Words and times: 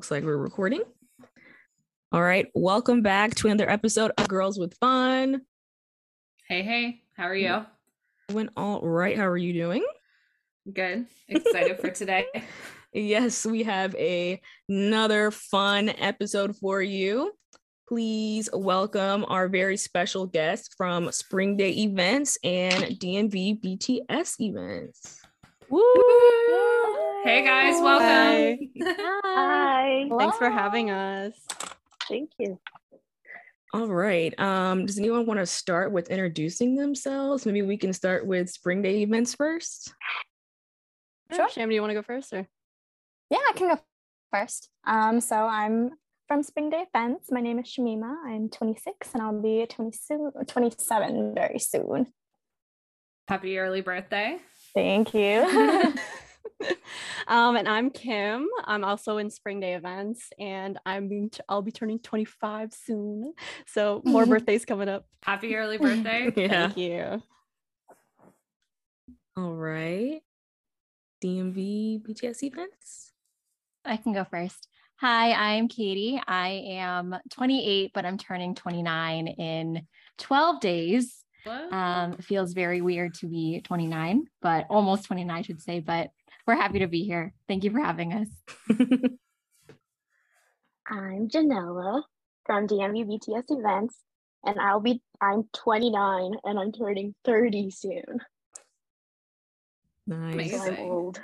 Looks 0.00 0.10
like 0.10 0.24
we're 0.24 0.38
recording. 0.38 0.80
All 2.10 2.22
right. 2.22 2.46
Welcome 2.54 3.02
back 3.02 3.34
to 3.34 3.48
another 3.48 3.68
episode 3.68 4.12
of 4.16 4.28
Girls 4.28 4.58
with 4.58 4.72
Fun. 4.78 5.42
Hey, 6.48 6.62
hey, 6.62 7.02
how 7.18 7.24
are 7.24 7.34
you? 7.34 7.66
Went 8.32 8.48
all 8.56 8.80
right. 8.80 9.14
How 9.14 9.26
are 9.26 9.36
you 9.36 9.52
doing? 9.52 9.84
Good. 10.72 11.04
Excited 11.28 11.80
for 11.80 11.90
today. 11.90 12.24
Yes, 12.94 13.44
we 13.46 13.62
have 13.64 13.94
a, 13.94 14.40
another 14.68 15.30
fun 15.30 15.90
episode 15.90 16.56
for 16.56 16.82
you. 16.82 17.32
Please 17.86 18.48
welcome 18.52 19.24
our 19.28 19.48
very 19.48 19.76
special 19.76 20.26
guest 20.26 20.74
from 20.76 21.12
Spring 21.12 21.56
Day 21.56 21.70
Events 21.72 22.36
and 22.42 22.98
DMV 22.98 23.60
BTS 23.62 24.40
Events. 24.40 25.20
Woo! 25.68 26.99
Hey 27.22 27.44
guys, 27.44 27.80
welcome. 27.82 28.70
Hi. 28.82 30.08
Thanks 30.18 30.38
for 30.38 30.48
having 30.48 30.90
us. 30.90 31.34
Thank 32.08 32.30
you. 32.38 32.58
All 33.74 33.88
right. 33.88 34.38
Um, 34.40 34.86
does 34.86 34.98
anyone 34.98 35.26
want 35.26 35.38
to 35.38 35.46
start 35.46 35.92
with 35.92 36.08
introducing 36.08 36.76
themselves? 36.76 37.44
Maybe 37.44 37.60
we 37.60 37.76
can 37.76 37.92
start 37.92 38.26
with 38.26 38.48
Spring 38.48 38.80
Day 38.80 39.02
Events 39.02 39.34
first. 39.34 39.92
Sure. 41.32 41.48
Sham, 41.50 41.68
do 41.68 41.74
you 41.74 41.82
want 41.82 41.90
to 41.90 41.94
go 41.94 42.02
first 42.02 42.32
or? 42.32 42.48
Yeah, 43.28 43.38
I 43.38 43.52
can 43.54 43.68
go 43.68 43.80
first. 44.32 44.70
Um, 44.86 45.20
so 45.20 45.36
I'm 45.36 45.90
from 46.26 46.42
Spring 46.42 46.70
Day 46.70 46.84
Events. 46.92 47.30
My 47.30 47.42
name 47.42 47.58
is 47.58 47.66
Shamima. 47.66 48.14
I'm 48.24 48.48
26 48.48 49.12
and 49.12 49.22
I'll 49.22 49.40
be 49.40 49.66
20 49.68 49.92
soon, 49.92 50.32
27 50.46 51.34
very 51.34 51.58
soon. 51.58 52.06
Happy 53.28 53.58
early 53.58 53.82
birthday. 53.82 54.38
Thank 54.74 55.12
you. 55.12 55.94
um, 57.28 57.56
and 57.56 57.68
I'm 57.68 57.90
Kim. 57.90 58.46
I'm 58.64 58.84
also 58.84 59.18
in 59.18 59.30
Spring 59.30 59.60
Day 59.60 59.74
Events, 59.74 60.30
and 60.38 60.78
I'm 60.84 61.08
being 61.08 61.30
t- 61.30 61.40
I'll 61.48 61.62
be 61.62 61.72
turning 61.72 61.98
25 61.98 62.72
soon. 62.72 63.34
So 63.66 64.02
more 64.04 64.26
birthdays 64.26 64.64
coming 64.64 64.88
up. 64.88 65.06
Happy 65.22 65.56
early 65.56 65.78
birthday. 65.78 66.32
Yeah. 66.36 66.68
Thank 66.68 66.76
you. 66.76 67.22
All 69.36 69.54
right. 69.54 70.20
DMV 71.22 72.02
BTS 72.02 72.42
Events. 72.42 73.12
I 73.84 73.96
can 73.96 74.12
go 74.12 74.24
first. 74.24 74.68
Hi, 75.00 75.32
I'm 75.32 75.68
Katie. 75.68 76.20
I 76.26 76.48
am 76.66 77.16
28, 77.30 77.92
but 77.94 78.04
I'm 78.04 78.18
turning 78.18 78.54
29 78.54 79.28
in 79.28 79.86
12 80.18 80.60
days. 80.60 81.24
What? 81.44 81.72
Um, 81.72 82.12
it 82.14 82.24
feels 82.24 82.52
very 82.52 82.82
weird 82.82 83.14
to 83.14 83.26
be 83.26 83.62
29, 83.64 84.24
but 84.42 84.66
almost 84.68 85.06
29, 85.06 85.34
I 85.34 85.40
should 85.40 85.62
say. 85.62 85.80
But 85.80 86.10
we're 86.50 86.56
happy 86.56 86.80
to 86.80 86.88
be 86.88 87.04
here. 87.04 87.32
Thank 87.46 87.62
you 87.62 87.70
for 87.70 87.78
having 87.78 88.12
us. 88.12 88.26
I'm 90.88 91.28
Janella 91.28 92.02
from 92.44 92.66
DMV 92.66 93.06
BTS 93.06 93.44
Events, 93.50 93.96
and 94.44 94.58
I'll 94.58 94.80
be 94.80 95.00
I'm 95.20 95.44
29 95.54 96.32
and 96.42 96.58
I'm 96.58 96.72
turning 96.72 97.14
30 97.24 97.70
soon. 97.70 98.02
nice. 100.08 100.50
So 100.50 100.60
I'm 100.60 100.78
old. 100.80 101.22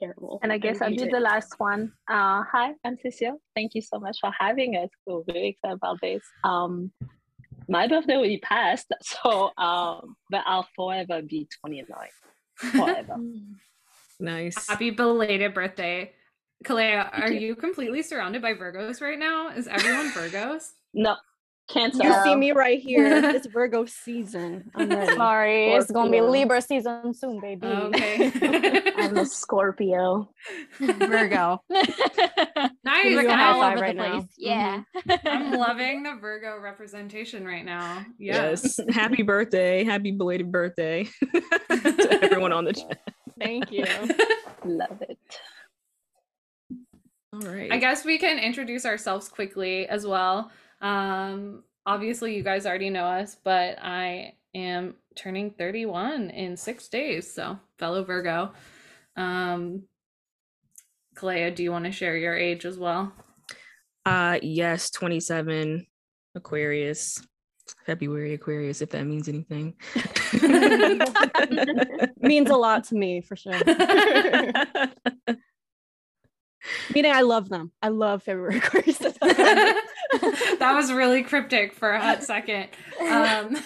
Terrible. 0.00 0.40
And 0.42 0.50
I 0.50 0.56
guess 0.56 0.80
I'll 0.80 0.88
hate 0.88 1.00
be 1.00 1.10
the 1.10 1.20
last 1.20 1.52
one. 1.58 1.92
Uh, 2.08 2.42
hi, 2.50 2.72
I'm 2.82 2.96
Cecile. 2.96 3.38
Thank 3.54 3.74
you 3.74 3.82
so 3.82 3.98
much 3.98 4.16
for 4.22 4.30
having 4.38 4.76
us. 4.76 4.88
We're 5.04 5.22
very 5.26 5.48
excited 5.48 5.74
about 5.74 6.00
this. 6.00 6.22
Um, 6.44 6.92
my 7.68 7.88
birthday 7.88 8.16
will 8.16 8.22
be 8.22 8.38
past, 8.38 8.86
so 9.02 9.50
um, 9.58 10.16
but 10.30 10.44
I'll 10.46 10.66
forever 10.74 11.20
be 11.20 11.46
29. 11.60 11.86
Forever. 12.56 13.16
Nice. 14.20 14.68
Happy 14.68 14.90
belated 14.90 15.54
birthday. 15.54 16.12
Kalea, 16.64 17.10
are 17.12 17.30
you 17.32 17.54
completely 17.54 18.02
surrounded 18.02 18.40
by 18.42 18.54
Virgos 18.54 19.00
right 19.00 19.18
now? 19.18 19.48
Is 19.50 19.66
everyone 19.68 20.10
Virgos? 20.10 20.70
no, 20.94 21.16
cancer. 21.68 22.02
You 22.02 22.14
see 22.24 22.34
me 22.34 22.52
right 22.52 22.80
here. 22.80 23.06
It's 23.34 23.46
Virgo 23.52 23.84
season. 23.84 24.70
I'm 24.74 24.88
ready. 24.88 25.14
Sorry, 25.16 25.72
it's 25.72 25.90
gonna 25.90 26.10
be 26.10 26.22
Libra 26.22 26.62
season 26.62 27.12
soon, 27.12 27.40
baby. 27.40 27.66
Okay. 27.66 28.32
I'm 28.96 29.18
a 29.18 29.26
Scorpio. 29.26 30.30
Virgo. 30.80 31.62
nice. 31.70 31.84
you 33.04 33.20
a 33.20 33.24
We're 33.24 33.30
high 33.30 33.52
all 33.52 33.60
five 33.60 33.72
over 33.74 33.82
right 33.82 33.96
the 33.96 34.02
now. 34.02 34.10
place. 34.12 34.24
Mm-hmm. 34.40 35.10
Yeah. 35.10 35.16
I'm 35.26 35.52
loving 35.52 36.02
the 36.04 36.14
Virgo 36.14 36.58
representation 36.58 37.44
right 37.44 37.64
now. 37.64 38.04
Yeah. 38.18 38.50
Yes. 38.50 38.80
Happy 38.88 39.22
birthday. 39.22 39.84
Happy 39.84 40.10
belated 40.10 40.50
birthday 40.50 41.04
to 41.32 42.18
everyone 42.22 42.52
on 42.52 42.64
the 42.64 42.72
chat. 42.72 42.98
Thank 43.38 43.70
you. 43.70 43.84
Love 44.64 45.02
it. 45.02 45.18
All 47.32 47.40
right. 47.40 47.70
I 47.70 47.78
guess 47.78 48.04
we 48.04 48.18
can 48.18 48.38
introduce 48.38 48.86
ourselves 48.86 49.28
quickly 49.28 49.86
as 49.88 50.06
well. 50.06 50.50
Um, 50.80 51.64
obviously, 51.84 52.34
you 52.34 52.42
guys 52.42 52.66
already 52.66 52.90
know 52.90 53.04
us, 53.04 53.36
but 53.42 53.78
I 53.82 54.34
am 54.54 54.94
turning 55.14 55.50
31 55.50 56.30
in 56.30 56.56
six 56.56 56.88
days. 56.88 57.32
So, 57.32 57.58
fellow 57.78 58.04
Virgo. 58.04 58.52
Um, 59.16 59.82
Kalea, 61.16 61.54
do 61.54 61.62
you 61.62 61.72
want 61.72 61.86
to 61.86 61.92
share 61.92 62.16
your 62.16 62.36
age 62.36 62.64
as 62.64 62.78
well? 62.78 63.12
Uh 64.06 64.38
yes, 64.40 64.90
27 64.90 65.84
Aquarius. 66.36 67.18
February 67.84 68.34
Aquarius, 68.34 68.82
if 68.82 68.90
that 68.90 69.04
means 69.06 69.28
anything. 69.28 69.74
Means 72.20 72.50
a 72.50 72.56
lot 72.56 72.84
to 72.84 72.94
me 72.94 73.20
for 73.20 73.36
sure. 73.36 73.52
Meaning 76.94 77.12
I 77.12 77.20
love 77.22 77.48
them. 77.48 77.72
I 77.82 77.88
love 77.88 78.22
February 78.22 78.58
Aquarius. 78.58 78.98
that 79.20 80.72
was 80.74 80.92
really 80.92 81.22
cryptic 81.22 81.72
for 81.74 81.92
a 81.92 82.00
hot 82.00 82.24
second. 82.24 82.68
Um, 83.00 83.56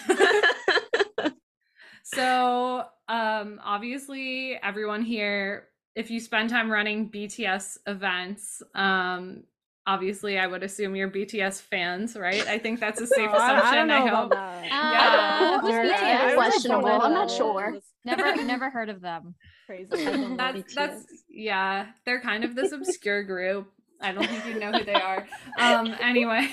so, 2.03 2.85
um, 3.07 3.59
obviously, 3.63 4.59
everyone 4.61 5.01
here, 5.01 5.69
if 5.95 6.11
you 6.11 6.19
spend 6.19 6.49
time 6.49 6.71
running 6.71 7.09
BTS 7.09 7.79
events, 7.87 8.61
um, 8.75 9.43
obviously, 9.87 10.37
I 10.39 10.47
would 10.47 10.63
assume 10.63 10.95
you're 10.95 11.09
BTS 11.09 11.61
fans, 11.61 12.15
right? 12.15 12.45
I 12.47 12.57
think 12.57 12.79
that's 12.79 13.01
a 13.01 13.07
safe 13.07 13.29
Oh, 13.33 13.35
assumption. 13.35 13.67
I 13.67 13.75
don't 13.75 13.87
know 13.87 13.95
I 13.95 14.07
about 14.09 14.15
hope. 14.21 14.31
that. 14.33 14.65
Yeah. 14.65 15.39
Uh, 15.57 15.59
who's 15.61 15.71
You're- 15.73 15.89
BTS? 15.89 15.97
I- 15.99 16.35
Questionable. 16.35 16.87
don't 16.87 17.01
I'm 17.01 17.13
not 17.13 17.31
sure. 17.31 17.77
Never, 18.03 18.35
never 18.43 18.69
heard 18.71 18.89
of 18.89 18.99
them. 19.01 19.35
Crazy. 19.67 20.35
That's 20.35 20.73
that's 20.73 21.05
yeah, 21.29 21.85
they're 22.03 22.19
kind 22.19 22.43
of 22.43 22.55
this 22.55 22.71
obscure 22.73 23.21
group. 23.23 23.71
I 24.01 24.11
don't 24.11 24.25
think 24.27 24.47
you 24.47 24.59
know 24.59 24.71
who 24.71 24.83
they 24.83 24.95
are. 24.95 25.27
Um, 25.59 25.93
anyway, 26.01 26.49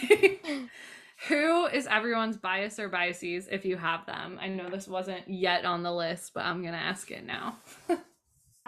who 1.29 1.65
is 1.69 1.87
everyone's 1.87 2.37
bias 2.37 2.79
or 2.79 2.91
biases 2.91 3.49
if 3.51 3.65
you 3.65 3.79
have 3.79 4.05
them? 4.05 4.39
I 4.43 4.49
know 4.49 4.69
this 4.69 4.87
wasn't 4.87 5.27
yet 5.27 5.65
on 5.65 5.83
the 5.83 5.91
list, 5.91 6.33
but 6.35 6.45
I'm 6.45 6.63
gonna 6.63 6.77
ask 6.77 7.11
it 7.11 7.25
now. 7.25 7.57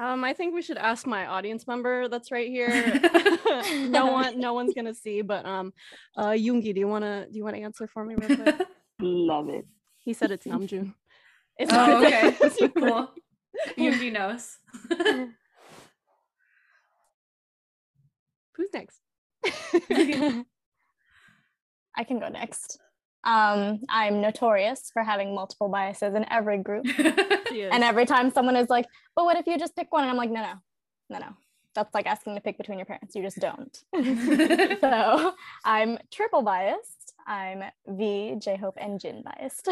Um, 0.01 0.25
I 0.25 0.33
think 0.33 0.55
we 0.55 0.63
should 0.63 0.79
ask 0.79 1.07
my 1.07 1.27
audience 1.27 1.67
member 1.67 2.09
that's 2.09 2.33
right 2.33 2.49
here. 2.49 2.71
no 3.91 4.07
one, 4.07 4.41
no 4.41 4.55
one's 4.55 4.73
gonna 4.77 4.95
see, 4.95 5.21
but 5.21 5.45
um, 5.45 5.75
uh, 6.17 6.31
Yoongi, 6.31 6.73
do 6.75 6.81
you 6.81 6.89
wanna 6.89 7.27
do 7.31 7.37
you 7.37 7.45
wanna 7.45 7.59
answer 7.59 7.87
for 7.87 8.03
me 8.05 8.15
real 8.15 8.35
quick? 8.37 8.67
Love 8.99 9.51
it. 9.51 9.67
He 9.99 10.15
said 10.15 10.31
it's 10.31 10.47
Namjoon. 10.47 10.95
It's 11.59 11.71
oh, 11.75 12.03
okay, 12.03 12.35
cool. 12.71 13.11
Yoongi 13.77 14.11
knows. 14.11 14.57
Who's 18.57 18.71
next? 18.73 19.01
I 21.95 22.05
can 22.05 22.19
go 22.19 22.29
next. 22.29 22.79
Um, 23.25 23.81
I'm 23.89 24.21
notorious 24.21 24.91
for 24.93 25.03
having 25.03 25.35
multiple 25.35 25.69
biases 25.69 26.15
in 26.15 26.25
every 26.31 26.59
group. 26.59 26.87
And 27.53 27.83
every 27.83 28.07
time 28.07 28.31
someone 28.31 28.55
is 28.57 28.71
like, 28.71 28.87
but 29.17 29.25
what 29.25 29.37
if 29.37 29.47
you 29.49 29.59
just 29.59 29.75
pick 29.75 29.91
one? 29.93 30.03
And 30.03 30.11
I'm 30.11 30.17
like, 30.17 30.31
no, 30.31 30.41
no, 30.41 30.53
no, 31.11 31.19
no. 31.19 31.37
That's 31.75 31.93
like 31.95 32.07
asking 32.07 32.37
to 32.37 32.41
pick 32.41 32.57
between 32.57 32.79
your 32.79 32.87
parents. 32.87 33.15
You 33.17 33.23
just 33.23 33.39
don't. 33.41 33.77
so 34.81 35.35
I'm 35.65 35.99
triple 36.13 36.43
biased. 36.43 37.15
I'm 37.27 37.65
V, 37.89 38.37
J 38.39 38.57
Hope, 38.57 38.77
and 38.81 39.01
Jin 39.01 39.23
biased. 39.23 39.69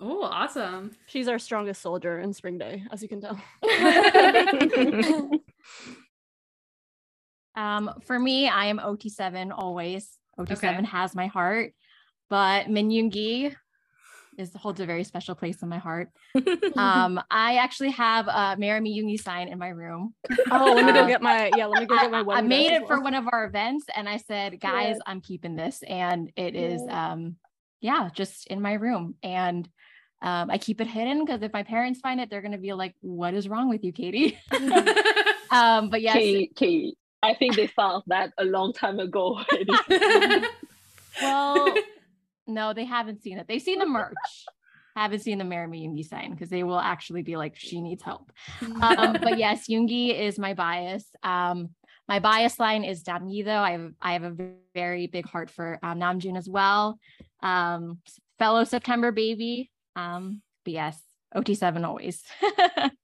oh, 0.00 0.22
awesome. 0.22 0.92
She's 1.06 1.26
our 1.28 1.38
strongest 1.40 1.82
soldier 1.82 2.20
in 2.20 2.32
Spring 2.32 2.58
Day, 2.58 2.84
as 2.92 3.02
you 3.02 3.08
can 3.08 3.20
tell. 3.20 3.38
Um, 7.56 7.90
for 8.04 8.18
me, 8.18 8.48
I 8.48 8.66
am 8.66 8.78
OT7 8.78 9.50
always. 9.52 10.16
OT7 10.38 10.52
Okay. 10.78 10.82
has 10.86 11.16
my 11.16 11.26
heart, 11.26 11.72
but 12.28 12.68
Min 12.68 12.90
Yoongi 12.90 13.54
is 14.36 14.52
holds 14.54 14.78
a 14.80 14.86
very 14.86 15.02
special 15.04 15.34
place 15.34 15.62
in 15.62 15.68
my 15.68 15.78
heart. 15.78 16.10
Um, 16.76 17.20
I 17.28 17.56
actually 17.56 17.90
have 17.90 18.28
a 18.28 18.54
Marry 18.56 18.80
Me 18.80 18.96
Yoongi 18.96 19.20
sign 19.20 19.48
in 19.48 19.58
my 19.58 19.68
room. 19.70 20.14
Oh, 20.50 20.74
let 20.74 20.84
me 20.86 20.92
go 20.92 21.00
Uh, 21.00 21.06
get 21.08 21.22
my 21.22 21.50
yeah. 21.56 21.66
Let 21.66 21.80
me 21.80 21.86
go 21.86 21.96
get 21.96 22.10
my. 22.12 22.20
I- 22.28 22.38
I 22.38 22.40
made 22.42 22.70
it 22.72 22.82
as 22.82 22.86
for 22.88 23.00
one 23.00 23.14
of 23.14 23.26
our 23.32 23.46
events, 23.46 23.86
and 23.96 24.08
I 24.08 24.18
said, 24.18 24.60
"Guys, 24.60 24.96
Yes. 24.96 25.00
I'm 25.06 25.20
keeping 25.20 25.56
this," 25.56 25.82
and 25.82 26.30
it 26.36 26.54
is, 26.54 26.82
Yes. 26.86 26.94
um, 26.94 27.36
yeah, 27.80 28.10
just 28.14 28.46
in 28.46 28.60
my 28.62 28.74
room, 28.74 29.16
and 29.24 29.68
um, 30.22 30.50
I 30.50 30.58
keep 30.58 30.80
it 30.80 30.86
hidden 30.86 31.24
because 31.24 31.42
if 31.42 31.52
my 31.52 31.64
parents 31.64 31.98
find 32.00 32.20
it, 32.20 32.30
they're 32.30 32.42
gonna 32.42 32.58
be 32.58 32.72
like, 32.74 32.94
"What 33.00 33.34
is 33.34 33.48
wrong 33.48 33.68
with 33.68 33.82
you, 33.82 33.92
Katie?" 33.92 34.38
Um, 35.50 35.88
but 35.88 36.02
yes, 36.02 36.12
Kate, 36.14 36.52
Kate, 36.54 36.98
I 37.22 37.32
think 37.34 37.56
they 37.56 37.68
solved 37.68 38.06
that 38.08 38.32
a 38.38 38.44
long 38.44 38.72
time 38.74 39.00
ago 39.00 39.40
well, 41.22 41.74
no, 42.48 42.72
they 42.72 42.84
haven't 42.84 43.22
seen 43.22 43.38
it. 43.38 43.46
They've 43.48 43.62
seen 43.62 43.78
the 43.78 43.86
merch. 43.86 44.14
Haven't 44.96 45.20
seen 45.20 45.38
the 45.38 45.44
Marry 45.44 45.68
Yoongi 45.68 46.04
sign 46.04 46.32
because 46.32 46.48
they 46.48 46.64
will 46.64 46.80
actually 46.80 47.22
be 47.22 47.36
like, 47.36 47.54
she 47.56 47.80
needs 47.80 48.02
help. 48.02 48.32
Um, 48.82 49.16
but 49.22 49.38
yes, 49.38 49.68
Yoongi 49.68 50.18
is 50.18 50.40
my 50.40 50.54
bias. 50.54 51.04
Um, 51.22 51.68
my 52.08 52.18
bias 52.18 52.58
line 52.58 52.82
is 52.82 53.04
Namgi 53.04 53.44
though. 53.44 53.60
I 53.60 53.72
have 53.72 53.92
I 54.02 54.12
have 54.14 54.24
a 54.24 54.50
very 54.74 55.06
big 55.06 55.24
heart 55.24 55.50
for 55.50 55.78
um, 55.84 56.00
Namjoon 56.00 56.36
as 56.36 56.48
well. 56.48 56.98
Um, 57.44 57.98
fellow 58.40 58.64
September 58.64 59.12
baby. 59.12 59.70
Um, 59.94 60.42
but 60.64 60.72
yes, 60.72 61.00
OT7 61.32 61.86
always. 61.86 62.24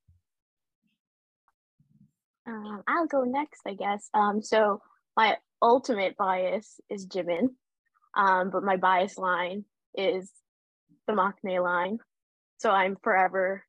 Um, 2.47 2.83
I'll 2.87 3.07
go 3.07 3.23
next, 3.25 3.63
I 3.67 3.75
guess. 3.75 4.09
Um, 4.13 4.43
so 4.43 4.81
my 5.17 5.37
ultimate 5.63 6.17
bias 6.17 6.81
is 6.91 7.07
Jimin, 7.07 7.51
um, 8.17 8.51
but 8.51 8.63
my 8.63 8.77
bias 8.77 9.19
line 9.19 9.65
is 9.97 10.31
the 11.07 11.13
Maknae 11.13 11.63
line. 11.63 11.99
So 12.59 12.71
I'm 12.71 12.97
forever 13.03 13.65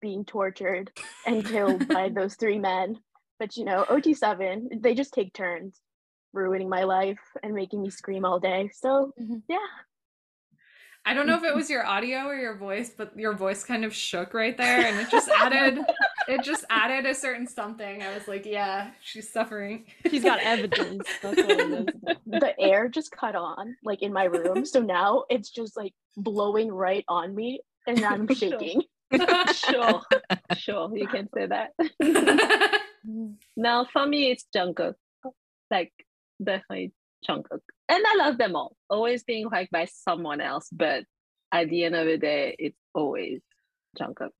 being 0.00 0.24
tortured 0.24 0.92
and 1.26 1.44
killed 1.44 1.86
by 1.88 2.08
those 2.14 2.34
three 2.34 2.58
men. 2.58 2.98
But 3.38 3.56
you 3.56 3.64
know, 3.64 3.84
OT7, 3.88 4.82
they 4.82 4.94
just 4.94 5.12
take 5.14 5.32
turns 5.32 5.80
ruining 6.32 6.68
my 6.68 6.84
life 6.84 7.20
and 7.42 7.54
making 7.54 7.82
me 7.82 7.90
scream 7.90 8.24
all 8.24 8.40
day. 8.40 8.70
So 8.74 9.12
Mhm. 9.20 9.42
yeah, 9.48 9.58
I 11.06 11.12
don't 11.12 11.26
know 11.26 11.36
if 11.36 11.44
it 11.44 11.54
was 11.54 11.68
your 11.68 11.84
audio 11.86 12.24
or 12.26 12.34
your 12.34 12.56
voice, 12.56 12.90
but 12.96 13.16
your 13.18 13.34
voice 13.34 13.62
kind 13.62 13.84
of 13.84 13.94
shook 13.94 14.32
right 14.32 14.56
there, 14.56 14.86
and 14.86 14.98
it 14.98 15.10
just 15.10 15.28
added, 15.28 15.78
it 16.28 16.42
just 16.42 16.64
added 16.70 17.04
a 17.04 17.14
certain 17.14 17.46
something. 17.46 18.02
I 18.02 18.14
was 18.14 18.26
like, 18.26 18.46
yeah, 18.46 18.90
she's 19.02 19.30
suffering. 19.30 19.84
She's 20.10 20.24
got 20.24 20.40
evidence. 20.40 21.06
That's 21.22 21.36
what 21.36 21.50
it 21.50 21.88
is. 22.04 22.16
the 22.26 22.58
air 22.58 22.88
just 22.88 23.10
cut 23.10 23.36
on 23.36 23.76
like 23.84 24.02
in 24.02 24.12
my 24.12 24.24
room. 24.24 24.64
So 24.64 24.80
now 24.80 25.24
it's 25.28 25.50
just 25.50 25.76
like 25.76 25.92
blowing 26.16 26.72
right 26.72 27.04
on 27.08 27.34
me 27.34 27.60
and 27.86 28.04
I'm 28.04 28.26
shaking. 28.34 28.82
sure, 29.54 30.02
sure, 30.56 30.96
you 30.96 31.06
can 31.06 31.28
say 31.34 31.46
that. 31.46 32.80
now 33.56 33.86
for 33.92 34.06
me, 34.06 34.30
it's 34.30 34.46
Jungkook. 34.54 34.94
Like 35.70 35.92
definitely 36.42 36.92
Jungkook, 37.28 37.60
and 37.88 38.04
I 38.06 38.16
love 38.16 38.38
them 38.38 38.56
all. 38.56 38.76
Always 38.88 39.24
being 39.24 39.48
liked 39.48 39.72
by 39.72 39.86
someone 39.86 40.40
else, 40.40 40.68
but 40.72 41.04
at 41.52 41.68
the 41.68 41.84
end 41.84 41.94
of 41.94 42.06
the 42.06 42.18
day, 42.18 42.56
it's 42.58 42.78
always 42.94 43.40
Jungkook. 43.98 44.30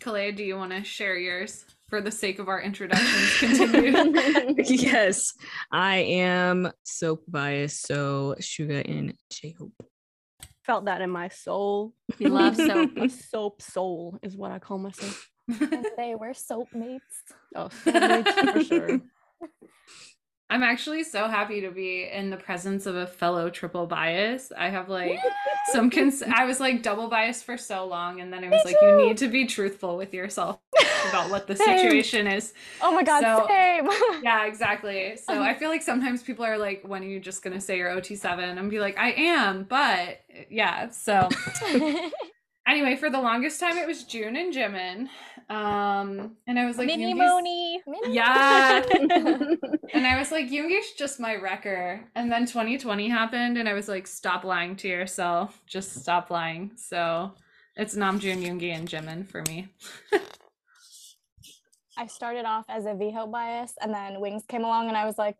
Kalea, 0.00 0.34
do 0.34 0.44
you 0.44 0.56
want 0.56 0.70
to 0.72 0.84
share 0.84 1.16
yours 1.16 1.64
for 1.88 2.00
the 2.00 2.10
sake 2.10 2.38
of 2.38 2.48
our 2.48 2.60
introductions? 2.60 3.38
Continue. 3.38 4.54
yes, 4.64 5.34
I 5.72 5.96
am 5.96 6.70
Sope 6.84 7.24
biased. 7.26 7.86
So 7.86 8.36
Suga 8.40 8.88
and 8.88 9.14
J 9.30 9.56
Hope. 9.58 9.72
Felt 10.62 10.84
that 10.84 11.00
in 11.00 11.10
my 11.10 11.28
soul. 11.28 11.94
we 12.20 12.26
love 12.26 12.56
Sope. 12.68 12.96
A 12.96 13.08
Sope 13.08 13.60
soul 13.60 14.18
is 14.22 14.36
what 14.36 14.52
I 14.52 14.58
call 14.60 14.78
myself. 14.78 15.28
And 15.48 15.86
they 15.96 16.14
were 16.14 16.34
soap 16.34 16.68
mates. 16.74 17.24
Oh, 17.56 17.70
soulmates 17.84 18.52
for 18.52 18.64
sure. 18.64 19.00
I'm 20.50 20.62
actually 20.62 21.04
so 21.04 21.28
happy 21.28 21.60
to 21.60 21.70
be 21.70 22.08
in 22.10 22.30
the 22.30 22.38
presence 22.38 22.86
of 22.86 22.96
a 22.96 23.06
fellow 23.06 23.50
triple 23.50 23.86
bias. 23.86 24.50
I 24.56 24.70
have 24.70 24.88
like 24.88 25.18
some 25.72 25.90
cons- 25.90 26.22
I 26.22 26.46
was 26.46 26.58
like 26.58 26.82
double 26.82 27.08
biased 27.08 27.44
for 27.44 27.58
so 27.58 27.84
long, 27.86 28.22
and 28.22 28.32
then 28.32 28.44
I 28.44 28.48
was 28.48 28.64
like, 28.64 28.76
you 28.80 28.96
need 28.96 29.18
to 29.18 29.28
be 29.28 29.44
truthful 29.44 29.98
with 29.98 30.14
yourself 30.14 30.58
about 31.10 31.28
what 31.30 31.46
the 31.48 31.54
situation 31.54 32.26
is. 32.26 32.54
Oh 32.80 32.94
my 32.94 33.02
god, 33.02 33.20
So- 33.22 33.46
same. 33.46 33.88
Yeah, 34.22 34.46
exactly. 34.46 35.16
So 35.16 35.34
um, 35.34 35.42
I 35.42 35.54
feel 35.54 35.68
like 35.68 35.82
sometimes 35.82 36.22
people 36.22 36.44
are 36.46 36.56
like, 36.58 36.82
when 36.82 37.02
are 37.02 37.06
you 37.06 37.20
just 37.20 37.42
gonna 37.42 37.60
say 37.60 37.76
you're 37.76 37.90
OT7? 37.90 38.58
And 38.58 38.70
be 38.70 38.80
like, 38.80 38.98
I 38.98 39.12
am, 39.12 39.64
but 39.64 40.20
yeah. 40.50 40.88
So 40.90 41.28
anyway, 42.66 42.96
for 42.96 43.10
the 43.10 43.20
longest 43.20 43.60
time 43.60 43.76
it 43.76 43.86
was 43.86 44.04
Joon 44.04 44.34
and 44.36 44.52
Jimin. 44.54 45.08
Um, 45.50 46.36
and 46.46 46.58
I 46.58 46.66
was 46.66 46.76
like, 46.76 46.86
Mini 46.86 47.14
Yoongi's- 47.14 47.18
Moni. 47.18 47.82
Yeah. 48.08 48.82
And 49.94 50.06
I 50.06 50.18
was 50.18 50.30
like, 50.30 50.50
Yoongi's 50.50 50.92
just 50.92 51.18
my 51.18 51.34
wrecker. 51.36 52.04
And 52.14 52.30
then 52.30 52.44
2020 52.44 53.08
happened, 53.08 53.56
and 53.56 53.66
I 53.68 53.72
was 53.72 53.88
like, 53.88 54.06
stop 54.06 54.44
lying 54.44 54.76
to 54.76 54.88
yourself. 54.88 55.62
Just 55.66 55.94
stop 56.02 56.30
lying. 56.30 56.72
So 56.76 57.32
it's 57.74 57.96
Namjoon, 57.96 58.42
Yoongi, 58.44 58.74
and 58.76 58.86
Jimin 58.86 59.26
for 59.26 59.42
me. 59.48 59.68
I 61.96 62.06
started 62.06 62.44
off 62.44 62.66
as 62.68 62.84
a 62.84 62.90
VHO 62.90 63.30
bias 63.32 63.72
and 63.80 63.92
then 63.92 64.20
Wings 64.20 64.44
came 64.46 64.62
along 64.62 64.88
and 64.88 64.96
I 64.96 65.04
was 65.06 65.16
like, 65.18 65.36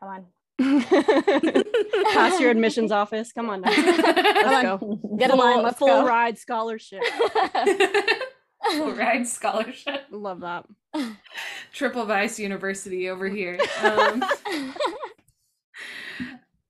come 0.00 0.08
on. 0.10 0.26
Pass 2.12 2.38
your 2.40 2.50
admissions 2.50 2.92
office. 2.92 3.32
Come 3.32 3.48
on 3.48 3.62
now. 3.62 3.70
Let's 3.70 4.62
go. 4.80 5.00
Get 5.18 5.30
in 5.30 5.38
line, 5.38 5.54
Full, 5.54 5.62
let's 5.62 5.78
full 5.78 5.88
go. 5.88 6.04
ride 6.06 6.36
scholarship. 6.36 7.00
Full 8.72 8.92
ride 8.96 9.26
scholarship. 9.26 10.06
Love 10.10 10.40
that. 10.40 10.66
Triple 11.72 12.06
Vice 12.06 12.38
University 12.38 13.08
over 13.08 13.28
here. 13.28 13.58
Um, 13.82 14.24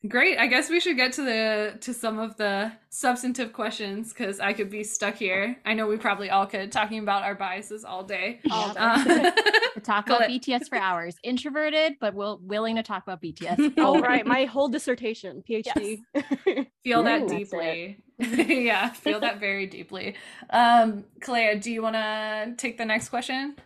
great. 0.09 0.39
I 0.39 0.47
guess 0.47 0.71
we 0.71 0.81
should 0.81 0.97
get 0.97 1.13
to 1.15 1.23
the 1.23 1.79
to 1.81 1.95
some 1.95 2.19
of 2.19 2.37
the 2.37 2.73
substantive 2.91 3.53
questions 3.53 4.13
because 4.13 4.41
I 4.41 4.53
could 4.53 4.71
be 4.71 4.85
stuck 4.85 5.17
here. 5.17 5.57
I 5.65 5.75
know 5.75 5.87
we 5.87 5.97
probably 5.97 6.31
all 6.31 6.47
could 6.47 6.71
talking 6.73 6.99
about 7.01 7.23
our 7.23 7.35
biases 7.35 7.85
all 7.85 8.05
day. 8.05 8.41
All 8.51 8.73
day. 8.73 8.81
Uh, 8.81 9.31
We 9.75 9.81
talk 9.83 10.07
about. 10.07 10.23
BTS 10.23 10.69
for 10.69 10.79
hours. 10.79 11.17
Introverted, 11.25 11.95
but 12.01 12.15
will 12.15 12.39
willing 12.43 12.77
to 12.77 12.83
talk 12.83 13.03
about 13.03 13.21
BTS. 13.21 13.75
Oh, 13.79 14.01
right. 14.01 14.25
My 14.25 14.45
whole 14.45 14.69
dissertation, 14.69 15.43
PhD. 15.49 15.99
feel 16.85 17.03
that 17.03 17.23
Ooh, 17.23 17.29
that's 17.29 17.33
it. 17.33 17.37
deeply. 17.39 17.99
yeah, 18.65 18.91
feel 18.91 19.19
that 19.21 19.41
very 19.41 19.67
deeply. 19.67 20.15
Um, 20.51 21.05
Kalea, 21.21 21.61
do 21.61 21.73
you 21.73 21.83
want 21.83 21.97
to 21.97 22.55
take 22.57 22.79
the 22.79 22.85
next 22.85 23.09
question? 23.09 23.57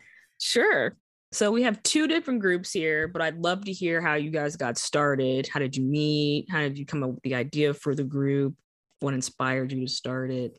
Sure. 0.41 0.97
So 1.31 1.51
we 1.51 1.63
have 1.63 1.83
two 1.83 2.09
different 2.09 2.41
groups 2.41 2.73
here, 2.73 3.07
but 3.07 3.21
I'd 3.21 3.39
love 3.39 3.65
to 3.67 3.73
hear 3.73 4.01
how 4.01 4.15
you 4.15 4.31
guys 4.31 4.57
got 4.57 4.79
started. 4.79 5.47
How 5.47 5.61
did 5.61 5.77
you 5.77 5.85
meet? 5.85 6.47
How 6.51 6.61
did 6.61 6.79
you 6.79 6.87
come 6.87 7.03
up 7.03 7.11
with 7.11 7.23
the 7.23 7.35
idea 7.35 7.75
for 7.75 7.95
the 7.95 8.05
group? 8.05 8.55
What 9.01 9.15
inspired 9.15 9.73
you 9.73 9.87
to 9.87 9.93
start 9.93 10.31
it? 10.31 10.59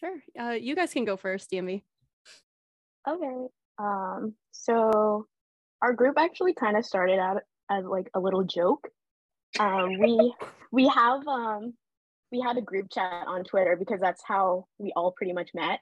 sure. 0.00 0.16
Uh, 0.38 0.52
you 0.52 0.74
guys 0.74 0.92
can 0.92 1.04
go 1.04 1.16
first, 1.16 1.50
DMV. 1.50 1.82
Okay. 3.08 3.46
Um, 3.78 4.34
so 4.52 5.26
our 5.82 5.92
group 5.92 6.16
actually 6.18 6.54
kind 6.54 6.76
of 6.76 6.84
started 6.84 7.18
out 7.18 7.42
as 7.70 7.84
like 7.84 8.10
a 8.14 8.20
little 8.20 8.44
joke. 8.44 8.88
Um, 9.58 9.98
we 9.98 10.34
we 10.70 10.88
have 10.88 11.26
um 11.26 11.74
we 12.30 12.40
had 12.40 12.56
a 12.56 12.62
group 12.62 12.86
chat 12.90 13.26
on 13.26 13.44
Twitter 13.44 13.76
because 13.76 14.00
that's 14.00 14.22
how 14.24 14.66
we 14.78 14.92
all 14.94 15.12
pretty 15.12 15.32
much 15.32 15.50
met. 15.54 15.80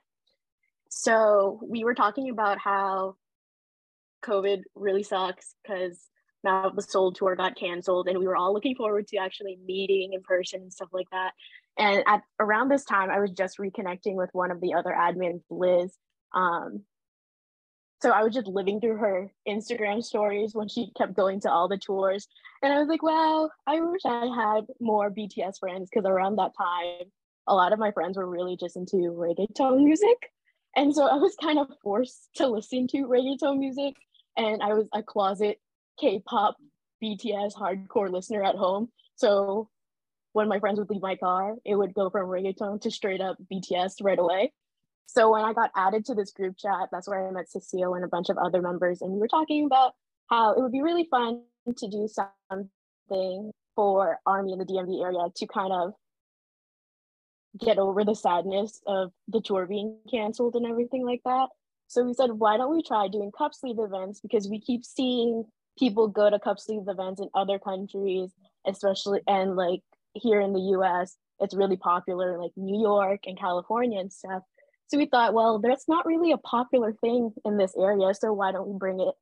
So 0.88 1.60
we 1.66 1.84
were 1.84 1.94
talking 1.94 2.30
about 2.30 2.58
how 2.58 3.16
COVID 4.24 4.62
really 4.74 5.02
sucks 5.02 5.54
because 5.62 6.08
now 6.44 6.70
the 6.70 6.82
Soul 6.82 7.12
tour 7.12 7.36
got 7.36 7.56
canceled, 7.56 8.08
and 8.08 8.18
we 8.18 8.26
were 8.26 8.36
all 8.36 8.52
looking 8.52 8.76
forward 8.76 9.06
to 9.08 9.18
actually 9.18 9.58
meeting 9.64 10.12
in 10.12 10.22
person 10.22 10.62
and 10.62 10.72
stuff 10.72 10.88
like 10.92 11.08
that. 11.10 11.32
And 11.78 12.02
at 12.06 12.22
around 12.40 12.68
this 12.68 12.84
time, 12.84 13.10
I 13.10 13.20
was 13.20 13.30
just 13.32 13.58
reconnecting 13.58 14.14
with 14.14 14.30
one 14.32 14.50
of 14.50 14.60
the 14.60 14.74
other 14.74 14.94
admins, 14.96 15.42
Liz. 15.50 15.96
Um, 16.34 16.84
so 18.00 18.10
I 18.10 18.22
was 18.22 18.32
just 18.32 18.46
living 18.46 18.80
through 18.80 18.98
her 18.98 19.32
Instagram 19.48 20.04
stories 20.04 20.54
when 20.54 20.68
she 20.68 20.92
kept 20.96 21.14
going 21.14 21.40
to 21.40 21.50
all 21.50 21.68
the 21.68 21.78
tours. 21.78 22.28
And 22.62 22.72
I 22.72 22.78
was 22.78 22.88
like, 22.88 23.02
wow, 23.02 23.50
I 23.66 23.80
wish 23.80 24.02
I 24.04 24.26
had 24.26 24.66
more 24.80 25.10
BTS 25.10 25.58
friends 25.58 25.90
because 25.92 26.08
around 26.08 26.36
that 26.36 26.52
time, 26.56 27.10
a 27.48 27.54
lot 27.54 27.72
of 27.72 27.78
my 27.78 27.90
friends 27.90 28.16
were 28.16 28.28
really 28.28 28.56
just 28.56 28.76
into 28.76 28.96
reggaeton 28.96 29.82
music. 29.82 30.30
And 30.78 30.94
so 30.94 31.08
I 31.08 31.16
was 31.16 31.34
kind 31.42 31.58
of 31.58 31.66
forced 31.82 32.28
to 32.36 32.46
listen 32.46 32.86
to 32.92 32.98
reggaeton 32.98 33.58
music. 33.58 33.94
And 34.36 34.62
I 34.62 34.74
was 34.74 34.86
a 34.94 35.02
closet 35.02 35.58
K 35.98 36.22
pop 36.24 36.56
BTS 37.02 37.54
hardcore 37.54 38.12
listener 38.12 38.44
at 38.44 38.54
home. 38.54 38.88
So 39.16 39.68
when 40.34 40.46
my 40.46 40.60
friends 40.60 40.78
would 40.78 40.88
leave 40.88 41.02
my 41.02 41.16
car, 41.16 41.56
it 41.64 41.74
would 41.74 41.94
go 41.94 42.10
from 42.10 42.28
reggaeton 42.28 42.80
to 42.82 42.92
straight 42.92 43.20
up 43.20 43.38
BTS 43.52 43.94
right 44.02 44.20
away. 44.20 44.52
So 45.06 45.32
when 45.32 45.42
I 45.42 45.52
got 45.52 45.72
added 45.74 46.04
to 46.04 46.14
this 46.14 46.30
group 46.30 46.56
chat, 46.56 46.90
that's 46.92 47.08
where 47.08 47.26
I 47.26 47.32
met 47.32 47.50
Cecile 47.50 47.94
and 47.94 48.04
a 48.04 48.08
bunch 48.08 48.28
of 48.28 48.38
other 48.38 48.62
members, 48.62 49.02
and 49.02 49.10
we 49.10 49.18
were 49.18 49.26
talking 49.26 49.66
about 49.66 49.94
how 50.30 50.52
it 50.52 50.60
would 50.60 50.70
be 50.70 50.82
really 50.82 51.08
fun 51.10 51.42
to 51.76 51.88
do 51.88 52.06
something 52.06 53.50
for 53.74 54.20
Army 54.26 54.52
in 54.52 54.60
the 54.60 54.64
DMV 54.64 55.02
area 55.02 55.26
to 55.34 55.46
kind 55.48 55.72
of 55.72 55.94
get 57.58 57.78
over 57.78 58.04
the 58.04 58.14
sadness 58.14 58.80
of 58.86 59.12
the 59.28 59.40
tour 59.40 59.66
being 59.66 59.96
canceled 60.10 60.54
and 60.54 60.66
everything 60.66 61.04
like 61.04 61.22
that. 61.24 61.48
So 61.86 62.04
we 62.04 62.12
said, 62.12 62.32
why 62.32 62.56
don't 62.56 62.74
we 62.74 62.82
try 62.82 63.08
doing 63.08 63.32
cup 63.36 63.54
sleeve 63.54 63.78
events 63.78 64.20
because 64.20 64.48
we 64.48 64.60
keep 64.60 64.84
seeing 64.84 65.44
people 65.78 66.08
go 66.08 66.28
to 66.28 66.38
cup 66.38 66.58
sleeve 66.58 66.86
events 66.86 67.20
in 67.20 67.28
other 67.34 67.58
countries, 67.58 68.30
especially 68.66 69.20
and 69.26 69.56
like 69.56 69.80
here 70.12 70.40
in 70.40 70.52
the 70.52 70.76
US, 70.76 71.16
it's 71.40 71.54
really 71.54 71.76
popular 71.76 72.40
like 72.40 72.50
New 72.56 72.80
York 72.80 73.20
and 73.26 73.38
California 73.38 74.00
and 74.00 74.12
stuff. 74.12 74.42
So 74.88 74.98
we 74.98 75.06
thought, 75.06 75.34
well, 75.34 75.58
that's 75.58 75.88
not 75.88 76.06
really 76.06 76.32
a 76.32 76.38
popular 76.38 76.92
thing 76.92 77.32
in 77.44 77.58
this 77.58 77.74
area, 77.78 78.12
so 78.14 78.32
why 78.32 78.52
don't 78.52 78.68
we 78.68 78.78
bring 78.78 79.00
it 79.00 79.14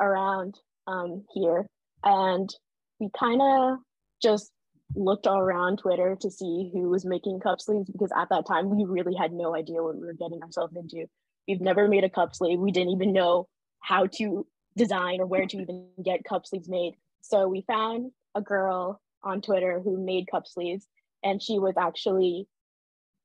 around 0.00 0.58
um, 0.86 1.24
here? 1.32 1.66
And 2.02 2.52
we 2.98 3.10
kind 3.18 3.40
of 3.40 3.78
just 4.20 4.50
looked 4.94 5.26
all 5.26 5.38
around 5.38 5.78
Twitter 5.78 6.16
to 6.20 6.30
see 6.30 6.70
who 6.72 6.88
was 6.88 7.04
making 7.04 7.40
cup 7.40 7.60
sleeves 7.60 7.90
because 7.90 8.12
at 8.16 8.28
that 8.30 8.46
time 8.46 8.70
we 8.70 8.84
really 8.84 9.14
had 9.14 9.32
no 9.32 9.54
idea 9.54 9.82
what 9.82 9.96
we 9.96 10.06
were 10.06 10.14
getting 10.14 10.42
ourselves 10.42 10.76
into. 10.76 11.06
We've 11.48 11.60
never 11.60 11.88
made 11.88 12.04
a 12.04 12.10
cup 12.10 12.34
sleeve. 12.34 12.58
We 12.58 12.72
didn't 12.72 12.92
even 12.92 13.12
know 13.12 13.48
how 13.80 14.06
to 14.18 14.46
design 14.76 15.20
or 15.20 15.26
where 15.26 15.46
to 15.46 15.60
even 15.60 15.88
get 16.02 16.24
cup 16.24 16.46
sleeves 16.46 16.68
made. 16.68 16.94
So 17.20 17.48
we 17.48 17.64
found 17.66 18.12
a 18.34 18.40
girl 18.40 19.00
on 19.22 19.40
Twitter 19.40 19.80
who 19.82 20.02
made 20.02 20.30
cup 20.30 20.46
sleeves 20.46 20.86
and 21.22 21.42
she 21.42 21.58
was 21.58 21.74
actually 21.78 22.46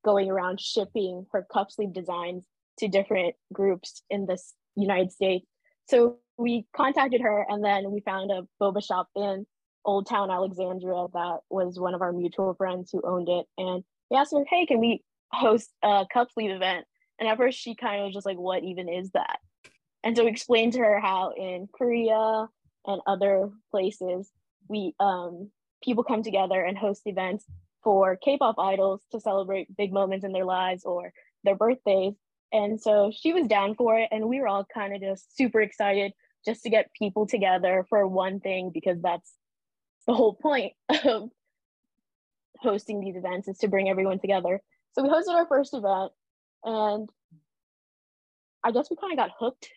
going 0.03 0.29
around 0.29 0.59
shipping 0.59 1.25
her 1.31 1.45
cup 1.51 1.71
sleeve 1.71 1.93
designs 1.93 2.45
to 2.79 2.87
different 2.87 3.35
groups 3.51 4.03
in 4.09 4.25
the 4.25 4.37
United 4.75 5.11
States. 5.11 5.45
So 5.87 6.17
we 6.37 6.65
contacted 6.75 7.21
her 7.21 7.45
and 7.49 7.63
then 7.63 7.91
we 7.91 7.99
found 8.01 8.31
a 8.31 8.47
boba 8.61 8.83
shop 8.83 9.09
in 9.15 9.45
Old 9.85 10.07
Town 10.07 10.29
Alexandria 10.29 11.07
that 11.13 11.39
was 11.49 11.79
one 11.79 11.93
of 11.93 12.01
our 12.01 12.11
mutual 12.11 12.53
friends 12.53 12.89
who 12.91 13.01
owned 13.03 13.29
it. 13.29 13.45
And 13.57 13.83
we 14.09 14.17
asked 14.17 14.33
her, 14.33 14.43
hey, 14.49 14.65
can 14.65 14.79
we 14.79 15.03
host 15.31 15.69
a 15.83 16.05
cup 16.11 16.29
sleeve 16.33 16.51
event? 16.51 16.85
And 17.19 17.27
at 17.27 17.37
first 17.37 17.59
she 17.59 17.75
kind 17.75 18.01
of 18.01 18.05
was 18.05 18.13
just 18.13 18.25
like, 18.25 18.37
what 18.37 18.63
even 18.63 18.89
is 18.89 19.11
that? 19.11 19.39
And 20.03 20.15
so 20.15 20.23
we 20.23 20.31
explained 20.31 20.73
to 20.73 20.79
her 20.79 20.99
how 20.99 21.31
in 21.31 21.67
Korea 21.73 22.47
and 22.85 23.01
other 23.05 23.49
places, 23.71 24.29
we 24.67 24.95
um, 24.99 25.49
people 25.83 26.03
come 26.03 26.23
together 26.23 26.61
and 26.61 26.77
host 26.77 27.01
events 27.05 27.45
for 27.83 28.15
K-pop 28.17 28.55
idols 28.59 29.01
to 29.11 29.19
celebrate 29.19 29.75
big 29.75 29.91
moments 29.93 30.25
in 30.25 30.31
their 30.31 30.45
lives 30.45 30.83
or 30.85 31.11
their 31.43 31.55
birthdays. 31.55 32.13
And 32.51 32.81
so 32.81 33.11
she 33.15 33.33
was 33.33 33.47
down 33.47 33.75
for 33.75 33.97
it, 33.99 34.09
and 34.11 34.27
we 34.27 34.39
were 34.39 34.47
all 34.47 34.65
kind 34.73 34.95
of 34.95 35.01
just 35.01 35.35
super 35.37 35.61
excited 35.61 36.13
just 36.45 36.63
to 36.63 36.69
get 36.69 36.91
people 36.97 37.27
together 37.27 37.85
for 37.89 38.07
one 38.07 38.39
thing 38.39 38.71
because 38.73 39.01
that's 39.01 39.31
the 40.09 40.15
whole 40.15 40.33
point 40.33 40.73
of 41.05 41.29
hosting 42.57 42.99
these 42.99 43.15
events 43.15 43.47
is 43.47 43.59
to 43.59 43.67
bring 43.67 43.89
everyone 43.89 44.19
together. 44.19 44.59
So 44.93 45.03
we 45.03 45.09
hosted 45.09 45.35
our 45.35 45.45
first 45.45 45.73
event, 45.75 46.11
and 46.63 47.07
I 48.63 48.71
guess 48.71 48.89
we 48.89 48.97
kind 48.99 49.13
of 49.13 49.19
got 49.19 49.37
hooked 49.39 49.69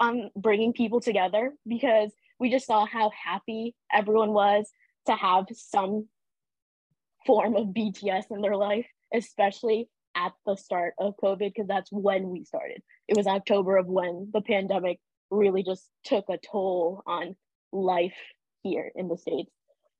on 0.00 0.30
bringing 0.34 0.72
people 0.72 1.00
together 1.00 1.52
because 1.68 2.10
we 2.40 2.50
just 2.50 2.66
saw 2.66 2.86
how 2.86 3.10
happy 3.10 3.74
everyone 3.92 4.32
was 4.32 4.70
to 5.06 5.12
have 5.12 5.44
some 5.52 6.08
form 7.26 7.54
of 7.54 7.68
BTS 7.68 8.24
in 8.30 8.40
their 8.40 8.56
life, 8.56 8.86
especially 9.12 9.90
at 10.16 10.32
the 10.46 10.56
start 10.56 10.94
of 10.98 11.14
COVID, 11.22 11.52
because 11.54 11.68
that's 11.68 11.92
when 11.92 12.30
we 12.30 12.44
started. 12.44 12.82
It 13.08 13.16
was 13.16 13.26
October 13.26 13.76
of 13.76 13.86
when 13.88 14.30
the 14.32 14.40
pandemic 14.40 15.00
really 15.30 15.62
just 15.62 15.86
took 16.02 16.24
a 16.30 16.38
toll 16.38 17.02
on 17.06 17.36
life 17.72 18.14
here 18.64 18.90
in 18.96 19.06
the 19.08 19.16
States. 19.16 19.52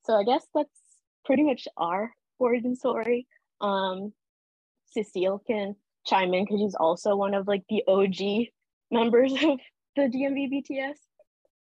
So 0.04 0.14
I 0.14 0.24
guess 0.24 0.44
that's 0.54 0.80
pretty 1.24 1.44
much 1.44 1.68
our 1.76 2.12
origin 2.38 2.74
story. 2.74 3.28
Um, 3.60 4.12
Cecile 4.86 5.42
can 5.46 5.76
chime 6.06 6.34
in 6.34 6.44
because 6.44 6.60
she's 6.60 6.74
also 6.74 7.14
one 7.16 7.34
of 7.34 7.46
like 7.46 7.62
the 7.68 7.84
OG 7.86 8.48
members 8.90 9.32
of 9.44 9.60
the 9.96 10.02
DMV 10.02 10.50
BTS 10.52 10.96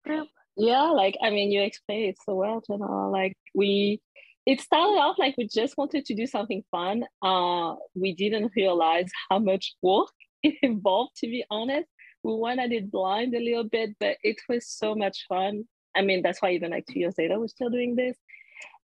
group. 0.04 0.28
Yeah, 0.56 0.90
like 0.90 1.16
I 1.22 1.30
mean, 1.30 1.50
you 1.50 1.62
explained 1.62 2.10
it 2.10 2.16
so 2.24 2.34
well, 2.34 2.62
you 2.68 2.78
know. 2.78 3.10
Like 3.10 3.34
we 3.54 4.00
it 4.46 4.60
started 4.60 4.98
off 4.98 5.18
like 5.18 5.36
we 5.36 5.46
just 5.46 5.76
wanted 5.76 6.04
to 6.06 6.14
do 6.14 6.26
something 6.26 6.62
fun. 6.70 7.04
Uh, 7.22 7.74
we 7.94 8.14
didn't 8.14 8.52
realize 8.56 9.08
how 9.28 9.38
much 9.38 9.74
work 9.82 10.08
it 10.42 10.54
involved, 10.62 11.12
to 11.18 11.26
be 11.26 11.44
honest. 11.50 11.88
We 12.22 12.34
went 12.34 12.60
at 12.60 12.72
it 12.72 12.90
blind 12.90 13.34
a 13.34 13.40
little 13.40 13.64
bit, 13.64 13.90
but 13.98 14.16
it 14.22 14.36
was 14.48 14.66
so 14.66 14.94
much 14.94 15.24
fun. 15.28 15.64
I 15.94 16.02
mean, 16.02 16.22
that's 16.22 16.40
why 16.40 16.52
even 16.52 16.70
like 16.70 16.86
two 16.86 17.00
years 17.00 17.14
later, 17.18 17.38
we're 17.38 17.48
still 17.48 17.70
doing 17.70 17.96
this. 17.96 18.16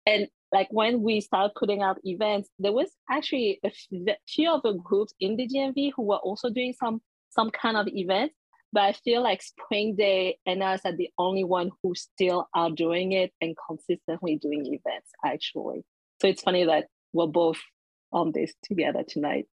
And 0.06 0.28
like 0.52 0.68
when 0.72 1.02
we 1.02 1.22
started 1.22 1.54
putting 1.56 1.82
out 1.82 2.00
events, 2.04 2.50
there 2.60 2.72
was 2.72 2.92
actually 3.10 3.60
a 3.64 3.72
few 4.28 4.50
other 4.50 4.74
groups 4.74 5.14
in 5.20 5.36
the 5.36 5.48
DMV 5.48 5.92
who 5.96 6.04
were 6.04 6.18
also 6.18 6.50
doing 6.50 6.74
some 6.74 7.02
some 7.30 7.50
kind 7.52 7.78
of 7.78 7.88
event. 7.88 8.32
But 8.72 8.84
I 8.84 8.94
feel 8.94 9.22
like 9.24 9.42
Spring 9.42 9.96
Day 9.96 10.38
and 10.46 10.62
us 10.62 10.82
are 10.86 10.96
the 10.96 11.10
only 11.18 11.44
one 11.44 11.72
who 11.82 11.96
still 11.96 12.48
are 12.54 12.70
doing 12.70 13.14
it 13.14 13.34
and 13.42 13.56
consistently 13.68 14.38
doing 14.38 14.66
events 14.66 15.12
actually. 15.24 15.84
So 16.22 16.28
it's 16.28 16.42
funny 16.42 16.66
that 16.66 16.88
we're 17.14 17.28
both 17.28 17.60
on 18.12 18.32
this 18.32 18.54
together 18.64 19.04
tonight. 19.08 19.48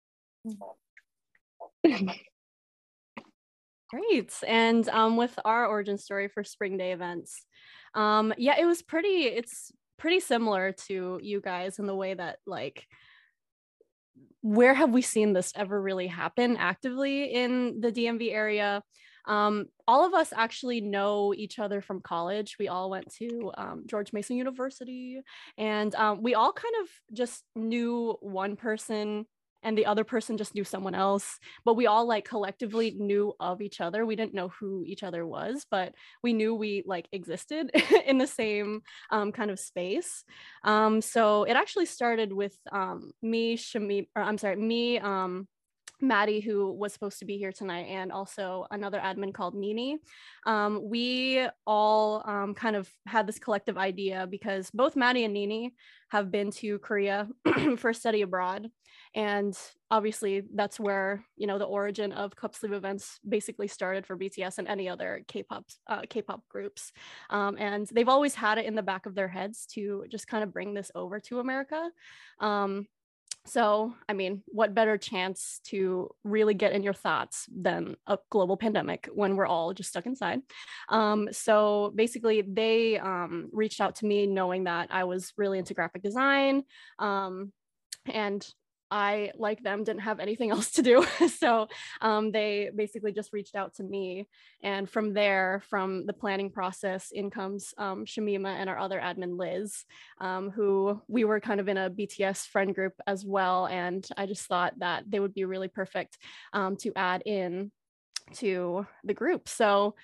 Mm-hmm. 0.47 2.09
Great. 3.89 4.33
And 4.47 4.87
um, 4.89 5.17
with 5.17 5.37
our 5.45 5.65
origin 5.65 5.97
story 5.97 6.27
for 6.27 6.43
Spring 6.43 6.77
Day 6.77 6.91
events, 6.91 7.45
um, 7.95 8.33
yeah, 8.37 8.55
it 8.59 8.65
was 8.65 8.81
pretty, 8.81 9.23
it's 9.25 9.71
pretty 9.97 10.19
similar 10.19 10.71
to 10.87 11.19
you 11.21 11.41
guys 11.41 11.79
in 11.79 11.87
the 11.87 11.95
way 11.95 12.13
that 12.13 12.37
like 12.45 12.85
where 14.41 14.73
have 14.73 14.91
we 14.91 15.01
seen 15.01 15.33
this 15.33 15.51
ever 15.55 15.81
really 15.81 16.07
happen 16.07 16.55
actively 16.57 17.25
in 17.33 17.81
the 17.81 17.91
DMV 17.91 18.31
area? 18.31 18.81
Um, 19.27 19.65
all 19.87 20.05
of 20.05 20.13
us 20.13 20.31
actually 20.35 20.81
know 20.81 21.33
each 21.35 21.59
other 21.59 21.81
from 21.81 22.01
college. 22.01 22.55
We 22.57 22.67
all 22.67 22.89
went 22.89 23.13
to 23.15 23.51
um, 23.57 23.83
George 23.85 24.13
Mason 24.13 24.37
University, 24.37 25.19
and 25.57 25.93
um, 25.95 26.23
we 26.23 26.35
all 26.35 26.53
kind 26.53 26.73
of 26.81 26.89
just 27.15 27.43
knew 27.55 28.17
one 28.21 28.55
person 28.55 29.25
and 29.63 29.77
the 29.77 29.85
other 29.85 30.03
person 30.03 30.37
just 30.37 30.55
knew 30.55 30.63
someone 30.63 30.95
else 30.95 31.39
but 31.65 31.75
we 31.75 31.87
all 31.87 32.07
like 32.07 32.25
collectively 32.25 32.95
knew 32.97 33.33
of 33.39 33.61
each 33.61 33.81
other. 33.81 34.05
We 34.05 34.15
didn't 34.15 34.33
know 34.33 34.49
who 34.59 34.83
each 34.85 35.03
other 35.03 35.25
was 35.25 35.65
but 35.69 35.93
we 36.23 36.33
knew 36.33 36.55
we 36.55 36.83
like 36.85 37.07
existed 37.11 37.71
in 38.05 38.17
the 38.17 38.27
same 38.27 38.81
um, 39.11 39.31
kind 39.31 39.51
of 39.51 39.59
space. 39.59 40.23
Um, 40.63 41.01
so 41.01 41.43
it 41.43 41.53
actually 41.53 41.85
started 41.85 42.31
with 42.33 42.55
um, 42.71 43.11
me 43.21 43.57
shami 43.57 44.07
or 44.15 44.21
i'm 44.21 44.37
sorry 44.37 44.55
me 44.55 44.99
um, 44.99 45.47
Maddie, 46.01 46.39
who 46.39 46.71
was 46.71 46.93
supposed 46.93 47.19
to 47.19 47.25
be 47.25 47.37
here 47.37 47.51
tonight, 47.51 47.87
and 47.89 48.11
also 48.11 48.65
another 48.71 48.99
admin 48.99 49.33
called 49.33 49.55
Nini. 49.55 49.97
Um, 50.45 50.81
we 50.89 51.45
all 51.67 52.23
um, 52.25 52.53
kind 52.53 52.75
of 52.75 52.89
had 53.05 53.27
this 53.27 53.39
collective 53.39 53.77
idea 53.77 54.27
because 54.29 54.69
both 54.71 54.95
Maddie 54.95 55.25
and 55.25 55.33
Nini 55.33 55.73
have 56.09 56.31
been 56.31 56.51
to 56.51 56.79
Korea 56.79 57.27
for 57.77 57.93
study 57.93 58.21
abroad. 58.21 58.69
And 59.15 59.57
obviously, 59.89 60.43
that's 60.53 60.79
where 60.79 61.25
you 61.35 61.47
know 61.47 61.57
the 61.57 61.65
origin 61.65 62.11
of 62.11 62.35
cup 62.35 62.55
sleeve 62.55 62.73
events 62.73 63.19
basically 63.27 63.67
started 63.67 64.05
for 64.05 64.17
BTS 64.17 64.59
and 64.59 64.67
any 64.67 64.87
other 64.87 65.23
K-pop 65.27 65.65
uh, 65.87 66.01
K-pop 66.09 66.47
groups. 66.47 66.91
Um, 67.29 67.57
and 67.57 67.87
they've 67.87 68.09
always 68.09 68.35
had 68.35 68.57
it 68.57 68.65
in 68.65 68.75
the 68.75 68.83
back 68.83 69.05
of 69.05 69.15
their 69.15 69.27
heads 69.27 69.65
to 69.73 70.05
just 70.09 70.27
kind 70.27 70.43
of 70.43 70.53
bring 70.53 70.73
this 70.73 70.91
over 70.93 71.19
to 71.21 71.39
America. 71.39 71.89
Um, 72.39 72.85
so, 73.49 73.93
I 74.07 74.13
mean, 74.13 74.43
what 74.47 74.75
better 74.75 74.97
chance 74.97 75.59
to 75.65 76.09
really 76.23 76.53
get 76.53 76.73
in 76.73 76.83
your 76.83 76.93
thoughts 76.93 77.47
than 77.53 77.95
a 78.07 78.17
global 78.29 78.57
pandemic 78.57 79.09
when 79.13 79.35
we're 79.35 79.47
all 79.47 79.73
just 79.73 79.89
stuck 79.89 80.05
inside? 80.05 80.41
Um, 80.87 81.29
so, 81.31 81.91
basically, 81.95 82.41
they 82.41 82.99
um, 82.99 83.49
reached 83.51 83.81
out 83.81 83.95
to 83.97 84.05
me 84.05 84.27
knowing 84.27 84.65
that 84.65 84.89
I 84.91 85.05
was 85.05 85.33
really 85.37 85.57
into 85.57 85.73
graphic 85.73 86.03
design. 86.03 86.63
Um, 86.99 87.51
and 88.05 88.47
I, 88.91 89.31
like 89.37 89.63
them, 89.63 89.83
didn't 89.83 90.01
have 90.01 90.19
anything 90.19 90.51
else 90.55 90.71
to 90.71 90.81
do. 90.81 91.05
so 91.39 91.67
um, 92.01 92.31
they 92.31 92.69
basically 92.75 93.11
just 93.11 93.33
reached 93.33 93.55
out 93.55 93.75
to 93.75 93.83
me. 93.83 94.27
And 94.63 94.89
from 94.89 95.13
there, 95.13 95.61
from 95.69 96.05
the 96.05 96.13
planning 96.13 96.49
process, 96.49 97.11
in 97.11 97.29
comes 97.29 97.73
um, 97.77 98.05
Shamima 98.05 98.49
and 98.49 98.69
our 98.69 98.77
other 98.77 98.99
admin, 98.99 99.37
Liz, 99.37 99.85
um, 100.19 100.49
who 100.49 101.01
we 101.07 101.23
were 101.25 101.39
kind 101.39 101.59
of 101.59 101.67
in 101.67 101.77
a 101.77 101.89
BTS 101.89 102.47
friend 102.47 102.73
group 102.73 102.93
as 103.07 103.25
well. 103.25 103.67
And 103.67 104.07
I 104.17 104.25
just 104.25 104.45
thought 104.45 104.73
that 104.79 105.03
they 105.07 105.19
would 105.19 105.33
be 105.33 105.45
really 105.45 105.67
perfect 105.67 106.17
um, 106.53 106.75
to 106.77 106.91
add 106.95 107.23
in 107.25 107.71
to 108.35 108.85
the 109.03 109.13
group. 109.13 109.47
So 109.47 109.95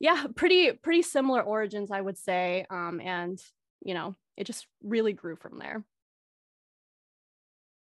yeah, 0.00 0.26
pretty, 0.34 0.72
pretty 0.72 1.02
similar 1.02 1.42
origins, 1.42 1.90
I 1.90 2.00
would 2.00 2.18
say. 2.18 2.66
Um, 2.70 3.00
and, 3.00 3.38
you 3.84 3.94
know, 3.94 4.14
it 4.36 4.44
just 4.44 4.66
really 4.82 5.12
grew 5.12 5.36
from 5.36 5.58
there. 5.58 5.84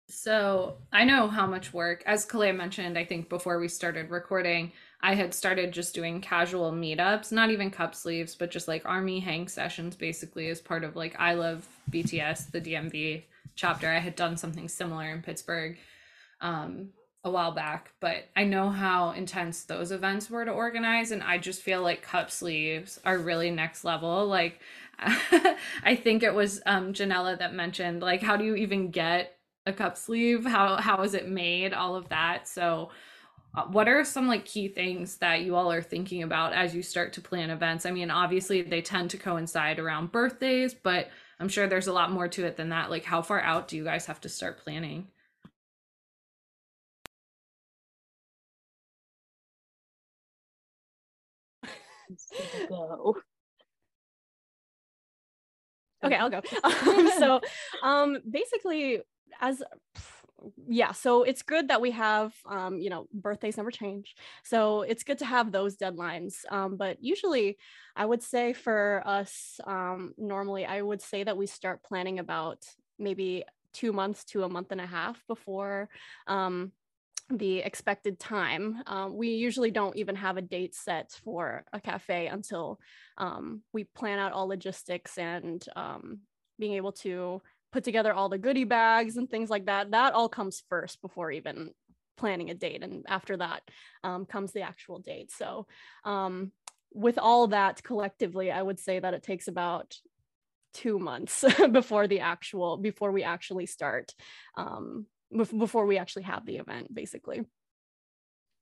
So 0.08 0.78
I 0.94 1.04
know 1.04 1.28
how 1.28 1.48
much 1.48 1.74
work, 1.74 2.04
as 2.06 2.26
Kalea 2.26 2.56
mentioned, 2.56 2.98
I 2.98 3.06
think 3.06 3.28
before 3.28 3.60
we 3.60 3.68
started 3.68 4.12
recording, 4.12 4.72
I 5.02 5.16
had 5.16 5.34
started 5.34 5.72
just 5.72 5.96
doing 5.96 6.22
casual 6.22 6.72
meetups, 6.72 7.32
not 7.32 7.50
even 7.50 7.72
cup 7.72 7.96
sleeves, 7.96 8.36
but 8.36 8.52
just 8.52 8.68
like 8.68 8.86
army 8.86 9.20
hang 9.20 9.48
sessions 9.48 9.96
basically 9.96 10.50
as 10.50 10.62
part 10.62 10.84
of 10.84 10.96
like 10.96 11.16
I 11.20 11.34
Love 11.34 11.68
BTS, 11.92 12.52
the 12.52 12.62
DMV 12.62 13.24
chapter. 13.56 13.90
I 13.90 14.00
had 14.00 14.16
done 14.16 14.38
something 14.38 14.68
similar 14.68 15.10
in 15.10 15.24
Pittsburgh 15.24 15.78
um, 16.40 16.90
a 17.24 17.32
while 17.32 17.52
back, 17.52 17.92
but 18.00 18.26
I 18.36 18.44
know 18.44 18.70
how 18.70 19.12
intense 19.12 19.64
those 19.64 19.92
events 19.92 20.30
were 20.30 20.46
to 20.46 20.52
organize. 20.52 21.12
And 21.12 21.24
I 21.24 21.40
just 21.40 21.64
feel 21.64 21.82
like 21.82 22.04
cup 22.04 22.30
sleeves 22.30 23.00
are 23.06 23.18
really 23.18 23.50
next 23.50 23.84
level. 23.84 24.28
Like, 24.28 24.60
I 25.00 25.96
think 25.96 26.22
it 26.22 26.34
was 26.34 26.62
um, 26.68 26.94
Janella 26.94 27.40
that 27.40 27.54
mentioned, 27.54 28.02
like, 28.02 28.22
how 28.22 28.38
do 28.38 28.46
you 28.46 28.56
even 28.56 28.92
get 28.92 29.36
a 29.66 29.74
cup 29.74 29.98
sleeve? 29.98 30.46
How 30.46 30.78
how 30.78 31.02
is 31.04 31.14
it 31.14 31.28
made? 31.28 31.74
All 31.74 31.96
of 31.96 32.10
that. 32.10 32.48
So 32.48 32.90
uh, 33.56 33.66
what 33.66 33.88
are 33.88 34.04
some 34.04 34.28
like 34.28 34.46
key 34.46 34.68
things 34.68 35.18
that 35.18 35.42
you 35.42 35.56
all 35.56 35.72
are 35.72 35.82
thinking 35.82 36.24
about 36.24 36.54
as 36.54 36.76
you 36.76 36.82
start 36.84 37.14
to 37.14 37.22
plan 37.22 37.50
events? 37.50 37.86
I 37.86 37.92
mean, 37.92 38.12
obviously 38.12 38.62
they 38.62 38.82
tend 38.82 39.10
to 39.12 39.18
coincide 39.18 39.80
around 39.80 40.12
birthdays, 40.12 40.74
but 40.74 41.10
I'm 41.40 41.50
sure 41.50 41.68
there's 41.68 41.88
a 41.88 41.94
lot 41.94 42.12
more 42.12 42.28
to 42.30 42.46
it 42.46 42.58
than 42.58 42.70
that. 42.70 42.90
Like 42.90 43.06
how 43.06 43.22
far 43.22 43.42
out 43.42 43.68
do 43.68 43.78
you 43.78 43.84
guys 43.84 44.06
have 44.08 44.22
to 44.22 44.30
start 44.30 44.60
planning? 44.60 45.08
Go. 52.70 53.16
okay 56.04 56.16
i'll 56.16 56.30
go 56.30 56.42
um, 56.64 57.10
so 57.18 57.42
um 57.84 58.18
basically 58.30 59.02
as 59.41 59.62
yeah 60.67 60.91
so 60.91 61.24
it's 61.24 61.41
good 61.41 61.67
that 61.70 61.82
we 61.82 61.91
have 61.91 62.34
um 62.48 62.79
you 62.79 62.89
know 62.89 63.08
birthdays 63.13 63.58
never 63.58 63.72
change 63.72 64.15
so 64.44 64.82
it's 64.84 65.03
good 65.03 65.17
to 65.17 65.25
have 65.25 65.51
those 65.51 65.75
deadlines 65.75 66.46
um 66.51 66.77
but 66.77 66.98
usually 67.01 67.58
i 67.96 68.05
would 68.05 68.22
say 68.22 68.53
for 68.53 69.01
us 69.05 69.60
um 69.65 70.13
normally 70.17 70.65
i 70.65 70.82
would 70.82 71.01
say 71.01 71.24
that 71.24 71.38
we 71.38 71.48
start 71.48 71.84
planning 71.84 72.20
about 72.20 72.63
maybe 73.00 73.44
two 73.74 73.91
months 73.91 74.24
to 74.24 74.44
a 74.44 74.50
month 74.50 74.72
and 74.72 74.82
a 74.82 74.86
half 74.86 75.22
before 75.27 75.89
um 76.27 76.72
the 77.29 77.60
expected 77.60 78.20
time. 78.20 78.84
Um, 78.86 79.15
we 79.15 79.29
usually 79.29 79.72
don't 79.72 79.96
even 79.96 80.15
have 80.15 80.38
a 80.38 80.41
date 80.41 80.75
set 80.75 81.20
for 81.24 81.65
a 81.74 81.82
cafe 81.82 82.27
until 82.27 82.79
um, 83.17 83.63
we 83.74 83.86
plan 83.86 84.20
out 84.20 84.32
all 84.32 84.48
logistics 84.48 85.17
and 85.17 85.65
um, 85.75 86.20
being 86.60 86.74
able 86.74 86.91
to 86.91 87.41
put 87.75 87.84
together 87.84 88.13
all 88.13 88.29
the 88.29 88.38
goodie 88.38 88.63
bags 88.63 89.17
and 89.17 89.29
things 89.29 89.50
like 89.50 89.65
that. 89.65 89.91
That 89.91 90.13
all 90.13 90.29
comes 90.29 90.63
first 90.70 91.01
before 91.01 91.29
even 91.29 91.72
planning 92.15 92.50
a 92.50 92.53
date. 92.53 92.82
And 92.82 93.03
after 93.05 93.36
that 93.36 93.63
um, 94.01 94.25
comes 94.25 94.53
the 94.53 94.62
actual 94.62 95.00
date. 95.00 95.29
So, 95.29 95.67
um, 96.05 96.53
with 96.94 97.17
all 97.17 97.48
that 97.48 97.84
collectively, 97.84 98.50
I 98.50 98.62
would 98.62 98.79
say 98.79 98.98
that 99.00 99.13
it 99.13 99.24
takes 99.24 99.50
about 99.50 99.94
two 100.74 100.98
months 100.98 101.44
before 101.74 102.08
the 102.08 102.22
actual 102.22 102.77
before 102.77 103.12
we 103.12 103.24
actually 103.24 103.65
start 103.65 104.13
um, 104.55 105.05
before 105.58 105.86
we 105.86 105.98
actually 105.98 106.24
have 106.24 106.46
the 106.46 106.58
event 106.58 106.94
basically 106.94 107.41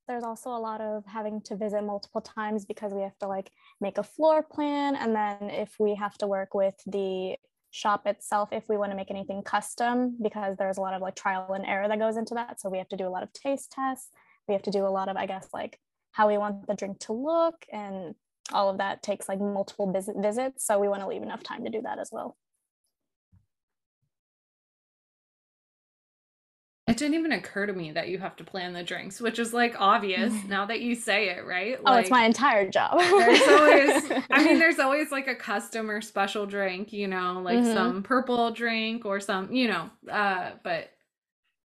there's 0.08 0.24
also 0.24 0.50
a 0.51 0.60
lot 0.70 0.79
of 0.79 1.03
having 1.08 1.41
to 1.41 1.55
visit 1.55 1.84
multiple 1.84 2.22
times 2.22 2.65
because 2.65 2.93
we 2.93 3.01
have 3.01 3.17
to 3.17 3.27
like 3.27 3.50
make 3.82 3.98
a 3.98 4.03
floor 4.03 4.43
plan 4.43 4.96
and 4.96 5.15
then 5.15 5.50
if 5.50 5.74
we 5.79 5.96
have 5.96 6.15
to 6.20 6.27
work 6.27 6.53
with 6.53 6.75
the 6.86 7.36
shop 7.74 8.06
itself 8.06 8.50
if 8.51 8.70
we 8.70 8.77
want 8.77 8.92
to 8.92 8.96
make 8.96 9.10
anything 9.10 9.42
custom 9.42 10.15
because 10.22 10.56
there's 10.58 10.77
a 10.77 10.82
lot 10.82 10.94
of 10.94 11.01
like 11.01 11.15
trial 11.15 11.53
and 11.53 11.65
error 11.65 11.88
that 11.88 11.98
goes 11.98 12.18
into 12.18 12.36
that. 12.36 12.62
So 12.62 12.70
we 12.70 12.77
have 12.77 12.88
to 12.89 12.96
do 12.96 13.08
a 13.08 13.10
lot 13.10 13.24
of 13.24 13.34
taste 13.34 13.72
tests. 13.72 14.10
We 14.48 14.53
have 14.53 14.62
to 14.63 14.72
do 14.72 14.86
a 14.86 14.89
lot 14.89 15.10
of 15.10 15.18
i 15.18 15.25
guess 15.25 15.48
like 15.53 15.80
how 16.12 16.27
we 16.27 16.38
want 16.38 16.68
the 16.68 16.75
drink 16.75 17.00
to 17.00 17.13
look 17.13 17.65
and 17.72 18.13
all 18.51 18.70
of 18.70 18.77
that 18.77 19.01
takes 19.01 19.27
like 19.27 19.39
multiple 19.39 19.92
visit 19.92 20.15
visits. 20.20 20.68
So 20.68 20.77
we 20.77 20.88
want 20.88 21.01
to 21.01 21.08
leave 21.08 21.24
enough 21.24 21.42
time 21.42 21.63
to 21.63 21.72
do 21.72 21.82
that 21.82 21.98
as 21.98 22.10
well 22.12 22.38
It 26.94 26.98
didn't 26.98 27.16
even 27.16 27.32
occur 27.32 27.66
to 27.66 27.74
me 27.74 27.92
that 27.94 28.10
you 28.10 28.20
have 28.20 28.36
to 28.36 28.44
plan 28.44 28.72
the 28.74 28.84
drinks, 28.84 29.20
which 29.20 29.39
is 29.39 29.52
like 29.52 29.74
obvious 29.82 30.32
now 30.48 30.67
that 30.67 30.82
you 30.82 30.94
say 30.94 31.30
it, 31.30 31.44
right? 31.44 31.76
oh, 31.84 31.96
it's 31.96 32.12
my 32.12 32.24
entire 32.24 32.70
job. 32.70 33.00
there's 33.00 33.41
always, 33.48 34.12
I 34.30 34.44
mean, 34.44 34.60
there's 34.60 34.78
always 34.86 35.12
like 35.12 35.28
a 35.28 35.34
customer 35.34 36.02
special 36.02 36.46
drink, 36.46 36.94
you 36.94 37.08
know, 37.08 37.41
like 37.44 37.62
Mhm. 37.62 37.74
some 37.74 38.04
purple 38.04 38.52
drink 38.52 39.06
or 39.06 39.20
some, 39.20 39.52
you 39.52 39.70
know, 39.70 39.89
uh, 40.08 40.52
but 40.63 40.91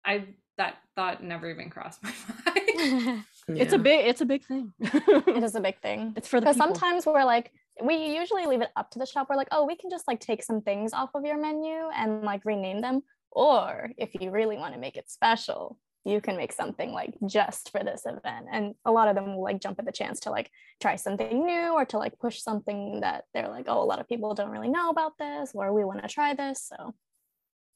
I, 0.04 0.26
that 0.58 0.76
thought 0.98 1.24
never 1.24 1.50
even 1.50 1.70
crossed 1.70 2.04
my 2.04 2.12
mind. 2.46 3.24
it's 3.48 3.72
a 3.72 3.78
big 3.78 4.06
it's 4.06 4.20
a 4.22 4.26
big 4.26 4.44
thing 4.44 4.74
it 4.80 5.42
is 5.44 5.56
a 5.56 5.60
big 5.62 5.80
thing 5.82 6.14
it's 6.16 6.28
for 6.28 6.40
the 6.40 6.46
because 6.46 6.58
sometimes 6.58 7.06
we're 7.06 7.24
like 7.26 7.52
we 7.84 7.96
usually 8.16 8.46
leave 8.46 8.62
it 8.62 8.70
up 8.76 8.92
to 8.92 9.00
the 9.00 9.06
shop 9.06 9.28
we're 9.30 9.36
like 9.36 9.48
oh 9.52 9.66
we 9.66 9.76
can 9.76 9.90
just 9.90 10.08
like 10.08 10.20
take 10.20 10.44
some 10.44 10.62
things 10.62 10.94
off 10.94 11.10
of 11.16 11.26
your 11.26 11.38
menu 11.42 11.90
and 11.96 12.22
like 12.24 12.46
rename 12.46 12.82
them 12.82 13.02
or 13.36 13.92
if 13.98 14.16
you 14.20 14.32
really 14.32 14.58
want 14.58 14.74
to 14.74 14.80
make 14.80 14.98
it 14.98 15.10
special 15.10 15.78
you 16.06 16.20
can 16.20 16.36
make 16.36 16.52
something 16.52 16.92
like 16.92 17.14
just 17.28 17.72
for 17.72 17.82
this 17.82 18.06
event 18.06 18.46
and 18.52 18.76
a 18.84 18.92
lot 18.92 19.08
of 19.08 19.16
them 19.16 19.36
will 19.36 19.44
like 19.44 19.62
jump 19.62 19.80
at 19.80 19.86
the 19.86 19.92
chance 19.92 20.20
to 20.20 20.30
like 20.30 20.50
try 20.82 20.96
something 20.98 21.46
new 21.46 21.74
or 21.74 21.86
to 21.86 21.98
like 21.98 22.20
push 22.20 22.42
something 22.42 23.00
that 23.02 23.24
they're 23.34 23.48
like 23.48 23.66
oh 23.68 23.82
a 23.82 23.86
lot 23.86 24.00
of 24.00 24.08
people 24.10 24.34
don't 24.34 24.52
really 24.52 24.70
know 24.70 24.90
about 24.90 25.14
this 25.18 25.52
or 25.54 25.74
we 25.74 25.86
want 25.86 26.02
to 26.02 26.08
try 26.10 26.34
this 26.34 26.68
so 26.68 26.94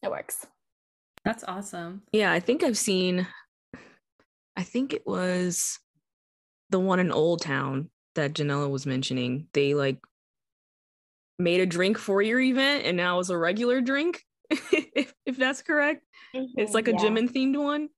it 0.03 0.11
works 0.11 0.45
That's 1.23 1.43
awesome. 1.43 2.03
Yeah, 2.13 2.31
I 2.31 2.39
think 2.39 2.63
I've 2.63 2.77
seen 2.77 3.27
I 4.55 4.63
think 4.63 4.93
it 4.93 5.05
was 5.05 5.79
the 6.69 6.79
one 6.79 6.99
in 6.99 7.11
Old 7.11 7.41
Town 7.41 7.89
that 8.15 8.33
Janella 8.33 8.69
was 8.69 8.85
mentioning. 8.85 9.47
They 9.53 9.73
like 9.73 9.99
made 11.37 11.59
a 11.59 11.65
drink 11.65 11.97
for 11.97 12.21
your 12.21 12.39
event 12.39 12.85
and 12.85 12.97
now 12.97 13.19
it's 13.19 13.29
a 13.29 13.37
regular 13.37 13.81
drink. 13.81 14.23
If, 14.49 15.13
if 15.25 15.37
that's 15.37 15.61
correct. 15.61 16.03
It's 16.33 16.73
like 16.73 16.87
a 16.87 16.91
yeah. 16.91 16.97
Jimin 16.97 17.31
themed 17.31 17.57
one. 17.57 17.89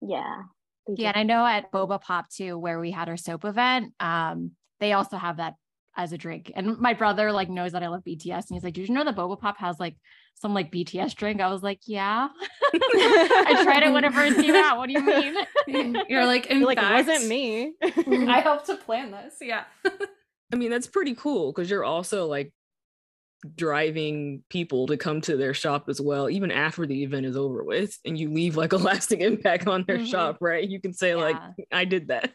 Yeah. 0.00 0.42
Yeah, 0.88 1.10
and 1.10 1.16
I 1.16 1.22
know 1.22 1.46
at 1.46 1.70
Boba 1.70 2.00
Pop 2.00 2.28
too, 2.28 2.58
where 2.58 2.80
we 2.80 2.90
had 2.90 3.08
our 3.08 3.16
Sope 3.16 3.44
event, 3.44 3.94
um, 4.00 4.52
they 4.80 4.92
also 4.92 5.16
have 5.16 5.36
that 5.36 5.54
as 5.96 6.12
a 6.12 6.18
drink. 6.18 6.50
And 6.54 6.78
my 6.78 6.94
brother 6.94 7.30
like 7.30 7.48
knows 7.48 7.72
that 7.72 7.82
I 7.82 7.88
love 7.88 8.02
BTS, 8.04 8.48
and 8.48 8.56
he's 8.56 8.64
like, 8.64 8.74
"Did 8.74 8.88
you 8.88 8.94
know 8.94 9.04
that 9.04 9.14
Boba 9.14 9.38
Pop 9.38 9.58
has 9.58 9.78
like 9.78 9.96
some 10.34 10.54
like 10.54 10.72
BTS 10.72 11.14
drink?" 11.14 11.40
I 11.40 11.48
was 11.48 11.62
like, 11.62 11.80
"Yeah, 11.86 12.28
I 12.74 13.60
tried 13.62 13.84
it 13.84 13.92
whenever 13.92 14.24
it 14.24 14.34
came 14.34 14.56
out. 14.56 14.78
What 14.78 14.88
do 14.88 14.94
you 14.94 15.02
mean?" 15.04 16.02
You're 16.08 16.26
like, 16.26 16.46
in 16.46 16.58
You're 16.58 16.66
like 16.66 16.78
fact, 16.78 17.08
it 17.08 17.12
wasn't 17.12 17.28
me 17.28 17.74
I 18.28 18.40
helped 18.40 18.66
to 18.66 18.76
plan 18.76 19.12
this. 19.12 19.34
Yeah. 19.40 19.64
I 20.52 20.56
mean, 20.56 20.70
that's 20.70 20.86
pretty 20.86 21.14
cool 21.14 21.52
because 21.52 21.70
you're 21.70 21.84
also 21.84 22.26
like 22.26 22.52
driving 23.56 24.42
people 24.48 24.86
to 24.86 24.96
come 24.96 25.20
to 25.22 25.36
their 25.36 25.54
shop 25.54 25.88
as 25.88 26.00
well, 26.00 26.30
even 26.30 26.50
after 26.50 26.86
the 26.86 27.02
event 27.02 27.26
is 27.26 27.36
over 27.36 27.64
with, 27.64 27.98
and 28.04 28.18
you 28.18 28.30
leave 28.32 28.56
like 28.56 28.72
a 28.72 28.76
lasting 28.88 29.20
impact 29.20 29.66
on 29.66 29.84
their 29.86 29.98
Mhm. 29.98 30.06
shop, 30.06 30.38
right? 30.40 30.68
You 30.68 30.80
can 30.80 30.92
say, 30.92 31.14
like, 31.14 31.36
I 31.72 31.84
did 31.84 32.08
that. 32.08 32.32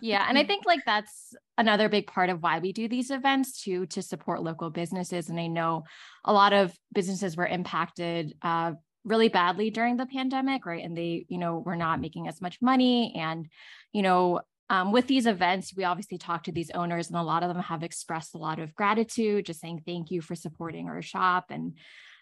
yeah 0.00 0.26
and 0.28 0.36
i 0.36 0.44
think 0.44 0.64
like 0.66 0.80
that's 0.84 1.34
another 1.56 1.88
big 1.88 2.06
part 2.06 2.28
of 2.30 2.42
why 2.42 2.58
we 2.58 2.72
do 2.72 2.88
these 2.88 3.10
events 3.10 3.62
too 3.62 3.86
to 3.86 4.02
support 4.02 4.42
local 4.42 4.70
businesses 4.70 5.28
and 5.30 5.38
i 5.38 5.46
know 5.46 5.84
a 6.24 6.32
lot 6.32 6.52
of 6.52 6.72
businesses 6.92 7.36
were 7.36 7.46
impacted 7.46 8.34
uh, 8.42 8.72
really 9.04 9.28
badly 9.28 9.70
during 9.70 9.96
the 9.96 10.06
pandemic 10.06 10.66
right 10.66 10.84
and 10.84 10.96
they 10.96 11.24
you 11.28 11.38
know 11.38 11.58
were 11.64 11.76
not 11.76 12.00
making 12.00 12.26
as 12.26 12.40
much 12.40 12.58
money 12.60 13.14
and 13.16 13.46
you 13.92 14.02
know 14.02 14.40
um, 14.70 14.92
with 14.92 15.06
these 15.06 15.26
events 15.26 15.74
we 15.76 15.84
obviously 15.84 16.18
talk 16.18 16.44
to 16.44 16.52
these 16.52 16.70
owners 16.70 17.08
and 17.08 17.18
a 17.18 17.22
lot 17.22 17.42
of 17.42 17.48
them 17.48 17.62
have 17.62 17.82
expressed 17.82 18.34
a 18.34 18.38
lot 18.38 18.58
of 18.58 18.74
gratitude 18.74 19.46
just 19.46 19.60
saying 19.60 19.82
thank 19.86 20.10
you 20.10 20.20
for 20.20 20.34
supporting 20.34 20.88
our 20.88 21.02
shop 21.02 21.46
and 21.50 21.76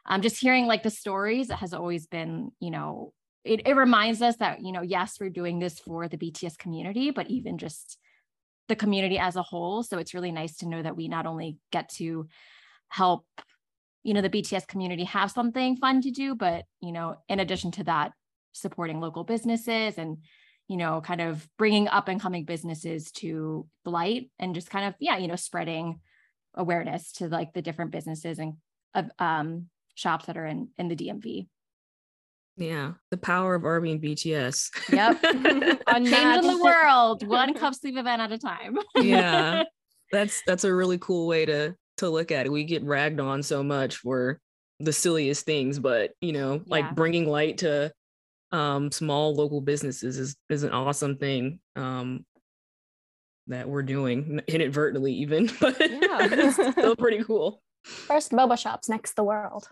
um, 0.07 0.23
just 0.23 0.41
hearing 0.41 0.67
like 0.67 0.83
the 0.83 0.91
stories 0.91 1.51
has 1.51 1.73
always 1.73 2.07
been 2.07 2.51
you 2.61 2.71
know 2.71 3.13
it, 3.45 3.67
it 3.67 3.77
reminds 3.77 4.23
us 4.23 4.37
that 4.37 4.63
you 4.63 4.73
know 4.73 4.83
yes 4.83 5.19
we're 5.21 5.31
doing 5.31 5.59
this 5.59 5.79
for 5.79 6.09
the 6.09 6.19
bts 6.19 6.59
community 6.59 7.11
but 7.11 7.29
even 7.29 7.59
just 7.59 7.99
the 8.69 8.77
community 8.77 9.19
as 9.19 9.37
a 9.37 9.43
whole. 9.43 9.83
So 9.83 9.99
it's 9.99 10.15
really 10.15 10.33
nice 10.33 10.57
to 10.59 10.69
know 10.69 10.83
that 10.83 10.97
we 10.97 11.09
not 11.09 11.27
only 11.27 11.59
get 11.71 11.89
to 11.97 12.27
help 12.89 13.27
you 14.03 14.13
know 14.13 14.21
the 14.21 14.29
bts 14.29 14.67
community 14.67 15.05
have 15.05 15.31
something 15.31 15.77
fun 15.77 16.03
to 16.03 16.11
do 16.11 16.35
but 16.35 16.65
you 16.81 16.93
know 16.93 17.17
in 17.29 17.41
addition 17.41 17.71
to 17.71 17.85
that 17.85 18.13
supporting 18.53 19.01
local 19.01 19.25
businesses 19.25 19.97
and 19.97 20.19
you 20.73 20.79
know 20.79 21.03
kind 21.03 21.21
of 21.21 21.47
bringing 21.59 21.87
up 21.87 22.09
and 22.09 22.19
coming 22.19 22.47
businesses 22.47 23.13
to 23.13 23.67
light 23.85 24.31
and 24.39 24.55
just 24.55 24.71
kind 24.71 24.87
of 24.87 24.95
yeah 24.99 25.19
you 25.19 25.29
know 25.29 25.37
spreading 25.37 26.01
awareness 26.55 27.13
to 27.13 27.29
like 27.29 27.53
the 27.53 27.61
different 27.61 27.91
businesses 27.91 28.39
and 28.39 28.55
of 28.95 29.11
um 29.19 29.67
shops 29.95 30.25
that 30.25 30.39
are 30.39 30.47
in 30.47 30.69
in 30.79 30.89
the 30.89 30.97
dmv 30.97 31.47
yeah, 32.59 32.93
the 33.11 33.17
power 33.17 33.55
of 33.55 33.65
Army 33.65 33.93
and 33.93 34.03
BTS. 34.03 34.69
Yep. 34.93 35.23
changing 36.05 36.51
the 36.51 36.61
world 36.63 37.27
one 37.27 37.55
cup 37.55 37.75
sleeve 37.75 37.97
event 37.97 38.21
at 38.21 38.31
a 38.31 38.37
time. 38.37 38.77
Yeah 39.03 39.65
that's 40.13 40.43
that's 40.47 40.65
a 40.65 40.73
really 40.73 40.99
cool 40.99 41.27
way 41.27 41.47
to 41.47 41.75
to 41.97 42.11
look 42.11 42.31
at 42.31 42.47
it. 42.47 42.53
We 42.53 42.65
get 42.65 42.85
ragged 42.85 43.21
on 43.21 43.43
so 43.43 43.63
much 43.63 43.97
for 43.97 44.39
the 44.81 44.93
silliest 44.93 45.47
things 45.47 45.79
but 45.79 46.11
you 46.21 46.33
know 46.33 46.61
like 46.67 46.95
bringing 46.97 47.29
light 47.29 47.59
to 47.59 47.93
um 48.53 48.91
small 48.93 49.35
local 49.35 49.61
businesses 49.61 50.19
is 50.19 50.37
is 50.51 50.63
an 50.63 50.71
awesome 50.73 51.17
thing 51.17 51.59
um 51.77 52.25
that 53.49 53.69
we're 53.69 53.83
doing 53.83 54.41
inadvertently 54.47 55.13
even 55.15 55.51
but 55.61 55.79
Yeah. 55.81 56.19
it's 56.21 56.55
still 56.73 56.95
pretty 56.97 57.25
cool 57.25 57.63
first 57.85 58.31
boba 58.33 58.59
shops 58.59 58.89
next 58.89 59.17
the 59.17 59.25
world 59.25 59.67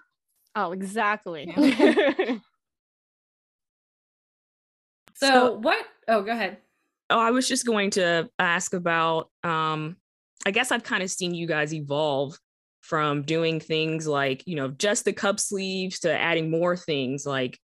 oh 0.56 0.72
exactly 0.72 1.46
So, 5.16 5.26
So- 5.28 5.52
what? 5.58 5.84
Oh, 6.08 6.22
go 6.22 6.32
ahead. 6.32 6.58
Oh, 7.10 7.18
I 7.18 7.30
was 7.30 7.46
just 7.46 7.66
going 7.66 7.90
to 7.92 8.30
ask 8.38 8.72
about 8.72 9.28
um 9.44 9.96
I 10.46 10.50
guess 10.52 10.72
I've 10.72 10.84
kind 10.84 11.02
of 11.02 11.10
seen 11.10 11.34
you 11.34 11.46
guys 11.46 11.74
evolve 11.74 12.38
from 12.80 13.22
doing 13.22 13.60
things 13.60 14.06
like 14.06 14.42
you 14.46 14.56
know 14.56 14.68
just 14.68 15.04
the 15.04 15.12
cup 15.12 15.38
sleeves 15.38 15.98
to 16.00 16.10
adding 16.18 16.50
more 16.50 16.76
things 16.76 17.26
like 17.26 17.58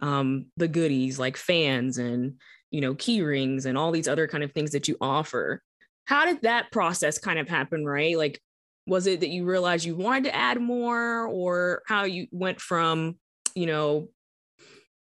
um, 0.00 0.46
the 0.56 0.68
goodies 0.68 1.18
like 1.18 1.36
fans 1.36 1.98
and 1.98 2.34
you 2.70 2.80
know 2.80 2.94
key 2.94 3.22
rings 3.22 3.66
and 3.66 3.76
all 3.76 3.90
these 3.90 4.08
other 4.08 4.26
kind 4.26 4.44
of 4.44 4.52
things 4.52 4.72
that 4.72 4.88
you 4.88 4.96
offer. 5.00 5.62
How 6.04 6.26
did 6.26 6.42
that 6.42 6.72
process 6.72 7.18
kind 7.18 7.38
of 7.38 7.48
happen 7.48 7.84
right? 7.84 8.16
Like 8.16 8.40
was 8.86 9.06
it 9.06 9.20
that 9.20 9.28
you 9.28 9.44
realized 9.44 9.84
you 9.84 9.94
wanted 9.94 10.24
to 10.24 10.34
add 10.34 10.60
more 10.60 11.26
or 11.26 11.82
how 11.86 12.04
you 12.04 12.26
went 12.32 12.60
from 12.60 13.16
you 13.54 13.66
know 13.66 14.08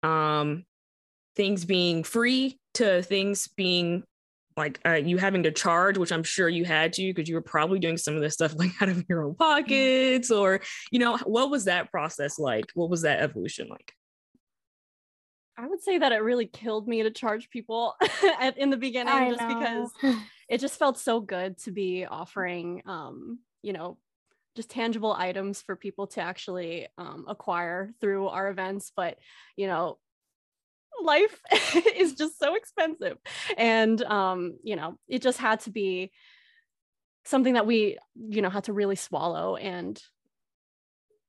um 0.03 0.63
things 1.35 1.65
being 1.65 2.03
free 2.03 2.59
to 2.73 3.01
things 3.03 3.47
being 3.55 4.03
like 4.55 4.79
uh, 4.85 4.93
you 4.93 5.17
having 5.17 5.43
to 5.43 5.51
charge 5.51 5.97
which 5.97 6.11
i'm 6.11 6.23
sure 6.23 6.49
you 6.49 6.65
had 6.65 6.93
to 6.93 7.13
because 7.13 7.29
you 7.29 7.35
were 7.35 7.41
probably 7.41 7.77
doing 7.77 7.97
some 7.97 8.15
of 8.15 8.21
this 8.21 8.33
stuff 8.33 8.55
like 8.57 8.71
out 8.81 8.89
of 8.89 9.05
your 9.07 9.23
own 9.23 9.35
pockets 9.35 10.31
or 10.31 10.61
you 10.91 10.99
know 10.99 11.17
what 11.25 11.49
was 11.49 11.65
that 11.65 11.91
process 11.91 12.39
like? 12.39 12.65
What 12.73 12.89
was 12.89 13.03
that 13.03 13.19
evolution 13.19 13.67
like 13.69 13.93
I 15.57 15.67
would 15.67 15.81
say 15.81 15.97
that 15.97 16.11
it 16.11 16.21
really 16.21 16.45
killed 16.45 16.87
me 16.87 17.03
to 17.03 17.11
charge 17.11 17.49
people 17.49 17.95
at, 18.39 18.57
in 18.57 18.69
the 18.69 18.77
beginning 18.77 19.13
I 19.13 19.29
just 19.29 19.41
know. 19.41 19.91
because 20.01 20.17
it 20.49 20.59
just 20.59 20.77
felt 20.77 20.99
so 20.99 21.19
good 21.19 21.57
to 21.59 21.71
be 21.71 22.05
offering 22.05 22.83
um, 22.85 23.39
you 23.61 23.73
know, 23.73 23.97
just 24.55 24.69
tangible 24.69 25.13
items 25.13 25.61
for 25.61 25.75
people 25.75 26.07
to 26.07 26.21
actually 26.21 26.87
um, 26.97 27.25
acquire 27.27 27.91
through 27.99 28.27
our 28.27 28.49
events. 28.49 28.91
But, 28.95 29.17
you 29.55 29.67
know, 29.67 29.97
life 31.01 31.39
is 31.95 32.13
just 32.13 32.39
so 32.39 32.55
expensive. 32.55 33.17
And, 33.57 34.01
um, 34.03 34.57
you 34.63 34.75
know, 34.75 34.97
it 35.07 35.21
just 35.21 35.37
had 35.37 35.59
to 35.61 35.69
be 35.69 36.11
something 37.25 37.53
that 37.53 37.67
we, 37.67 37.97
you 38.15 38.41
know, 38.41 38.49
had 38.49 38.65
to 38.65 38.73
really 38.73 38.95
swallow 38.95 39.57
and 39.57 40.01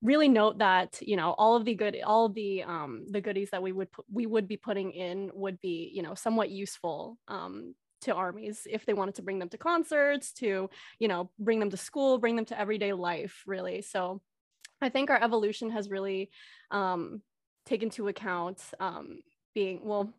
really 0.02 0.28
note 0.28 0.58
that 0.58 0.98
you 1.00 1.16
know 1.16 1.34
all 1.38 1.56
of 1.56 1.64
the 1.64 1.74
good 1.74 1.96
all 2.04 2.26
of 2.26 2.34
the 2.34 2.62
um 2.62 3.04
the 3.10 3.20
goodies 3.20 3.50
that 3.50 3.62
we 3.62 3.72
would 3.72 3.90
put, 3.90 4.04
we 4.12 4.26
would 4.26 4.46
be 4.46 4.56
putting 4.56 4.92
in 4.92 5.30
would 5.34 5.60
be 5.60 5.90
you 5.92 6.02
know 6.02 6.14
somewhat 6.14 6.50
useful 6.50 7.18
um 7.28 7.74
to 8.00 8.14
armies 8.14 8.64
if 8.70 8.86
they 8.86 8.94
wanted 8.94 9.16
to 9.16 9.22
bring 9.22 9.40
them 9.40 9.48
to 9.48 9.58
concerts 9.58 10.32
to 10.32 10.70
you 11.00 11.08
know 11.08 11.30
bring 11.38 11.58
them 11.58 11.70
to 11.70 11.76
school 11.76 12.18
bring 12.18 12.36
them 12.36 12.44
to 12.44 12.58
everyday 12.58 12.92
life 12.92 13.42
really. 13.46 13.82
So 13.82 14.20
i 14.80 14.88
think 14.88 15.10
our 15.10 15.22
evolution 15.22 15.70
has 15.70 15.90
really 15.90 16.30
um 16.70 17.20
taken 17.66 17.86
into 17.86 18.06
account 18.08 18.62
um 18.78 19.18
being 19.54 19.80
well 19.82 20.12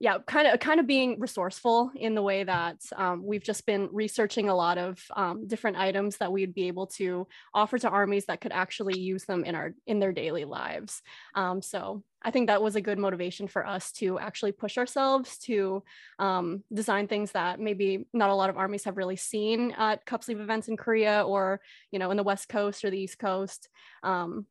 yeah 0.00 0.16
kind 0.26 0.48
of 0.48 0.58
kind 0.58 0.80
of 0.80 0.86
being 0.86 1.20
resourceful 1.20 1.92
in 1.94 2.14
the 2.14 2.22
way 2.22 2.42
that 2.42 2.76
um, 2.96 3.22
we've 3.24 3.44
just 3.44 3.66
been 3.66 3.88
researching 3.92 4.48
a 4.48 4.54
lot 4.54 4.78
of 4.78 4.98
um, 5.14 5.46
different 5.46 5.76
items 5.76 6.16
that 6.16 6.32
we'd 6.32 6.54
be 6.54 6.68
able 6.68 6.86
to 6.86 7.28
offer 7.54 7.78
to 7.78 7.88
armies 7.88 8.24
that 8.24 8.40
could 8.40 8.50
actually 8.50 8.98
use 8.98 9.24
them 9.26 9.44
in 9.44 9.54
our 9.54 9.74
in 9.86 10.00
their 10.00 10.12
daily 10.12 10.44
lives. 10.44 11.02
Um, 11.34 11.62
so 11.62 12.02
i 12.22 12.30
think 12.30 12.48
that 12.48 12.62
was 12.62 12.76
a 12.76 12.80
good 12.82 12.98
motivation 12.98 13.48
for 13.48 13.66
us 13.66 13.92
to 13.92 14.18
actually 14.18 14.52
push 14.52 14.76
ourselves 14.76 15.38
to 15.38 15.82
um, 16.18 16.62
design 16.72 17.06
things 17.08 17.32
that 17.32 17.58
maybe 17.60 18.06
not 18.12 18.30
a 18.30 18.34
lot 18.34 18.50
of 18.50 18.58
armies 18.58 18.84
have 18.84 18.98
really 18.98 19.16
seen 19.16 19.72
at 19.72 20.04
cup 20.04 20.24
sleeve 20.24 20.40
events 20.40 20.68
in 20.68 20.76
korea 20.76 21.22
or 21.22 21.60
you 21.90 21.98
know 21.98 22.10
in 22.10 22.16
the 22.16 22.22
west 22.22 22.48
coast 22.48 22.84
or 22.84 22.90
the 22.90 23.00
east 23.00 23.18
coast. 23.18 23.68
Um, 24.02 24.46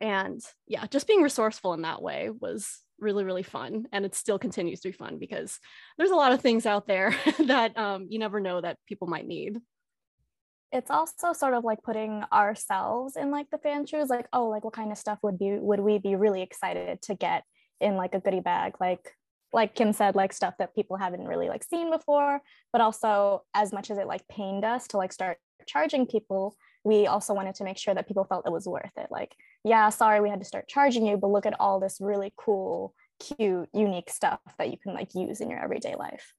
and 0.00 0.40
yeah 0.66 0.86
just 0.86 1.06
being 1.06 1.22
resourceful 1.22 1.74
in 1.74 1.82
that 1.82 2.00
way 2.00 2.30
was 2.30 2.81
really 3.02 3.24
really 3.24 3.42
fun 3.42 3.86
and 3.92 4.04
it 4.04 4.14
still 4.14 4.38
continues 4.38 4.80
to 4.80 4.88
be 4.88 4.92
fun 4.92 5.18
because 5.18 5.58
there's 5.98 6.10
a 6.10 6.16
lot 6.16 6.32
of 6.32 6.40
things 6.40 6.66
out 6.66 6.86
there 6.86 7.14
that 7.46 7.76
um, 7.76 8.06
you 8.08 8.18
never 8.18 8.40
know 8.40 8.60
that 8.60 8.78
people 8.86 9.08
might 9.08 9.26
need. 9.26 9.58
It's 10.70 10.90
also 10.90 11.34
sort 11.34 11.52
of 11.52 11.64
like 11.64 11.82
putting 11.82 12.24
ourselves 12.32 13.16
in 13.16 13.30
like 13.30 13.50
the 13.50 13.58
fan 13.58 13.84
shoes 13.84 14.08
like 14.08 14.26
oh 14.32 14.48
like 14.48 14.64
what 14.64 14.74
kind 14.74 14.90
of 14.90 14.98
stuff 14.98 15.18
would 15.22 15.38
be 15.38 15.58
would 15.58 15.80
we 15.80 15.98
be 15.98 16.16
really 16.16 16.42
excited 16.42 17.02
to 17.02 17.14
get 17.14 17.44
in 17.80 17.96
like 17.96 18.14
a 18.14 18.20
goodie 18.20 18.40
bag? 18.40 18.74
Like 18.80 19.12
like 19.52 19.74
kim 19.74 19.92
said 19.92 20.14
like 20.14 20.32
stuff 20.32 20.54
that 20.58 20.74
people 20.74 20.96
haven't 20.96 21.26
really 21.26 21.50
like 21.50 21.62
seen 21.62 21.90
before 21.90 22.40
but 22.72 22.80
also 22.80 23.42
as 23.52 23.70
much 23.70 23.90
as 23.90 23.98
it 23.98 24.06
like 24.06 24.26
pained 24.26 24.64
us 24.64 24.88
to 24.88 24.96
like 24.96 25.12
start 25.12 25.36
charging 25.66 26.06
people 26.06 26.56
we 26.84 27.06
also 27.06 27.34
wanted 27.34 27.54
to 27.56 27.64
make 27.64 27.78
sure 27.78 27.94
that 27.94 28.08
people 28.08 28.24
felt 28.24 28.46
it 28.46 28.52
was 28.52 28.66
worth 28.66 28.90
it. 28.96 29.08
Like 29.10 29.34
yeah 29.64 29.88
sorry 29.88 30.20
we 30.20 30.28
had 30.30 30.40
to 30.40 30.44
start 30.46 30.68
charging 30.68 31.06
you 31.06 31.16
but 31.16 31.30
look 31.30 31.46
at 31.46 31.58
all 31.60 31.78
this 31.80 31.98
really 32.00 32.32
cool 32.36 32.94
cute 33.20 33.68
unique 33.72 34.10
stuff 34.10 34.40
that 34.58 34.70
you 34.70 34.76
can 34.76 34.94
like 34.94 35.14
use 35.14 35.40
in 35.40 35.48
your 35.48 35.60
everyday 35.62 35.94
life. 35.94 36.34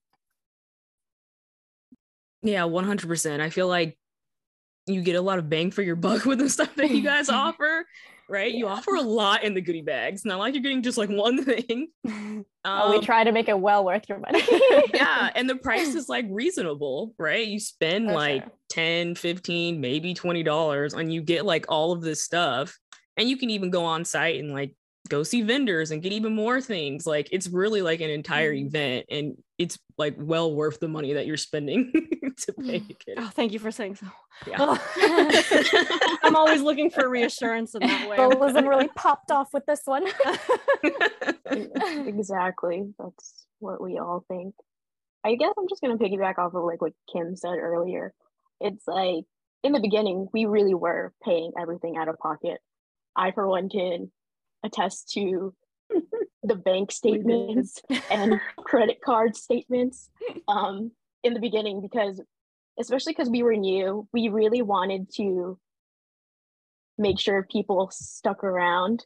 Yeah 2.41 2.63
100% 2.63 3.39
i 3.39 3.49
feel 3.49 3.67
like 3.69 3.97
you 4.85 5.01
get 5.01 5.15
a 5.15 5.21
lot 5.21 5.39
of 5.39 5.49
bang 5.49 5.71
for 5.71 5.81
your 5.81 5.95
buck 5.95 6.25
with 6.25 6.39
the 6.39 6.49
stuff 6.49 6.75
that 6.75 6.89
you 6.91 7.01
guys 7.01 7.29
offer 7.29 7.85
right? 8.29 8.53
You 8.53 8.67
offer 8.69 8.95
a 8.95 9.01
lot 9.01 9.43
in 9.43 9.53
the 9.53 9.59
goodie 9.59 9.81
bags. 9.81 10.23
Not 10.23 10.39
like 10.39 10.53
you're 10.53 10.63
getting 10.63 10.81
just 10.81 10.97
like 10.97 11.09
one 11.09 11.43
thing. 11.43 11.89
Oh, 12.65 12.91
we 12.91 12.97
Um, 12.99 13.03
try 13.03 13.25
to 13.25 13.33
make 13.33 13.49
it 13.49 13.59
well 13.59 13.83
worth 13.83 14.07
your 14.07 14.19
money. 14.19 14.41
Yeah 14.93 15.29
and 15.35 15.49
the 15.49 15.57
price 15.57 15.95
is 15.95 16.07
like 16.07 16.25
reasonable 16.29 17.13
right? 17.19 17.45
You 17.45 17.59
spend 17.59 18.07
For 18.07 18.13
like 18.15 18.43
sure. 18.43 18.51
10 18.69 19.15
15 19.15 19.81
maybe 19.81 20.13
20 20.13 20.43
dollars 20.43 20.93
and 20.93 21.13
you 21.13 21.21
get 21.21 21.45
like 21.45 21.65
all 21.67 21.91
of 21.91 22.01
this 22.01 22.23
stuff 22.23 22.79
and 23.17 23.29
you 23.29 23.37
can 23.37 23.49
even 23.49 23.69
go 23.69 23.85
on 23.85 24.05
site 24.05 24.39
and 24.39 24.51
like 24.51 24.75
go 25.09 25.21
see 25.21 25.41
vendors 25.41 25.91
and 25.91 26.01
get 26.01 26.13
even 26.13 26.33
more 26.33 26.61
things 26.61 27.05
like 27.05 27.27
it's 27.33 27.49
really 27.49 27.81
like 27.81 27.99
an 27.99 28.09
entire 28.09 28.53
Mhm. 28.53 28.67
event 28.67 29.05
and 29.09 29.37
it's 29.57 29.77
like 29.97 30.15
well 30.17 30.55
worth 30.55 30.79
the 30.79 30.87
money 30.87 31.11
that 31.13 31.27
you're 31.27 31.35
spending 31.35 31.91
to 32.37 32.53
pay 32.53 32.79
to 32.79 32.93
get 33.05 33.15
oh 33.17 33.29
thank 33.33 33.51
you 33.51 33.59
for 33.59 33.69
saying 33.69 33.95
so 33.95 34.07
Yeah. 34.47 34.55
Oh. 34.59 36.17
i'm 36.23 36.37
always 36.37 36.61
looking 36.61 36.89
for 36.89 37.09
reassurance 37.09 37.75
in 37.75 37.81
that 37.81 38.09
way 38.09 38.15
Ballism 38.15 38.65
really 38.65 38.87
popped 38.95 39.29
off 39.29 39.53
with 39.53 39.65
this 39.65 39.81
one 39.85 40.05
exactly. 41.51 42.83
That's 42.99 43.45
what 43.59 43.81
we 43.81 43.97
all 43.99 44.23
think. 44.27 44.55
I 45.23 45.35
guess 45.35 45.53
I'm 45.57 45.67
just 45.69 45.81
gonna 45.81 45.97
piggyback 45.97 46.37
off 46.37 46.53
of 46.53 46.63
like 46.63 46.81
what 46.81 46.93
Kim 47.11 47.35
said 47.35 47.57
earlier. 47.59 48.13
It's 48.59 48.87
like 48.87 49.25
in 49.63 49.71
the 49.71 49.79
beginning, 49.79 50.27
we 50.33 50.45
really 50.45 50.73
were 50.73 51.13
paying 51.23 51.51
everything 51.59 51.95
out 51.97 52.07
of 52.09 52.17
pocket. 52.19 52.59
I, 53.15 53.31
for 53.31 53.47
one, 53.47 53.69
can 53.69 54.11
attest 54.63 55.11
to 55.13 55.53
the 56.43 56.55
bank 56.55 56.91
statements 56.91 57.81
and 58.09 58.39
credit 58.57 58.99
card 59.03 59.35
statements 59.35 60.09
um, 60.47 60.91
in 61.23 61.33
the 61.33 61.39
beginning 61.39 61.81
because, 61.81 62.21
especially 62.79 63.13
because 63.13 63.29
we 63.29 63.43
were 63.43 63.55
new, 63.55 64.07
we 64.13 64.29
really 64.29 64.61
wanted 64.61 65.07
to 65.15 65.57
make 66.97 67.19
sure 67.19 67.47
people 67.49 67.89
stuck 67.91 68.43
around 68.43 69.05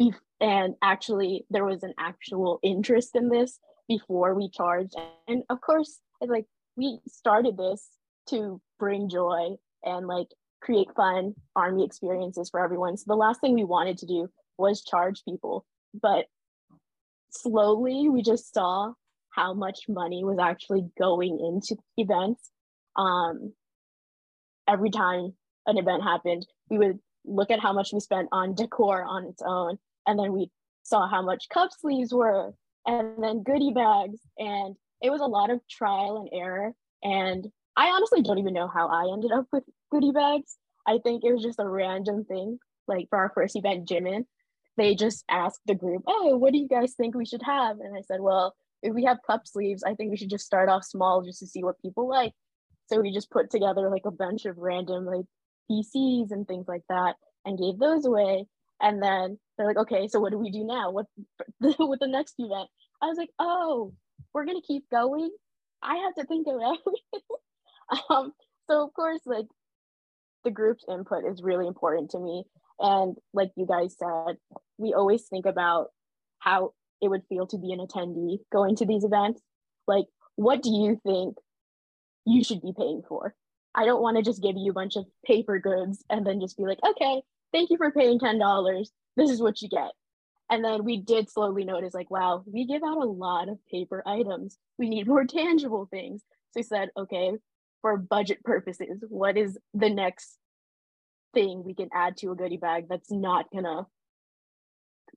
bef- 0.00 0.14
and 0.40 0.74
actually 0.82 1.44
there 1.50 1.64
was 1.64 1.82
an 1.82 1.94
actual 1.98 2.58
interest 2.62 3.14
in 3.14 3.28
this 3.28 3.58
before 3.88 4.34
we 4.34 4.50
charged. 4.50 4.94
And 5.28 5.42
of 5.50 5.60
course 5.60 5.98
it's 6.20 6.30
like 6.30 6.46
we 6.76 6.98
started 7.06 7.56
this 7.56 7.88
to 8.28 8.60
bring 8.78 9.08
joy 9.08 9.56
and 9.84 10.06
like 10.06 10.28
create 10.60 10.88
fun 10.96 11.34
army 11.54 11.84
experiences 11.84 12.50
for 12.50 12.62
everyone. 12.62 12.96
So 12.96 13.04
the 13.06 13.16
last 13.16 13.40
thing 13.40 13.54
we 13.54 13.64
wanted 13.64 13.98
to 13.98 14.06
do 14.06 14.28
was 14.58 14.82
charge 14.82 15.22
people 15.24 15.64
but 16.00 16.26
slowly 17.30 18.08
we 18.08 18.22
just 18.22 18.52
saw 18.52 18.92
how 19.30 19.52
much 19.52 19.80
money 19.88 20.24
was 20.24 20.38
actually 20.38 20.88
going 20.98 21.38
into 21.40 21.80
events. 21.96 22.50
Um 22.96 23.52
every 24.68 24.90
time 24.90 25.32
an 25.66 25.78
event 25.78 26.02
happened 26.02 26.46
we 26.70 26.78
would 26.78 26.98
look 27.24 27.50
at 27.50 27.60
how 27.60 27.72
much 27.72 27.92
we 27.92 28.00
spent 28.00 28.28
on 28.32 28.54
decor 28.54 29.04
on 29.04 29.26
its 29.26 29.42
own 29.44 29.78
and 30.06 30.18
then 30.18 30.32
we 30.32 30.50
saw 30.82 31.08
how 31.08 31.22
much 31.22 31.48
cup 31.48 31.70
sleeves 31.72 32.12
were 32.12 32.52
and 32.86 33.22
then 33.22 33.42
goodie 33.42 33.72
bags 33.72 34.20
and 34.38 34.76
it 35.02 35.10
was 35.10 35.20
a 35.20 35.26
lot 35.26 35.50
of 35.50 35.60
trial 35.68 36.16
and 36.18 36.28
error. 36.32 36.72
And 37.02 37.46
i 37.76 37.88
honestly 37.88 38.22
don't 38.22 38.38
even 38.38 38.54
know 38.54 38.68
how 38.68 38.88
i 38.88 39.12
ended 39.12 39.30
up 39.32 39.46
with 39.52 39.64
goodie 39.90 40.12
bags 40.12 40.56
i 40.86 40.98
think 41.02 41.24
it 41.24 41.32
was 41.32 41.42
just 41.42 41.60
a 41.60 41.68
random 41.68 42.24
thing 42.24 42.58
like 42.88 43.06
for 43.08 43.18
our 43.18 43.32
first 43.34 43.56
event 43.56 43.88
jimin 43.88 44.24
they 44.76 44.94
just 44.94 45.24
asked 45.30 45.60
the 45.66 45.74
group 45.74 46.02
oh 46.06 46.36
what 46.36 46.52
do 46.52 46.58
you 46.58 46.68
guys 46.68 46.94
think 46.96 47.14
we 47.14 47.26
should 47.26 47.42
have 47.42 47.78
and 47.80 47.96
i 47.96 48.00
said 48.02 48.20
well 48.20 48.54
if 48.82 48.94
we 48.94 49.04
have 49.04 49.18
cup 49.26 49.42
sleeves 49.46 49.82
i 49.84 49.94
think 49.94 50.10
we 50.10 50.16
should 50.16 50.30
just 50.30 50.46
start 50.46 50.68
off 50.68 50.84
small 50.84 51.22
just 51.22 51.38
to 51.38 51.46
see 51.46 51.62
what 51.62 51.80
people 51.80 52.08
like 52.08 52.32
so 52.86 53.00
we 53.00 53.12
just 53.12 53.30
put 53.30 53.50
together 53.50 53.90
like 53.90 54.06
a 54.06 54.10
bunch 54.10 54.44
of 54.44 54.58
random 54.58 55.06
like 55.06 55.24
pcs 55.70 56.30
and 56.30 56.46
things 56.46 56.66
like 56.68 56.82
that 56.88 57.14
and 57.44 57.58
gave 57.58 57.78
those 57.78 58.04
away 58.04 58.46
and 58.80 59.02
then 59.02 59.38
they're 59.56 59.66
like, 59.66 59.78
okay, 59.78 60.08
so 60.08 60.20
what 60.20 60.32
do 60.32 60.38
we 60.38 60.50
do 60.50 60.64
now? 60.64 60.90
What 60.90 61.06
with 61.60 62.00
the 62.00 62.08
next 62.08 62.34
event? 62.38 62.68
I 63.02 63.06
was 63.06 63.16
like, 63.16 63.30
oh, 63.38 63.92
we're 64.32 64.44
gonna 64.44 64.60
keep 64.66 64.88
going. 64.90 65.30
I 65.82 65.96
have 65.96 66.14
to 66.14 66.24
think 66.24 66.46
of 66.46 66.54
everything. 66.54 67.26
um, 68.10 68.32
so 68.68 68.84
of 68.84 68.92
course, 68.94 69.20
like 69.24 69.46
the 70.46 70.52
group's 70.52 70.84
input 70.88 71.24
is 71.26 71.42
really 71.42 71.66
important 71.66 72.12
to 72.12 72.20
me. 72.20 72.44
And 72.78 73.16
like 73.34 73.50
you 73.56 73.66
guys 73.66 73.96
said, 73.98 74.36
we 74.78 74.94
always 74.94 75.24
think 75.24 75.44
about 75.44 75.88
how 76.38 76.72
it 77.02 77.08
would 77.08 77.24
feel 77.28 77.48
to 77.48 77.58
be 77.58 77.72
an 77.72 77.84
attendee 77.84 78.38
going 78.52 78.76
to 78.76 78.86
these 78.86 79.02
events. 79.02 79.42
Like, 79.88 80.06
what 80.36 80.62
do 80.62 80.70
you 80.70 81.00
think 81.04 81.36
you 82.24 82.44
should 82.44 82.62
be 82.62 82.72
paying 82.76 83.02
for? 83.08 83.34
I 83.74 83.84
don't 83.84 84.00
want 84.00 84.16
to 84.18 84.22
just 84.22 84.42
give 84.42 84.54
you 84.56 84.70
a 84.70 84.74
bunch 84.74 84.94
of 84.94 85.04
paper 85.26 85.58
goods 85.58 86.04
and 86.08 86.24
then 86.24 86.40
just 86.40 86.56
be 86.56 86.62
like, 86.62 86.78
okay, 86.86 87.22
thank 87.52 87.70
you 87.70 87.76
for 87.76 87.90
paying 87.90 88.20
$10. 88.20 88.86
This 89.16 89.30
is 89.30 89.42
what 89.42 89.60
you 89.60 89.68
get. 89.68 89.90
And 90.48 90.64
then 90.64 90.84
we 90.84 90.98
did 90.98 91.28
slowly 91.28 91.64
notice, 91.64 91.92
like, 91.92 92.10
wow, 92.10 92.44
we 92.46 92.66
give 92.66 92.82
out 92.84 92.98
a 92.98 93.04
lot 93.04 93.48
of 93.48 93.58
paper 93.68 94.02
items. 94.06 94.58
We 94.78 94.88
need 94.88 95.08
more 95.08 95.24
tangible 95.24 95.88
things. 95.90 96.22
So 96.52 96.60
we 96.60 96.62
said, 96.62 96.90
okay, 96.96 97.32
for 97.82 97.96
budget 97.96 98.42
purposes, 98.44 99.04
what 99.08 99.36
is 99.36 99.58
the 99.74 99.90
next 99.90 100.38
thing 101.34 101.62
we 101.64 101.74
can 101.74 101.88
add 101.92 102.16
to 102.18 102.30
a 102.30 102.36
goodie 102.36 102.56
bag 102.56 102.86
that's 102.88 103.10
not 103.10 103.46
gonna 103.52 103.86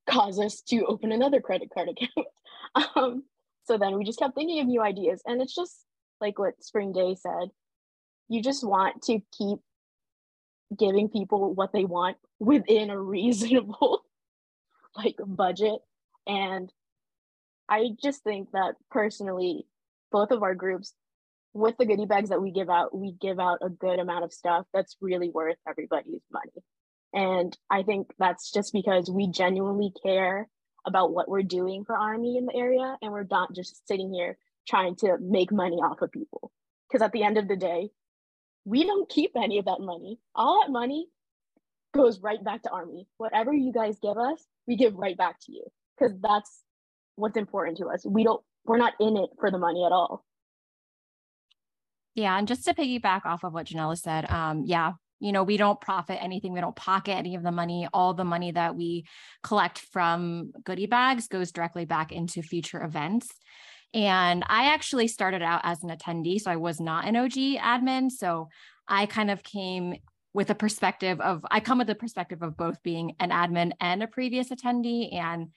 cause 0.10 0.40
us 0.40 0.62
to 0.62 0.86
open 0.86 1.12
another 1.12 1.42
credit 1.42 1.70
card 1.74 1.90
account? 1.90 2.28
um, 2.96 3.24
so 3.66 3.78
then 3.78 3.98
we 3.98 4.04
just 4.04 4.20
kept 4.20 4.36
thinking 4.36 4.60
of 4.60 4.68
new 4.68 4.82
ideas. 4.82 5.22
And 5.26 5.42
it's 5.42 5.56
just 5.56 5.86
like 6.20 6.40
what 6.40 6.64
Spring 6.64 6.92
Day 6.92 7.16
said 7.16 7.50
you 8.30 8.42
just 8.42 8.64
want 8.64 9.02
to 9.02 9.20
keep 9.36 9.60
giving 10.78 11.10
people 11.10 11.54
what 11.54 11.74
they 11.74 11.84
want 11.84 12.16
within 12.38 12.92
a 12.92 12.98
reasonable 12.98 14.06
like 14.96 15.16
budget 15.26 15.80
and 16.26 16.72
i 17.68 17.90
just 18.02 18.24
think 18.24 18.52
that 18.52 18.76
personally 18.90 19.66
both 20.12 20.32
of 20.32 20.44
our 20.44 20.56
groups 20.56 20.94
with 21.54 21.76
the 21.78 21.86
goodie 21.86 22.06
bags 22.06 22.30
that 22.30 22.42
we 22.42 22.52
give 22.52 22.70
out 22.70 22.96
we 22.96 23.14
give 23.20 23.40
out 23.40 23.60
a 23.62 23.70
good 23.70 24.00
amount 24.00 24.24
of 24.24 24.34
stuff 24.34 24.66
that's 24.74 24.98
really 25.02 25.30
worth 25.30 25.58
everybody's 25.68 26.22
money 26.32 26.64
and 27.14 27.58
i 27.70 27.84
think 27.84 28.12
that's 28.20 28.52
just 28.52 28.74
because 28.74 29.10
we 29.10 29.28
genuinely 29.28 29.92
care 30.04 30.48
about 30.86 31.12
what 31.12 31.28
we're 31.28 31.44
doing 31.44 31.84
for 31.86 31.98
army 31.98 32.38
in 32.38 32.46
the 32.46 32.56
area 32.56 32.98
and 33.02 33.12
we're 33.12 33.26
not 33.30 33.54
just 33.54 33.88
sitting 33.88 34.14
here 34.14 34.38
trying 34.68 34.96
to 34.96 35.18
make 35.20 35.52
money 35.52 35.78
off 35.78 36.02
of 36.02 36.12
people 36.12 36.52
because 36.88 37.04
at 37.04 37.12
the 37.12 37.24
end 37.24 37.38
of 37.38 37.48
the 37.48 37.58
day 37.58 37.90
we 38.66 38.86
don't 38.86 39.10
keep 39.10 39.32
any 39.36 39.58
of 39.58 39.66
that 39.66 39.80
money. 39.80 40.20
All 40.36 40.62
that 40.62 40.72
money 40.72 41.08
goes 41.94 42.20
right 42.22 42.44
back 42.44 42.64
to 42.64 42.70
Army. 42.70 43.08
Whatever 43.18 43.54
you 43.54 43.74
guys 43.74 43.98
give 44.02 44.18
us, 44.18 44.46
we 44.68 44.76
give 44.76 44.96
right 44.96 45.18
back 45.18 45.40
to 45.42 45.52
you 45.52 45.66
because 45.98 46.14
that's 46.22 46.62
what's 47.16 47.38
important 47.38 47.78
to 47.78 47.88
us. 47.88 48.06
We 48.06 48.24
don't, 48.24 48.44
we're 48.66 48.78
not 48.78 48.94
in 49.00 49.18
it 49.18 49.30
for 49.40 49.50
the 49.50 49.58
money 49.58 49.86
at 49.86 49.92
all. 49.92 50.24
Yeah. 52.20 52.38
And 52.38 52.48
just 52.48 52.66
to 52.66 52.74
piggyback 52.74 53.26
off 53.26 53.44
of 53.44 53.54
what 53.54 53.68
Janella 53.68 53.98
said, 53.98 54.30
um, 54.30 54.64
yeah, 54.66 54.94
you 55.22 55.32
know, 55.32 55.44
we 55.44 55.56
don't 55.56 55.80
profit 55.80 56.18
anything. 56.22 56.52
We 56.52 56.60
don't 56.60 56.76
pocket 56.76 57.14
any 57.14 57.36
of 57.36 57.44
the 57.44 57.52
money. 57.52 57.88
All 57.94 58.14
the 58.14 58.26
money 58.26 58.52
that 58.52 58.76
we 58.76 59.06
collect 59.42 59.80
from 59.80 60.52
goodie 60.66 60.86
bags 60.86 61.30
goes 61.30 61.52
directly 61.52 61.86
back 61.86 62.12
into 62.12 62.42
future 62.42 62.84
events. 62.84 63.30
And 63.94 64.44
I 64.48 64.74
actually 64.74 65.08
started 65.08 65.42
out 65.42 65.62
as 65.64 65.82
an 65.82 65.90
attendee, 65.90 66.40
so 66.40 66.52
I 66.52 66.58
was 66.58 66.80
not 66.80 67.06
an 67.06 67.16
OG 67.16 67.32
admin. 67.32 68.12
So 68.12 68.50
I 68.88 69.06
kind 69.06 69.32
of 69.32 69.42
came 69.42 69.96
with 70.34 70.50
a 70.50 70.56
perspective 70.56 71.20
of, 71.22 71.46
I 71.50 71.62
come 71.62 71.80
with 71.80 71.90
a 71.90 71.96
perspective 71.96 72.42
of 72.42 72.58
both 72.58 72.84
being 72.84 73.16
an 73.20 73.32
admin 73.32 73.72
and 73.80 74.04
a 74.04 74.08
previous 74.08 74.50
attendee. 74.50 75.14
And 75.14 75.48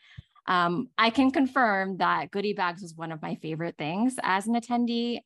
um, 0.46 0.88
I 0.96 1.10
can 1.10 1.30
confirm 1.30 1.98
that 1.98 2.30
goodie 2.30 2.54
bags 2.54 2.82
was 2.82 2.94
one 2.94 3.12
of 3.12 3.20
my 3.20 3.34
favorite 3.36 3.76
things 3.76 4.16
as 4.22 4.46
an 4.46 4.54
attendee. 4.54 5.18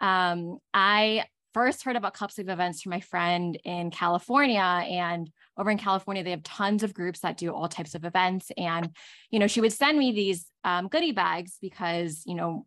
Um, 0.00 0.58
I 0.72 1.24
first 1.54 1.82
heard 1.82 1.96
about 1.96 2.14
Cup 2.14 2.30
Sleeve 2.30 2.48
events 2.48 2.82
from 2.82 2.90
my 2.90 3.00
friend 3.00 3.58
in 3.64 3.90
California. 3.90 4.60
And 4.60 5.30
over 5.56 5.70
in 5.70 5.78
California, 5.78 6.22
they 6.22 6.30
have 6.30 6.42
tons 6.42 6.82
of 6.82 6.94
groups 6.94 7.20
that 7.20 7.36
do 7.36 7.52
all 7.52 7.68
types 7.68 7.94
of 7.94 8.04
events. 8.04 8.52
And, 8.56 8.90
you 9.30 9.38
know, 9.38 9.46
she 9.46 9.60
would 9.60 9.72
send 9.72 9.98
me 9.98 10.12
these 10.12 10.46
um, 10.64 10.88
goodie 10.88 11.12
bags 11.12 11.58
because, 11.60 12.22
you 12.26 12.34
know, 12.34 12.66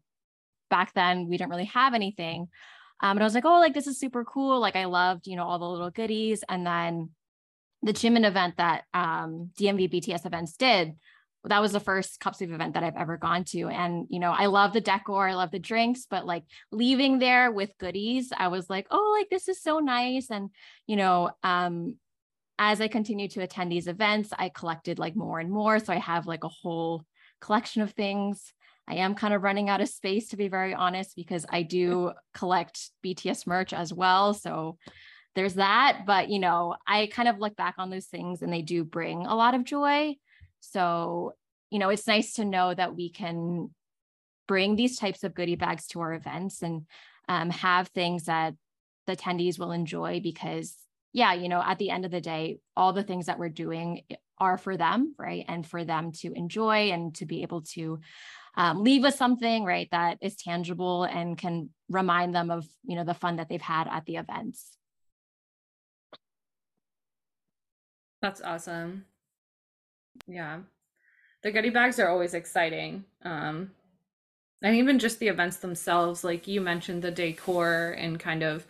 back 0.69 0.93
then 0.93 1.29
we 1.29 1.37
didn't 1.37 1.51
really 1.51 1.65
have 1.65 1.93
anything. 1.93 2.49
Um, 3.01 3.17
and 3.17 3.21
I 3.21 3.23
was 3.23 3.33
like, 3.33 3.45
oh, 3.45 3.59
like 3.59 3.73
this 3.73 3.87
is 3.87 3.99
super 3.99 4.23
cool. 4.23 4.59
Like 4.59 4.75
I 4.75 4.85
loved, 4.85 5.27
you 5.27 5.35
know, 5.35 5.45
all 5.45 5.59
the 5.59 5.67
little 5.67 5.89
goodies. 5.89 6.43
And 6.49 6.65
then 6.65 7.09
the 7.81 7.93
Jimin 7.93 8.27
event 8.27 8.57
that 8.57 8.83
um, 8.93 9.51
DMV 9.59 9.91
BTS 9.91 10.25
events 10.25 10.55
did 10.55 10.95
that 11.45 11.61
was 11.61 11.71
the 11.71 11.79
first 11.79 12.19
cup 12.19 12.35
sleeve 12.35 12.51
event 12.51 12.75
that 12.75 12.83
I've 12.83 12.95
ever 12.95 13.17
gone 13.17 13.43
to. 13.45 13.67
And, 13.67 14.05
you 14.09 14.19
know, 14.19 14.31
I 14.31 14.45
love 14.45 14.73
the 14.73 14.81
decor, 14.81 15.27
I 15.27 15.33
love 15.33 15.51
the 15.51 15.59
drinks, 15.59 16.05
but 16.09 16.25
like 16.25 16.43
leaving 16.71 17.17
there 17.17 17.51
with 17.51 17.77
goodies, 17.79 18.31
I 18.35 18.49
was 18.49 18.69
like, 18.69 18.87
oh, 18.91 19.17
like 19.17 19.29
this 19.29 19.47
is 19.47 19.61
so 19.61 19.79
nice. 19.79 20.29
And, 20.29 20.51
you 20.85 20.95
know, 20.95 21.31
um, 21.41 21.95
as 22.59 22.79
I 22.79 22.87
continued 22.87 23.31
to 23.31 23.41
attend 23.41 23.71
these 23.71 23.87
events, 23.87 24.29
I 24.37 24.49
collected 24.49 24.99
like 24.99 25.15
more 25.15 25.39
and 25.39 25.49
more. 25.49 25.79
So 25.79 25.93
I 25.93 25.97
have 25.97 26.27
like 26.27 26.43
a 26.43 26.49
whole 26.49 27.03
collection 27.39 27.81
of 27.81 27.91
things. 27.91 28.53
I 28.87 28.95
am 28.95 29.15
kind 29.15 29.33
of 29.33 29.41
running 29.41 29.67
out 29.67 29.81
of 29.81 29.89
space 29.89 30.27
to 30.29 30.37
be 30.37 30.47
very 30.47 30.75
honest, 30.75 31.15
because 31.15 31.45
I 31.49 31.63
do 31.63 32.11
collect 32.35 32.91
BTS 33.03 33.47
merch 33.47 33.73
as 33.73 33.91
well. 33.91 34.35
So 34.35 34.77
there's 35.33 35.55
that. 35.55 36.03
But, 36.05 36.29
you 36.29 36.37
know, 36.37 36.75
I 36.85 37.07
kind 37.07 37.27
of 37.27 37.39
look 37.39 37.55
back 37.55 37.75
on 37.79 37.89
those 37.89 38.05
things 38.05 38.43
and 38.43 38.53
they 38.53 38.61
do 38.61 38.83
bring 38.83 39.25
a 39.25 39.35
lot 39.35 39.55
of 39.55 39.63
joy. 39.63 40.15
So, 40.61 41.33
you 41.69 41.79
know, 41.79 41.89
it's 41.89 42.07
nice 42.07 42.33
to 42.33 42.45
know 42.45 42.73
that 42.73 42.95
we 42.95 43.09
can 43.09 43.71
bring 44.47 44.75
these 44.75 44.97
types 44.97 45.23
of 45.23 45.33
goodie 45.33 45.55
bags 45.55 45.87
to 45.87 46.01
our 46.01 46.13
events 46.13 46.61
and 46.61 46.85
um, 47.27 47.49
have 47.49 47.89
things 47.89 48.25
that 48.25 48.53
the 49.07 49.15
attendees 49.15 49.59
will 49.59 49.71
enjoy 49.71 50.19
because, 50.21 50.75
yeah, 51.13 51.33
you 51.33 51.49
know, 51.49 51.61
at 51.61 51.77
the 51.77 51.89
end 51.89 52.05
of 52.05 52.11
the 52.11 52.21
day, 52.21 52.59
all 52.75 52.93
the 52.93 53.03
things 53.03 53.25
that 53.25 53.39
we're 53.39 53.49
doing 53.49 54.01
are 54.37 54.57
for 54.57 54.75
them, 54.77 55.15
right? 55.17 55.45
And 55.47 55.65
for 55.65 55.83
them 55.83 56.11
to 56.13 56.33
enjoy 56.33 56.91
and 56.91 57.13
to 57.15 57.25
be 57.25 57.43
able 57.43 57.61
to 57.73 57.99
um, 58.55 58.83
leave 58.83 59.03
with 59.03 59.15
something, 59.15 59.63
right, 59.63 59.87
that 59.91 60.17
is 60.21 60.35
tangible 60.35 61.03
and 61.03 61.37
can 61.37 61.69
remind 61.89 62.35
them 62.35 62.51
of, 62.51 62.65
you 62.83 62.95
know, 62.95 63.03
the 63.03 63.13
fun 63.13 63.37
that 63.37 63.49
they've 63.49 63.61
had 63.61 63.87
at 63.87 64.05
the 64.05 64.17
events. 64.17 64.75
That's 68.21 68.41
awesome. 68.41 69.05
Yeah. 70.27 70.59
The 71.43 71.51
goodie 71.51 71.69
bags 71.69 71.99
are 71.99 72.09
always 72.09 72.33
exciting. 72.33 73.05
Um 73.23 73.71
and 74.63 74.75
even 74.75 74.99
just 74.99 75.19
the 75.19 75.27
events 75.27 75.57
themselves, 75.57 76.23
like 76.23 76.47
you 76.47 76.61
mentioned 76.61 77.01
the 77.01 77.11
decor 77.11 77.95
and 77.97 78.19
kind 78.19 78.43
of 78.43 78.65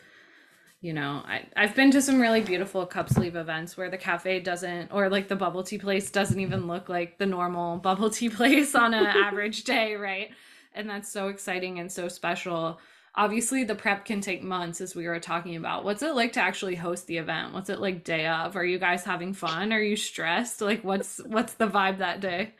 you 0.82 0.94
know, 0.94 1.22
I, 1.28 1.46
I've 1.56 1.76
been 1.76 1.92
to 1.92 2.02
some 2.02 2.20
really 2.20 2.42
beautiful 2.42 2.88
cup 2.88 3.08
sleeve 3.08 3.36
events 3.36 3.78
where 3.78 3.92
the 3.92 4.00
cafe 4.00 4.40
doesn't, 4.40 4.92
or 4.92 5.10
like 5.10 5.28
the 5.28 5.36
bubble 5.36 5.62
tea 5.62 5.78
place 5.78 6.10
doesn't 6.10 6.40
even 6.40 6.66
look 6.66 6.90
like 6.90 7.20
the 7.20 7.28
normal 7.28 7.78
bubble 7.90 8.10
tea 8.10 8.30
place 8.30 8.74
on 8.74 8.96
an 8.96 9.06
average 9.26 9.64
day, 9.64 9.94
right? 9.94 10.32
And 10.74 10.90
that's 10.90 11.12
so 11.12 11.28
exciting 11.28 11.80
and 11.80 11.92
so 11.92 12.08
special 12.08 12.80
obviously 13.16 13.64
the 13.64 13.76
prep 13.76 14.06
can 14.06 14.22
take 14.22 14.44
months 14.44 14.82
as 14.82 14.96
we 14.96 15.08
were 15.08 15.20
talking 15.20 15.56
about. 15.56 15.84
What's 15.84 16.04
it 16.04 16.16
like 16.16 16.34
to 16.34 16.42
actually 16.42 16.76
host 16.76 17.08
the 17.08 17.18
event? 17.18 17.54
What's 17.54 17.70
it 17.70 17.80
like 17.80 18.04
day 18.04 18.28
of? 18.28 18.56
Are 18.56 18.66
you 18.66 18.80
guys 18.80 19.04
having 19.04 19.34
fun? 19.34 19.74
Are 19.74 19.82
you 19.82 19.96
stressed? 19.96 20.62
Like 20.62 20.84
what's 20.84 21.20
what's 21.26 21.54
the 21.56 21.68
vibe 21.68 22.00
that 22.00 22.22
day 22.22 22.54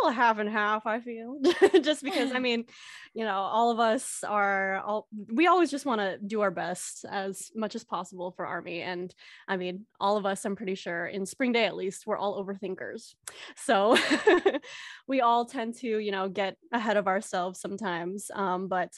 little 0.00 0.14
half 0.14 0.38
and 0.38 0.48
half 0.48 0.86
i 0.86 1.00
feel 1.00 1.38
just 1.82 2.02
because 2.02 2.32
i 2.32 2.38
mean 2.38 2.64
you 3.14 3.24
know 3.24 3.34
all 3.34 3.70
of 3.70 3.78
us 3.78 4.24
are 4.26 4.78
all 4.80 5.08
we 5.28 5.46
always 5.46 5.70
just 5.70 5.86
want 5.86 6.00
to 6.00 6.18
do 6.26 6.40
our 6.40 6.50
best 6.50 7.04
as 7.10 7.50
much 7.54 7.74
as 7.74 7.84
possible 7.84 8.32
for 8.32 8.46
army 8.46 8.80
and 8.80 9.14
i 9.48 9.56
mean 9.56 9.84
all 10.00 10.16
of 10.16 10.26
us 10.26 10.44
i'm 10.44 10.56
pretty 10.56 10.74
sure 10.74 11.06
in 11.06 11.26
spring 11.26 11.52
day 11.52 11.64
at 11.64 11.76
least 11.76 12.06
we're 12.06 12.16
all 12.16 12.42
overthinkers. 12.42 13.14
So 13.56 13.96
we 15.06 15.20
all 15.20 15.44
tend 15.44 15.76
to 15.78 15.98
you 15.98 16.12
know 16.12 16.28
get 16.28 16.56
ahead 16.72 16.96
of 16.96 17.06
ourselves 17.06 17.60
sometimes 17.60 18.30
um, 18.34 18.68
but 18.68 18.90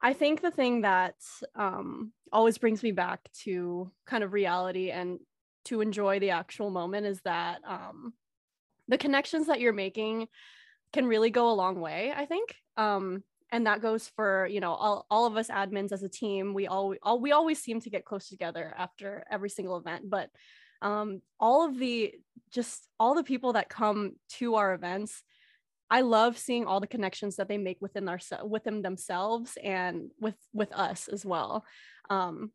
i 0.00 0.12
think 0.12 0.40
the 0.40 0.50
thing 0.50 0.82
that 0.82 1.14
um, 1.54 2.12
always 2.32 2.58
brings 2.58 2.82
me 2.82 2.92
back 2.92 3.20
to 3.44 3.90
kind 4.06 4.24
of 4.24 4.32
reality 4.32 4.90
and 4.90 5.18
to 5.64 5.80
enjoy 5.80 6.18
the 6.18 6.30
actual 6.30 6.70
moment 6.70 7.06
is 7.06 7.20
that 7.24 7.60
um, 7.66 8.12
the 8.88 8.98
connections 8.98 9.46
that 9.46 9.60
you're 9.60 9.72
making 9.72 10.28
can 10.92 11.06
really 11.06 11.30
go 11.30 11.50
a 11.50 11.54
long 11.54 11.80
way 11.80 12.12
i 12.14 12.26
think. 12.26 12.54
Um, 12.76 13.22
and 13.50 13.66
that 13.66 13.82
goes 13.82 14.08
for 14.16 14.46
you 14.46 14.60
know 14.60 14.72
all, 14.72 15.06
all 15.10 15.26
of 15.26 15.36
us 15.36 15.48
admins 15.48 15.92
as 15.92 16.02
a 16.02 16.08
team 16.08 16.54
we 16.54 16.66
all, 16.66 16.94
all 17.02 17.20
we 17.20 17.32
always 17.32 17.62
seem 17.62 17.80
to 17.80 17.90
get 17.90 18.04
close 18.04 18.28
together 18.28 18.74
after 18.76 19.24
every 19.30 19.50
single 19.50 19.76
event 19.76 20.08
but 20.08 20.30
um, 20.80 21.20
all 21.38 21.68
of 21.68 21.78
the 21.78 22.14
just 22.50 22.88
all 22.98 23.14
the 23.14 23.22
people 23.22 23.52
that 23.52 23.68
come 23.68 24.12
to 24.30 24.54
our 24.56 24.74
events 24.74 25.22
i 25.90 26.00
love 26.00 26.38
seeing 26.38 26.64
all 26.64 26.80
the 26.80 26.86
connections 26.86 27.36
that 27.36 27.46
they 27.46 27.58
make 27.58 27.76
within 27.80 28.08
our 28.08 28.18
within 28.46 28.80
themselves 28.80 29.58
and 29.62 30.10
with 30.18 30.34
with 30.52 30.72
us 30.72 31.06
as 31.06 31.24
well. 31.24 31.64
Um, 32.08 32.50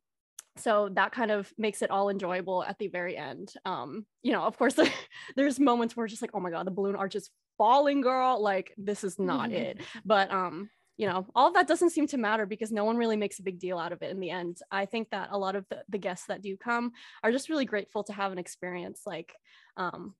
so 0.59 0.89
that 0.93 1.11
kind 1.11 1.31
of 1.31 1.51
makes 1.57 1.81
it 1.81 1.91
all 1.91 2.09
enjoyable 2.09 2.63
at 2.63 2.77
the 2.79 2.87
very 2.87 3.17
end. 3.17 3.53
Um, 3.65 4.05
you 4.23 4.31
know 4.31 4.43
of 4.43 4.57
course 4.57 4.75
there's 5.35 5.59
moments 5.59 5.95
where 5.95 6.05
it's 6.05 6.13
just 6.13 6.21
like 6.21 6.31
oh 6.33 6.39
my 6.39 6.51
god 6.51 6.65
the 6.65 6.71
balloon 6.71 6.95
arch 6.95 7.15
is 7.15 7.29
falling 7.57 8.01
girl. 8.01 8.41
Like 8.41 8.73
this 8.77 9.03
is 9.03 9.19
not 9.19 9.51
it. 9.51 9.81
But 10.05 10.31
um 10.31 10.69
you 10.97 11.07
know 11.07 11.27
all 11.35 11.47
of 11.47 11.53
that 11.53 11.67
doesn't 11.67 11.91
seem 11.91 12.07
to 12.07 12.17
matter 12.17 12.45
because 12.45 12.71
no 12.71 12.85
one 12.85 12.97
really 12.97 13.17
makes 13.17 13.39
a 13.39 13.43
big 13.43 13.59
deal 13.59 13.77
out 13.77 13.91
of 13.91 14.01
it 14.01 14.11
in 14.11 14.19
the 14.19 14.31
end. 14.31 14.57
I 14.71 14.85
think 14.85 15.09
that 15.11 15.29
a 15.31 15.37
lot 15.37 15.55
of 15.55 15.65
the, 15.69 15.83
the 15.89 15.97
guests 15.97 16.27
that 16.27 16.41
do 16.41 16.57
come 16.57 16.91
are 17.23 17.31
just 17.31 17.49
really 17.49 17.65
grateful 17.65 18.03
to 18.05 18.13
have 18.13 18.31
an 18.31 18.37
experience 18.37 19.01
like 19.05 19.33
um 19.77 20.15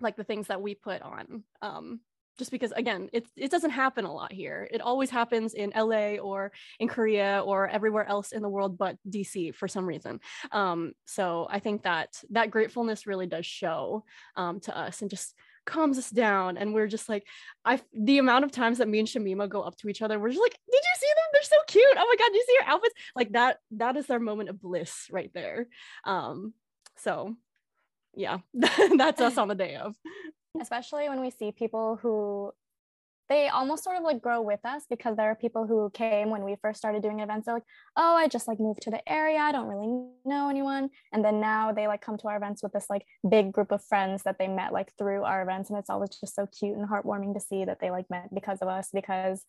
like 0.00 0.16
the 0.16 0.24
things 0.24 0.46
that 0.48 0.62
we 0.62 0.74
put 0.74 1.02
on 1.02 1.42
um 1.62 2.00
just 2.38 2.50
because 2.50 2.72
again 2.72 3.08
it, 3.12 3.26
it 3.36 3.50
doesn't 3.50 3.70
happen 3.70 4.04
a 4.04 4.12
lot 4.12 4.32
here. 4.32 4.68
It 4.70 4.80
always 4.80 5.10
happens 5.10 5.54
in 5.54 5.72
la 5.76 6.16
or 6.22 6.52
in 6.78 6.88
korea 6.88 7.42
or 7.44 7.68
everywhere 7.68 8.06
else 8.06 8.32
in 8.32 8.42
the 8.42 8.48
world 8.48 8.78
but 8.78 8.96
dc 9.08 9.54
for 9.54 9.68
some 9.68 9.86
reason. 9.86 10.20
Um, 10.52 10.92
so 11.04 11.46
i 11.50 11.58
think 11.58 11.82
that 11.82 12.22
that 12.30 12.50
gratefulness 12.50 13.06
really 13.06 13.26
does 13.26 13.46
show 13.46 14.04
um, 14.36 14.60
to 14.60 14.76
us 14.76 15.02
and 15.02 15.10
just 15.10 15.34
calms 15.68 15.98
us 15.98 16.08
down. 16.08 16.56
And 16.56 16.72
we're 16.72 16.86
just 16.86 17.08
like 17.08 17.26
i 17.64 17.80
the 17.92 18.18
amount 18.18 18.44
of 18.44 18.50
times 18.50 18.78
that 18.78 18.88
me 18.88 19.00
and 19.00 19.08
shamima 19.08 19.48
go 19.48 19.60
up 19.60 19.76
to 19.76 19.88
each 19.88 20.02
other 20.02 20.18
we're 20.18 20.30
just 20.30 20.40
like 20.42 20.58
did 20.72 20.82
you 20.82 20.96
see 20.96 21.06
them? 21.08 21.28
They're 21.32 21.42
so 21.42 21.56
cute. 21.66 21.96
Oh 21.96 22.06
my 22.06 22.16
god 22.18 22.32
did 22.32 22.36
you 22.36 22.44
see 22.46 22.54
your 22.54 22.72
outfits? 22.72 22.94
Like 23.14 23.32
that 23.32 23.58
that 23.72 23.96
is 23.96 24.08
our 24.10 24.18
moment 24.18 24.48
of 24.48 24.60
bliss 24.60 25.08
right 25.10 25.30
there. 25.34 25.68
Um 26.04 26.54
so 26.96 27.36
yeah 28.14 28.38
that's 28.54 29.20
us 29.20 29.38
on 29.42 29.48
the 29.48 29.54
day 29.54 29.76
of 29.76 29.94
especially 30.60 31.08
when 31.08 31.20
we 31.20 31.30
see 31.30 31.52
people 31.52 31.98
who 32.00 32.52
they 33.28 33.48
almost 33.48 33.84
sort 33.84 33.96
of 33.96 34.02
like 34.02 34.22
grow 34.22 34.40
with 34.40 34.60
us 34.64 34.84
because 34.88 35.16
there 35.16 35.30
are 35.30 35.34
people 35.34 35.66
who 35.66 35.90
came 35.90 36.30
when 36.30 36.44
we 36.44 36.56
first 36.62 36.78
started 36.78 37.02
doing 37.02 37.20
events. 37.20 37.44
They're 37.44 37.54
like, 37.54 37.64
oh, 37.96 38.16
I 38.16 38.26
just 38.26 38.48
like 38.48 38.58
moved 38.58 38.82
to 38.82 38.90
the 38.90 39.06
area. 39.10 39.38
I 39.38 39.52
don't 39.52 39.68
really 39.68 40.08
know 40.24 40.48
anyone. 40.48 40.88
And 41.12 41.22
then 41.22 41.40
now 41.40 41.72
they 41.72 41.86
like 41.86 42.00
come 42.00 42.16
to 42.18 42.28
our 42.28 42.38
events 42.38 42.62
with 42.62 42.72
this 42.72 42.86
like 42.88 43.04
big 43.28 43.52
group 43.52 43.70
of 43.70 43.84
friends 43.84 44.22
that 44.22 44.38
they 44.38 44.48
met 44.48 44.72
like 44.72 44.92
through 44.96 45.24
our 45.24 45.42
events. 45.42 45.68
And 45.68 45.78
it's 45.78 45.90
always 45.90 46.10
just 46.18 46.34
so 46.34 46.46
cute 46.46 46.76
and 46.76 46.88
heartwarming 46.88 47.34
to 47.34 47.40
see 47.40 47.66
that 47.66 47.80
they 47.80 47.90
like 47.90 48.08
met 48.08 48.34
because 48.34 48.58
of 48.62 48.68
us 48.68 48.88
because 48.94 49.44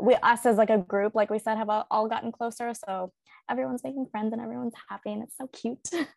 we 0.00 0.16
us 0.16 0.44
as 0.44 0.56
like 0.56 0.70
a 0.70 0.78
group, 0.78 1.14
like 1.14 1.30
we 1.30 1.38
said, 1.38 1.58
have 1.58 1.70
all 1.70 2.08
gotten 2.08 2.32
closer. 2.32 2.74
So 2.74 3.12
everyone's 3.48 3.84
making 3.84 4.06
friends 4.10 4.32
and 4.32 4.42
everyone's 4.42 4.74
happy 4.88 5.12
and 5.12 5.22
it's 5.22 5.36
so 5.36 5.46
cute. 5.46 5.88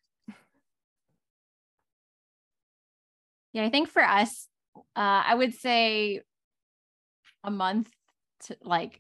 Yeah, 3.54 3.64
I 3.64 3.70
think 3.70 3.90
for 3.90 4.04
us, 4.04 4.48
uh, 4.76 5.24
I 5.26 5.36
would 5.36 5.54
say 5.54 6.22
a 7.44 7.52
month 7.52 7.90
to 8.46 8.58
like 8.64 9.00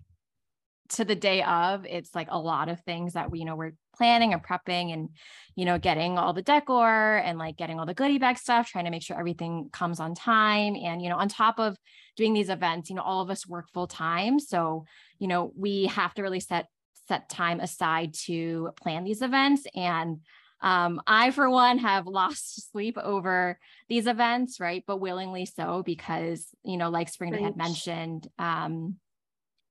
to 0.89 1.05
the 1.05 1.15
day 1.15 1.41
of, 1.41 1.85
it's 1.85 2.13
like 2.13 2.27
a 2.29 2.37
lot 2.37 2.69
of 2.69 2.79
things 2.81 3.13
that 3.13 3.31
we, 3.31 3.39
you 3.39 3.45
know, 3.45 3.55
we're 3.55 3.73
planning 3.95 4.33
and 4.33 4.43
prepping 4.43 4.93
and, 4.93 5.09
you 5.55 5.65
know, 5.65 5.79
getting 5.79 6.17
all 6.17 6.33
the 6.33 6.41
decor 6.41 7.17
and 7.17 7.39
like 7.39 7.57
getting 7.57 7.79
all 7.79 7.85
the 7.85 7.93
goodie 7.93 8.19
bag 8.19 8.37
stuff, 8.37 8.67
trying 8.67 8.85
to 8.85 8.91
make 8.91 9.01
sure 9.01 9.17
everything 9.17 9.69
comes 9.73 9.99
on 9.99 10.13
time. 10.13 10.75
And, 10.75 11.01
you 11.01 11.09
know, 11.09 11.17
on 11.17 11.29
top 11.29 11.59
of 11.59 11.77
doing 12.15 12.33
these 12.33 12.49
events, 12.49 12.89
you 12.89 12.95
know, 12.95 13.01
all 13.01 13.21
of 13.21 13.31
us 13.31 13.47
work 13.47 13.65
full 13.73 13.87
time. 13.87 14.39
So, 14.39 14.85
you 15.19 15.27
know, 15.27 15.51
we 15.55 15.87
have 15.87 16.13
to 16.15 16.21
really 16.21 16.39
set 16.39 16.67
set 17.07 17.27
time 17.27 17.59
aside 17.59 18.13
to 18.13 18.69
plan 18.81 19.03
these 19.03 19.21
events 19.21 19.65
and 19.75 20.19
um, 20.63 21.01
I, 21.05 21.31
for 21.31 21.49
one, 21.49 21.77
have 21.79 22.07
lost 22.07 22.71
sleep 22.71 22.97
over 22.97 23.59
these 23.89 24.07
events, 24.07 24.59
right? 24.59 24.83
But 24.87 24.97
willingly 24.97 25.45
so, 25.45 25.83
because, 25.85 26.47
you 26.63 26.77
know, 26.77 26.89
like 26.89 27.09
Spring 27.09 27.33
had 27.33 27.57
mentioned, 27.57 28.27
um, 28.39 28.95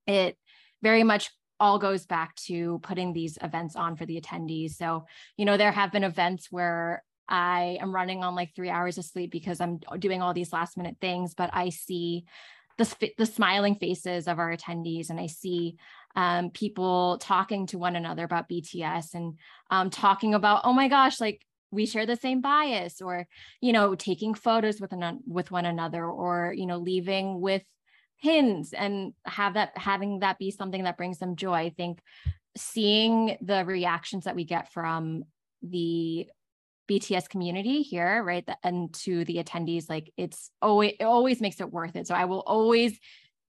it 0.07 0.37
very 0.81 1.03
much 1.03 1.31
all 1.59 1.79
goes 1.79 2.05
back 2.05 2.35
to 2.35 2.79
putting 2.83 3.13
these 3.13 3.37
events 3.41 3.75
on 3.75 3.95
for 3.95 4.05
the 4.05 4.19
attendees. 4.19 4.71
So, 4.71 5.05
you 5.37 5.45
know, 5.45 5.57
there 5.57 5.71
have 5.71 5.91
been 5.91 6.03
events 6.03 6.47
where 6.51 7.03
I 7.27 7.77
am 7.81 7.95
running 7.95 8.23
on 8.23 8.35
like 8.35 8.53
three 8.53 8.69
hours 8.69 8.97
of 8.97 9.05
sleep 9.05 9.31
because 9.31 9.61
I'm 9.61 9.79
doing 9.99 10.21
all 10.21 10.33
these 10.33 10.51
last 10.51 10.77
minute 10.77 10.97
things, 10.99 11.33
but 11.33 11.49
I 11.53 11.69
see 11.69 12.25
the, 12.77 13.11
the 13.17 13.25
smiling 13.25 13.75
faces 13.75 14.27
of 14.27 14.39
our 14.39 14.55
attendees 14.55 15.09
and 15.09 15.19
I 15.19 15.27
see 15.27 15.77
um, 16.15 16.49
people 16.51 17.17
talking 17.19 17.67
to 17.67 17.77
one 17.77 17.95
another 17.95 18.23
about 18.23 18.49
BTS 18.49 19.13
and 19.15 19.37
um, 19.71 19.89
talking 19.89 20.33
about, 20.33 20.61
oh 20.63 20.73
my 20.73 20.87
gosh, 20.87 21.19
like 21.19 21.41
we 21.71 21.85
share 21.85 22.05
the 22.05 22.15
same 22.15 22.41
bias 22.41 23.01
or, 23.01 23.27
you 23.61 23.73
know, 23.73 23.95
taking 23.95 24.33
photos 24.33 24.79
with, 24.79 24.91
an, 24.91 25.19
with 25.25 25.49
one 25.49 25.65
another 25.65 26.05
or, 26.05 26.53
you 26.55 26.65
know, 26.65 26.77
leaving 26.77 27.41
with 27.41 27.63
pins 28.21 28.73
and 28.73 29.13
have 29.25 29.55
that, 29.55 29.75
having 29.75 30.19
that 30.19 30.37
be 30.37 30.51
something 30.51 30.83
that 30.83 30.97
brings 30.97 31.17
them 31.17 31.35
joy. 31.35 31.53
I 31.53 31.69
think 31.71 31.99
seeing 32.55 33.37
the 33.41 33.65
reactions 33.65 34.25
that 34.25 34.35
we 34.35 34.43
get 34.43 34.71
from 34.71 35.23
the 35.63 36.27
BTS 36.89 37.29
community 37.29 37.81
here, 37.81 38.23
right? 38.23 38.47
And 38.63 38.93
to 38.95 39.25
the 39.25 39.37
attendees, 39.37 39.89
like 39.89 40.11
it's 40.17 40.51
always 40.61 40.93
it 40.99 41.05
always 41.05 41.41
makes 41.41 41.59
it 41.61 41.71
worth 41.71 41.95
it. 41.95 42.07
So 42.07 42.15
I 42.15 42.25
will 42.25 42.41
always 42.41 42.99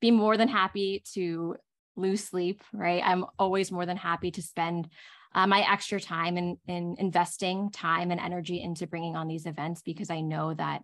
be 0.00 0.11
more 0.11 0.37
than 0.37 0.48
happy 0.48 1.03
to 1.14 1.57
lose 1.97 2.25
sleep, 2.25 2.63
right? 2.73 3.03
I'm 3.05 3.25
always 3.39 3.71
more 3.73 3.87
than 3.87 3.97
happy 3.97 4.31
to 4.33 4.43
spend 4.43 4.89
uh, 5.35 5.47
my 5.47 5.61
extra 5.71 6.01
time 6.01 6.37
in, 6.37 6.57
in 6.69 6.95
investing 6.99 7.71
time 7.71 8.11
and 8.11 8.21
energy 8.21 8.63
into 8.63 8.87
bringing 8.87 9.17
on 9.17 9.27
these 9.27 9.47
events 9.47 9.83
because 9.83 10.11
I 10.11 10.21
know 10.21 10.55
that 10.55 10.83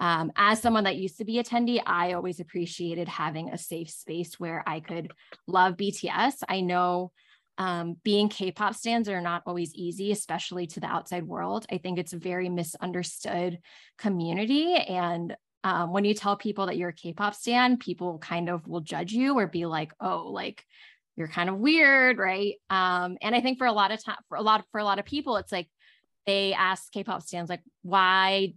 um, 0.00 0.32
as 0.36 0.60
someone 0.60 0.84
that 0.84 0.96
used 0.96 1.18
to 1.18 1.24
be 1.24 1.40
attendee, 1.42 1.80
I 1.84 2.14
always 2.14 2.40
appreciated 2.40 3.08
having 3.08 3.50
a 3.50 3.58
safe 3.58 3.90
space 3.90 4.40
where 4.40 4.64
I 4.66 4.80
could 4.80 5.12
love 5.46 5.76
BTS. 5.76 6.42
I 6.48 6.62
know 6.62 7.12
um, 7.58 7.96
being 8.02 8.28
K-pop 8.28 8.74
stands 8.74 9.08
are 9.08 9.20
not 9.20 9.42
always 9.46 9.74
easy, 9.74 10.10
especially 10.10 10.66
to 10.68 10.80
the 10.80 10.86
outside 10.86 11.26
world. 11.26 11.66
I 11.70 11.78
think 11.78 11.98
it's 11.98 12.14
a 12.14 12.18
very 12.18 12.48
misunderstood 12.48 13.60
community, 13.98 14.74
and 14.74 15.36
um, 15.64 15.92
when 15.92 16.04
you 16.04 16.14
tell 16.14 16.36
people 16.36 16.66
that 16.66 16.76
you're 16.76 16.90
a 16.90 16.94
K-pop 16.94 17.34
stan, 17.34 17.76
people 17.76 18.18
kind 18.18 18.48
of 18.48 18.66
will 18.66 18.80
judge 18.80 19.12
you 19.12 19.38
or 19.38 19.46
be 19.46 19.66
like, 19.66 19.92
"Oh, 20.00 20.28
like 20.30 20.64
you're 21.16 21.28
kind 21.28 21.48
of 21.48 21.58
weird, 21.58 22.18
right?" 22.18 22.54
Um, 22.70 23.16
and 23.22 23.34
I 23.34 23.40
think 23.40 23.58
for 23.58 23.66
a 23.66 23.72
lot 23.72 23.92
of 23.92 24.02
time, 24.04 24.16
for 24.28 24.36
a 24.36 24.42
lot 24.42 24.64
for 24.72 24.80
a 24.80 24.84
lot 24.84 24.98
of 24.98 25.04
people, 25.04 25.36
it's 25.36 25.52
like 25.52 25.68
they 26.26 26.52
ask 26.52 26.90
K-pop 26.92 27.22
stands 27.22 27.50
like, 27.50 27.62
"Why 27.82 28.54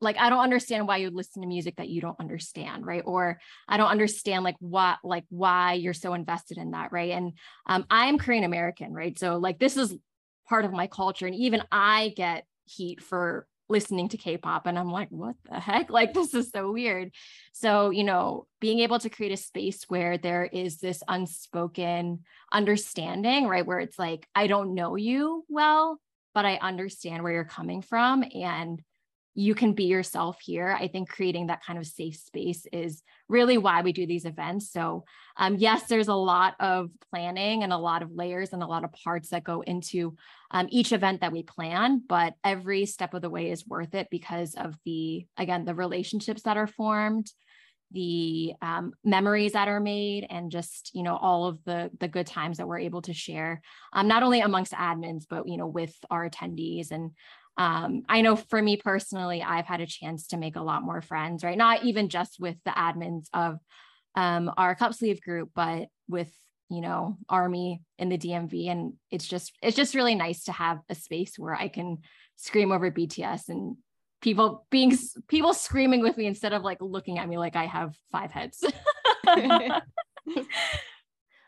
like 0.00 0.16
i 0.18 0.30
don't 0.30 0.40
understand 0.40 0.88
why 0.88 0.96
you 0.96 1.10
listen 1.10 1.42
to 1.42 1.48
music 1.48 1.76
that 1.76 1.88
you 1.88 2.00
don't 2.00 2.18
understand 2.20 2.86
right? 2.86 3.02
Or 3.04 3.38
i 3.68 3.76
don't 3.76 3.88
understand 3.88 4.44
like 4.44 4.56
what 4.58 4.98
like 5.04 5.24
why 5.28 5.74
you're 5.74 5.94
so 5.94 6.14
invested 6.14 6.58
in 6.58 6.72
that 6.72 6.92
right? 6.92 7.10
And 7.10 7.32
um, 7.66 7.84
i'm 7.90 8.18
korean 8.18 8.44
american 8.44 8.92
right? 8.92 9.18
So 9.18 9.36
like 9.38 9.58
this 9.58 9.76
is 9.76 9.96
part 10.48 10.64
of 10.64 10.72
my 10.72 10.86
culture 10.86 11.26
and 11.26 11.34
even 11.34 11.62
i 11.70 12.12
get 12.16 12.44
heat 12.64 13.02
for 13.02 13.46
listening 13.70 14.08
to 14.08 14.16
k-pop 14.16 14.66
and 14.66 14.78
i'm 14.78 14.90
like 14.90 15.08
what 15.10 15.36
the 15.50 15.58
heck? 15.58 15.90
Like 16.00 16.12
this 16.14 16.34
is 16.34 16.50
so 16.50 16.72
weird. 16.72 17.12
So 17.52 17.90
you 17.90 18.04
know 18.04 18.46
being 18.60 18.80
able 18.80 18.98
to 18.98 19.10
create 19.10 19.32
a 19.32 19.36
space 19.36 19.84
where 19.88 20.18
there 20.18 20.44
is 20.44 20.78
this 20.78 21.02
unspoken 21.08 22.20
understanding 22.52 23.46
right 23.46 23.66
where 23.66 23.78
it's 23.78 23.98
like 23.98 24.26
i 24.34 24.46
don't 24.46 24.74
know 24.74 24.96
you 24.96 25.44
well 25.48 26.00
but 26.34 26.44
i 26.44 26.56
understand 26.56 27.22
where 27.22 27.32
you're 27.32 27.44
coming 27.44 27.82
from 27.82 28.24
and 28.34 28.82
you 29.34 29.54
can 29.54 29.74
be 29.74 29.84
yourself 29.84 30.38
here. 30.40 30.76
I 30.78 30.88
think 30.88 31.08
creating 31.08 31.46
that 31.46 31.64
kind 31.64 31.78
of 31.78 31.86
safe 31.86 32.16
space 32.16 32.66
is 32.72 33.02
really 33.28 33.58
why 33.58 33.82
we 33.82 33.92
do 33.92 34.06
these 34.06 34.24
events. 34.24 34.72
So, 34.72 35.04
um, 35.36 35.56
yes, 35.56 35.84
there's 35.84 36.08
a 36.08 36.14
lot 36.14 36.54
of 36.58 36.90
planning 37.10 37.62
and 37.62 37.72
a 37.72 37.78
lot 37.78 38.02
of 38.02 38.12
layers 38.12 38.52
and 38.52 38.62
a 38.62 38.66
lot 38.66 38.84
of 38.84 38.92
parts 38.92 39.30
that 39.30 39.44
go 39.44 39.60
into 39.60 40.16
um, 40.50 40.66
each 40.70 40.92
event 40.92 41.20
that 41.20 41.32
we 41.32 41.44
plan, 41.44 42.02
but 42.08 42.34
every 42.42 42.86
step 42.86 43.14
of 43.14 43.22
the 43.22 43.30
way 43.30 43.50
is 43.50 43.66
worth 43.66 43.94
it 43.94 44.08
because 44.10 44.54
of 44.54 44.74
the, 44.84 45.26
again, 45.36 45.64
the 45.64 45.74
relationships 45.74 46.42
that 46.42 46.56
are 46.56 46.66
formed 46.66 47.30
the 47.92 48.52
um, 48.62 48.92
memories 49.04 49.52
that 49.52 49.68
are 49.68 49.80
made 49.80 50.26
and 50.30 50.50
just 50.50 50.90
you 50.94 51.02
know 51.02 51.16
all 51.16 51.46
of 51.46 51.62
the 51.64 51.90
the 51.98 52.08
good 52.08 52.26
times 52.26 52.58
that 52.58 52.68
we're 52.68 52.78
able 52.78 53.02
to 53.02 53.12
share 53.12 53.60
um, 53.92 54.06
not 54.06 54.22
only 54.22 54.40
amongst 54.40 54.72
admins 54.72 55.24
but 55.28 55.48
you 55.48 55.56
know 55.56 55.66
with 55.66 55.94
our 56.10 56.28
attendees 56.28 56.92
and 56.92 57.10
um, 57.60 58.04
I 58.08 58.22
know 58.22 58.36
for 58.36 58.62
me 58.62 58.78
personally, 58.78 59.42
I've 59.42 59.66
had 59.66 59.82
a 59.82 59.86
chance 59.86 60.28
to 60.28 60.38
make 60.38 60.56
a 60.56 60.62
lot 60.62 60.82
more 60.82 61.02
friends, 61.02 61.44
right? 61.44 61.58
Not 61.58 61.84
even 61.84 62.08
just 62.08 62.40
with 62.40 62.56
the 62.64 62.70
admins 62.70 63.26
of 63.34 63.58
um, 64.14 64.50
our 64.56 64.74
cup 64.74 64.94
sleeve 64.94 65.20
group, 65.20 65.50
but 65.54 65.88
with 66.08 66.32
you 66.70 66.80
know 66.80 67.18
army 67.28 67.82
in 67.98 68.08
the 68.08 68.16
DMV, 68.16 68.70
and 68.70 68.94
it's 69.10 69.28
just 69.28 69.52
it's 69.62 69.76
just 69.76 69.94
really 69.94 70.14
nice 70.14 70.44
to 70.44 70.52
have 70.52 70.78
a 70.88 70.94
space 70.94 71.38
where 71.38 71.54
I 71.54 71.68
can 71.68 71.98
scream 72.36 72.72
over 72.72 72.90
BTS 72.90 73.50
and 73.50 73.76
people 74.22 74.66
being 74.70 74.96
people 75.28 75.52
screaming 75.52 76.00
with 76.00 76.16
me 76.16 76.24
instead 76.24 76.54
of 76.54 76.62
like 76.62 76.78
looking 76.80 77.18
at 77.18 77.28
me 77.28 77.36
like 77.36 77.56
I 77.56 77.66
have 77.66 77.94
five 78.10 78.30
heads. 78.30 78.64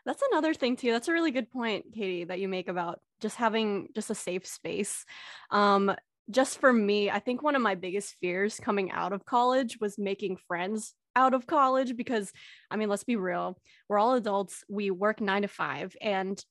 That's 0.05 0.23
another 0.31 0.53
thing 0.53 0.75
too. 0.75 0.91
That's 0.91 1.07
a 1.07 1.13
really 1.13 1.31
good 1.31 1.49
point, 1.49 1.85
Katie, 1.93 2.25
that 2.25 2.39
you 2.39 2.47
make 2.47 2.67
about 2.67 2.99
just 3.21 3.37
having 3.37 3.87
just 3.95 4.09
a 4.09 4.15
safe 4.15 4.45
space. 4.45 5.05
Um, 5.49 5.95
just 6.29 6.59
for 6.59 6.71
me, 6.71 7.09
I 7.09 7.19
think 7.19 7.41
one 7.41 7.55
of 7.55 7.61
my 7.61 7.75
biggest 7.75 8.15
fears 8.21 8.59
coming 8.59 8.91
out 8.91 9.13
of 9.13 9.25
college 9.25 9.77
was 9.79 9.97
making 9.97 10.37
friends 10.47 10.93
out 11.15 11.33
of 11.33 11.45
college 11.45 11.95
because 11.95 12.31
I 12.71 12.77
mean, 12.77 12.89
let's 12.89 13.03
be 13.03 13.15
real, 13.15 13.57
we're 13.87 13.99
all 13.99 14.15
adults, 14.15 14.63
we 14.69 14.91
work 14.91 15.21
nine 15.21 15.43
to 15.43 15.47
five, 15.47 15.95
and 16.01 16.43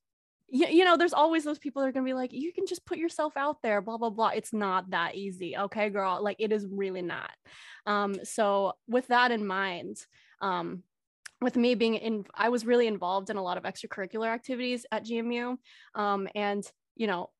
you, 0.55 0.85
know, 0.85 0.99
there's 0.99 1.15
always 1.15 1.45
those 1.45 1.59
people 1.59 1.81
that 1.81 1.89
are 1.89 1.93
gonna 1.93 2.05
be 2.05 2.13
like, 2.13 2.31
you 2.35 2.53
can 2.53 2.67
just 2.67 2.85
put 2.85 2.99
yourself 2.99 3.33
out 3.39 3.57
there, 3.63 3.81
blah, 3.81 3.97
blah, 3.97 4.11
blah. 4.11 4.29
It's 4.29 4.53
not 4.53 4.91
that 4.91 5.15
easy, 5.15 5.57
okay, 5.57 5.89
girl. 5.89 6.23
Like 6.23 6.37
it 6.41 6.53
is 6.53 6.67
really 6.71 7.01
not. 7.01 7.31
Um, 7.87 8.17
so 8.23 8.75
with 8.87 9.07
that 9.07 9.31
in 9.31 9.47
mind, 9.47 9.97
um, 10.43 10.83
with 11.43 11.57
me 11.57 11.75
being 11.75 11.97
in 11.97 12.25
i 12.35 12.49
was 12.49 12.65
really 12.65 12.87
involved 12.87 13.29
in 13.29 13.37
a 13.37 13.43
lot 13.43 13.59
of 13.59 13.65
extracurricular 13.65 14.29
activities 14.29 14.87
at 14.93 15.05
gmu 15.05 15.57
um, 15.95 16.29
and 16.35 16.65
you 16.95 17.07
know 17.07 17.31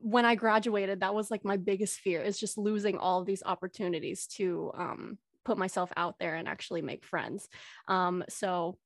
when 0.00 0.24
i 0.24 0.34
graduated 0.34 1.00
that 1.00 1.14
was 1.14 1.30
like 1.30 1.44
my 1.44 1.56
biggest 1.56 2.00
fear 2.00 2.22
is 2.22 2.38
just 2.38 2.56
losing 2.56 2.98
all 2.98 3.20
of 3.20 3.26
these 3.26 3.42
opportunities 3.44 4.26
to 4.26 4.70
um, 4.74 5.18
put 5.48 5.56
myself 5.56 5.90
out 5.96 6.16
there 6.20 6.34
and 6.34 6.46
actually 6.46 6.82
make 6.82 7.06
friends. 7.06 7.48
Um, 7.88 8.22
so 8.28 8.76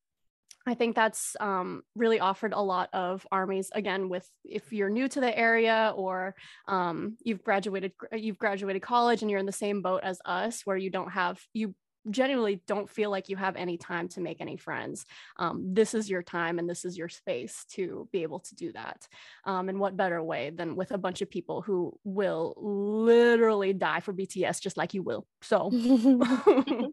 I 0.65 0.75
think 0.75 0.95
that's 0.95 1.35
um, 1.41 1.83
really 1.97 2.21
offered 2.21 2.53
a 2.53 2.61
lot 2.61 2.89
of 2.93 3.27
armies 3.33 3.69
again 3.75 4.09
with 4.09 4.29
if 4.45 4.73
you're 4.73 4.89
new 4.89 5.09
to 5.09 5.21
the 5.21 5.37
area 5.37 5.93
or 5.97 6.37
um, 6.69 7.17
you've 7.25 7.43
graduated 7.43 7.93
you've 8.13 8.39
graduated 8.39 8.81
college 8.81 9.23
and 9.23 9.31
you're 9.31 9.41
in 9.41 9.47
the 9.47 9.51
same 9.53 9.83
boat 9.83 10.03
as 10.05 10.21
us 10.25 10.63
where 10.65 10.77
you 10.77 10.89
don't 10.89 11.11
have 11.11 11.41
you 11.53 11.75
genuinely 12.11 12.63
don't 12.67 12.91
feel 12.91 13.11
like 13.11 13.29
you 13.29 13.37
have 13.37 13.57
any 13.57 13.77
time 13.77 14.09
to 14.09 14.21
make 14.21 14.41
any 14.41 14.57
friends. 14.57 15.07
Um, 15.37 15.75
this 15.75 15.95
is 15.95 16.11
your 16.11 16.23
time 16.23 16.59
and 16.59 16.69
this 16.69 16.85
is 16.85 16.99
your 16.99 17.09
space 17.09 17.65
to 17.73 18.09
be 18.13 18.23
able 18.23 18.41
to 18.41 18.55
do 18.55 18.73
that. 18.73 19.07
Um, 19.45 19.69
and 19.69 19.79
what 19.79 19.97
better 19.97 20.23
way 20.23 20.51
than 20.51 20.77
with 20.77 20.91
a 20.91 20.99
bunch 20.99 21.23
of 21.23 21.31
people 21.31 21.63
who 21.63 21.99
will 22.05 22.55
literally 22.57 23.73
die 23.73 24.01
for 24.01 24.13
BTS 24.13 24.61
just 24.61 24.77
like 24.77 24.95
you 24.95 25.03
will. 25.03 25.27
So 25.43 25.71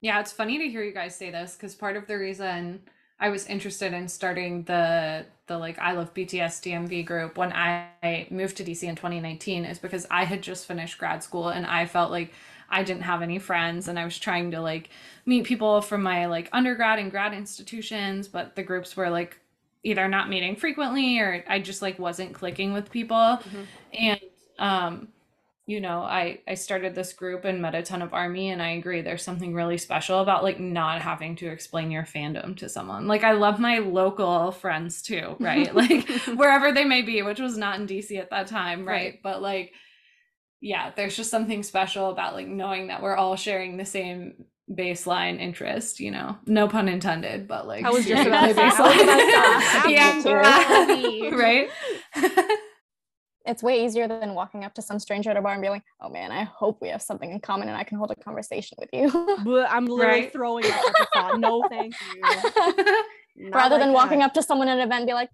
Yeah, 0.00 0.20
it's 0.20 0.32
funny 0.32 0.58
to 0.58 0.68
hear 0.68 0.82
you 0.82 0.92
guys 0.92 1.16
say 1.16 1.30
this 1.30 1.56
because 1.56 1.74
part 1.74 1.96
of 1.96 2.06
the 2.06 2.16
reason 2.16 2.80
I 3.18 3.30
was 3.30 3.46
interested 3.46 3.92
in 3.92 4.06
starting 4.06 4.62
the 4.62 5.26
the 5.46 5.58
like 5.58 5.78
I 5.78 5.92
love 5.92 6.14
BTS 6.14 6.62
DMV 6.62 7.04
group 7.04 7.36
when 7.36 7.52
I 7.52 8.28
moved 8.30 8.58
to 8.58 8.64
DC 8.64 8.84
in 8.84 8.94
2019 8.94 9.64
is 9.64 9.78
because 9.78 10.06
I 10.10 10.24
had 10.24 10.42
just 10.42 10.66
finished 10.66 10.98
grad 10.98 11.22
school 11.22 11.48
and 11.48 11.66
I 11.66 11.86
felt 11.86 12.12
like 12.12 12.32
I 12.70 12.82
didn't 12.82 13.02
have 13.02 13.22
any 13.22 13.38
friends 13.38 13.88
and 13.88 13.98
I 13.98 14.04
was 14.04 14.18
trying 14.18 14.50
to 14.52 14.60
like 14.60 14.90
meet 15.26 15.44
people 15.44 15.80
from 15.80 16.02
my 16.02 16.26
like 16.26 16.48
undergrad 16.52 16.98
and 16.98 17.10
grad 17.10 17.34
institutions, 17.34 18.28
but 18.28 18.56
the 18.56 18.62
groups 18.62 18.96
were 18.96 19.10
like 19.10 19.38
either 19.82 20.08
not 20.08 20.28
meeting 20.28 20.56
frequently 20.56 21.18
or 21.18 21.44
I 21.48 21.60
just 21.60 21.82
like 21.82 21.98
wasn't 21.98 22.34
clicking 22.34 22.72
with 22.72 22.90
people. 22.90 23.16
Mm-hmm. 23.16 23.62
And 23.98 24.20
um 24.58 25.08
you 25.66 25.82
know, 25.82 26.00
I 26.00 26.40
I 26.48 26.54
started 26.54 26.94
this 26.94 27.12
group 27.12 27.44
and 27.44 27.60
met 27.60 27.74
a 27.74 27.82
ton 27.82 28.00
of 28.00 28.14
army 28.14 28.48
and 28.50 28.62
I 28.62 28.70
agree 28.70 29.02
there's 29.02 29.22
something 29.22 29.54
really 29.54 29.76
special 29.76 30.20
about 30.20 30.42
like 30.42 30.58
not 30.58 31.02
having 31.02 31.36
to 31.36 31.48
explain 31.48 31.90
your 31.90 32.04
fandom 32.04 32.56
to 32.56 32.70
someone. 32.70 33.06
Like 33.06 33.22
I 33.22 33.32
love 33.32 33.60
my 33.60 33.78
local 33.78 34.50
friends 34.50 35.02
too, 35.02 35.36
right? 35.38 35.74
like 35.74 36.08
wherever 36.34 36.72
they 36.72 36.84
may 36.84 37.02
be, 37.02 37.20
which 37.20 37.38
was 37.38 37.58
not 37.58 37.78
in 37.78 37.86
DC 37.86 38.18
at 38.18 38.30
that 38.30 38.46
time, 38.46 38.86
right? 38.86 38.94
right? 38.94 39.22
But 39.22 39.42
like 39.42 39.74
yeah, 40.60 40.92
there's 40.96 41.16
just 41.16 41.30
something 41.30 41.62
special 41.62 42.10
about 42.10 42.34
like 42.34 42.48
knowing 42.48 42.88
that 42.88 43.02
we're 43.02 43.16
all 43.16 43.36
sharing 43.36 43.76
the 43.76 43.84
same 43.84 44.44
baseline 44.70 45.40
interest, 45.40 46.00
you 46.00 46.10
know. 46.10 46.36
No 46.46 46.68
pun 46.68 46.88
intended, 46.88 47.48
but 47.48 47.66
like 47.66 47.84
I 47.84 47.90
was 47.90 48.04
just 48.06 48.26
about 48.26 48.50
baseline. 48.50 49.90
yeah, 49.90 50.20
right 51.32 51.68
it's 53.46 53.62
way 53.62 53.84
easier 53.84 54.06
than 54.06 54.34
walking 54.34 54.64
up 54.64 54.74
to 54.74 54.82
some 54.82 54.98
stranger 54.98 55.30
at 55.30 55.36
a 55.36 55.42
bar 55.42 55.52
and 55.52 55.62
being 55.62 55.72
like, 55.72 55.84
"Oh 56.00 56.08
man, 56.08 56.30
I 56.30 56.44
hope 56.44 56.82
we 56.82 56.88
have 56.88 57.00
something 57.02 57.30
in 57.30 57.40
common 57.40 57.68
and 57.68 57.76
I 57.76 57.84
can 57.84 57.96
hold 57.96 58.10
a 58.10 58.16
conversation 58.16 58.76
with 58.78 58.90
you." 58.92 59.10
But 59.44 59.70
I'm 59.70 59.86
literally 59.86 60.22
right? 60.22 60.32
throwing 60.32 60.66
up 60.66 60.72
at 60.72 60.94
the 60.98 61.06
thought. 61.14 61.40
No, 61.40 61.66
thank 61.68 61.94
you. 62.14 63.50
Rather 63.50 63.76
like 63.76 63.80
than 63.80 63.88
that. 63.88 63.94
walking 63.94 64.22
up 64.22 64.34
to 64.34 64.42
someone 64.42 64.68
at 64.68 64.78
an 64.78 64.80
event 64.80 65.00
and 65.00 65.06
be 65.06 65.14
like, 65.14 65.30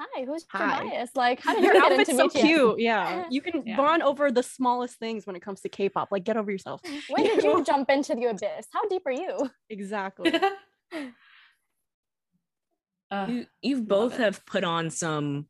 "Hi, 0.00 0.24
who's 0.24 0.44
Hi. 0.50 0.84
bias? 0.84 1.10
Like, 1.14 1.40
how 1.40 1.54
did 1.54 1.64
your 1.64 1.74
you 1.74 1.82
outfit's 1.82 2.10
so 2.10 2.28
BTS? 2.28 2.40
cute? 2.40 2.80
Yeah, 2.80 3.24
you 3.30 3.40
can 3.40 3.62
yeah. 3.66 3.76
bond 3.76 4.02
over 4.02 4.30
the 4.30 4.42
smallest 4.42 4.98
things 4.98 5.26
when 5.26 5.36
it 5.36 5.42
comes 5.42 5.60
to 5.62 5.68
K-pop. 5.68 6.12
Like, 6.12 6.24
get 6.24 6.36
over 6.36 6.50
yourself. 6.50 6.80
When 7.08 7.24
did 7.24 7.42
you 7.42 7.64
jump 7.66 7.90
into 7.90 8.14
the 8.14 8.26
abyss? 8.26 8.66
How 8.72 8.86
deep 8.88 9.06
are 9.06 9.12
you? 9.12 9.50
Exactly. 9.70 10.32
Uh, 13.10 13.26
you, 13.26 13.46
you've 13.62 13.88
both 13.88 14.18
have 14.18 14.44
put 14.44 14.64
on 14.64 14.90
some 14.90 15.46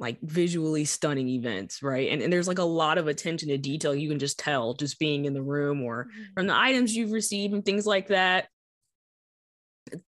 like 0.00 0.18
visually 0.22 0.84
stunning 0.86 1.28
events, 1.28 1.82
right? 1.82 2.10
And, 2.10 2.22
and 2.22 2.32
there's 2.32 2.48
like 2.48 2.58
a 2.58 2.64
lot 2.64 2.96
of 2.96 3.06
attention 3.06 3.50
to 3.50 3.58
detail 3.58 3.94
you 3.94 4.08
can 4.08 4.18
just 4.18 4.38
tell 4.38 4.72
just 4.74 4.98
being 4.98 5.26
in 5.26 5.34
the 5.34 5.42
room 5.42 5.82
or 5.82 6.06
mm-hmm. 6.06 6.22
from 6.34 6.46
the 6.46 6.56
items 6.56 6.96
you've 6.96 7.12
received 7.12 7.52
and 7.52 7.64
things 7.64 7.86
like 7.86 8.08
that. 8.08 8.48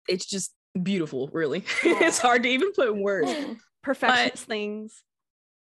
It's 0.09 0.25
just 0.25 0.53
beautiful, 0.81 1.29
really. 1.33 1.65
it's 1.85 2.19
hard 2.19 2.43
to 2.45 2.49
even 2.49 2.73
put 2.73 2.89
in 2.89 3.03
words. 3.03 3.31
Mm. 3.31 3.59
Perfectionist 3.83 4.45
things. 4.45 5.03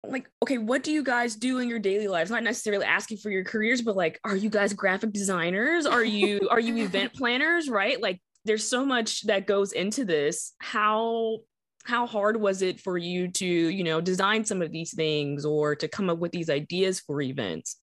Like, 0.05 0.29
okay, 0.43 0.57
what 0.57 0.83
do 0.83 0.91
you 0.91 1.03
guys 1.03 1.35
do 1.35 1.59
in 1.59 1.67
your 1.67 1.79
daily 1.79 2.07
lives? 2.07 2.31
Not 2.31 2.43
necessarily 2.43 2.85
asking 2.85 3.17
for 3.17 3.29
your 3.29 3.43
careers, 3.43 3.81
but 3.81 3.97
like, 3.97 4.19
are 4.23 4.35
you 4.35 4.49
guys 4.49 4.73
graphic 4.73 5.11
designers? 5.11 5.85
Are 5.85 6.03
you 6.03 6.47
are 6.49 6.59
you 6.59 6.77
event 6.77 7.13
planners? 7.15 7.69
Right? 7.69 8.01
Like, 8.01 8.21
there's 8.45 8.67
so 8.67 8.85
much 8.85 9.23
that 9.23 9.47
goes 9.47 9.73
into 9.73 10.05
this. 10.05 10.53
How 10.59 11.39
how 11.87 12.05
hard 12.05 12.35
was 12.35 12.61
it 12.61 12.81
for 12.81 12.97
you 12.97 13.29
to 13.29 13.45
you 13.45 13.83
know 13.83 14.01
design 14.01 14.43
some 14.43 14.61
of 14.61 14.71
these 14.71 14.93
things 14.93 15.45
or 15.45 15.75
to 15.75 15.87
come 15.87 16.09
up 16.09 16.19
with 16.19 16.33
these 16.33 16.49
ideas 16.49 16.99
for 16.99 17.21
events 17.21 17.77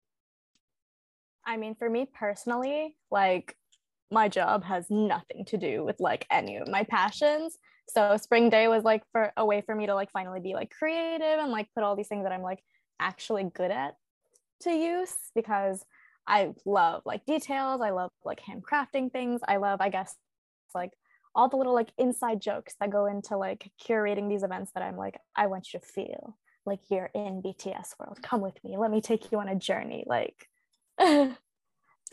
i 1.46 1.56
mean 1.58 1.74
for 1.74 1.88
me 1.90 2.06
personally 2.14 2.96
like 3.10 3.54
my 4.10 4.28
job 4.28 4.64
has 4.64 4.86
nothing 4.90 5.44
to 5.44 5.56
do 5.56 5.84
with 5.84 5.96
like 6.00 6.26
any 6.30 6.56
of 6.56 6.68
my 6.68 6.84
passions 6.84 7.58
so 7.88 8.16
spring 8.16 8.50
day 8.50 8.68
was 8.68 8.84
like 8.84 9.02
for 9.12 9.32
a 9.36 9.44
way 9.44 9.60
for 9.60 9.74
me 9.74 9.86
to 9.86 9.94
like 9.94 10.10
finally 10.10 10.40
be 10.40 10.54
like 10.54 10.70
creative 10.70 11.38
and 11.38 11.50
like 11.50 11.68
put 11.74 11.84
all 11.84 11.96
these 11.96 12.08
things 12.08 12.24
that 12.24 12.32
i'm 12.32 12.42
like 12.42 12.62
actually 13.00 13.44
good 13.54 13.70
at 13.70 13.94
to 14.60 14.70
use 14.70 15.14
because 15.34 15.84
i 16.26 16.52
love 16.64 17.02
like 17.04 17.24
details 17.24 17.80
i 17.80 17.90
love 17.90 18.10
like 18.24 18.40
handcrafting 18.40 19.10
things 19.10 19.40
i 19.48 19.56
love 19.56 19.80
i 19.80 19.88
guess 19.88 20.16
like 20.74 20.92
all 21.34 21.48
the 21.48 21.56
little 21.56 21.74
like 21.74 21.92
inside 21.98 22.40
jokes 22.40 22.74
that 22.80 22.90
go 22.90 23.06
into 23.06 23.36
like 23.36 23.70
curating 23.82 24.28
these 24.28 24.42
events 24.42 24.72
that 24.72 24.82
I'm 24.82 24.96
like, 24.96 25.18
I 25.36 25.46
want 25.46 25.72
you 25.72 25.80
to 25.80 25.86
feel 25.86 26.36
like 26.66 26.80
you're 26.90 27.10
in 27.14 27.42
BTS 27.42 27.98
world. 27.98 28.18
Come 28.22 28.40
with 28.40 28.62
me. 28.64 28.76
Let 28.76 28.90
me 28.90 29.00
take 29.00 29.30
you 29.30 29.38
on 29.38 29.48
a 29.48 29.54
journey. 29.54 30.04
Like 30.06 30.48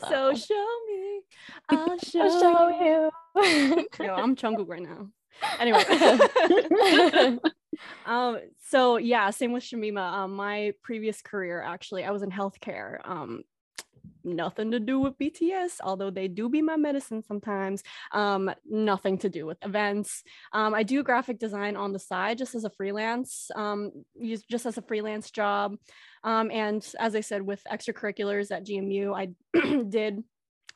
so. 0.00 0.34
so 0.34 0.34
show 0.34 0.66
me. 0.88 1.20
I'll 1.68 1.98
show, 1.98 2.20
I'll 2.22 2.40
show 2.40 2.84
you. 2.84 3.86
Yo, 4.04 4.14
I'm 4.14 4.36
Jungkook 4.36 4.68
right 4.68 4.82
now. 4.82 5.08
Anyway. 5.58 5.84
um 8.06 8.38
so 8.68 8.96
yeah 8.96 9.30
same 9.30 9.52
with 9.52 9.62
shamima 9.62 10.12
um 10.12 10.34
my 10.34 10.72
previous 10.82 11.22
career 11.22 11.62
actually 11.62 12.02
i 12.02 12.10
was 12.10 12.24
in 12.24 12.30
healthcare 12.30 12.98
um 13.04 13.42
nothing 14.24 14.70
to 14.70 14.80
do 14.80 14.98
with 15.00 15.18
BTS, 15.18 15.76
although 15.82 16.10
they 16.10 16.28
do 16.28 16.48
be 16.48 16.62
my 16.62 16.76
medicine 16.76 17.22
sometimes. 17.22 17.82
Um, 18.12 18.50
nothing 18.68 19.18
to 19.18 19.28
do 19.28 19.46
with 19.46 19.58
events. 19.62 20.22
Um, 20.52 20.74
I 20.74 20.82
do 20.82 21.02
graphic 21.02 21.38
design 21.38 21.76
on 21.76 21.92
the 21.92 21.98
side 21.98 22.38
just 22.38 22.54
as 22.54 22.64
a 22.64 22.70
freelance, 22.70 23.50
um, 23.56 23.92
just 24.50 24.66
as 24.66 24.78
a 24.78 24.82
freelance 24.82 25.30
job. 25.30 25.76
Um, 26.24 26.50
and 26.50 26.86
as 26.98 27.14
I 27.14 27.20
said, 27.20 27.42
with 27.42 27.62
extracurriculars 27.70 28.50
at 28.50 28.66
GMU, 28.66 29.14
I 29.14 29.82
did 29.88 30.22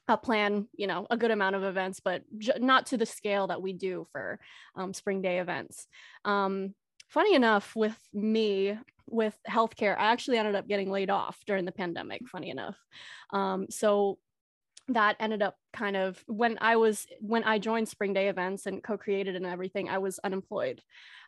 a 0.09 0.17
plan, 0.17 0.69
you 0.77 0.87
know, 0.87 1.07
a 1.11 1.17
good 1.17 1.31
amount 1.31 1.57
of 1.57 1.65
events, 1.65 2.01
but 2.01 2.23
j- 2.39 2.59
not 2.59 2.87
to 2.87 2.97
the 2.97 3.07
scale 3.07 3.47
that 3.49 3.63
we 3.63 3.73
do 3.73 4.07
for 4.13 4.39
um, 4.75 4.93
spring 4.93 5.23
day 5.23 5.39
events. 5.39 5.87
Um, 6.25 6.75
funny 7.09 7.35
enough, 7.35 7.75
with 7.77 7.99
me, 8.13 8.79
with 9.09 9.37
healthcare, 9.49 9.97
I 9.99 10.13
actually 10.13 10.39
ended 10.39 10.55
up 10.55 10.69
getting 10.69 10.91
laid 10.91 11.11
off 11.11 11.39
during 11.47 11.65
the 11.65 11.73
pandemic, 11.73 12.27
funny 12.29 12.51
enough. 12.51 12.77
Um, 13.33 13.67
so 13.71 14.19
that 14.89 15.17
ended 15.21 15.43
up 15.43 15.57
kind 15.73 15.97
of 15.97 16.23
when 16.27 16.59
I 16.61 16.77
was 16.77 17.07
when 17.21 17.45
I 17.45 17.59
joined 17.59 17.89
Spring 17.89 18.13
Day 18.13 18.29
events 18.29 18.67
and 18.67 18.83
co-created 18.83 19.37
and 19.37 19.47
everything, 19.47 19.89
I 19.89 19.99
was 19.99 20.19
unemployed. 20.25 20.81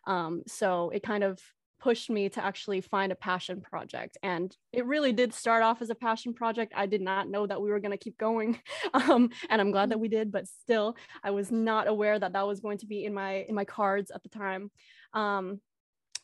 Um, 0.05 0.43
so 0.47 0.89
it 0.89 1.03
kind 1.03 1.23
of 1.23 1.39
pushed 1.79 2.09
me 2.09 2.29
to 2.29 2.43
actually 2.43 2.81
find 2.81 3.11
a 3.11 3.15
passion 3.15 3.61
project. 3.61 4.17
And 4.23 4.55
it 4.73 4.85
really 4.85 5.11
did 5.11 5.33
start 5.33 5.61
off 5.61 5.81
as 5.81 5.89
a 5.89 5.95
passion 5.95 6.33
project. 6.33 6.73
I 6.75 6.85
did 6.85 7.01
not 7.01 7.29
know 7.29 7.45
that 7.45 7.61
we 7.61 7.69
were 7.69 7.79
going 7.79 7.91
to 7.91 7.97
keep 7.97 8.17
going. 8.17 8.59
Um, 8.93 9.29
and 9.49 9.59
i'm 9.59 9.71
glad 9.71 9.89
that 9.89 9.99
we 9.99 10.07
did 10.07 10.31
but 10.31 10.47
still 10.47 10.95
i 11.23 11.31
was 11.31 11.51
not 11.51 11.87
aware 11.87 12.17
that 12.17 12.33
that 12.33 12.47
was 12.47 12.61
going 12.61 12.77
to 12.77 12.85
be 12.85 13.03
in 13.03 13.13
my 13.13 13.45
in 13.47 13.53
my 13.53 13.65
cards 13.65 14.09
at 14.09 14.23
the 14.23 14.29
time. 14.29 14.71
Um, 15.13 15.59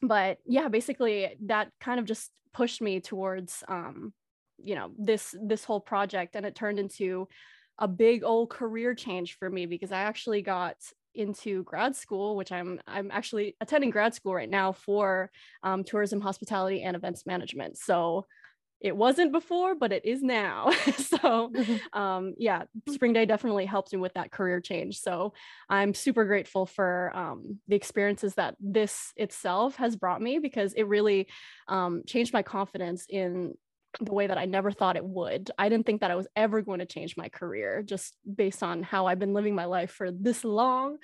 but 0.02 0.38
yeah 0.46 0.68
basically 0.68 1.36
that 1.46 1.70
kind 1.80 2.00
of 2.00 2.06
just 2.06 2.32
pushed 2.54 2.82
me 2.82 3.00
towards 3.00 3.64
um 3.68 4.14
you 4.58 4.76
know 4.76 4.92
this 4.98 5.36
this 5.44 5.64
whole 5.64 5.80
project 5.80 6.36
and 6.36 6.46
it 6.46 6.56
turned 6.56 6.80
into 6.80 7.28
a 7.80 7.88
big 7.88 8.24
old 8.24 8.50
career 8.50 8.94
change 8.94 9.38
for 9.38 9.50
me 9.50 9.66
because 9.66 9.92
i 9.92 10.02
actually 10.02 10.42
got 10.42 10.76
into 11.14 11.64
grad 11.64 11.96
school 11.96 12.36
which 12.36 12.52
i'm 12.52 12.80
i'm 12.88 13.12
actually 13.12 13.56
attending 13.60 13.90
grad 13.90 14.14
school 14.14 14.34
right 14.34 14.50
now 14.50 14.72
for 14.72 15.30
um, 15.64 15.84
tourism 15.84 16.22
hospitality 16.22 16.84
and 16.84 16.96
events 16.96 17.26
management. 17.26 17.78
So 17.78 18.26
it 18.82 18.96
wasn't 18.96 19.32
before 19.32 19.76
but 19.76 19.92
it 19.92 20.04
is 20.06 20.22
now 20.22 20.70
so 20.98 21.50
mm-hmm. 21.50 22.00
um, 22.00 22.34
yeah 22.38 22.64
spring 22.90 23.14
day 23.14 23.26
definitely 23.26 23.66
helped 23.66 23.94
me 23.94 24.00
with 24.00 24.14
that 24.16 24.32
career 24.32 24.60
change 24.60 25.00
so 25.00 25.34
i'm 25.70 25.94
super 25.94 26.26
grateful 26.26 26.66
for 26.66 27.12
um, 27.16 27.60
the 27.68 27.76
experiences 27.76 28.36
that 28.36 28.56
this 28.60 29.14
itself 29.16 29.76
has 29.76 29.96
brought 29.96 30.22
me 30.22 30.40
because 30.40 30.74
it 30.74 30.84
really 30.84 31.28
um, 31.68 32.02
changed 32.06 32.34
my 32.34 32.44
confidence 32.44 33.06
in 33.08 33.54
the 34.00 34.14
way 34.14 34.28
that 34.28 34.38
I 34.38 34.46
never 34.46 34.72
thought 34.72 34.96
it 34.96 35.04
would. 35.04 35.52
I 35.58 35.68
didn't 35.68 35.86
think 35.86 36.00
that 36.02 36.12
I 36.12 36.16
was 36.16 36.28
ever 36.36 36.62
going 36.62 36.80
to 36.80 36.86
change 36.86 37.18
my 37.18 37.28
career 37.30 37.84
just 37.84 38.16
based 38.36 38.64
on 38.64 38.84
how 38.84 39.08
I've 39.08 39.20
been 39.20 39.34
living 39.34 39.54
my 39.54 39.66
life 39.66 39.92
for 39.92 40.12
this 40.12 40.46
long. 40.46 40.98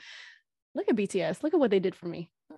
Look 0.74 0.88
at 0.88 0.96
BTS. 0.96 1.44
Look 1.44 1.54
at 1.54 1.60
what 1.60 1.72
they 1.72 1.80
did 1.80 1.96
for 1.96 2.08
me. 2.08 2.30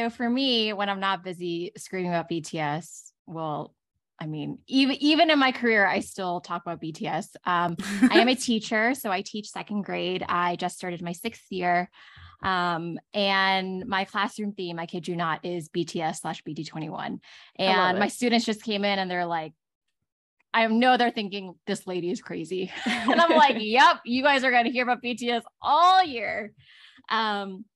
so 0.00 0.08
for 0.10 0.28
me, 0.28 0.72
when 0.72 0.88
I'm 0.88 1.00
not 1.00 1.22
busy 1.22 1.72
screaming 1.76 2.10
about 2.10 2.30
BTS, 2.30 3.10
well, 3.26 3.74
I 4.18 4.26
mean, 4.26 4.58
even 4.66 4.96
even 4.96 5.30
in 5.30 5.38
my 5.38 5.52
career, 5.52 5.86
I 5.86 6.00
still 6.00 6.40
talk 6.40 6.62
about 6.62 6.80
BTS. 6.80 7.36
Um, 7.44 7.76
I 8.10 8.20
am 8.20 8.28
a 8.28 8.34
teacher, 8.48 8.94
so 8.94 9.10
I 9.10 9.22
teach 9.22 9.50
second 9.50 9.82
grade. 9.82 10.24
I 10.26 10.56
just 10.56 10.76
started 10.76 11.02
my 11.02 11.12
sixth 11.12 11.50
year. 11.50 11.90
Um, 12.42 12.98
and 13.12 13.86
my 13.86 14.04
classroom 14.04 14.52
theme, 14.52 14.78
I 14.78 14.86
kid 14.86 15.06
you 15.06 15.16
not, 15.16 15.44
is 15.44 15.68
BTS 15.68 16.20
slash 16.20 16.42
BT21. 16.44 17.20
And 17.56 17.98
my 17.98 18.08
students 18.08 18.46
just 18.46 18.62
came 18.62 18.84
in 18.84 18.98
and 18.98 19.10
they're 19.10 19.26
like, 19.26 19.52
I 20.54 20.66
know 20.66 20.96
they're 20.96 21.10
thinking 21.10 21.54
this 21.66 21.86
lady 21.86 22.10
is 22.10 22.22
crazy. 22.22 22.72
and 22.86 23.20
I'm 23.20 23.36
like, 23.36 23.56
yep, 23.60 24.00
you 24.06 24.22
guys 24.22 24.44
are 24.44 24.50
going 24.50 24.64
to 24.64 24.70
hear 24.70 24.84
about 24.84 25.02
BTS 25.02 25.42
all 25.60 26.02
year. 26.02 26.52
Um, 27.10 27.66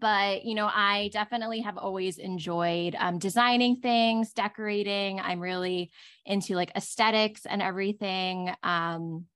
but 0.00 0.44
you 0.44 0.54
know 0.54 0.66
i 0.72 1.08
definitely 1.12 1.60
have 1.60 1.78
always 1.78 2.18
enjoyed 2.18 2.96
um, 2.98 3.18
designing 3.18 3.76
things 3.76 4.32
decorating. 4.32 5.20
I'm 5.20 5.40
really 5.40 5.90
into 6.26 6.54
like 6.54 6.72
aesthetics 6.76 7.46
and 7.46 7.62
everything 7.62 8.52
um, 8.62 9.26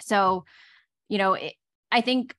so 0.00 0.44
you 1.08 1.18
know 1.18 1.34
it, 1.34 1.54
i 1.90 2.00
think 2.00 2.34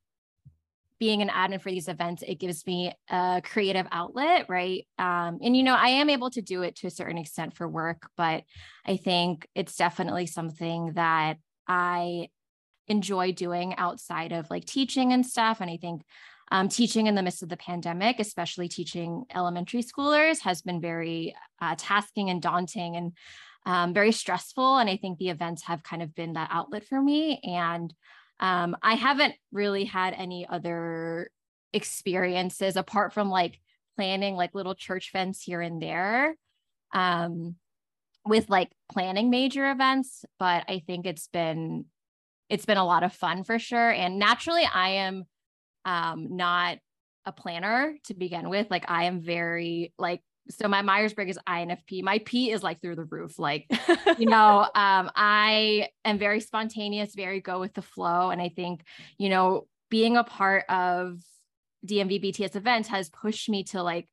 being 1.00 1.22
an 1.22 1.30
admin 1.30 1.62
for 1.62 1.72
these 1.72 1.88
events 1.88 2.24
it 2.28 2.40
gives 2.40 2.66
me 2.68 2.94
a 3.10 3.42
creative 3.44 3.88
outlet 3.92 4.46
right? 4.50 4.86
Um, 4.98 5.40
and 5.42 5.56
you 5.56 5.64
know 5.64 5.76
i 5.76 5.90
am 5.90 6.10
able 6.10 6.30
to 6.32 6.42
do 6.42 6.62
it 6.62 6.76
to 6.78 6.88
a 6.88 6.92
certain 6.92 7.18
extent 7.18 7.56
for 7.56 7.68
work 7.68 8.10
but 8.16 8.44
i 8.86 8.96
think 8.98 9.48
it's 9.56 9.76
definitely 9.76 10.28
something 10.28 10.94
that 10.94 11.38
i 11.68 12.30
enjoy 12.88 13.32
doing 13.32 13.76
outside 13.78 14.32
of 14.32 14.50
like 14.50 14.66
teaching 14.66 15.14
and 15.14 15.26
stuff 15.26 15.62
and 15.62 15.70
i 15.70 15.78
think 15.78 16.02
um, 16.52 16.70
teaching 16.70 17.08
in 17.08 17.16
the 17.16 17.24
midst 17.24 17.44
of 17.44 17.50
the 17.50 17.58
pandemic, 17.58 18.20
especially 18.20 18.68
teaching 18.68 19.26
elementary 19.34 19.84
schoolers, 19.84 20.40
has 20.42 20.62
been 20.62 20.82
very 20.82 21.36
uh, 21.62 21.76
tasking 21.78 22.30
and 22.30 22.42
daunting 22.42 22.96
and 22.96 23.14
um, 23.66 23.94
very 23.94 24.12
stressful. 24.12 24.78
And 24.78 24.90
I 24.90 24.98
think 24.98 25.18
the 25.18 25.30
events 25.30 25.64
have 25.64 25.84
kind 25.84 26.02
of 26.02 26.16
been 26.16 26.34
that 26.34 26.50
outlet 26.52 26.86
for 26.86 27.02
me. 27.02 27.40
And 27.44 27.94
um, 28.40 28.76
I 28.82 28.96
haven't 28.96 29.36
really 29.52 29.86
had 29.86 30.14
any 30.14 30.48
other 30.48 31.30
experiences 31.74 32.78
apart 32.78 33.14
from 33.14 33.30
like 33.30 33.60
planning 33.96 34.36
like 34.36 34.56
little 34.56 34.76
church 34.76 35.12
events 35.14 35.44
here 35.44 35.62
and 35.62 35.82
there 35.82 36.36
um, 36.94 37.56
with 38.26 38.50
like 38.50 38.72
planning 38.92 39.30
major 39.30 39.70
events. 39.70 40.26
But 40.40 40.64
I 40.68 40.82
think 40.88 41.06
it's 41.06 41.28
been 41.28 41.86
it's 42.50 42.66
been 42.66 42.78
a 42.78 42.86
lot 42.86 43.04
of 43.04 43.14
fun 43.14 43.44
for 43.44 43.60
sure. 43.60 43.92
And 43.92 44.18
naturally, 44.18 44.64
I 44.64 44.90
am 44.90 45.26
um 45.86 46.36
not 46.36 46.78
a 47.26 47.32
planner 47.32 47.94
to 48.06 48.14
begin 48.14 48.50
with. 48.50 48.68
Like 48.70 48.90
i 48.90 49.06
am 49.06 49.22
very 49.22 49.94
like 49.98 50.22
so 50.50 50.68
my 50.68 50.82
myers-briggs 50.82 51.38
is 51.38 51.44
infp 51.48 52.02
my 52.02 52.20
p 52.26 52.52
is 52.52 52.64
like 52.64 52.82
through 52.82 52.96
the 52.96 53.04
roof. 53.06 53.38
Like 53.38 53.68
you 54.18 54.26
know 54.26 54.62
um 54.76 55.12
i 55.16 55.88
am 56.06 56.18
very 56.18 56.40
spontaneous 56.40 57.14
very 57.16 57.40
go 57.42 57.60
with 57.60 57.74
the 57.74 57.82
flow. 57.82 58.30
And 58.30 58.42
i 58.42 58.50
think 58.50 58.84
you 59.18 59.30
know 59.30 59.68
being 59.90 60.18
a 60.18 60.24
part 60.24 60.66
of 60.70 61.20
dmv 61.86 62.24
bts 62.24 62.56
events 62.56 62.90
has 62.90 63.10
pushed 63.10 63.50
me 63.50 63.64
to 63.64 63.82
like 63.82 64.08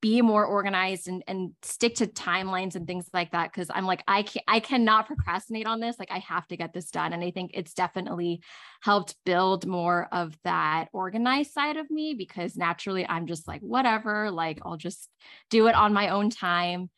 be 0.00 0.22
more 0.22 0.44
organized 0.44 1.08
and, 1.08 1.22
and 1.26 1.52
stick 1.62 1.96
to 1.96 2.06
timelines 2.06 2.74
and 2.74 2.86
things 2.86 3.08
like 3.12 3.32
that 3.32 3.52
because 3.52 3.70
i'm 3.74 3.84
like 3.84 4.02
i 4.08 4.22
can 4.22 4.42
i 4.48 4.60
cannot 4.60 5.06
procrastinate 5.06 5.66
on 5.66 5.80
this. 5.80 5.98
Like 5.98 6.10
i 6.10 6.18
have 6.18 6.46
to 6.48 6.56
get 6.56 6.72
this 6.72 6.90
done. 6.90 7.12
And 7.12 7.22
i 7.22 7.30
think 7.30 7.52
it's 7.54 7.74
definitely 7.74 8.42
helped 8.82 9.16
build 9.24 9.66
more 9.66 10.08
of 10.12 10.36
that 10.44 10.86
organized 10.92 11.52
side 11.52 11.76
of 11.76 11.90
me 11.90 12.14
because 12.14 12.56
naturally 12.56 13.06
i'm 13.06 13.26
just 13.26 13.46
like 13.46 13.60
whatever 13.60 14.30
like 14.30 14.58
i'll 14.62 14.76
just 14.76 15.08
do 15.50 15.66
it 15.66 15.74
on 15.74 15.92
my 15.92 16.08
own 16.08 16.30
time. 16.30 16.90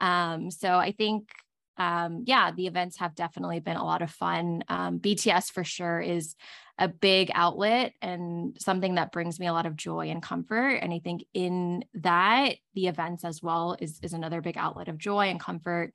Um 0.00 0.50
so 0.50 0.74
i 0.74 0.92
think 0.92 1.30
um 1.76 2.22
yeah 2.26 2.52
the 2.52 2.66
events 2.66 2.98
have 2.98 3.14
definitely 3.14 3.60
been 3.60 3.76
a 3.76 3.84
lot 3.84 4.02
of 4.02 4.10
fun. 4.10 4.64
Um 4.68 4.98
bts 4.98 5.50
for 5.50 5.64
sure 5.64 6.00
is 6.00 6.34
a 6.78 6.88
big 6.88 7.30
outlet 7.34 7.92
and 8.02 8.56
something 8.60 8.96
that 8.96 9.12
brings 9.12 9.38
me 9.38 9.46
a 9.46 9.52
lot 9.52 9.66
of 9.66 9.76
joy 9.76 10.10
and 10.10 10.22
comfort. 10.22 10.76
And 10.76 10.92
I 10.92 10.98
think 10.98 11.24
in 11.32 11.84
that, 11.94 12.56
the 12.74 12.88
events 12.88 13.24
as 13.24 13.42
well 13.42 13.76
is, 13.78 14.00
is 14.02 14.12
another 14.12 14.40
big 14.40 14.56
outlet 14.56 14.88
of 14.88 14.98
joy 14.98 15.26
and 15.26 15.38
comfort. 15.38 15.94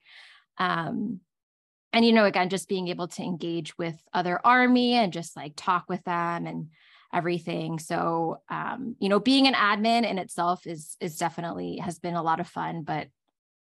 Um, 0.58 1.20
and, 1.92 2.06
you 2.06 2.14
know, 2.14 2.26
again, 2.26 2.50
just 2.50 2.70
being 2.70 2.88
able 2.88 3.08
to 3.10 3.24
engage 3.24 3.78
with 3.78 3.96
other 4.14 4.40
army 4.46 4.94
and 4.94 5.12
just 5.12 5.36
like 5.36 5.54
talk 5.56 5.90
with 5.90 6.04
them 6.06 6.48
and 6.48 6.70
everything. 7.14 7.80
So, 7.80 8.42
um, 8.50 8.96
you 9.00 9.10
know, 9.10 9.20
being 9.20 9.48
an 9.48 9.56
admin 9.56 10.10
in 10.10 10.18
itself 10.18 10.66
is, 10.66 10.96
is 11.02 11.18
definitely 11.18 11.78
has 11.78 12.00
been 12.00 12.16
a 12.16 12.24
lot 12.24 12.40
of 12.40 12.48
fun, 12.48 12.84
but, 12.84 13.08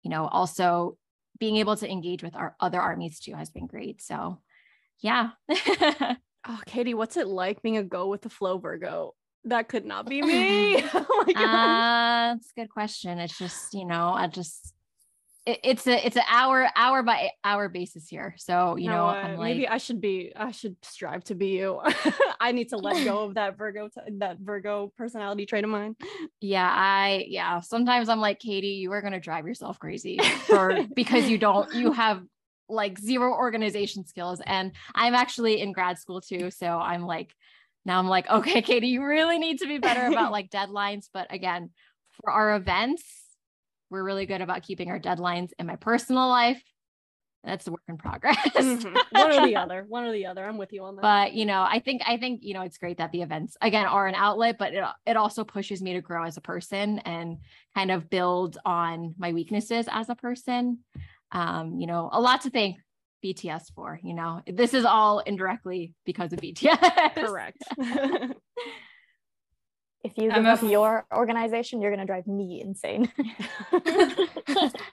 you 0.02 0.10
know, 0.10 0.26
also 0.26 0.98
being 1.38 1.58
able 1.58 1.76
to 1.76 1.92
engage 1.92 2.24
with 2.24 2.36
our 2.36 2.56
other 2.60 2.80
armies 2.80 3.20
too 3.20 3.36
has 3.36 3.50
been 3.50 3.68
great. 3.68 4.02
So, 4.02 4.40
yeah. 5.00 5.32
Oh, 6.48 6.60
Katie, 6.66 6.94
what's 6.94 7.18
it 7.18 7.28
like 7.28 7.62
being 7.62 7.78
a 7.78 7.84
go 7.84 8.08
with 8.08 8.22
the 8.22 8.30
flow 8.30 8.58
Virgo? 8.58 9.14
That 9.46 9.68
could 9.68 9.86
not 9.86 10.08
be 10.08 10.22
me. 10.22 10.84
oh 10.94 11.24
my 11.28 11.34
god. 11.34 11.44
Uh, 11.44 12.34
that's 12.36 12.52
a 12.52 12.62
good 12.62 12.70
question. 12.70 13.20
It's 13.20 13.38
just, 13.38 13.74
you 13.74 13.86
know, 13.86 14.14
I 14.14 14.28
just 14.28 14.74
it, 15.46 15.60
it's 15.64 15.88
a 15.88 16.06
it's 16.06 16.16
an 16.16 16.24
hour 16.30 16.70
hour 16.76 17.04
by 17.04 17.32
hour 17.44 17.70
basis 17.70 18.08
here. 18.08 18.36
So, 18.38 18.78
you, 18.78 18.90
know, 18.90 19.12
know 19.12 19.36
like, 19.38 19.40
maybe 19.40 19.68
I 19.68 19.78
should 19.78 20.00
be 20.00 20.32
I 20.36 20.52
should 20.52 20.76
strive 20.84 21.24
to 21.26 21.36
be 21.36 21.48
you. 21.48 21.82
I 22.40 22.52
need 22.52 22.70
to 22.70 22.78
let 22.78 23.04
go 23.04 23.24
of 23.24 23.36
that 23.36 23.58
Virgo 23.58 23.88
t- 23.88 24.18
that 24.20 24.38
Virgo 24.40 24.92
personality 24.98 25.46
trait 25.46 25.64
of 25.64 25.70
mine. 25.70 25.96
Yeah, 26.40 26.70
I 26.70 27.26
yeah, 27.28 27.60
sometimes 27.60 28.10
I'm 28.10 28.20
like, 28.20 28.40
Katie, 28.40 28.68
you 28.68 28.92
are 28.94 29.02
going 29.02 29.14
to 29.14 29.20
drive 29.20 29.46
yourself 29.46 29.80
crazy 29.80 30.18
for 30.48 30.86
because 30.96 31.30
you 31.30 31.38
don't 31.38 31.74
you 31.74 31.92
have 31.92 32.24
like 32.74 33.00
zero 33.00 33.34
organization 33.34 34.06
skills. 34.06 34.42
And 34.46 34.72
I'm 34.96 35.16
actually 35.16 35.62
in 35.62 35.72
grad 35.72 35.98
school 36.00 36.22
too. 36.22 36.52
So 36.52 36.68
I'm 36.68 37.04
like, 37.04 37.34
now 37.86 38.00
I'm 38.00 38.08
like, 38.08 38.30
okay, 38.30 38.62
Katie, 38.62 38.88
you 38.88 39.04
really 39.04 39.40
need 39.40 39.60
to 39.60 39.68
be 39.68 39.78
better 39.78 40.08
about 40.08 40.32
like 40.38 40.50
deadlines. 40.50 41.10
But 41.14 41.34
again, 41.34 41.70
for 42.22 42.32
our 42.32 42.56
events, 42.56 43.04
we're 43.90 44.04
really 44.04 44.26
good 44.26 44.42
about 44.42 44.64
keeping 44.64 44.90
our 44.90 45.00
deadlines 45.00 45.52
in 45.60 45.68
my 45.68 45.76
personal 45.76 46.28
life. 46.28 46.62
That's 47.44 47.68
a 47.68 47.72
work 47.72 47.82
in 47.90 47.98
progress. 47.98 48.38
mm-hmm. 48.38 48.96
One 49.12 49.32
or 49.34 49.46
the 49.46 49.56
other. 49.58 49.86
One 49.88 50.06
or 50.06 50.14
the 50.14 50.28
other. 50.28 50.46
I'm 50.46 50.58
with 50.58 50.72
you 50.72 50.84
on 50.84 50.96
that. 50.96 51.02
But 51.02 51.34
you 51.34 51.46
know, 51.46 51.62
I 51.62 51.80
think 51.80 52.02
I 52.06 52.18
think 52.18 52.40
you 52.42 52.54
know 52.54 52.62
it's 52.62 52.78
great 52.78 52.98
that 53.00 53.12
the 53.12 53.22
events 53.22 53.58
again 53.62 53.86
are 53.86 54.08
an 54.08 54.16
outlet, 54.16 54.58
but 54.58 54.74
it 54.74 54.84
it 55.06 55.18
also 55.18 55.44
pushes 55.44 55.82
me 55.82 55.94
to 55.94 56.02
grow 56.02 56.24
as 56.24 56.38
a 56.38 56.42
person 56.42 57.00
and 57.00 57.40
kind 57.76 57.92
of 57.92 58.10
build 58.10 58.58
on 58.66 59.14
my 59.18 59.34
weaknesses 59.34 59.88
as 59.92 60.10
a 60.10 60.16
person 60.16 60.80
um, 61.34 61.80
you 61.80 61.88
know, 61.88 62.10
a 62.12 62.22
lot 62.22 62.42
to 62.42 62.50
thank 62.50 62.78
BTS 63.24 63.74
for, 63.76 64.00
you 64.04 64.14
know, 64.14 64.42
this 64.48 64.74
is 64.74 64.86
all 64.86 65.20
indirectly 65.20 65.94
because 66.06 66.32
of 66.32 66.40
BTS. 66.40 67.16
Correct. 67.16 67.58
if 70.04 70.18
you 70.18 70.32
give 70.32 70.46
up 70.46 70.62
your 70.62 71.06
organization, 71.14 71.82
you're 71.82 71.90
going 71.90 72.06
to 72.06 72.06
drive 72.06 72.28
me 72.28 72.62
insane. 72.62 73.12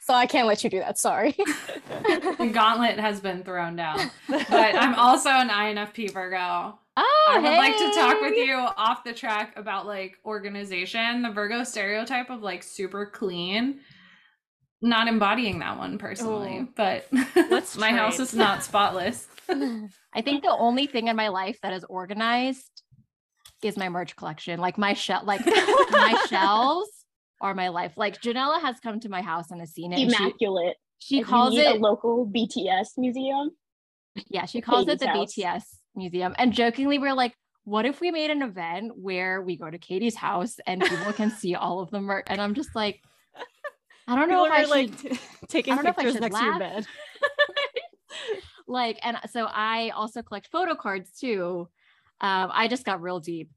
so 0.00 0.14
I 0.14 0.26
can't 0.26 0.46
let 0.46 0.64
you 0.64 0.70
do 0.70 0.78
that. 0.78 0.98
Sorry. 0.98 1.32
the 1.32 2.50
gauntlet 2.52 2.98
has 2.98 3.20
been 3.20 3.42
thrown 3.42 3.76
down. 3.76 4.10
But 4.28 4.74
I'm 4.76 4.94
also 4.94 5.28
an 5.30 5.48
INFP 5.48 6.12
Virgo. 6.12 6.78
Oh, 6.96 7.26
I 7.30 7.38
would 7.38 7.50
hey. 7.50 7.56
like 7.56 7.76
to 7.76 7.90
talk 7.94 8.20
with 8.20 8.36
you 8.36 8.54
off 8.54 9.04
the 9.04 9.12
track 9.12 9.52
about 9.56 9.86
like 9.86 10.18
organization. 10.24 11.22
The 11.22 11.30
Virgo 11.30 11.64
stereotype 11.64 12.30
of 12.30 12.42
like 12.42 12.62
super 12.62 13.06
clean 13.06 13.80
not 14.82 15.08
embodying 15.08 15.58
that 15.58 15.78
one 15.78 15.98
personally, 15.98 16.60
oh, 16.62 16.68
but 16.74 17.06
my 17.78 17.90
house 17.90 18.18
is 18.18 18.34
not 18.34 18.62
spotless. 18.62 19.26
I 19.48 20.22
think 20.22 20.42
the 20.42 20.56
only 20.56 20.86
thing 20.86 21.08
in 21.08 21.16
my 21.16 21.28
life 21.28 21.58
that 21.62 21.72
is 21.72 21.84
organized 21.84 22.82
is 23.62 23.76
my 23.76 23.88
merch 23.88 24.16
collection. 24.16 24.60
Like 24.60 24.78
my 24.78 24.94
shell, 24.94 25.22
like 25.24 25.44
my 25.46 26.24
shelves 26.28 26.90
are 27.40 27.54
my 27.54 27.68
life. 27.68 27.92
Like 27.96 28.20
Janella 28.20 28.60
has 28.60 28.80
come 28.80 29.00
to 29.00 29.08
my 29.08 29.22
house 29.22 29.50
and 29.50 29.60
has 29.60 29.72
seen 29.72 29.92
it. 29.92 30.00
Immaculate. 30.00 30.76
She, 30.98 31.18
she 31.18 31.22
calls 31.22 31.56
it 31.56 31.66
a 31.66 31.74
local 31.74 32.26
BTS 32.26 32.98
museum. 32.98 33.50
Yeah, 34.28 34.46
she 34.46 34.60
calls 34.60 34.86
Katie's 34.86 35.02
it 35.02 35.04
the 35.04 35.08
house. 35.08 35.34
BTS 35.34 35.62
museum. 35.94 36.34
And 36.38 36.52
jokingly, 36.52 36.98
we're 36.98 37.14
like, 37.14 37.34
what 37.64 37.86
if 37.86 38.00
we 38.00 38.10
made 38.10 38.30
an 38.30 38.42
event 38.42 38.92
where 38.96 39.40
we 39.42 39.56
go 39.56 39.70
to 39.70 39.78
Katie's 39.78 40.16
house 40.16 40.56
and 40.66 40.82
people 40.82 41.12
can 41.12 41.30
see 41.30 41.54
all 41.54 41.80
of 41.80 41.90
the 41.90 42.00
merch? 42.00 42.26
And 42.28 42.40
I'm 42.40 42.54
just 42.54 42.74
like, 42.74 43.00
I 44.14 44.16
don't 44.16 44.28
know 44.28 44.44
if 44.44 44.52
I 44.52 44.64
like 44.64 44.98
should, 44.98 45.12
t- 45.12 45.18
taking 45.48 45.78
pictures 45.78 46.14
next 46.16 46.34
laugh. 46.34 46.42
to 46.42 46.46
your 46.46 46.58
bed. 46.58 46.86
like, 48.66 48.98
and 49.02 49.18
so 49.30 49.46
I 49.46 49.90
also 49.90 50.22
collect 50.22 50.48
photo 50.48 50.74
cards 50.74 51.10
too. 51.12 51.68
Um, 52.20 52.50
I 52.52 52.68
just 52.68 52.84
got 52.84 53.00
real 53.00 53.20
deep. 53.20 53.50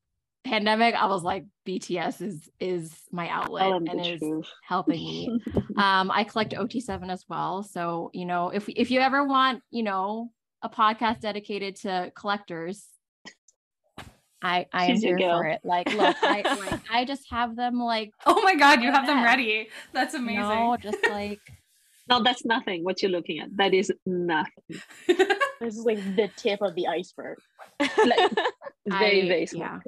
Pandemic, 0.45 0.93
I 0.93 1.05
was 1.05 1.23
like, 1.23 1.45
BTS 1.65 2.21
is 2.21 2.49
is 2.59 2.93
my 3.11 3.29
outlet 3.29 3.71
and 3.71 4.05
is 4.05 4.19
truth. 4.19 4.45
helping 4.67 4.99
me. 4.99 5.41
um, 5.77 6.11
I 6.11 6.25
collect 6.25 6.53
OT7 6.53 7.09
as 7.09 7.23
well. 7.29 7.63
So, 7.63 8.11
you 8.13 8.25
know, 8.25 8.49
if 8.49 8.67
if 8.67 8.91
you 8.91 8.99
ever 8.99 9.25
want, 9.25 9.63
you 9.71 9.83
know, 9.83 10.31
a 10.61 10.69
podcast 10.69 11.21
dedicated 11.21 11.77
to 11.77 12.11
collectors, 12.15 12.85
I 14.43 14.67
I 14.73 14.85
am 14.85 14.95
She's 14.95 15.03
your 15.03 15.17
here 15.17 15.29
for 15.29 15.45
it. 15.45 15.61
Like, 15.63 15.91
look, 15.93 16.15
I 16.21 16.41
like 16.41 16.81
I 16.91 17.05
just 17.05 17.29
have 17.31 17.55
them 17.55 17.79
like 17.79 18.11
Oh 18.25 18.41
my 18.41 18.55
god, 18.55 18.81
you 18.83 18.91
have 18.91 19.07
them 19.07 19.23
ready. 19.23 19.69
That's 19.93 20.13
amazing. 20.13 20.41
no, 20.41 20.77
just 20.79 20.97
like 21.09 21.39
No, 22.09 22.21
that's 22.21 22.43
nothing. 22.43 22.83
What 22.83 23.01
you're 23.01 23.11
looking 23.11 23.39
at, 23.39 23.55
that 23.57 23.73
is 23.73 23.91
nothing. 24.05 24.81
This 25.61 25.77
is 25.77 25.85
like 25.85 25.99
the 26.17 26.29
tip 26.35 26.61
of 26.61 26.75
the 26.75 26.87
iceberg. 26.87 27.37
Like, 27.79 28.31
Very, 28.85 29.21
I- 29.23 29.27
very 29.29 29.45
small. 29.45 29.61
yeah. 29.61 29.79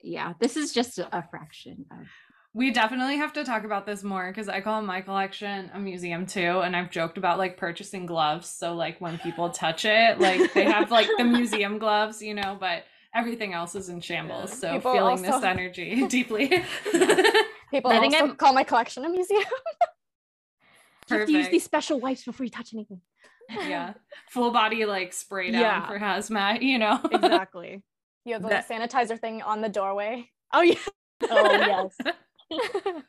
yeah, 0.00 0.32
this 0.38 0.56
is 0.56 0.72
just 0.72 1.00
a, 1.00 1.08
a 1.18 1.24
fraction 1.28 1.86
of 1.90 2.06
We 2.52 2.70
definitely 2.70 3.16
have 3.16 3.32
to 3.32 3.42
talk 3.42 3.64
about 3.64 3.84
this 3.84 4.04
more 4.04 4.28
because 4.28 4.48
I 4.48 4.60
call 4.60 4.80
my 4.82 5.00
collection 5.00 5.72
a 5.74 5.80
museum 5.80 6.24
too, 6.26 6.60
and 6.60 6.76
I've 6.76 6.92
joked 6.92 7.18
about 7.18 7.38
like 7.38 7.56
purchasing 7.56 8.06
gloves. 8.06 8.48
So 8.48 8.74
like 8.76 9.00
when 9.00 9.18
people 9.18 9.50
touch 9.50 9.84
it, 9.84 10.20
like 10.20 10.52
they 10.52 10.66
have 10.66 10.92
like 10.92 11.08
the 11.18 11.24
museum 11.24 11.78
gloves, 11.78 12.22
you 12.22 12.34
know, 12.34 12.56
but 12.60 12.84
everything 13.14 13.52
else 13.52 13.74
is 13.74 13.88
in 13.88 14.00
shambles. 14.00 14.52
So 14.58 14.72
People 14.74 14.92
feeling 14.92 15.22
this 15.22 15.42
energy 15.42 16.06
deeply. 16.08 16.48
People 17.70 17.90
I 17.90 18.00
think 18.00 18.14
also 18.14 18.26
I'm- 18.26 18.36
call 18.36 18.52
my 18.52 18.64
collection 18.64 19.04
a 19.04 19.08
museum. 19.08 19.42
You 21.10 21.18
have 21.18 21.26
to 21.26 21.32
use 21.32 21.48
these 21.48 21.64
special 21.64 22.00
wipes 22.00 22.24
before 22.24 22.44
you 22.44 22.50
touch 22.50 22.72
anything. 22.72 23.00
yeah, 23.50 23.92
full 24.30 24.50
body 24.50 24.86
like 24.86 25.12
spray 25.12 25.50
down 25.50 25.60
Yeah. 25.60 25.86
for 25.86 25.98
hazmat, 25.98 26.62
you 26.62 26.78
know. 26.78 26.98
Exactly. 27.12 27.82
You 28.24 28.32
have 28.34 28.42
the 28.42 28.48
That- 28.48 28.68
sanitizer 28.68 29.18
thing 29.20 29.42
on 29.42 29.60
the 29.60 29.68
doorway. 29.68 30.30
oh 30.52 30.62
yeah. 30.62 30.76
Oh 31.30 31.90
yes. 32.50 33.00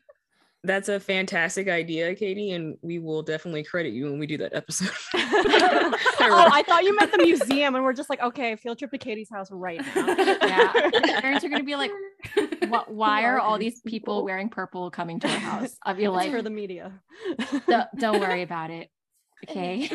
That's 0.65 0.89
a 0.89 0.99
fantastic 0.99 1.67
idea, 1.67 2.15
Katie, 2.15 2.51
and 2.51 2.75
we 2.81 2.97
will 2.97 3.21
definitely 3.21 3.63
credit 3.63 3.93
you 3.93 4.05
when 4.05 4.17
we 4.17 4.25
do 4.25 4.37
that 4.39 4.53
episode. 4.55 4.89
oh, 5.13 6.49
I 6.51 6.63
thought 6.67 6.83
you 6.83 6.95
meant 6.95 7.11
the 7.11 7.19
museum, 7.19 7.75
and 7.75 7.83
we're 7.83 7.93
just 7.93 8.09
like, 8.09 8.19
okay, 8.21 8.55
field 8.55 8.79
trip 8.79 8.89
to 8.91 8.97
Katie's 8.97 9.29
house 9.31 9.49
right 9.51 9.79
now. 9.95 10.15
Yeah. 10.17 10.71
Parents 11.21 11.45
are 11.45 11.49
gonna 11.49 11.63
be 11.63 11.75
like, 11.75 11.91
what, 12.67 12.91
why 12.91 13.23
are 13.25 13.35
are 13.35 13.39
all 13.39 13.59
these 13.59 13.73
these 13.73 13.81
people 13.81 14.15
people? 14.15 14.25
wearing 14.25 14.49
purple 14.49 14.89
coming 14.89 15.19
to 15.19 15.27
our 15.27 15.37
house? 15.37 15.77
I'll 15.83 15.93
be 15.93 16.05
It's 16.05 16.13
like, 16.13 16.31
for 16.31 16.41
the 16.41 16.49
media. 16.49 16.91
"Don't- 17.67 17.87
don't 17.99 18.19
worry 18.19 18.41
about 18.41 18.71
it. 18.71 18.89
Okay. 19.47 19.89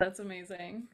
That's 0.00 0.18
amazing. 0.18 0.88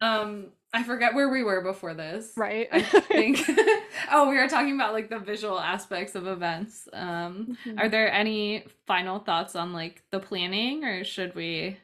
Um, 0.00 0.48
I 0.72 0.82
forget 0.82 1.14
where 1.14 1.28
we 1.30 1.42
were 1.42 1.62
before 1.62 1.94
this. 1.94 2.32
right. 2.36 2.68
I 2.70 2.82
think. 2.82 3.40
oh, 4.12 4.28
we 4.28 4.36
were 4.36 4.48
talking 4.48 4.74
about 4.74 4.92
like 4.92 5.08
the 5.08 5.18
visual 5.18 5.58
aspects 5.58 6.14
of 6.14 6.26
events. 6.26 6.88
Um, 6.92 7.56
Mm-hmm. 7.66 7.78
are 7.78 7.88
there 7.88 8.12
any 8.12 8.64
final 8.86 9.18
thoughts 9.18 9.56
on 9.56 9.72
like 9.72 10.02
the 10.10 10.20
planning, 10.20 10.84
or 10.84 11.04
should 11.04 11.34
we 11.34 11.78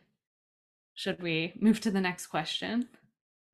should 0.94 1.20
we 1.22 1.54
move 1.58 1.80
to 1.80 1.90
the 1.90 2.00
next 2.00 2.26
question? 2.28 2.88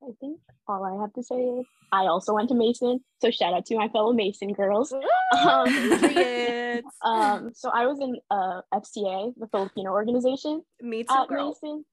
I 0.02 0.10
think 0.20 0.40
all 0.66 0.84
I 0.84 1.00
have 1.00 1.12
to 1.14 1.22
say 1.22 1.36
is 1.36 1.66
I 1.92 2.06
also 2.06 2.34
went 2.34 2.48
to 2.50 2.54
Mason, 2.54 3.00
so 3.22 3.30
shout 3.30 3.54
out 3.54 3.66
to 3.66 3.76
my 3.76 3.88
fellow 3.88 4.12
Mason 4.12 4.52
girls. 4.52 4.92
Um, 5.32 6.82
um, 7.04 7.50
so 7.54 7.70
I 7.70 7.86
was 7.86 8.00
in 8.00 8.16
uh, 8.30 8.62
FCA, 8.74 9.32
the 9.36 9.46
Filipino 9.52 9.90
organization 9.92 10.62
Me 10.82 11.02
too, 11.04 11.14
at 11.14 11.28
girl. 11.28 11.48
Mason. 11.62 11.84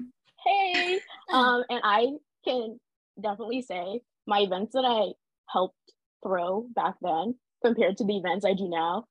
Hey, 0.45 0.99
um, 1.31 1.63
and 1.69 1.81
I 1.83 2.07
can 2.47 2.79
definitely 3.21 3.61
say 3.61 4.01
my 4.27 4.39
events 4.41 4.73
that 4.73 4.85
I 4.85 5.13
helped 5.49 5.75
throw 6.23 6.67
back 6.75 6.95
then 7.01 7.35
compared 7.65 7.97
to 7.97 8.05
the 8.05 8.17
events 8.17 8.45
I 8.45 8.53
do 8.53 8.69
now, 8.69 9.05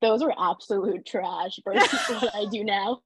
those 0.00 0.22
were 0.22 0.34
absolute 0.38 1.06
trash 1.06 1.58
versus 1.64 2.04
what 2.08 2.34
I 2.34 2.46
do 2.46 2.64
now. 2.64 3.00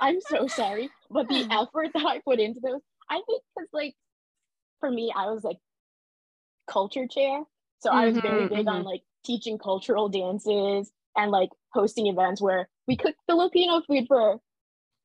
I'm 0.00 0.20
so 0.20 0.48
sorry, 0.48 0.92
but 1.10 1.28
the 1.28 1.46
effort 1.50 1.90
that 1.94 2.06
I 2.06 2.20
put 2.24 2.40
into 2.40 2.60
those, 2.60 2.82
I 3.10 3.22
think, 3.26 3.42
because 3.56 3.68
like 3.72 3.94
for 4.80 4.90
me, 4.90 5.12
I 5.16 5.30
was 5.30 5.44
like 5.44 5.58
culture 6.68 7.06
chair, 7.06 7.42
so 7.80 7.90
I 7.90 8.06
was 8.06 8.18
very 8.20 8.44
Mhm, 8.44 8.50
big 8.50 8.66
on 8.68 8.82
mhm. 8.82 8.84
like 8.84 9.02
teaching 9.24 9.58
cultural 9.58 10.08
dances 10.08 10.90
and 11.16 11.30
like 11.30 11.50
hosting 11.72 12.06
events 12.06 12.40
where 12.40 12.68
we 12.86 12.96
cook 12.96 13.14
Filipino 13.26 13.82
food 13.82 14.06
for 14.08 14.40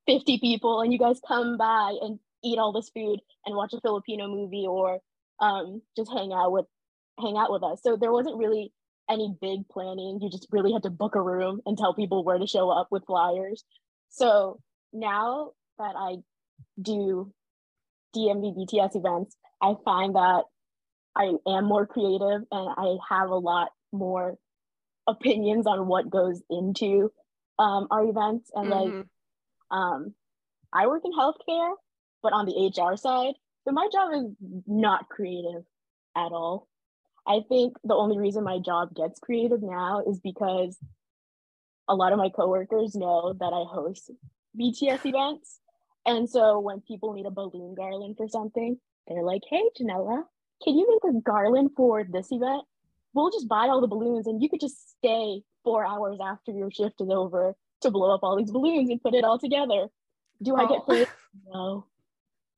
50 0.07 0.39
people 0.39 0.81
and 0.81 0.93
you 0.93 0.99
guys 0.99 1.19
come 1.27 1.57
by 1.57 1.97
and 2.01 2.19
eat 2.43 2.57
all 2.59 2.71
this 2.71 2.89
food 2.89 3.19
and 3.45 3.55
watch 3.55 3.73
a 3.73 3.81
Filipino 3.81 4.27
movie 4.27 4.65
or 4.67 4.99
um, 5.39 5.81
just 5.97 6.11
hang 6.11 6.31
out 6.33 6.51
with 6.51 6.65
hang 7.19 7.37
out 7.37 7.51
with 7.51 7.63
us. 7.63 7.81
So 7.83 7.95
there 7.95 8.11
wasn't 8.11 8.37
really 8.37 8.71
any 9.09 9.33
big 9.41 9.67
planning. 9.69 10.19
You 10.21 10.29
just 10.29 10.47
really 10.51 10.71
had 10.71 10.83
to 10.83 10.89
book 10.89 11.15
a 11.15 11.21
room 11.21 11.61
and 11.65 11.77
tell 11.77 11.93
people 11.93 12.23
where 12.23 12.37
to 12.37 12.47
show 12.47 12.69
up 12.69 12.87
with 12.91 13.05
flyers. 13.05 13.63
So 14.09 14.59
now 14.93 15.51
that 15.77 15.95
I 15.97 16.17
do 16.81 17.31
DMV 18.15 18.55
BTS 18.57 18.95
events, 18.95 19.35
I 19.61 19.75
find 19.85 20.15
that 20.15 20.43
I 21.15 21.33
am 21.47 21.65
more 21.65 21.85
creative 21.85 22.41
and 22.51 22.75
I 22.77 22.97
have 23.09 23.29
a 23.29 23.35
lot 23.35 23.69
more 23.91 24.37
opinions 25.07 25.67
on 25.67 25.87
what 25.87 26.09
goes 26.09 26.41
into 26.49 27.11
um, 27.59 27.87
our 27.91 28.03
events 28.05 28.49
and 28.53 28.69
like 28.69 28.87
Mhm. 28.93 29.07
um, 29.71 30.15
I 30.73 30.87
work 30.87 31.03
in 31.05 31.11
healthcare, 31.11 31.73
but 32.23 32.33
on 32.33 32.45
the 32.45 32.53
HR 32.75 32.95
side. 32.97 33.33
So 33.65 33.71
my 33.71 33.87
job 33.91 34.11
is 34.13 34.25
not 34.67 35.09
creative 35.09 35.63
at 36.15 36.31
all. 36.31 36.67
I 37.27 37.41
think 37.47 37.77
the 37.83 37.93
only 37.95 38.17
reason 38.17 38.43
my 38.43 38.59
job 38.59 38.95
gets 38.95 39.19
creative 39.19 39.61
now 39.61 40.01
is 40.07 40.19
because 40.19 40.77
a 41.87 41.95
lot 41.95 42.11
of 42.13 42.17
my 42.17 42.29
coworkers 42.29 42.95
know 42.95 43.33
that 43.33 43.53
I 43.53 43.63
host 43.71 44.11
BTS 44.59 45.05
events. 45.05 45.59
And 46.05 46.27
so 46.29 46.59
when 46.59 46.81
people 46.81 47.13
need 47.13 47.27
a 47.27 47.31
balloon 47.31 47.75
garland 47.75 48.15
for 48.17 48.27
something, 48.27 48.77
they're 49.07 49.23
like, 49.23 49.41
hey, 49.49 49.61
Janella, 49.79 50.23
can 50.63 50.77
you 50.77 50.87
make 50.89 51.13
a 51.15 51.21
garland 51.21 51.71
for 51.77 52.03
this 52.03 52.31
event? 52.31 52.63
We'll 53.13 53.29
just 53.31 53.47
buy 53.47 53.67
all 53.67 53.81
the 53.81 53.87
balloons 53.87 54.25
and 54.25 54.41
you 54.41 54.49
could 54.49 54.61
just 54.61 54.97
stay 54.97 55.41
four 55.63 55.85
hours 55.85 56.17
after 56.23 56.51
your 56.51 56.71
shift 56.71 57.01
is 57.01 57.09
over 57.11 57.55
to 57.81 57.91
blow 57.91 58.15
up 58.15 58.21
all 58.23 58.35
these 58.37 58.51
balloons 58.51 58.89
and 58.89 59.01
put 59.01 59.13
it 59.13 59.23
all 59.23 59.37
together. 59.37 59.87
Do 60.41 60.55
I 60.55 60.65
get 60.67 60.79
Oh. 60.87 60.93
paid? 60.93 61.07
No, 61.53 61.85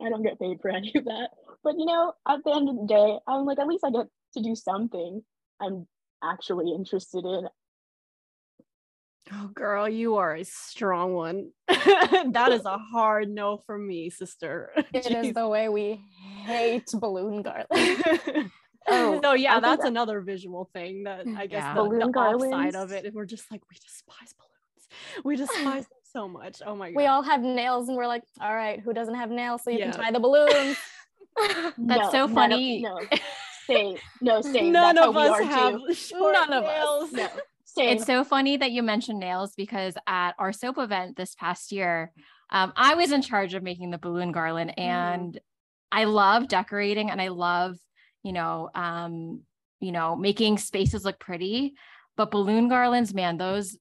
I 0.04 0.10
don't 0.10 0.24
get 0.24 0.40
paid 0.40 0.60
for 0.62 0.70
any 0.70 0.92
of 0.96 1.06
that. 1.06 1.30
But 1.64 1.76
you 1.78 1.86
know, 1.86 2.14
at 2.28 2.40
the 2.44 2.54
end 2.54 2.70
of 2.70 2.76
the 2.76 2.86
day, 2.88 3.18
I'm 3.28 3.46
like, 3.46 3.60
at 3.60 3.68
least 3.68 3.84
I 3.86 3.92
get 3.92 4.08
to 4.36 4.42
do 4.44 4.56
something 4.56 5.22
I'm 5.62 5.88
actually 6.24 6.74
interested 6.74 7.24
in. 7.26 7.48
Oh, 9.32 9.48
girl, 9.54 9.88
you 9.88 10.18
are 10.18 10.36
a 10.36 10.44
strong 10.44 11.14
one. 11.14 11.52
that 11.68 12.50
is 12.52 12.66
a 12.66 12.78
hard 12.78 13.30
no 13.30 13.58
for 13.66 13.78
me, 13.78 14.10
sister. 14.10 14.72
It 14.94 15.06
is 15.06 15.28
Jeez. 15.28 15.34
the 15.34 15.48
way 15.48 15.70
we 15.70 16.02
hate 16.46 16.88
balloon 16.94 17.42
garland. 17.42 18.52
Oh, 18.86 19.22
so 19.24 19.32
yeah, 19.32 19.52
I 19.52 19.54
think 19.54 19.64
that's 19.64 19.82
that- 19.84 19.88
another 19.88 20.20
visual 20.20 20.70
thing 20.74 21.04
that 21.06 21.26
mm, 21.26 21.38
I 21.38 21.48
guess 21.48 21.64
Yeah. 21.64 21.74
the, 21.74 21.84
Balloon 21.84 22.00
the 22.00 22.06
offside 22.08 22.14
garlands. 22.42 22.76
of 22.76 22.92
it, 22.92 23.06
and 23.06 23.16
we're 23.16 23.24
just 23.26 23.50
like, 23.50 23.62
we 23.72 23.78
despise 23.78 24.34
balloons. 24.34 25.24
We 25.24 25.38
despise 25.38 25.88
them 25.88 25.98
so 26.14 26.28
much. 26.28 26.62
Oh 26.66 26.76
my 26.76 26.92
god. 26.92 26.96
we 26.96 27.06
all 27.08 27.22
have 27.24 27.42
nails 27.42 27.88
and 27.90 27.98
we're 27.98 28.08
like, 28.08 28.24
all 28.40 28.54
right, 28.54 28.80
who 28.80 28.94
doesn't 28.94 29.16
have 29.16 29.30
nails 29.32 29.64
so 29.64 29.70
you 29.72 29.80
Yeah. 29.80 29.92
can 29.92 30.02
tie 30.02 30.12
the 30.12 30.20
balloons? 30.20 30.78
That's 31.78 32.12
so 32.12 32.28
funny. 32.28 32.82
no, 32.82 33.00
same. 33.68 33.98
No, 34.22 34.42
same. 34.42 34.72
None 34.72 34.96
That's 34.96 35.08
of 35.08 35.18
us 35.18 35.40
have 35.42 35.80
short 35.96 36.34
None 36.34 36.54
of 36.54 36.64
us. 36.64 37.12
nails. 37.12 37.12
No, 37.14 37.28
same. 37.66 37.90
It's 37.98 38.06
so 38.06 38.24
funny 38.24 38.56
that 38.58 38.72
you 38.72 38.84
mentioned 38.84 39.20
nails 39.20 39.54
because 39.56 39.96
at 40.08 40.34
our 40.38 40.54
Sope 40.54 40.78
event 40.78 41.18
this 41.18 41.34
past 41.36 41.72
year, 41.72 42.12
um, 42.52 42.72
I 42.76 42.94
was 42.94 43.12
in 43.12 43.24
charge 43.24 43.56
of 43.56 43.64
making 43.64 43.90
the 43.90 43.98
balloon 43.98 44.32
garland 44.32 44.78
and 44.78 45.40
I 45.92 46.04
love 46.04 46.48
decorating 46.48 47.10
and 47.10 47.20
I 47.20 47.30
love, 47.30 47.78
you 48.22 48.32
know, 48.32 48.70
um, 48.76 49.42
you 49.80 49.92
know, 49.92 50.16
making 50.16 50.60
spaces 50.60 51.04
look 51.04 51.20
pretty. 51.20 51.74
But 52.16 52.30
balloon 52.30 52.68
garlands, 52.70 53.12
man, 53.12 53.38
those 53.38 53.76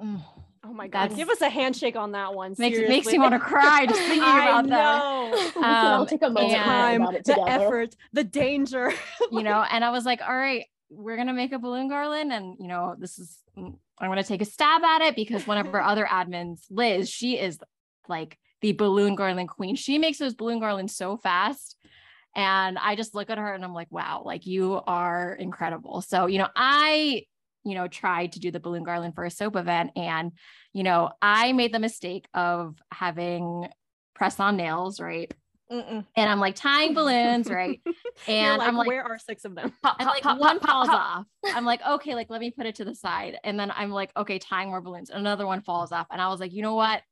mm, 0.00 0.22
Oh 0.68 0.72
my 0.72 0.88
god. 0.88 1.02
That's- 1.10 1.16
Give 1.16 1.28
us 1.28 1.40
a 1.40 1.48
handshake 1.48 1.94
on 1.96 2.12
that 2.12 2.34
one. 2.34 2.54
makes 2.58 2.78
makes 2.78 3.06
me 3.06 3.18
want 3.18 3.34
to 3.34 3.38
cry 3.38 3.86
just 3.86 4.00
thinking 4.08 4.22
I 4.22 4.48
about 4.48 4.62
them. 4.62 4.70
know. 4.70 5.30
we 5.34 5.50
can 5.52 5.64
all 5.64 6.00
um, 6.02 6.06
take 6.06 6.22
a 6.22 6.28
moment 6.30 6.52
and- 6.54 6.56
and 6.56 7.04
Time, 7.04 7.12
the 7.14 7.18
together. 7.22 7.50
effort, 7.50 7.96
the 8.12 8.24
danger. 8.24 8.92
you 9.32 9.42
know 9.42 9.64
and 9.70 9.84
i 9.84 9.90
was 9.90 10.04
like 10.04 10.20
all 10.26 10.34
right 10.36 10.64
we're 10.90 11.16
gonna 11.16 11.32
make 11.32 11.52
a 11.52 11.58
balloon 11.58 11.88
garland 11.88 12.32
and 12.32 12.56
you 12.60 12.68
know 12.68 12.94
this 12.98 13.18
is 13.18 13.38
mm, 13.58 13.74
i'm 13.98 14.08
gonna 14.10 14.22
take 14.22 14.40
a 14.42 14.44
stab 14.44 14.82
at 14.84 15.02
it 15.02 15.16
because 15.16 15.46
one 15.46 15.58
of 15.58 15.66
our 15.74 15.80
other 15.82 16.04
admins 16.06 16.60
liz 16.70 17.08
she 17.10 17.36
is 17.38 17.58
like 18.08 18.38
the 18.60 18.72
balloon 18.72 19.14
garland 19.16 19.48
queen 19.48 19.74
she 19.74 19.98
makes 19.98 20.18
those 20.18 20.34
balloon 20.34 20.60
garlands 20.60 20.94
so 20.96 21.16
fast 21.16 21.76
and 22.36 22.78
i 22.78 22.94
just 22.94 23.14
look 23.16 23.30
at 23.30 23.38
her 23.38 23.52
and 23.52 23.64
i'm 23.64 23.74
like 23.74 23.90
wow 23.90 24.22
like 24.24 24.46
you 24.46 24.80
are 24.86 25.34
incredible 25.34 26.00
so 26.02 26.26
you 26.26 26.38
know 26.38 26.48
i 26.54 27.22
you 27.66 27.74
know 27.74 27.88
tried 27.88 28.32
to 28.32 28.40
do 28.40 28.50
the 28.50 28.60
balloon 28.60 28.84
garland 28.84 29.14
for 29.14 29.24
a 29.24 29.30
Sope 29.30 29.56
event 29.56 29.90
and 29.96 30.32
you 30.72 30.82
know 30.82 31.10
i 31.20 31.52
made 31.52 31.72
the 31.72 31.78
mistake 31.78 32.26
of 32.32 32.76
having 32.92 33.68
press 34.14 34.38
on 34.40 34.56
nails 34.56 35.00
right 35.00 35.32
Mm-mm. 35.70 36.06
and 36.16 36.30
i'm 36.30 36.38
like 36.38 36.54
tying 36.54 36.94
balloons 36.94 37.50
right 37.50 37.80
and 38.28 38.58
like, 38.58 38.68
i'm 38.68 38.76
like 38.76 38.86
where 38.86 39.02
are 39.02 39.18
six 39.18 39.44
of 39.44 39.54
them? 39.54 39.72
Pop, 39.82 39.96
and 39.98 40.06
pop, 40.06 40.14
like 40.14 40.22
pop, 40.22 40.38
one 40.38 40.58
pop, 40.58 40.68
falls 40.68 40.88
pop. 40.88 41.18
off. 41.18 41.26
I'm 41.54 41.64
like, 41.64 41.80
okay, 41.86 42.14
like 42.14 42.30
let 42.30 42.40
me 42.40 42.50
put 42.50 42.66
it 42.66 42.76
to 42.76 42.84
the 42.84 42.94
side. 42.94 43.38
And 43.44 43.58
then 43.58 43.72
I'm 43.74 43.90
like, 43.90 44.10
okay, 44.16 44.38
tying 44.38 44.68
more 44.68 44.80
balloons. 44.80 45.10
Another 45.10 45.46
one 45.46 45.62
falls 45.62 45.92
off. 45.92 46.06
And 46.10 46.20
I 46.20 46.28
was 46.28 46.40
like, 46.40 46.52
you 46.52 46.62
know 46.62 46.74
what? 46.74 47.02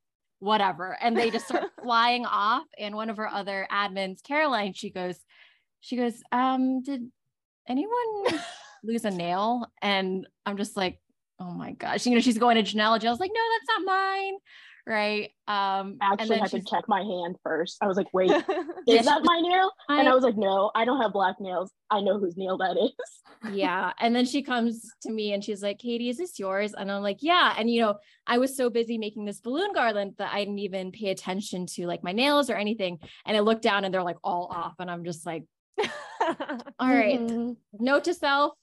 Whatever. 0.41 0.97
And 1.01 1.17
they 1.17 1.31
just 1.31 1.47
start 1.47 1.65
flying 1.83 2.27
off. 2.27 2.65
And 2.79 2.95
one 2.95 3.11
of 3.11 3.19
our 3.19 3.29
other 3.29 3.67
admins, 3.71 4.23
Caroline, 4.23 4.75
she 4.75 4.91
goes, 4.91 5.19
she 5.81 5.97
goes, 5.97 6.23
um, 6.33 6.83
did 6.83 7.11
anyone 7.69 8.41
lose 8.85 9.05
a 9.05 9.11
nail? 9.11 9.67
And 9.83 10.27
I'm 10.47 10.57
just 10.57 10.77
like, 10.77 11.01
oh 11.41 11.53
my 11.53 11.73
gosh, 11.73 12.07
you 12.07 12.15
know, 12.15 12.21
she's 12.21 12.39
going 12.39 12.63
to. 12.63 12.79
I 12.83 12.91
was 12.91 13.21
like, 13.21 13.31
no, 13.35 13.41
that's 13.41 13.79
not 13.79 13.85
mine. 13.85 14.35
Right. 14.87 15.31
Um, 15.49 15.97
I 16.03 16.13
and 16.13 16.21
actually 16.21 16.29
then 16.29 16.39
had 16.41 16.51
to 16.51 16.61
check 16.63 16.85
my 16.89 17.01
hand 17.01 17.37
first. 17.43 17.79
I 17.81 17.87
was 17.87 17.97
like, 17.97 18.13
wait, 18.13 18.29
Yeah, 18.87 19.01
is 19.01 19.07
that 19.07 19.21
she- 19.23 19.25
my 19.25 19.41
nail? 19.41 19.71
And 19.89 20.07
I- 20.09 20.13
I 20.13 20.15
was 20.15 20.23
like, 20.25 20.37
no, 20.37 20.71
I 20.75 20.85
don't 20.85 21.01
have 21.01 21.13
black 21.15 21.37
nails. 21.41 21.71
I 21.91 22.03
know 22.03 22.19
whose 22.19 22.37
nail 22.37 22.59
that 22.59 22.77
is. 22.77 22.93
yeah 23.53 23.93
and 24.01 24.17
then 24.17 24.25
she 24.25 24.43
comes 24.43 24.91
to 25.03 25.13
me 25.13 25.35
and 25.35 25.45
she's 25.45 25.63
like 25.63 25.79
katie 25.79 26.09
is 26.09 26.17
this 26.17 26.39
yours 26.39 26.73
and 26.73 26.91
i'm 26.91 27.03
like 27.03 27.19
yeah 27.21 27.55
and 27.59 27.69
you 27.69 27.79
know 27.83 27.95
i 28.27 28.39
was 28.39 28.57
so 28.57 28.71
busy 28.71 28.97
making 28.97 29.27
this 29.27 29.41
balloon 29.41 29.71
garland 29.75 30.15
that 30.17 30.33
i 30.33 30.39
didn't 30.39 30.61
even 30.61 30.91
pay 30.91 31.11
attention 31.11 31.67
to 31.67 31.87
like 31.87 32.03
my 32.03 32.13
nails 32.13 32.49
or 32.49 32.55
anything 32.55 32.99
and 33.27 33.37
i 33.37 33.41
looked 33.41 33.61
down 33.61 33.85
and 33.85 33.93
they're 33.93 34.03
like 34.03 34.17
all 34.25 34.47
off 34.47 34.73
and 34.79 34.91
i'm 34.91 35.05
just 35.05 35.27
like 35.27 35.45
all 36.79 36.89
right 36.89 37.21
Mhm. 37.21 37.57
note 37.75 38.05
to 38.05 38.15
self 38.15 38.55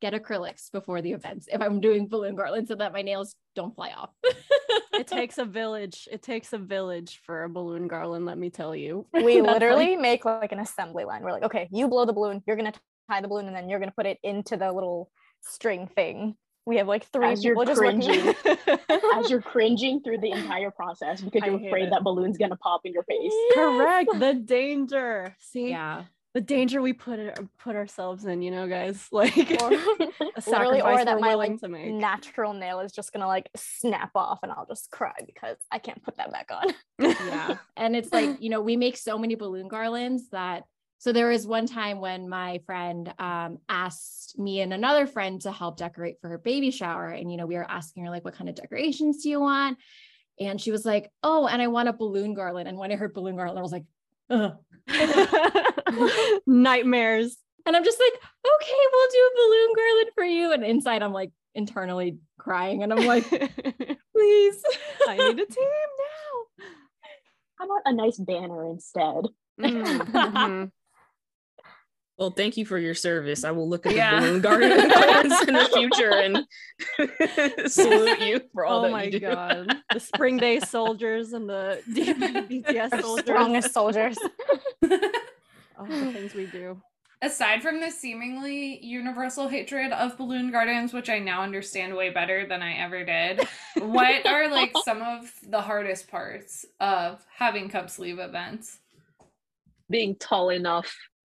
get 0.00 0.12
acrylics 0.12 0.70
before 0.72 1.00
the 1.00 1.12
events 1.12 1.48
if 1.50 1.60
i'm 1.60 1.80
doing 1.80 2.06
balloon 2.06 2.34
garland 2.36 2.68
so 2.68 2.74
that 2.74 2.92
my 2.92 3.02
nails 3.02 3.34
don't 3.54 3.74
fly 3.74 3.90
off 3.96 4.10
it 4.92 5.06
takes 5.06 5.38
a 5.38 5.44
village. 5.44 6.08
It 6.10 6.22
takes 6.22 6.52
a 6.52 6.58
village 6.58 7.20
for 7.24 7.44
a 7.44 7.48
balloon 7.50 7.86
garland, 7.86 8.24
let 8.24 8.38
me 8.38 8.48
tell 8.50 8.74
you. 8.74 9.06
We 9.12 9.36
That's 9.36 9.46
like- 9.46 9.52
literally 9.54 9.96
make 9.96 10.24
like 10.24 10.52
an 10.52 10.58
assembly 10.58 11.04
line. 11.04 11.22
We're 11.22 11.32
like, 11.32 11.42
okay, 11.44 11.68
you 11.70 11.88
blow 11.88 12.04
the 12.06 12.12
balloon, 12.14 12.42
you're 12.46 12.56
gonna 12.56 12.72
tie 13.10 13.20
the 13.20 13.28
balloon, 13.28 13.46
and 13.46 13.54
then 13.54 13.68
you're 13.68 13.78
gonna 13.78 13.92
put 13.96 14.06
it 14.06 14.18
into 14.22 14.56
the 14.56 14.72
little 14.72 15.10
string 15.42 15.86
thing. 15.94 16.34
We 16.64 16.78
have 16.78 16.88
like 16.88 17.04
three 17.12 17.26
As 17.32 17.44
you're 17.44 17.54
people 17.54 17.66
just 17.66 17.80
working. 17.80 18.00
cringing. 18.02 18.80
As 19.14 19.30
you're 19.30 19.42
cringing 19.42 20.00
through 20.02 20.18
the 20.18 20.30
entire 20.32 20.70
process 20.70 21.20
because 21.20 21.42
I 21.42 21.46
you're 21.48 21.66
afraid 21.66 21.84
it. 21.84 21.90
that 21.90 22.02
balloon's 22.02 22.38
gonna 22.38 22.56
pop 22.56 22.80
in 22.84 22.92
your 22.92 23.04
face. 23.04 23.32
Correct. 23.54 24.10
The 24.18 24.34
danger. 24.34 25.36
See, 25.40 25.70
yeah 25.70 26.04
the 26.36 26.42
danger 26.42 26.82
we 26.82 26.92
put 26.92 27.18
it, 27.18 27.38
put 27.58 27.74
ourselves 27.76 28.26
in, 28.26 28.42
you 28.42 28.50
know, 28.50 28.68
guys. 28.68 29.08
Like 29.10 29.34
Or- 29.62 29.72
a 29.72 29.78
literally, 30.46 30.80
sacrifice 30.80 31.00
or 31.00 31.04
that 31.06 31.14
we're 31.14 31.20
my 31.20 31.28
willing 31.28 31.52
like 31.52 31.60
to 31.62 31.68
make. 31.68 31.90
natural 31.94 32.52
nail 32.52 32.80
is 32.80 32.92
just 32.92 33.10
gonna 33.10 33.26
like 33.26 33.48
snap 33.56 34.10
off, 34.14 34.40
and 34.42 34.52
I'll 34.52 34.66
just 34.66 34.90
cry 34.90 35.14
because 35.24 35.56
I 35.72 35.78
can't 35.78 36.02
put 36.02 36.18
that 36.18 36.30
back 36.30 36.50
on. 36.52 36.74
yeah 36.98 37.56
and 37.78 37.96
it's 37.96 38.12
like 38.12 38.42
you 38.42 38.50
know 38.50 38.60
we 38.60 38.76
make 38.76 38.98
so 38.98 39.16
many 39.16 39.34
balloon 39.34 39.66
garlands 39.66 40.28
that 40.30 40.64
so 40.98 41.10
there 41.10 41.28
was 41.28 41.46
one 41.46 41.66
time 41.66 42.00
when 42.00 42.28
my 42.28 42.60
friend 42.66 43.14
um, 43.18 43.58
asked 43.68 44.38
me 44.38 44.60
and 44.60 44.74
another 44.74 45.06
friend 45.06 45.40
to 45.42 45.52
help 45.52 45.78
decorate 45.78 46.16
for 46.20 46.28
her 46.28 46.38
baby 46.38 46.70
shower 46.70 47.08
and 47.08 47.30
you 47.30 47.38
know 47.38 47.46
we 47.46 47.54
were 47.54 47.70
asking 47.70 48.04
her 48.04 48.10
like 48.10 48.26
what 48.26 48.34
kind 48.34 48.50
of 48.50 48.56
decorations 48.56 49.22
do 49.22 49.30
you 49.30 49.40
want 49.40 49.78
and 50.38 50.60
she 50.60 50.70
was 50.70 50.84
like 50.84 51.10
oh 51.22 51.46
and 51.46 51.62
i 51.62 51.66
want 51.66 51.88
a 51.88 51.92
balloon 51.94 52.34
garland 52.34 52.68
and 52.68 52.76
when 52.76 52.92
i 52.92 52.96
heard 52.96 53.14
balloon 53.14 53.36
garland 53.36 53.58
i 53.58 53.62
was 53.62 53.72
like 53.72 53.84
Ugh. 54.28 54.54
Nightmares. 56.46 57.36
and 57.66 57.76
i'm 57.76 57.84
just 57.84 57.98
like 58.00 58.12
okay 58.14 58.80
we'll 58.92 59.10
do 59.10 59.30
a 59.30 59.36
balloon 59.36 59.72
garland 59.76 60.10
for 60.14 60.24
you 60.24 60.52
and 60.52 60.64
inside 60.64 61.02
i'm 61.02 61.12
like 61.12 61.30
internally 61.54 62.18
crying 62.38 62.82
and 62.82 62.92
i'm 62.92 63.06
like 63.06 63.28
please 64.16 64.62
I 65.08 65.16
need 65.16 65.38
a 65.40 65.46
team 65.46 65.68
now. 65.98 66.64
How 67.58 67.64
about 67.66 67.82
a 67.86 67.92
nice 67.94 68.18
banner 68.18 68.68
instead? 68.70 69.24
Mm, 69.60 69.98
mhm. 69.98 70.70
Well, 72.18 72.30
thank 72.30 72.56
you 72.56 72.64
for 72.66 72.76
your 72.78 72.94
service. 72.94 73.44
I 73.44 73.50
will 73.52 73.68
look 73.68 73.84
at 73.86 73.94
Yeah. 73.94 74.18
the 74.20 74.26
balloon 74.26 74.40
garden 74.40 74.88
gardens 74.90 75.42
in 75.48 75.54
the 75.54 75.70
future 75.74 76.10
and 76.12 77.70
salute 77.70 78.20
you 78.20 78.40
for 78.52 78.64
all 78.66 78.80
oh 78.80 78.82
that 78.84 78.92
my 78.92 79.02
you 79.04 79.20
do. 79.20 79.26
Oh 79.26 79.30
my 79.30 79.34
god. 79.34 79.76
The 79.92 80.00
spring 80.00 80.38
day 80.38 80.60
soldiers 80.60 81.32
and 81.34 81.48
the 81.48 81.80
BTS 81.88 83.00
soldiers. 83.02 83.24
Strongest 83.24 83.72
soldiers. 83.74 84.18
Oh, 85.78 85.86
the 85.86 86.12
things 86.12 86.34
we 86.34 86.46
do. 86.46 86.80
Aside 87.22 87.62
from 87.62 87.80
the 87.80 87.90
seemingly 87.90 88.78
universal 88.84 89.48
hatred 89.48 89.90
of 89.92 90.18
balloon 90.18 90.50
gardens, 90.50 90.92
which 90.92 91.08
I 91.08 91.18
now 91.18 91.42
understand 91.42 91.94
way 91.96 92.10
better 92.10 92.46
than 92.46 92.62
I 92.62 92.74
ever 92.74 93.04
did, 93.04 93.48
what 93.78 94.26
are 94.28 94.48
like 94.50 94.72
some 94.84 95.00
of 95.00 95.32
the 95.48 95.60
hardest 95.62 96.08
parts 96.10 96.66
of 96.78 97.24
having 97.34 97.70
cup 97.70 97.88
sleeve 97.88 98.18
events? 98.18 98.80
Being 99.88 100.16
tall 100.16 100.50
enough 100.50 100.94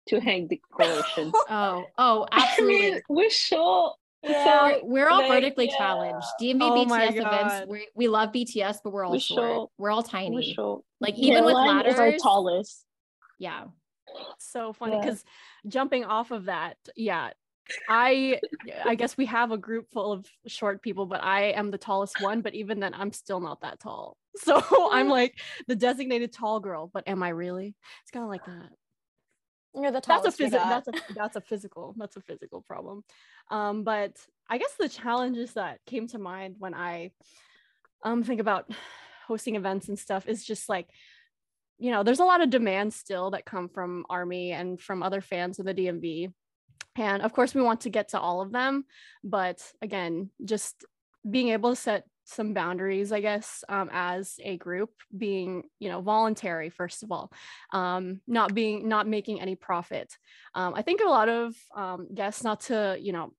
to 0.07 0.19
hang 0.19 0.47
decorations. 0.47 1.33
oh 1.49 1.83
oh 1.99 2.25
I 2.31 2.43
absolutely 2.45 2.91
mean, 2.93 3.01
we're 3.09 3.29
short. 3.29 3.97
Yeah. 4.23 4.71
So 4.71 4.79
We're 4.83 5.09
all 5.09 5.19
like, 5.19 5.29
vertically 5.31 5.69
yeah, 5.71 5.77
challenged. 5.77 6.27
DMV 6.41 6.57
Oh 6.61 6.85
my 6.85 7.07
BTS 7.09 7.15
events, 7.17 7.65
we 7.69 7.87
we 7.93 8.07
love 8.07 8.31
BTS, 8.31 8.77
but 8.83 8.93
we're 8.93 9.05
all 9.05 9.11
We're 9.11 9.19
short. 9.19 9.39
short. 9.43 9.69
We're 9.77 9.91
all 9.91 10.01
We're 10.01 10.09
tiny. 10.09 10.53
short. 10.55 10.83
Like 10.99 11.13
even 11.19 11.45
with 11.45 11.53
ladders. 11.53 11.99
our 11.99 12.13
tallest. 12.13 12.83
yeah. 13.37 13.65
So 14.39 14.73
funny 14.73 14.93
Yeah. 14.93 15.01
because 15.01 15.23
jumping 15.67 16.03
off 16.05 16.31
of 16.31 16.45
that 16.45 16.77
yeah 16.95 17.31
i 17.89 18.39
i 18.85 18.95
guess 18.95 19.17
we 19.17 19.25
have 19.25 19.51
a 19.51 19.57
group 19.57 19.89
full 19.91 20.13
of 20.13 20.25
short 20.45 20.81
people 20.81 21.05
but 21.05 21.21
i 21.23 21.45
am 21.51 21.69
the 21.69 21.77
tallest 21.77 22.21
one 22.21 22.41
but 22.41 22.55
even 22.55 22.79
then 22.79 22.93
i'm 22.93 23.11
still 23.11 23.39
not 23.41 23.61
that 23.61 23.79
tall. 23.79 24.17
So 24.37 24.61
i'm 24.91 25.09
like 25.09 25.39
the 25.67 25.75
designated 25.75 26.31
tall 26.31 26.59
girl 26.59 26.89
but 26.93 27.07
am 27.07 27.23
i 27.23 27.29
really? 27.29 27.75
It's 28.03 28.11
kind 28.11 28.23
of 28.23 28.29
like 28.29 28.45
that. 28.45 28.69
You're 29.75 29.91
the 29.91 30.01
that's 30.05 30.27
a 30.27 30.31
physical 30.31 30.65
that's 30.69 30.87
a 30.87 30.91
that's 31.13 31.35
a 31.35 31.41
physical 31.41 31.93
that's 31.97 32.15
a 32.15 32.21
physical 32.21 32.61
problem. 32.61 33.03
Um 33.51 33.83
but 33.83 34.13
i 34.49 34.57
guess 34.57 34.73
the 34.79 34.87
challenges 34.89 35.53
that 35.53 35.79
came 35.85 36.07
to 36.07 36.19
mind 36.19 36.55
when 36.59 36.73
i 36.73 37.11
um 38.03 38.23
think 38.23 38.39
about 38.39 38.71
hosting 39.27 39.55
events 39.55 39.89
and 39.89 39.99
stuff 39.99 40.25
is 40.27 40.45
just 40.45 40.69
like 40.69 40.87
you 41.77 41.91
know 41.91 42.03
there's 42.03 42.19
a 42.19 42.25
lot 42.25 42.41
of 42.41 42.49
demands 42.49 42.95
still 42.95 43.31
that 43.31 43.45
come 43.45 43.69
from 43.69 44.05
army 44.09 44.51
and 44.51 44.79
from 44.79 45.03
other 45.03 45.21
fans 45.21 45.59
of 45.59 45.65
the 45.65 45.73
dmv 45.73 46.31
and 46.95 47.21
of 47.21 47.33
course 47.33 47.53
we 47.53 47.61
want 47.61 47.81
to 47.81 47.89
get 47.89 48.09
to 48.09 48.19
all 48.19 48.41
of 48.41 48.51
them 48.51 48.85
but 49.23 49.61
again 49.81 50.29
just 50.43 50.85
being 51.29 51.49
able 51.49 51.71
to 51.71 51.75
set 51.75 52.03
some 52.25 52.53
boundaries 52.53 53.11
i 53.11 53.21
guess 53.21 53.63
um, 53.69 53.89
as 53.91 54.35
a 54.43 54.57
group 54.57 54.89
being 55.17 55.63
you 55.79 55.89
know 55.89 56.01
voluntary 56.01 56.69
first 56.69 57.03
of 57.03 57.11
all 57.11 57.31
um, 57.73 58.21
not 58.27 58.53
being 58.53 58.87
not 58.87 59.07
making 59.07 59.39
any 59.39 59.55
profit. 59.55 60.13
Um, 60.53 60.73
i 60.73 60.81
think 60.81 61.01
a 61.01 61.09
lot 61.09 61.29
of 61.29 61.55
um, 61.75 62.07
guests 62.13 62.43
not 62.43 62.61
to 62.61 62.97
you 62.99 63.13
know 63.13 63.31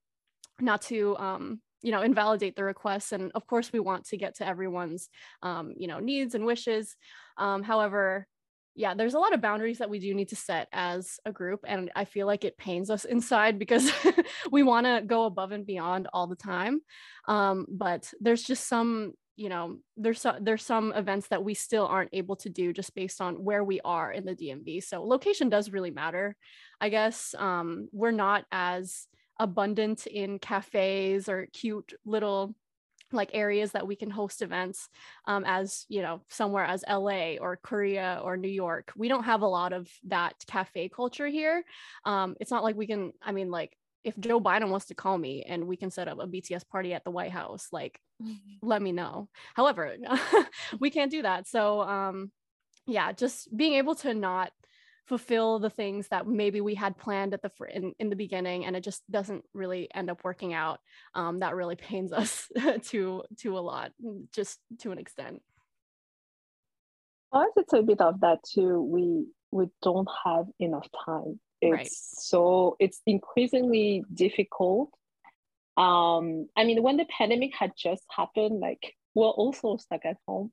not 0.60 0.82
to 0.82 1.16
um, 1.18 1.60
you 1.82 1.92
know 1.92 2.02
invalidate 2.02 2.56
the 2.56 2.64
requests 2.64 3.12
and 3.12 3.30
of 3.34 3.46
course 3.46 3.72
we 3.72 3.80
want 3.80 4.04
to 4.04 4.16
get 4.16 4.36
to 4.36 4.46
everyone's 4.46 5.08
um, 5.42 5.72
you 5.76 5.86
know 5.86 5.98
needs 5.98 6.34
and 6.34 6.44
wishes 6.44 6.96
um, 7.36 7.62
however 7.62 8.26
yeah 8.74 8.94
there's 8.94 9.14
a 9.14 9.18
lot 9.18 9.34
of 9.34 9.40
boundaries 9.40 9.78
that 9.78 9.90
we 9.90 9.98
do 9.98 10.14
need 10.14 10.28
to 10.28 10.36
set 10.36 10.68
as 10.72 11.18
a 11.24 11.32
group 11.32 11.60
and 11.66 11.90
i 11.96 12.04
feel 12.04 12.26
like 12.26 12.44
it 12.44 12.58
pains 12.58 12.90
us 12.90 13.04
inside 13.16 13.58
because 13.58 13.90
we 14.50 14.62
want 14.62 14.86
to 14.86 15.02
go 15.06 15.24
above 15.24 15.52
and 15.52 15.66
beyond 15.66 16.08
all 16.12 16.26
the 16.26 16.36
time 16.36 16.80
um, 17.26 17.66
but 17.68 18.12
there's 18.20 18.42
just 18.42 18.68
some 18.68 19.12
you 19.38 19.48
know 19.48 19.78
there's 19.96 20.20
so, 20.20 20.36
there's 20.40 20.64
some 20.64 20.92
events 20.94 21.28
that 21.28 21.44
we 21.44 21.54
still 21.54 21.86
aren't 21.86 22.10
able 22.12 22.34
to 22.34 22.48
do 22.48 22.72
just 22.72 22.94
based 22.96 23.20
on 23.20 23.36
where 23.36 23.62
we 23.62 23.80
are 23.84 24.10
in 24.10 24.24
the 24.24 24.34
DMV. 24.34 24.82
So 24.82 25.04
location 25.04 25.48
does 25.48 25.70
really 25.70 25.92
matter. 25.92 26.34
I 26.80 26.88
guess 26.88 27.36
um, 27.38 27.88
we're 27.92 28.10
not 28.10 28.44
as 28.50 29.06
abundant 29.38 30.06
in 30.06 30.38
cafes 30.38 31.28
or 31.28 31.46
cute 31.52 31.94
little 32.04 32.54
like 33.12 33.30
areas 33.32 33.72
that 33.72 33.86
we 33.86 33.96
can 33.96 34.10
host 34.10 34.42
events 34.42 34.88
um, 35.26 35.44
as 35.46 35.86
you 35.88 36.02
know 36.02 36.20
somewhere 36.28 36.64
as 36.64 36.84
la 36.88 37.36
or 37.40 37.58
korea 37.62 38.20
or 38.22 38.36
new 38.36 38.48
york. 38.48 38.92
We 38.96 39.08
don't 39.08 39.24
have 39.24 39.42
a 39.42 39.46
lot 39.46 39.72
of 39.72 39.88
that 40.04 40.34
cafe 40.46 40.88
culture 40.88 41.26
here. 41.26 41.64
Um, 42.04 42.36
it's 42.40 42.50
not 42.50 42.62
like 42.64 42.76
we 42.76 42.86
can 42.86 43.12
i 43.22 43.32
mean 43.32 43.50
like 43.50 43.76
if 44.04 44.18
joe 44.18 44.40
biden 44.40 44.68
wants 44.68 44.86
to 44.86 44.94
call 44.94 45.18
me 45.18 45.44
and 45.48 45.66
we 45.66 45.76
can 45.76 45.90
set 45.90 46.08
up 46.08 46.18
a 46.20 46.26
bts 46.26 46.66
party 46.68 46.94
at 46.94 47.04
the 47.04 47.10
white 47.10 47.32
house 47.32 47.68
like 47.72 48.00
let 48.62 48.82
me 48.82 48.92
know. 48.92 49.28
However 49.54 49.96
we 50.80 50.90
can't 50.90 51.10
do 51.10 51.22
that. 51.22 51.46
So 51.46 51.80
um 51.82 52.30
yeah 52.86 53.12
just 53.12 53.54
being 53.56 53.74
able 53.74 53.94
to 53.96 54.14
not 54.14 54.52
fulfill 55.08 55.58
the 55.58 55.70
things 55.70 56.08
that 56.08 56.26
maybe 56.26 56.60
we 56.60 56.74
had 56.74 56.96
planned 56.96 57.32
at 57.34 57.42
the 57.42 57.48
fr- 57.48 57.64
in, 57.66 57.94
in 57.98 58.10
the 58.10 58.16
beginning 58.16 58.66
and 58.66 58.76
it 58.76 58.84
just 58.84 59.02
doesn't 59.10 59.42
really 59.54 59.88
end 59.94 60.10
up 60.10 60.22
working 60.22 60.52
out 60.52 60.80
um, 61.14 61.38
that 61.40 61.56
really 61.56 61.76
pains 61.76 62.12
us 62.22 62.46
to 62.82 63.22
to 63.38 63.58
a 63.58 63.60
lot 63.60 63.90
just 64.32 64.58
to 64.78 64.92
an 64.92 64.98
extent 64.98 65.40
us, 67.32 67.48
it's 67.56 67.72
a 67.72 67.82
bit 67.82 68.00
of 68.00 68.20
that 68.20 68.38
too. 68.42 68.80
We 68.82 69.26
we 69.50 69.66
don't 69.82 70.08
have 70.24 70.46
enough 70.58 70.86
time. 71.04 71.40
It's 71.60 71.72
Right. 71.72 71.90
so 71.90 72.76
it's 72.78 73.00
increasingly 73.06 74.04
difficult. 74.12 74.90
Um, 75.76 76.48
I 76.56 76.64
mean, 76.64 76.82
when 76.82 76.96
the 76.96 77.06
pandemic 77.06 77.54
had 77.54 77.72
just 77.76 78.04
happened, 78.10 78.60
like 78.60 78.94
we're 79.14 79.28
also 79.28 79.76
stuck 79.76 80.04
at 80.04 80.16
home. 80.26 80.52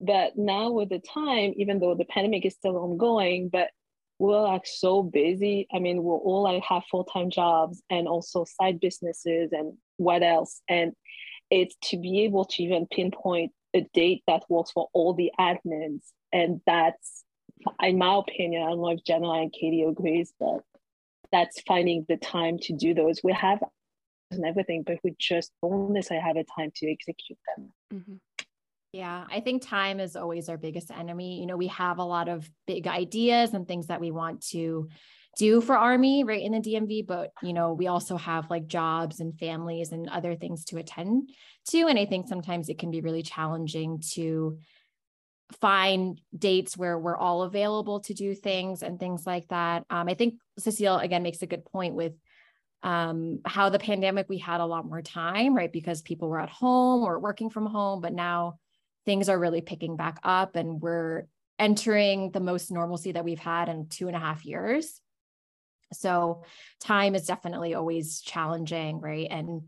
But 0.00 0.36
now 0.36 0.70
with 0.70 0.90
the 0.90 1.00
time, 1.00 1.54
even 1.56 1.80
though 1.80 1.94
the 1.94 2.04
pandemic 2.04 2.46
is 2.46 2.54
still 2.54 2.76
ongoing, 2.76 3.48
but 3.48 3.70
we're 4.18 4.42
like 4.42 4.66
so 4.66 5.02
busy. 5.02 5.66
I 5.72 5.78
mean, 5.78 6.02
we're 6.02 6.16
all 6.16 6.42
like 6.42 6.62
have 6.64 6.82
full-time 6.90 7.30
jobs 7.30 7.82
and 7.88 8.08
also 8.08 8.44
side 8.44 8.80
businesses 8.80 9.50
and 9.52 9.74
what 9.96 10.22
else. 10.22 10.60
And 10.68 10.92
it's 11.50 11.76
to 11.84 11.96
be 11.98 12.24
able 12.24 12.44
to 12.46 12.62
even 12.62 12.86
pinpoint 12.90 13.52
a 13.74 13.86
date 13.94 14.22
that 14.26 14.44
works 14.48 14.72
for 14.72 14.88
all 14.92 15.14
the 15.14 15.30
admins 15.38 16.00
and 16.32 16.60
that's 16.66 17.24
in 17.82 17.98
my 17.98 18.16
opinion, 18.16 18.62
I 18.62 18.66
don't 18.68 18.80
know 18.80 18.90
if 18.90 19.04
Jenna 19.04 19.30
and 19.32 19.52
Katie 19.52 19.82
agrees, 19.82 20.32
but 20.38 20.60
that's 21.32 21.60
finding 21.62 22.06
the 22.08 22.16
time 22.16 22.58
to 22.62 22.72
do 22.72 22.94
those. 22.94 23.20
We 23.22 23.32
have 23.32 23.60
and 24.30 24.44
everything, 24.44 24.82
but 24.82 24.98
we 25.02 25.14
just 25.18 25.52
don't 25.62 25.92
necessarily 25.92 26.24
have 26.24 26.36
a 26.36 26.44
time 26.44 26.70
to 26.76 26.90
execute 26.90 27.38
them. 27.56 27.72
Mm-hmm. 27.92 28.14
Yeah, 28.92 29.24
I 29.30 29.40
think 29.40 29.62
time 29.62 30.00
is 30.00 30.16
always 30.16 30.48
our 30.48 30.56
biggest 30.56 30.90
enemy. 30.90 31.40
You 31.40 31.46
know, 31.46 31.56
we 31.56 31.66
have 31.68 31.98
a 31.98 32.04
lot 32.04 32.28
of 32.28 32.48
big 32.66 32.86
ideas 32.86 33.52
and 33.52 33.68
things 33.68 33.88
that 33.88 34.00
we 34.00 34.10
want 34.10 34.46
to 34.48 34.88
do 35.38 35.60
for 35.60 35.76
army 35.76 36.24
right 36.24 36.42
in 36.42 36.52
the 36.52 36.58
DMV 36.58 37.06
but 37.06 37.32
you 37.42 37.52
know 37.52 37.72
we 37.72 37.86
also 37.86 38.16
have 38.16 38.50
like 38.50 38.66
jobs 38.66 39.20
and 39.20 39.38
families 39.38 39.92
and 39.92 40.08
other 40.08 40.34
things 40.34 40.64
to 40.64 40.78
attend 40.78 41.30
to 41.68 41.86
and 41.86 41.98
I 41.98 42.06
think 42.06 42.26
sometimes 42.28 42.68
it 42.68 42.78
can 42.78 42.90
be 42.90 43.00
really 43.00 43.22
challenging 43.22 44.02
to 44.14 44.58
find 45.60 46.20
dates 46.36 46.76
where 46.76 46.98
we're 46.98 47.16
all 47.16 47.42
available 47.42 48.00
to 48.00 48.14
do 48.14 48.34
things 48.34 48.82
and 48.82 48.98
things 48.98 49.26
like 49.26 49.46
that 49.48 49.84
um, 49.90 50.08
I 50.08 50.14
think 50.14 50.34
Cecile 50.58 50.98
again 50.98 51.22
makes 51.22 51.42
a 51.42 51.46
good 51.46 51.64
point 51.64 51.94
with 51.94 52.14
um, 52.82 53.40
how 53.44 53.68
the 53.68 53.78
pandemic 53.78 54.26
we 54.28 54.38
had 54.38 54.60
a 54.60 54.66
lot 54.66 54.86
more 54.86 55.02
time 55.02 55.54
right 55.54 55.72
because 55.72 56.02
people 56.02 56.28
were 56.28 56.40
at 56.40 56.50
home 56.50 57.04
or 57.04 57.20
working 57.20 57.48
from 57.50 57.66
home 57.66 58.00
but 58.00 58.12
now 58.12 58.58
things 59.08 59.30
are 59.30 59.38
really 59.38 59.62
picking 59.62 59.96
back 59.96 60.18
up 60.22 60.54
and 60.54 60.82
we're 60.82 61.26
entering 61.58 62.30
the 62.30 62.40
most 62.40 62.70
normalcy 62.70 63.12
that 63.12 63.24
we've 63.24 63.38
had 63.38 63.68
in 63.68 63.88
two 63.88 64.06
and 64.06 64.16
a 64.16 64.20
half 64.20 64.44
years 64.44 65.00
so 65.92 66.42
time 66.80 67.14
is 67.14 67.26
definitely 67.26 67.74
always 67.74 68.20
challenging, 68.20 69.00
right? 69.00 69.26
And 69.30 69.62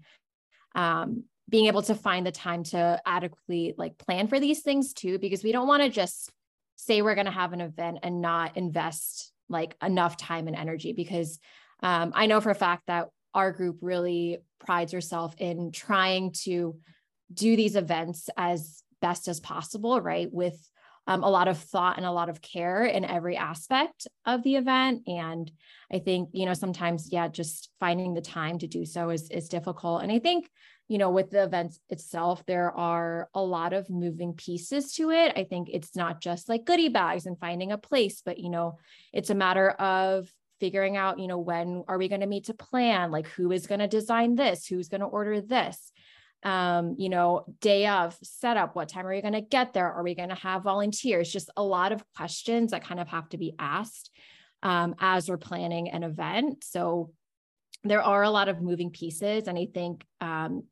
um, 0.75 1.25
being 1.49 1.67
able 1.67 1.83
to 1.83 1.95
find 1.95 2.27
the 2.27 2.33
time 2.33 2.65
to 2.65 3.01
adequately 3.05 3.75
like 3.77 3.99
plan 3.99 4.29
for 4.29 4.39
these 4.39 4.61
things 4.61 4.93
too, 4.93 5.19
because 5.19 5.43
we 5.43 5.53
don't 5.53 5.69
want 5.69 5.83
to 5.83 5.89
just 5.89 6.31
say 6.77 7.03
we're 7.03 7.15
going 7.15 7.27
to 7.27 7.33
have 7.33 7.53
an 7.53 7.61
event 7.61 7.99
and 8.03 8.21
not 8.21 8.57
invest 8.57 9.33
like 9.49 9.77
enough 9.83 10.17
time 10.17 10.47
and 10.47 10.57
energy. 10.57 10.93
Because 10.93 11.39
um, 11.83 12.13
I 12.15 12.27
know 12.27 12.41
for 12.41 12.51
a 12.51 12.55
fact 12.55 12.85
that 12.87 13.09
our 13.35 13.53
group 13.53 13.79
really 13.81 14.39
prides 14.65 14.93
herself 14.93 15.35
in 15.39 15.73
trying 15.73 16.33
to 16.33 16.77
do 17.33 17.57
these 17.57 17.77
events 17.77 18.29
as 18.37 18.80
best 19.01 19.29
as 19.29 19.41
possible, 19.41 20.01
right? 20.01 20.29
With 20.31 20.59
um, 21.07 21.25
a 21.25 21.31
lot 21.31 21.49
of 21.49 21.59
thought 21.59 21.97
and 21.97 22.07
a 22.07 22.13
lot 22.13 22.29
of 22.29 22.43
care 22.43 22.85
in 22.85 23.05
every 23.05 23.37
aspect 23.37 24.07
of 24.27 24.43
the 24.43 24.57
event. 24.57 25.03
And 25.07 25.51
I 25.93 25.99
think, 25.99 26.31
you 26.33 26.47
know, 26.47 26.55
sometimes, 26.55 27.09
yeah, 27.11 27.29
just 27.29 27.71
finding 27.81 28.15
the 28.15 28.21
time 28.21 28.59
to 28.59 28.69
do 28.69 28.85
so 28.85 29.11
is, 29.11 29.31
is 29.31 29.49
difficult. 29.49 30.03
And 30.03 30.13
I 30.13 30.19
think, 30.19 30.49
you 30.89 30.99
know, 30.99 31.11
with 31.11 31.31
the 31.31 31.43
events 31.43 31.81
itself, 31.89 32.45
there 32.47 32.71
are 32.73 33.29
a 33.35 33.43
lot 33.43 33.73
of 33.73 33.89
moving 33.89 34.35
pieces 34.35 34.93
to 34.95 35.11
it. 35.11 35.33
I 35.37 35.45
think 35.45 35.69
it's 35.73 35.97
not 35.97 36.21
just 36.21 36.49
like 36.49 36.65
goodie 36.65 36.89
bags 36.89 37.27
and 37.27 37.39
finding 37.39 37.73
a 37.73 37.79
place, 37.79 38.23
but, 38.25 38.39
you 38.39 38.51
know, 38.51 38.79
it's 39.13 39.31
a 39.31 39.35
matter 39.35 39.71
of 39.71 40.29
figuring 40.61 40.97
out, 40.97 41.19
you 41.19 41.27
know, 41.27 41.39
when 41.39 41.85
are 41.89 41.97
we 41.97 42.09
going 42.09 42.21
to 42.21 42.27
meet 42.27 42.45
to 42.45 42.55
plan? 42.55 43.11
Like, 43.11 43.27
who 43.29 43.51
is 43.51 43.67
going 43.67 43.81
to 43.81 43.89
design 43.89 44.35
this? 44.35 44.67
Who's 44.67 44.89
going 44.89 45.01
to 45.01 45.07
order 45.07 45.41
this? 45.41 45.91
Um, 46.43 46.95
you 46.99 47.09
know, 47.09 47.45
day 47.61 47.87
of 47.87 48.17
setup, 48.23 48.75
what 48.75 48.89
time 48.89 49.07
are 49.07 49.13
you 49.13 49.23
going 49.23 49.35
to 49.35 49.41
get 49.41 49.73
there? 49.73 49.93
Are 49.93 50.03
we 50.03 50.15
going 50.15 50.31
to 50.31 50.35
have 50.35 50.63
volunteers? 50.63 51.33
Just 51.33 51.51
a 51.57 51.63
lot 51.63 51.93
of 51.93 52.03
questions 52.17 52.71
that 52.71 52.85
kind 52.85 53.01
of 53.01 53.09
have 53.09 53.29
to 53.31 53.39
be 53.39 53.55
asked 53.59 54.11
um, 54.63 54.95
as 54.99 55.29
we're 55.29 55.37
planning 55.37 55.91
an 55.91 56.03
event. 56.03 56.65
So 56.65 57.13
there 57.85 58.03
are 58.03 58.23
a 58.23 58.31
lot 58.31 58.49
of 58.49 58.61
moving 58.61 58.91
pieces. 58.91 59.49
And 59.49 59.59
I 59.59 59.67
think, 59.73 60.05
um, 60.21 60.65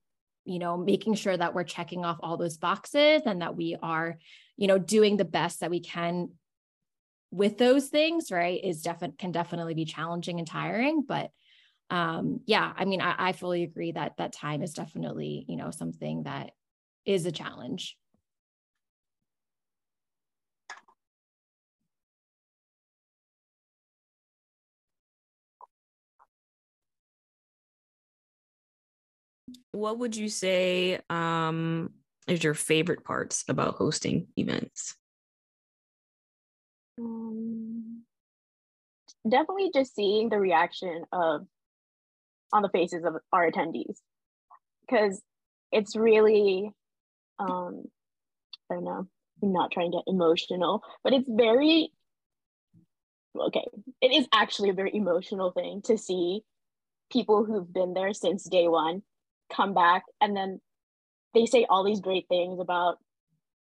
you 0.44 0.58
know, 0.58 0.76
making 0.78 1.14
sure 1.14 1.36
that 1.36 1.54
we're 1.54 1.64
checking 1.64 2.04
off 2.04 2.18
all 2.20 2.36
those 2.36 2.56
boxes 2.56 3.22
and 3.26 3.42
that 3.42 3.56
we 3.56 3.76
are, 3.82 4.18
you 4.56 4.66
know, 4.66 4.78
doing 4.78 5.16
the 5.16 5.24
best 5.24 5.60
that 5.60 5.70
we 5.70 5.80
can 5.80 6.30
with 7.30 7.58
those 7.58 7.88
things, 7.88 8.30
right, 8.30 8.62
is 8.64 8.80
definitely 8.82 9.16
can 9.18 9.32
definitely 9.32 9.74
be 9.74 9.84
challenging 9.84 10.38
and 10.38 10.48
tiring. 10.48 11.04
But 11.06 11.30
um, 11.90 12.40
yeah, 12.46 12.72
I 12.76 12.84
mean, 12.84 13.00
I, 13.00 13.14
I 13.18 13.32
fully 13.32 13.62
agree 13.62 13.92
that 13.92 14.16
that 14.18 14.32
time 14.32 14.62
is 14.62 14.72
definitely, 14.74 15.44
you 15.48 15.56
know, 15.56 15.70
something 15.70 16.24
that 16.24 16.50
is 17.04 17.24
a 17.24 17.32
challenge. 17.32 17.96
What 29.72 29.98
would 29.98 30.16
you 30.16 30.28
say 30.28 31.00
um, 31.08 31.90
is 32.26 32.44
your 32.44 32.54
favorite 32.54 33.04
parts 33.04 33.44
about 33.48 33.74
hosting 33.76 34.28
events? 34.36 34.94
Um, 37.00 38.02
definitely 39.26 39.70
just 39.72 39.94
seeing 39.94 40.28
the 40.28 40.38
reaction 40.38 41.04
of 41.12 41.46
on 42.52 42.62
the 42.62 42.70
faces 42.70 43.04
of 43.04 43.14
our 43.32 43.50
attendees. 43.50 43.96
Because 44.82 45.20
it's 45.70 45.96
really 45.96 46.70
um 47.38 47.84
i 48.70 48.74
don't 48.74 48.84
know 48.84 49.06
i'm 49.42 49.52
not 49.52 49.70
trying 49.70 49.92
to 49.92 49.98
get 49.98 50.12
emotional 50.12 50.82
but 51.04 51.12
it's 51.12 51.28
very 51.30 51.90
okay 53.38 53.66
it 54.00 54.12
is 54.12 54.26
actually 54.32 54.70
a 54.70 54.74
very 54.74 54.90
emotional 54.94 55.52
thing 55.52 55.82
to 55.82 55.96
see 55.98 56.40
people 57.12 57.44
who've 57.44 57.72
been 57.72 57.94
there 57.94 58.12
since 58.12 58.44
day 58.44 58.66
one 58.66 59.02
come 59.54 59.74
back 59.74 60.04
and 60.20 60.36
then 60.36 60.60
they 61.34 61.46
say 61.46 61.66
all 61.68 61.84
these 61.84 62.00
great 62.00 62.26
things 62.28 62.58
about 62.60 62.98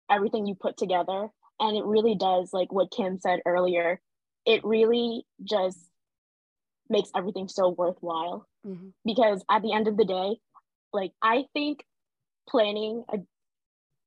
everything 0.09 0.45
you 0.45 0.55
put 0.55 0.77
together. 0.77 1.27
And 1.59 1.75
it 1.75 1.83
really 1.83 2.15
does 2.15 2.51
like 2.53 2.71
what 2.71 2.91
kim 2.95 3.19
said 3.19 3.39
earlier 3.45 3.99
it 4.45 4.63
really 4.63 5.25
just 5.43 5.77
makes 6.89 7.09
everything 7.15 7.47
so 7.47 7.69
worthwhile 7.69 8.47
mm-hmm. 8.67 8.89
because 9.05 9.43
at 9.49 9.61
the 9.61 9.73
end 9.73 9.87
of 9.87 9.97
the 9.97 10.05
day 10.05 10.37
like 10.93 11.11
i 11.21 11.45
think 11.53 11.83
planning 12.49 13.03
a 13.13 13.17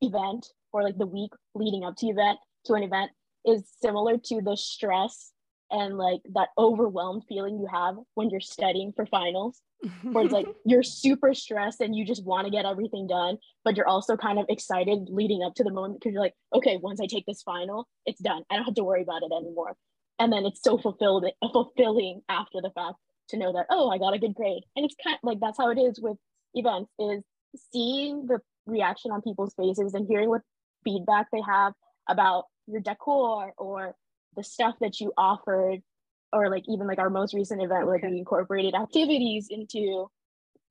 event 0.00 0.46
or 0.72 0.82
like 0.82 0.98
the 0.98 1.06
week 1.06 1.32
leading 1.54 1.84
up 1.84 1.96
to 1.96 2.06
event 2.06 2.38
to 2.64 2.74
an 2.74 2.82
event 2.82 3.10
is 3.44 3.64
similar 3.82 4.16
to 4.16 4.40
the 4.42 4.56
stress 4.56 5.32
and 5.70 5.96
like 5.96 6.20
that 6.34 6.48
overwhelmed 6.58 7.22
feeling 7.28 7.58
you 7.58 7.66
have 7.70 7.96
when 8.14 8.30
you're 8.30 8.40
studying 8.40 8.92
for 8.92 9.06
finals 9.06 9.60
where 10.02 10.24
it's 10.24 10.32
like 10.32 10.46
you're 10.66 10.82
super 10.82 11.32
stressed 11.32 11.80
and 11.80 11.94
you 11.94 12.04
just 12.04 12.24
want 12.24 12.44
to 12.44 12.50
get 12.50 12.66
everything 12.66 13.06
done 13.06 13.38
but 13.64 13.76
you're 13.76 13.88
also 13.88 14.16
kind 14.16 14.38
of 14.38 14.44
excited 14.48 15.08
leading 15.08 15.42
up 15.42 15.54
to 15.54 15.64
the 15.64 15.72
moment 15.72 15.98
because 15.98 16.12
you're 16.12 16.22
like 16.22 16.34
okay 16.54 16.78
once 16.82 17.00
i 17.00 17.06
take 17.06 17.24
this 17.26 17.42
final 17.42 17.88
it's 18.10 18.20
done. 18.20 18.42
I 18.50 18.56
don't 18.56 18.64
have 18.64 18.74
to 18.74 18.84
worry 18.84 19.02
about 19.02 19.22
it 19.22 19.32
anymore. 19.32 19.76
And 20.18 20.32
then 20.32 20.44
it's 20.44 20.62
so 20.62 20.76
fulfilled 20.76 21.24
fulfilling 21.52 22.22
after 22.28 22.60
the 22.60 22.70
fact 22.70 22.96
to 23.30 23.38
know 23.38 23.52
that 23.52 23.66
oh 23.70 23.90
i 23.90 23.98
got 23.98 24.14
a 24.14 24.18
good 24.18 24.34
grade. 24.34 24.62
And 24.76 24.84
it's 24.84 24.96
kind 25.02 25.14
of 25.14 25.20
like 25.22 25.40
that's 25.40 25.58
how 25.58 25.70
it 25.70 25.78
is 25.78 26.00
with 26.00 26.16
events 26.54 26.90
is 26.98 27.22
seeing 27.72 28.26
the 28.26 28.40
reaction 28.66 29.10
on 29.10 29.22
people's 29.22 29.54
faces 29.54 29.94
and 29.94 30.06
hearing 30.06 30.28
what 30.28 30.42
feedback 30.84 31.26
they 31.32 31.40
have 31.46 31.72
about 32.08 32.44
your 32.66 32.80
decor 32.80 33.52
or 33.58 33.94
the 34.36 34.44
stuff 34.44 34.74
that 34.80 35.00
you 35.00 35.12
offered 35.16 35.80
or 36.32 36.48
like 36.48 36.64
even 36.68 36.86
like 36.86 36.98
our 36.98 37.10
most 37.10 37.34
recent 37.34 37.62
event 37.62 37.86
where 37.86 37.98
we 38.02 38.18
incorporated 38.18 38.74
activities 38.74 39.48
into 39.50 40.06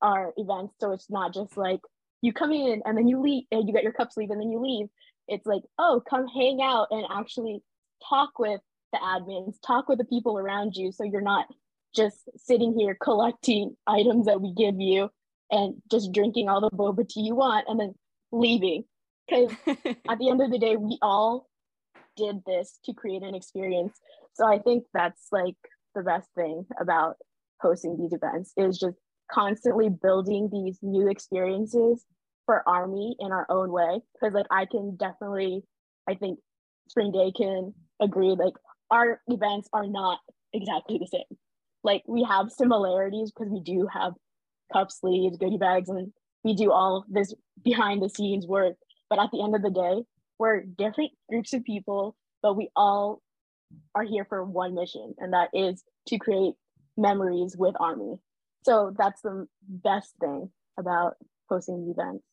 our 0.01 0.33
events. 0.37 0.75
So 0.79 0.93
it's 0.93 1.09
not 1.09 1.33
just 1.33 1.57
like 1.57 1.81
you 2.21 2.31
come 2.31 2.51
in 2.51 2.81
and 2.85 2.97
then 2.97 3.07
you 3.07 3.21
leave 3.21 3.43
and 3.51 3.67
you 3.67 3.73
get 3.73 3.83
your 3.83 3.91
cup 3.93 4.13
sleeve 4.13 4.29
and 4.29 4.39
then 4.39 4.49
you 4.49 4.59
leave. 4.59 4.87
It's 5.27 5.45
like 5.45 5.63
oh 5.77 6.01
come 6.09 6.27
hang 6.27 6.61
out 6.61 6.87
and 6.91 7.05
actually 7.11 7.61
talk 8.07 8.39
with 8.39 8.61
the 8.93 8.99
admins 8.99 9.55
talk 9.65 9.87
with 9.87 9.97
the 9.97 10.05
people 10.05 10.37
around 10.37 10.75
you. 10.75 10.91
So 10.91 11.03
you're 11.03 11.21
not 11.21 11.45
just 11.95 12.17
sitting 12.37 12.77
here 12.77 12.97
collecting 13.01 13.75
items 13.87 14.25
that 14.25 14.41
we 14.41 14.53
give 14.53 14.79
you 14.79 15.09
and 15.51 15.75
just 15.89 16.11
drinking 16.11 16.47
all 16.47 16.61
the 16.61 16.69
boba 16.69 17.07
tea 17.07 17.21
you 17.21 17.35
want 17.35 17.65
and 17.67 17.79
then 17.79 17.93
leaving. 18.31 18.83
Because 19.27 19.51
at 20.07 20.19
the 20.19 20.29
end 20.29 20.41
of 20.41 20.51
the 20.51 20.59
day, 20.59 20.75
we 20.75 20.97
all 21.01 21.47
did 22.15 22.43
this 22.45 22.79
to 22.85 22.93
create 22.93 23.23
an 23.23 23.35
experience. 23.35 23.97
So 24.33 24.45
I 24.45 24.59
think 24.59 24.85
that's 24.93 25.27
like 25.31 25.55
the 25.95 26.03
best 26.03 26.29
thing 26.35 26.65
about 26.79 27.15
hosting 27.61 27.97
these 27.97 28.13
events 28.13 28.53
is 28.57 28.77
just 28.77 28.97
constantly 29.31 29.89
building 29.89 30.49
these 30.51 30.79
new 30.81 31.09
experiences 31.09 32.05
for 32.45 32.67
army 32.67 33.15
in 33.19 33.31
our 33.31 33.45
own 33.49 33.71
way 33.71 33.99
because 34.13 34.33
like 34.33 34.47
i 34.49 34.65
can 34.65 34.95
definitely 34.95 35.61
i 36.07 36.15
think 36.15 36.39
spring 36.87 37.11
day 37.11 37.31
can 37.31 37.71
agree 38.01 38.29
like 38.29 38.53
our 38.89 39.21
events 39.27 39.69
are 39.71 39.85
not 39.85 40.17
exactly 40.51 40.97
the 40.97 41.05
same 41.05 41.37
like 41.83 42.03
we 42.07 42.23
have 42.23 42.51
similarities 42.51 43.31
because 43.31 43.51
we 43.51 43.61
do 43.61 43.87
have 43.91 44.13
cup 44.71 44.91
sleeves, 44.91 45.37
goodie 45.37 45.57
bags, 45.57 45.89
and 45.89 46.11
we 46.43 46.53
do 46.55 46.71
all 46.71 47.05
this 47.09 47.33
behind 47.63 48.01
the 48.01 48.09
scenes 48.09 48.45
work. 48.45 48.75
But 49.09 49.19
at 49.19 49.31
the 49.31 49.41
end 49.43 49.55
of 49.55 49.61
the 49.61 49.71
day, 49.71 50.03
we're 50.37 50.61
different 50.61 51.11
groups 51.29 51.53
of 51.53 51.63
people, 51.63 52.15
but 52.41 52.55
we 52.55 52.69
all 52.75 53.21
are 53.95 54.03
here 54.03 54.25
for 54.27 54.43
one 54.43 54.75
mission, 54.75 55.13
and 55.17 55.33
that 55.33 55.49
is 55.53 55.83
to 56.07 56.17
create 56.17 56.53
memories 56.97 57.55
with 57.57 57.75
Army. 57.79 58.15
So 58.63 58.93
that's 58.97 59.21
the 59.21 59.47
best 59.67 60.13
thing 60.19 60.49
about 60.77 61.15
hosting 61.49 61.93
events. 61.95 62.23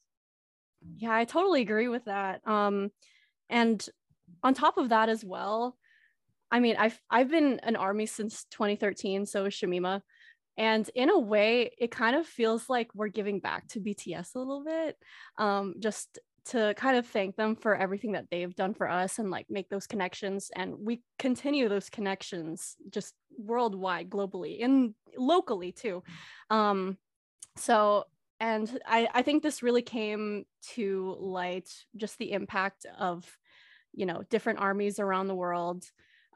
Yeah, 0.97 1.15
I 1.15 1.25
totally 1.25 1.63
agree 1.63 1.89
with 1.89 2.05
that. 2.05 2.47
Um, 2.47 2.91
and 3.49 3.85
on 4.43 4.55
top 4.55 4.79
of 4.79 4.91
that 4.91 5.09
as 5.09 5.25
well, 5.25 5.77
I 6.51 6.61
mean, 6.61 6.77
I've 6.79 7.01
I've 7.11 7.31
been 7.31 7.61
an 7.63 7.77
army 7.77 8.07
since 8.07 8.45
2013, 8.51 9.27
so 9.27 9.47
is 9.47 9.55
Shamima. 9.55 10.03
And 10.59 10.89
in 10.95 11.11
a 11.11 11.19
way, 11.19 11.73
it 11.79 11.91
kind 11.91 12.17
of 12.17 12.27
feels 12.27 12.71
like 12.71 12.95
we're 12.95 13.09
giving 13.09 13.41
back 13.41 13.69
to 13.69 13.81
BTS 13.81 14.35
a 14.35 14.39
little 14.39 14.65
bit. 14.65 14.97
Um, 15.37 15.75
just 15.81 16.19
to 16.47 16.75
kind 16.77 16.97
of 16.97 17.07
thank 17.07 17.37
them 17.37 17.57
for 17.57 17.75
everything 17.75 18.13
that 18.13 18.27
they've 18.31 18.55
done 18.55 18.73
for 18.73 18.89
us 18.89 19.19
and 19.19 19.31
like 19.31 19.47
make 19.51 19.69
those 19.69 19.87
connections 19.87 20.51
and 20.55 20.75
we 20.79 21.03
continue 21.19 21.69
those 21.69 21.91
connections 21.91 22.77
just 22.89 23.15
worldwide 23.37 24.09
globally 24.09 24.65
and 24.65 24.95
locally 25.19 25.73
too 25.73 26.03
um 26.51 26.97
so 27.57 28.05
and 28.39 28.79
I, 28.87 29.09
I 29.13 29.23
think 29.23 29.43
this 29.43 29.63
really 29.63 29.83
came 29.83 30.45
to 30.75 31.17
light 31.19 31.69
just 31.97 32.19
the 32.19 32.33
impact 32.33 32.87
of 32.99 33.25
you 33.93 34.07
know 34.07 34.23
different 34.31 34.61
armies 34.61 35.01
around 35.01 35.27
the 35.27 35.35
world 35.35 35.85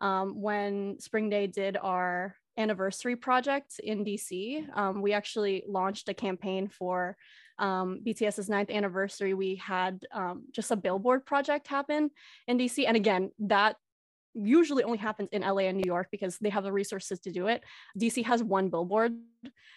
um, 0.00 0.40
when 0.40 0.98
spring 0.98 1.28
day 1.28 1.46
did 1.46 1.76
our 1.76 2.36
anniversary 2.56 3.16
project 3.16 3.80
in 3.82 4.04
dc 4.04 4.66
um, 4.76 5.00
we 5.00 5.12
actually 5.12 5.62
launched 5.66 6.08
a 6.08 6.14
campaign 6.14 6.68
for 6.68 7.16
um, 7.60 8.00
BTS's 8.04 8.48
ninth 8.48 8.70
anniversary, 8.70 9.34
we 9.34 9.56
had 9.56 10.04
um, 10.12 10.44
just 10.50 10.70
a 10.70 10.76
billboard 10.76 11.26
project 11.26 11.68
happen 11.68 12.10
in 12.48 12.58
DC. 12.58 12.84
And 12.88 12.96
again, 12.96 13.30
that 13.40 13.76
usually 14.34 14.82
only 14.82 14.98
happens 14.98 15.28
in 15.32 15.42
LA 15.42 15.64
and 15.64 15.76
New 15.76 15.86
York 15.86 16.08
because 16.10 16.38
they 16.38 16.48
have 16.48 16.64
the 16.64 16.72
resources 16.72 17.20
to 17.20 17.30
do 17.30 17.48
it. 17.48 17.62
DC 17.98 18.24
has 18.24 18.42
one 18.42 18.70
billboard. 18.70 19.12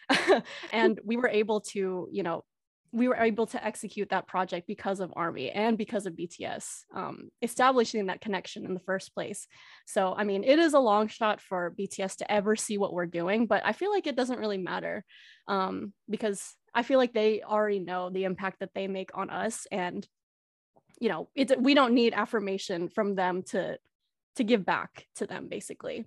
and 0.72 1.00
we 1.04 1.18
were 1.18 1.28
able 1.28 1.60
to, 1.60 2.08
you 2.12 2.24
know, 2.24 2.46
we 2.94 3.08
were 3.08 3.16
able 3.16 3.48
to 3.48 3.66
execute 3.66 4.10
that 4.10 4.28
project 4.28 4.68
because 4.68 5.00
of 5.00 5.12
Army 5.16 5.50
and 5.50 5.78
because 5.80 6.06
of 6.06 6.14
BTS, 6.14 6.84
um, 6.96 7.30
establishing 7.42 8.06
that 8.06 8.22
connection 8.22 8.66
in 8.66 8.76
the 8.76 8.80
first 8.80 9.16
place. 9.16 9.48
So, 9.88 10.14
I 10.16 10.24
mean, 10.24 10.44
it 10.44 10.60
is 10.60 10.74
a 10.74 10.80
long 10.80 11.08
shot 11.08 11.42
for 11.42 11.74
BTS 11.78 12.18
to 12.18 12.32
ever 12.32 12.56
see 12.56 12.78
what 12.78 12.94
we're 12.94 13.08
doing, 13.08 13.48
but 13.48 13.64
I 13.66 13.74
feel 13.74 13.92
like 13.92 14.06
it 14.06 14.16
doesn't 14.16 14.40
really 14.40 14.60
matter 14.60 15.04
um, 15.48 15.92
because 16.08 16.54
I 16.74 16.84
feel 16.84 17.00
like 17.00 17.14
they 17.14 17.42
already 17.42 17.80
know 17.80 18.12
the 18.12 18.26
impact 18.26 18.60
that 18.60 18.76
they 18.76 18.88
make 18.88 19.10
on 19.16 19.32
us, 19.32 19.66
and 19.72 20.08
you 21.00 21.10
know, 21.10 21.30
it's 21.36 21.52
we 21.58 21.74
don't 21.74 21.96
need 21.96 22.14
affirmation 22.14 22.90
from 22.90 23.16
them 23.16 23.44
to 23.48 23.78
to 24.36 24.44
give 24.44 24.66
back 24.66 25.08
to 25.16 25.26
them, 25.26 25.48
basically. 25.50 26.06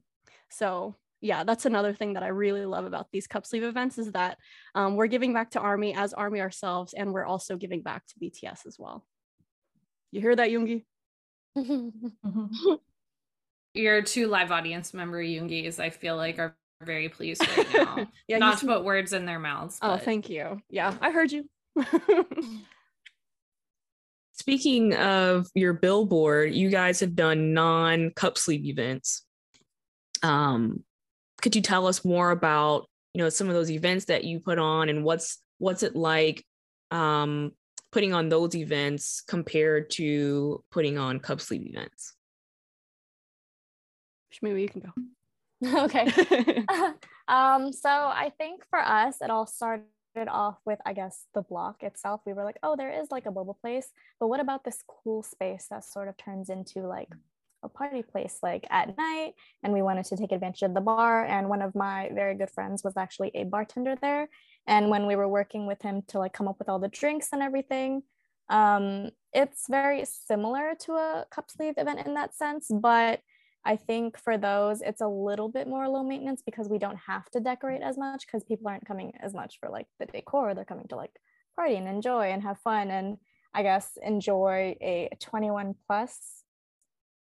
So 0.50 0.94
yeah, 1.26 1.44
that's 1.44 1.66
another 1.66 1.92
thing 1.92 2.12
that 2.14 2.22
I 2.22 2.28
really 2.28 2.64
love 2.64 2.84
about 2.84 3.08
these 3.12 3.26
cup 3.26 3.44
sleeve 3.44 3.64
events 3.64 3.98
is 3.98 4.12
that 4.12 4.38
um, 4.74 4.94
we're 4.96 5.08
giving 5.08 5.32
back 5.32 5.50
to 5.50 5.60
Army 5.60 5.94
as 5.94 6.14
Army 6.14 6.40
ourselves, 6.40 6.94
and 6.94 7.12
we're 7.12 7.24
also 7.24 7.56
giving 7.56 7.82
back 7.82 8.04
to 8.06 8.14
BTS 8.22 8.64
as 8.66 8.76
well. 8.78 9.04
You 10.12 10.20
hear 10.20 10.36
that, 10.36 10.50
Yoongi? 10.50 10.84
Your 13.74 14.02
two 14.02 14.28
live 14.28 14.52
audience 14.52 14.94
member 14.94 15.22
Yoongis, 15.22 15.80
I 15.80 15.90
feel 15.90 16.16
like, 16.16 16.38
are 16.38 16.56
very 16.82 17.08
pleased 17.08 17.46
right 17.56 17.74
now. 17.74 18.06
yeah, 18.28 18.38
Not 18.38 18.58
to 18.58 18.66
put 18.66 18.84
words 18.84 19.12
in 19.12 19.26
their 19.26 19.40
mouths. 19.40 19.78
Oh, 19.82 19.88
but... 19.88 20.00
Oh, 20.00 20.04
thank 20.04 20.30
you. 20.30 20.60
Yeah, 20.70 20.94
I 21.00 21.10
heard 21.10 21.32
you. 21.32 21.48
Speaking 24.32 24.94
of 24.94 25.48
your 25.54 25.72
billboard, 25.72 26.54
you 26.54 26.70
guys 26.70 27.00
have 27.00 27.16
done 27.16 27.52
non 27.52 28.10
cup 28.10 28.38
sleeve 28.38 28.64
events. 28.66 29.24
Um, 30.22 30.84
could 31.42 31.54
you 31.54 31.62
tell 31.62 31.86
us 31.86 32.04
more 32.04 32.30
about 32.30 32.88
you 33.14 33.22
know 33.22 33.28
some 33.28 33.48
of 33.48 33.54
those 33.54 33.70
events 33.70 34.06
that 34.06 34.24
you 34.24 34.40
put 34.40 34.58
on 34.58 34.88
and 34.88 35.04
what's 35.04 35.38
what's 35.58 35.82
it 35.82 35.96
like 35.96 36.44
um, 36.90 37.52
putting 37.92 38.12
on 38.12 38.28
those 38.28 38.54
events 38.54 39.22
compared 39.26 39.90
to 39.90 40.62
putting 40.70 40.98
on 40.98 41.20
cup 41.20 41.40
sleeve 41.40 41.66
events? 41.66 42.14
Maybe 44.42 44.62
you 44.62 44.68
can 44.68 44.82
go. 44.82 45.84
okay. 45.84 46.04
um, 47.28 47.72
so 47.72 47.88
I 47.88 48.32
think 48.36 48.64
for 48.68 48.78
us, 48.78 49.16
it 49.22 49.30
all 49.30 49.46
started 49.46 49.84
off 50.28 50.58
with, 50.64 50.78
I 50.84 50.92
guess, 50.92 51.24
the 51.34 51.42
block 51.42 51.82
itself. 51.82 52.20
We 52.26 52.32
were 52.32 52.44
like, 52.44 52.58
oh, 52.62 52.76
there 52.76 53.00
is 53.00 53.10
like 53.10 53.26
a 53.26 53.30
bubble 53.30 53.56
place, 53.60 53.88
but 54.20 54.28
what 54.28 54.40
about 54.40 54.64
this 54.64 54.82
cool 54.86 55.22
space 55.22 55.66
that 55.70 55.84
sort 55.84 56.08
of 56.08 56.16
turns 56.16 56.50
into 56.50 56.80
like 56.80 57.08
a 57.62 57.68
party 57.68 58.02
place, 58.02 58.38
like 58.42 58.66
at 58.70 58.96
night? 58.96 59.34
And 59.62 59.72
we 59.72 59.82
wanted 59.82 60.04
to 60.06 60.16
take 60.16 60.32
advantage 60.32 60.62
of 60.62 60.74
the 60.74 60.80
bar. 60.80 61.24
And 61.24 61.48
one 61.48 61.62
of 61.62 61.74
my 61.74 62.10
very 62.14 62.34
good 62.34 62.50
friends 62.50 62.82
was 62.84 62.96
actually 62.96 63.30
a 63.34 63.44
bartender 63.44 63.96
there. 64.00 64.28
And 64.66 64.90
when 64.90 65.06
we 65.06 65.16
were 65.16 65.28
working 65.28 65.66
with 65.66 65.82
him 65.82 66.02
to 66.08 66.18
like 66.18 66.32
come 66.32 66.48
up 66.48 66.58
with 66.58 66.68
all 66.68 66.78
the 66.78 66.88
drinks 66.88 67.28
and 67.32 67.42
everything, 67.42 68.02
um, 68.48 69.10
it's 69.32 69.64
very 69.68 70.04
similar 70.04 70.74
to 70.80 70.92
a 70.92 71.26
cup 71.30 71.50
sleeve 71.50 71.74
event 71.76 72.06
in 72.06 72.14
that 72.14 72.34
sense, 72.34 72.68
but 72.70 73.20
I 73.64 73.74
think 73.74 74.16
for 74.16 74.38
those, 74.38 74.80
it's 74.80 75.00
a 75.00 75.08
little 75.08 75.48
bit 75.48 75.66
more 75.66 75.88
low 75.88 76.04
maintenance 76.04 76.40
because 76.40 76.68
we 76.68 76.78
don't 76.78 76.98
have 77.08 77.28
to 77.30 77.40
decorate 77.40 77.82
as 77.82 77.98
much 77.98 78.24
because 78.24 78.44
people 78.44 78.68
aren't 78.68 78.86
coming 78.86 79.12
as 79.20 79.34
much 79.34 79.58
for 79.58 79.68
like 79.68 79.88
the 79.98 80.06
decor. 80.06 80.54
They're 80.54 80.64
coming 80.64 80.86
to 80.88 80.96
like 80.96 81.10
party 81.56 81.74
and 81.74 81.88
enjoy 81.88 82.30
and 82.30 82.44
have 82.44 82.60
fun 82.60 82.90
and 82.92 83.16
I 83.52 83.62
guess 83.64 83.98
enjoy 84.00 84.76
a 84.80 85.08
21 85.20 85.74
plus 85.86 86.44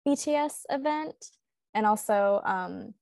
BTS 0.07 0.61
event. 0.69 1.15
And 1.73 1.85
also, 1.85 2.41
um, 2.45 2.93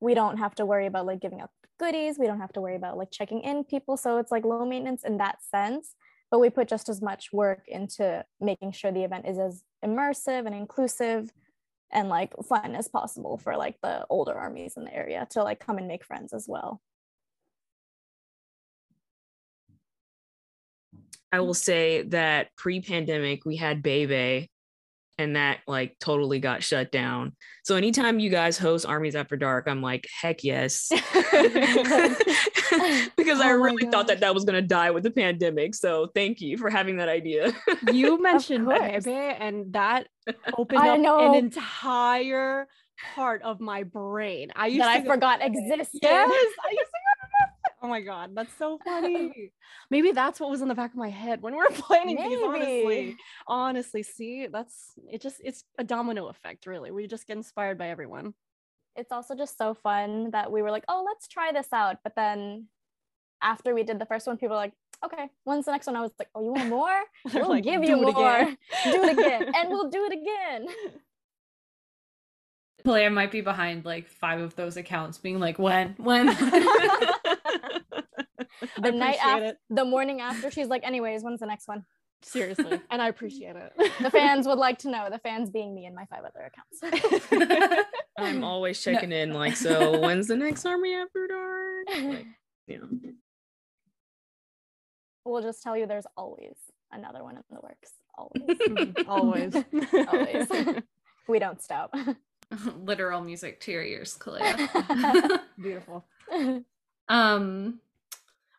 we 0.00 0.14
don't 0.14 0.36
have 0.36 0.54
to 0.56 0.66
worry 0.66 0.86
about 0.86 1.06
like 1.06 1.20
giving 1.20 1.40
out 1.40 1.50
goodies. 1.78 2.18
We 2.18 2.26
don't 2.26 2.40
have 2.40 2.52
to 2.52 2.60
worry 2.60 2.76
about 2.76 2.98
like 2.98 3.10
checking 3.10 3.40
in 3.40 3.64
people. 3.64 3.96
So 3.96 4.18
it's 4.18 4.30
like 4.30 4.44
low 4.44 4.66
maintenance 4.66 5.04
in 5.04 5.16
that 5.18 5.38
sense. 5.42 5.94
But 6.30 6.40
we 6.40 6.50
put 6.50 6.68
just 6.68 6.88
as 6.88 7.00
much 7.00 7.32
work 7.32 7.64
into 7.68 8.24
making 8.40 8.72
sure 8.72 8.92
the 8.92 9.04
event 9.04 9.26
is 9.26 9.38
as 9.38 9.62
immersive 9.84 10.46
and 10.46 10.54
inclusive 10.54 11.30
and 11.90 12.08
like 12.08 12.32
fun 12.48 12.74
as 12.74 12.88
possible 12.88 13.36
for 13.36 13.56
like 13.56 13.76
the 13.82 14.06
older 14.08 14.32
armies 14.32 14.74
in 14.76 14.84
the 14.84 14.94
area 14.94 15.26
to 15.30 15.42
like 15.42 15.60
come 15.60 15.78
and 15.78 15.88
make 15.88 16.04
friends 16.04 16.32
as 16.32 16.46
well. 16.48 16.80
I 21.30 21.40
will 21.40 21.54
say 21.54 22.02
that 22.02 22.48
pre-pandemic 22.56 23.44
we 23.44 23.56
had 23.56 23.82
Bebe 23.82 24.50
and 25.18 25.36
that 25.36 25.58
like 25.66 25.96
totally 26.00 26.40
got 26.40 26.62
shut 26.62 26.90
down. 26.90 27.32
So 27.64 27.76
anytime 27.76 28.18
you 28.18 28.30
guys 28.30 28.58
host 28.58 28.86
Armies 28.86 29.14
After 29.14 29.36
Dark, 29.36 29.68
I'm 29.68 29.82
like, 29.82 30.06
heck 30.20 30.42
yes. 30.42 30.88
because 33.16 33.40
oh 33.40 33.44
I 33.44 33.50
really 33.50 33.86
thought 33.86 34.08
that 34.08 34.20
that 34.20 34.34
was 34.34 34.44
going 34.44 34.60
to 34.60 34.66
die 34.66 34.90
with 34.90 35.02
the 35.02 35.10
pandemic. 35.10 35.74
So 35.74 36.08
thank 36.14 36.40
you 36.40 36.56
for 36.56 36.70
having 36.70 36.96
that 36.96 37.08
idea. 37.08 37.52
you 37.92 38.20
mentioned 38.20 38.68
Bebe 38.68 39.10
and 39.10 39.72
that 39.74 40.08
opened 40.56 40.80
I 40.80 40.90
up 40.90 41.00
know. 41.00 41.32
an 41.32 41.36
entire 41.36 42.66
part 43.14 43.42
of 43.42 43.60
my 43.60 43.82
brain. 43.82 44.50
I 44.56 44.68
used 44.68 44.80
that 44.80 44.88
I 44.88 45.04
forgot 45.04 45.40
existed. 45.42 45.98
Yes, 46.02 46.30
I 46.30 46.70
used 46.70 46.90
to 46.90 47.11
Oh 47.82 47.88
my 47.88 48.00
god, 48.00 48.30
that's 48.34 48.56
so 48.56 48.78
funny. 48.84 49.52
Maybe 49.90 50.12
that's 50.12 50.38
what 50.38 50.50
was 50.50 50.62
in 50.62 50.68
the 50.68 50.74
back 50.74 50.92
of 50.92 50.96
my 50.96 51.10
head 51.10 51.42
when 51.42 51.54
we 51.54 51.58
were 51.58 51.70
planning 51.72 52.16
Maybe. 52.16 52.36
these. 52.36 52.44
Honestly, 52.44 53.16
honestly, 53.48 54.02
see, 54.04 54.46
that's 54.46 54.92
it. 55.10 55.20
Just 55.20 55.40
it's 55.44 55.64
a 55.78 55.84
domino 55.84 56.28
effect, 56.28 56.66
really. 56.66 56.92
We 56.92 57.06
just 57.08 57.26
get 57.26 57.36
inspired 57.36 57.78
by 57.78 57.88
everyone. 57.88 58.34
It's 58.94 59.10
also 59.10 59.34
just 59.34 59.58
so 59.58 59.74
fun 59.74 60.30
that 60.30 60.52
we 60.52 60.62
were 60.62 60.70
like, 60.70 60.84
oh, 60.86 61.02
let's 61.04 61.26
try 61.26 61.50
this 61.50 61.72
out. 61.72 61.96
But 62.04 62.14
then 62.14 62.68
after 63.42 63.74
we 63.74 63.82
did 63.82 63.98
the 63.98 64.06
first 64.06 64.26
one, 64.26 64.36
people 64.36 64.50
were 64.54 64.62
like, 64.62 64.74
okay, 65.04 65.28
when's 65.44 65.64
the 65.64 65.72
next 65.72 65.86
one? 65.86 65.96
I 65.96 66.02
was 66.02 66.12
like, 66.18 66.28
oh, 66.34 66.44
you 66.44 66.52
want 66.52 66.68
more? 66.68 67.00
We'll 67.34 67.48
like, 67.48 67.64
give 67.64 67.82
you 67.82 67.96
more. 67.96 68.44
do 68.84 69.02
it 69.02 69.18
again, 69.18 69.50
and 69.54 69.68
we'll 69.70 69.90
do 69.90 70.04
it 70.04 70.12
again. 70.12 70.66
Player 72.84 73.10
might 73.10 73.30
be 73.30 73.40
behind 73.40 73.84
like 73.84 74.08
five 74.08 74.40
of 74.40 74.54
those 74.56 74.76
accounts, 74.76 75.18
being 75.18 75.40
like, 75.40 75.58
when, 75.58 75.94
when. 75.98 76.28
The 78.80 78.92
night 78.92 79.18
after, 79.22 79.58
the 79.70 79.84
morning 79.84 80.20
after, 80.20 80.50
she's 80.50 80.68
like, 80.68 80.84
anyways, 80.84 81.22
when's 81.22 81.40
the 81.40 81.46
next 81.46 81.68
one? 81.68 81.84
Seriously, 82.24 82.80
and 82.90 83.02
I 83.02 83.08
appreciate 83.08 83.56
it. 83.56 83.72
the 84.00 84.10
fans 84.10 84.46
would 84.46 84.58
like 84.58 84.78
to 84.80 84.90
know. 84.90 85.08
The 85.10 85.18
fans 85.18 85.50
being 85.50 85.74
me 85.74 85.86
and 85.86 85.94
my 85.94 86.06
five 86.06 86.22
other 86.24 86.50
accounts. 86.50 87.84
I'm 88.18 88.44
always 88.44 88.80
checking 88.80 89.10
no. 89.10 89.16
in, 89.16 89.32
like, 89.32 89.56
so 89.56 89.98
when's 90.00 90.28
the 90.28 90.36
next 90.36 90.64
Army 90.64 90.94
After 90.94 91.26
Dark? 91.26 92.04
Like, 92.04 92.26
you 92.68 92.78
know. 92.78 92.88
We'll 95.24 95.42
just 95.42 95.62
tell 95.62 95.76
you 95.76 95.86
there's 95.86 96.06
always 96.16 96.56
another 96.92 97.22
one 97.22 97.36
in 97.36 97.42
the 97.50 97.60
works. 97.60 97.92
Always. 98.16 98.94
always. 99.08 99.54
always. 100.08 100.82
we 101.28 101.38
don't 101.38 101.62
stop. 101.62 101.94
Literal 102.76 103.20
music 103.22 103.60
to 103.60 103.72
your 103.72 103.82
ears, 103.82 104.16
Kalea. 104.18 105.40
Beautiful. 105.60 106.04
Um 107.08 107.80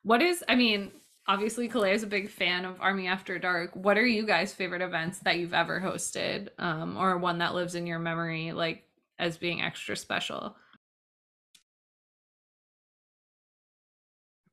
what 0.04 0.22
is, 0.22 0.44
I 0.48 0.56
mean, 0.56 0.92
obviously 1.28 1.70
Kalea 1.70 1.94
is 1.94 2.04
a 2.04 2.08
big 2.08 2.30
fan 2.30 2.66
of 2.66 2.80
Army 2.82 3.08
After 3.08 3.40
Dark. 3.40 3.76
What 3.76 3.98
are 3.98 4.06
you 4.06 4.26
guys' 4.26 4.54
favorite 4.54 4.82
events 4.82 5.20
that 5.20 5.38
you've 5.40 5.54
ever 5.54 5.80
hosted, 5.82 6.50
um, 6.60 6.98
or 6.98 7.18
one 7.18 7.40
that 7.40 7.56
lives 7.56 7.76
in 7.76 7.88
your 7.88 8.00
memory, 8.00 8.52
like 8.52 8.84
as 9.20 9.38
being 9.38 9.62
extra 9.62 9.96
special? 9.96 10.56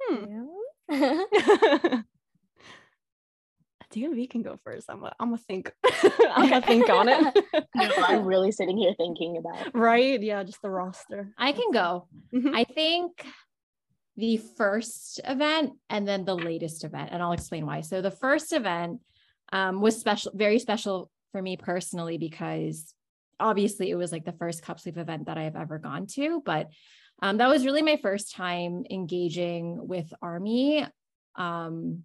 Hmm. 0.02 0.46
I 0.90 2.02
DMV 3.92 4.30
can 4.30 4.42
go 4.42 4.58
first. 4.62 4.88
I'm 4.88 5.00
gonna, 5.00 5.14
I'm 5.18 5.28
gonna 5.28 5.38
think. 5.38 5.72
I'm 6.30 6.48
gonna 6.48 6.64
think 6.64 6.88
on 6.88 7.08
it. 7.08 7.44
no, 7.74 7.90
I'm 7.98 8.24
really 8.24 8.52
sitting 8.52 8.76
here 8.78 8.94
thinking 8.96 9.36
about. 9.36 9.66
It. 9.66 9.74
right? 9.74 10.20
Yeah, 10.22 10.42
just 10.44 10.62
the 10.62 10.70
roster. 10.70 11.32
I 11.36 11.52
can 11.52 11.72
go. 11.72 12.06
Mhm. 12.32 12.54
I 12.54 12.64
think 12.64 13.24
the 14.20 14.36
first 14.36 15.18
event 15.24 15.72
and 15.88 16.06
then 16.06 16.24
the 16.24 16.36
latest 16.36 16.84
event, 16.84 17.08
and 17.10 17.22
I'll 17.22 17.32
explain 17.32 17.66
why. 17.66 17.80
So 17.80 18.02
the 18.02 18.10
first 18.10 18.52
event 18.52 19.00
um, 19.52 19.80
was 19.80 19.98
special, 19.98 20.32
very 20.34 20.58
special 20.58 21.10
for 21.32 21.40
me 21.40 21.56
personally 21.56 22.18
because 22.18 22.94
obviously 23.40 23.90
it 23.90 23.94
was 23.94 24.12
like 24.12 24.26
the 24.26 24.32
first 24.32 24.62
cup 24.62 24.78
sleeve 24.78 24.98
event 24.98 25.26
that 25.26 25.38
I 25.38 25.44
have 25.44 25.56
ever 25.56 25.78
gone 25.78 26.06
to, 26.08 26.42
but 26.44 26.68
um, 27.22 27.38
that 27.38 27.48
was 27.48 27.64
really 27.64 27.82
my 27.82 27.96
first 27.96 28.34
time 28.34 28.84
engaging 28.90 29.88
with 29.88 30.12
Army. 30.22 30.86
Um, 31.36 32.04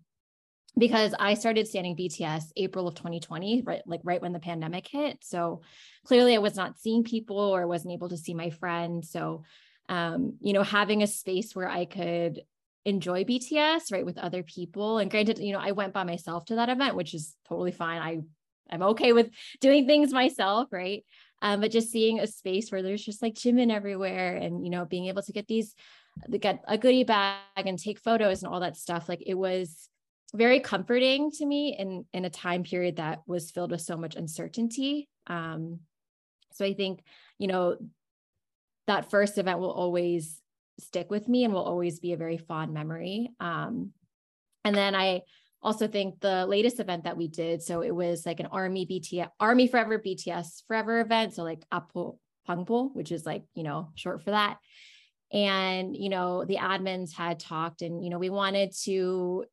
because 0.78 1.14
I 1.18 1.36
started 1.36 1.68
standing 1.68 1.96
BTS 1.96 2.52
April 2.58 2.88
of 2.88 2.96
2020, 2.96 3.64
right, 3.66 3.82
like 3.86 4.02
right 4.04 4.22
when 4.22 4.34
the 4.34 4.40
pandemic 4.40 4.88
hit. 4.88 5.18
So 5.22 5.62
clearly 6.06 6.36
I 6.36 6.40
was 6.40 6.56
not 6.56 6.78
seeing 6.78 7.04
people 7.04 7.38
or 7.38 7.66
wasn't 7.66 7.94
able 7.94 8.10
to 8.10 8.18
see 8.18 8.34
my 8.34 8.50
friends. 8.50 9.10
So 9.10 9.44
um, 9.90 10.38
you 10.42 10.54
know, 10.54 10.64
having 10.64 11.04
a 11.04 11.08
space 11.08 11.56
where 11.56 11.70
I 11.70 11.86
could 11.86 12.42
enjoy 12.86 13.24
BTS, 13.24 13.92
right, 13.92 14.06
with 14.06 14.18
other 14.18 14.44
people. 14.44 15.00
And 15.00 15.10
granted, 15.10 15.40
you 15.40 15.54
know, 15.54 15.60
I 15.60 15.72
went 15.72 15.94
by 15.94 16.04
myself 16.04 16.46
to 16.46 16.56
that 16.56 16.70
event, 16.70 16.96
which 16.96 17.14
is 17.14 17.36
totally 17.48 17.72
fine. 17.72 18.02
I 18.02 18.22
I'm 18.70 18.82
okay 18.82 19.14
with 19.14 19.30
doing 19.62 19.86
things 19.86 20.12
myself, 20.12 20.70
right? 20.72 21.06
Um, 21.42 21.62
but 21.62 21.72
just 21.72 21.92
seeing 21.92 22.20
a 22.20 22.26
space 22.28 22.72
where 22.72 22.82
there's 22.82 23.06
just 23.06 23.22
like 23.22 23.36
Jimin 23.36 23.72
everywhere 23.72 24.36
and 24.36 24.64
you 24.64 24.72
know, 24.72 24.86
being 24.86 25.06
able 25.06 25.22
to 25.24 25.32
get 25.32 25.48
these 25.48 25.76
get 26.40 26.64
a 26.68 26.78
goodie 26.78 27.04
bag 27.04 27.40
and 27.58 27.78
take 27.78 28.00
photos 28.00 28.42
and 28.42 28.52
all 28.52 28.62
that 28.62 28.78
stuff, 28.78 29.10
like 29.10 29.22
it 29.26 29.36
was 29.36 29.90
very 30.34 30.60
comforting 30.60 31.32
to 31.32 31.46
me 31.46 31.76
in 31.78 32.06
in 32.14 32.26
a 32.26 32.30
time 32.30 32.64
period 32.64 32.98
that 32.98 33.22
was 33.28 33.52
filled 33.52 33.72
with 33.72 33.82
so 33.82 33.98
much 33.98 34.16
uncertainty. 34.16 35.10
Um, 35.28 35.82
so 36.54 36.66
I 36.66 36.74
think, 36.74 37.04
you 37.38 37.48
know, 37.48 37.78
that 38.88 39.10
first 39.10 39.38
event 39.38 39.60
will 39.60 39.72
always 39.72 40.42
stick 40.80 41.10
with 41.10 41.28
me 41.28 41.44
and 41.44 41.54
will 41.54 41.64
always 41.64 42.00
be 42.00 42.14
a 42.14 42.18
very 42.18 42.38
fond 42.38 42.74
memory. 42.74 43.32
Um, 43.40 43.92
and 44.64 44.76
then 44.76 44.96
I 44.96 45.22
also 45.62 45.88
think 45.88 46.20
the 46.20 46.46
latest 46.46 46.80
event 46.80 47.06
that 47.06 47.18
we 47.18 47.28
did, 47.28 47.62
so 47.62 47.82
it 47.82 47.96
was 47.96 48.26
like 48.26 48.40
an 48.40 48.48
Army 48.48 48.86
BTS, 48.86 49.30
Army 49.40 49.68
Forever 49.68 50.00
BTS 50.00 50.64
Forever 50.68 51.00
event. 51.00 51.34
So 51.34 51.44
like 51.44 51.64
Apo 51.72 52.20
Bangpo, 52.48 52.94
which 52.94 53.12
is 53.12 53.26
like, 53.26 53.44
you 53.56 53.64
know, 53.64 53.90
short 53.96 54.22
for 54.24 54.32
that. 54.32 54.58
And, 55.32 55.96
you 55.96 56.10
know, 56.10 56.46
the 56.46 56.58
admins 56.58 57.14
had 57.14 57.40
talked 57.40 57.82
and, 57.82 58.04
you 58.04 58.10
know, 58.10 58.20
we 58.20 58.30
wanted 58.30 58.74
to 58.84 59.46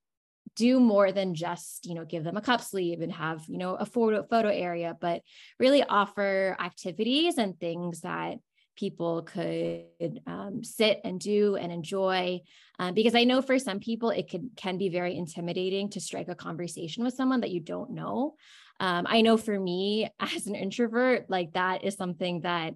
do 0.54 0.78
more 0.78 1.12
than 1.12 1.34
just 1.34 1.86
you 1.86 1.94
know 1.94 2.04
give 2.04 2.24
them 2.24 2.36
a 2.36 2.42
cup 2.42 2.60
sleeve 2.60 3.00
and 3.00 3.12
have 3.12 3.42
you 3.48 3.56
know 3.56 3.74
a 3.74 3.86
photo 3.86 4.22
photo 4.22 4.48
area 4.48 4.94
but 5.00 5.22
really 5.58 5.82
offer 5.82 6.56
activities 6.60 7.38
and 7.38 7.58
things 7.58 8.02
that 8.02 8.36
people 8.76 9.22
could 9.22 10.20
um, 10.26 10.62
sit 10.64 11.00
and 11.04 11.20
do 11.20 11.56
and 11.56 11.72
enjoy 11.72 12.40
um, 12.78 12.94
because 12.94 13.14
i 13.14 13.24
know 13.24 13.42
for 13.42 13.58
some 13.58 13.80
people 13.80 14.10
it 14.10 14.28
can 14.28 14.50
can 14.56 14.78
be 14.78 14.88
very 14.88 15.16
intimidating 15.16 15.88
to 15.88 16.00
strike 16.00 16.28
a 16.28 16.34
conversation 16.34 17.04
with 17.04 17.14
someone 17.14 17.40
that 17.40 17.50
you 17.50 17.60
don't 17.60 17.90
know 17.90 18.34
um, 18.80 19.06
i 19.08 19.20
know 19.20 19.36
for 19.36 19.58
me 19.58 20.08
as 20.20 20.46
an 20.46 20.54
introvert 20.54 21.28
like 21.28 21.52
that 21.52 21.84
is 21.84 21.94
something 21.94 22.40
that 22.40 22.74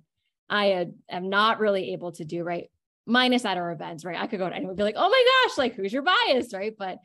i 0.49 0.89
am 1.09 1.29
not 1.29 1.61
really 1.61 1.93
able 1.93 2.13
to 2.13 2.25
do 2.25 2.43
right 2.43 2.71
minus 3.07 3.45
at 3.45 3.57
our 3.57 3.71
events, 3.71 4.05
right? 4.05 4.21
I 4.21 4.27
could 4.27 4.41
go 4.41 4.49
to 4.49 4.55
anyone 4.55 4.71
and 4.71 4.77
be 4.77 4.83
like, 4.83 4.97
oh 4.99 5.09
my 5.09 5.25
gosh, 5.49 5.57
like 5.57 5.75
who's 5.75 5.93
your 5.93 6.03
bias, 6.03 6.53
right? 6.53 6.75
But 6.77 6.99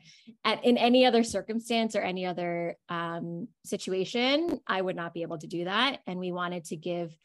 at, 0.44 0.64
in 0.64 0.76
any 0.76 1.06
other 1.06 1.22
circumstance 1.22 1.94
or 1.94 2.00
any 2.00 2.26
other 2.26 2.76
um, 2.88 3.46
situation, 3.64 4.60
I 4.66 4.82
would 4.82 4.96
not 4.96 5.14
be 5.14 5.22
able 5.22 5.38
to 5.38 5.46
do 5.46 5.64
that. 5.64 6.00
And 6.06 6.18
we 6.18 6.32
wanted 6.32 6.64
to 6.66 6.76
give 6.76 7.16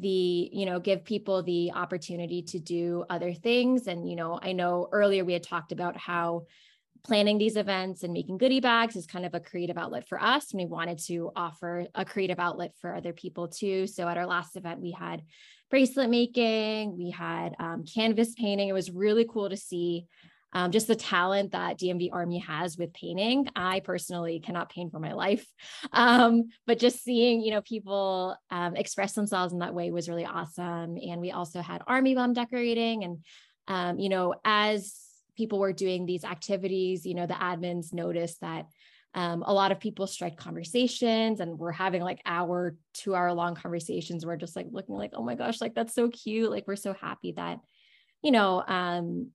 the 0.00 0.50
you 0.52 0.66
know 0.66 0.78
give 0.80 1.04
people 1.04 1.42
the 1.42 1.72
opportunity 1.72 2.42
to 2.42 2.58
do 2.58 3.04
other 3.10 3.32
things. 3.32 3.86
And 3.86 4.08
you 4.08 4.16
know 4.16 4.38
i 4.42 4.52
know 4.52 4.88
earlier 4.92 5.24
we 5.24 5.32
had 5.32 5.42
talked 5.42 5.72
about 5.72 5.96
how 5.96 6.46
planning 7.04 7.38
these 7.38 7.56
events 7.56 8.02
and 8.02 8.12
making 8.12 8.36
goodie 8.36 8.60
bags 8.60 8.96
is 8.96 9.06
kind 9.06 9.24
of 9.24 9.32
a 9.32 9.40
creative 9.40 9.78
outlet 9.78 10.08
for 10.08 10.20
us 10.20 10.52
and 10.52 10.60
we 10.60 10.66
wanted 10.66 10.98
to 10.98 11.30
offer 11.36 11.86
a 11.94 12.04
creative 12.04 12.40
outlet 12.40 12.72
for 12.80 12.94
other 12.94 13.12
people 13.12 13.46
too. 13.46 13.86
So 13.86 14.08
at 14.08 14.18
our 14.18 14.26
last 14.26 14.56
event 14.56 14.80
we 14.80 14.90
had 14.90 15.22
bracelet 15.70 16.10
making 16.10 16.98
we 16.98 17.10
had 17.10 17.54
um, 17.60 17.84
canvas 17.84 18.34
painting. 18.34 18.68
It 18.68 18.72
was 18.72 18.90
really 18.90 19.24
cool 19.24 19.48
to 19.48 19.56
see 19.56 20.06
um, 20.52 20.70
just 20.70 20.86
the 20.86 20.96
talent 20.96 21.52
that 21.52 21.78
DMV 21.78 22.10
Army 22.12 22.38
has 22.38 22.78
with 22.78 22.92
painting. 22.92 23.48
I 23.54 23.80
personally 23.80 24.40
cannot 24.40 24.70
paint 24.70 24.92
for 24.92 24.98
my 24.98 25.12
life, 25.12 25.46
um, 25.92 26.48
but 26.66 26.78
just 26.78 27.02
seeing 27.02 27.42
you 27.42 27.52
know 27.52 27.62
people 27.62 28.36
um, 28.50 28.76
express 28.76 29.12
themselves 29.12 29.52
in 29.52 29.60
that 29.60 29.74
way 29.74 29.90
was 29.90 30.08
really 30.08 30.24
awesome. 30.24 30.96
And 30.96 31.20
we 31.20 31.32
also 31.32 31.60
had 31.60 31.82
Army 31.86 32.14
Bomb 32.14 32.32
decorating, 32.32 33.04
and 33.04 33.18
um, 33.68 33.98
you 33.98 34.08
know 34.08 34.34
as 34.44 34.96
people 35.36 35.58
were 35.58 35.72
doing 35.72 36.06
these 36.06 36.24
activities, 36.24 37.04
you 37.04 37.14
know 37.14 37.26
the 37.26 37.34
admins 37.34 37.92
noticed 37.92 38.40
that. 38.40 38.66
Um, 39.14 39.42
a 39.46 39.54
lot 39.54 39.72
of 39.72 39.80
people 39.80 40.06
strike 40.06 40.36
conversations 40.36 41.40
and 41.40 41.58
we're 41.58 41.72
having 41.72 42.02
like 42.02 42.20
hour, 42.26 42.76
two 42.92 43.14
hour 43.14 43.32
long 43.32 43.54
conversations. 43.54 44.26
We're 44.26 44.36
just 44.36 44.54
like 44.54 44.66
looking 44.70 44.94
like, 44.94 45.12
oh 45.14 45.22
my 45.22 45.34
gosh, 45.34 45.58
like 45.58 45.74
that's 45.74 45.94
so 45.94 46.10
cute. 46.10 46.50
Like 46.50 46.68
we're 46.68 46.76
so 46.76 46.92
happy 46.92 47.32
that, 47.32 47.60
you 48.22 48.30
know, 48.30 48.62
um, 48.68 49.30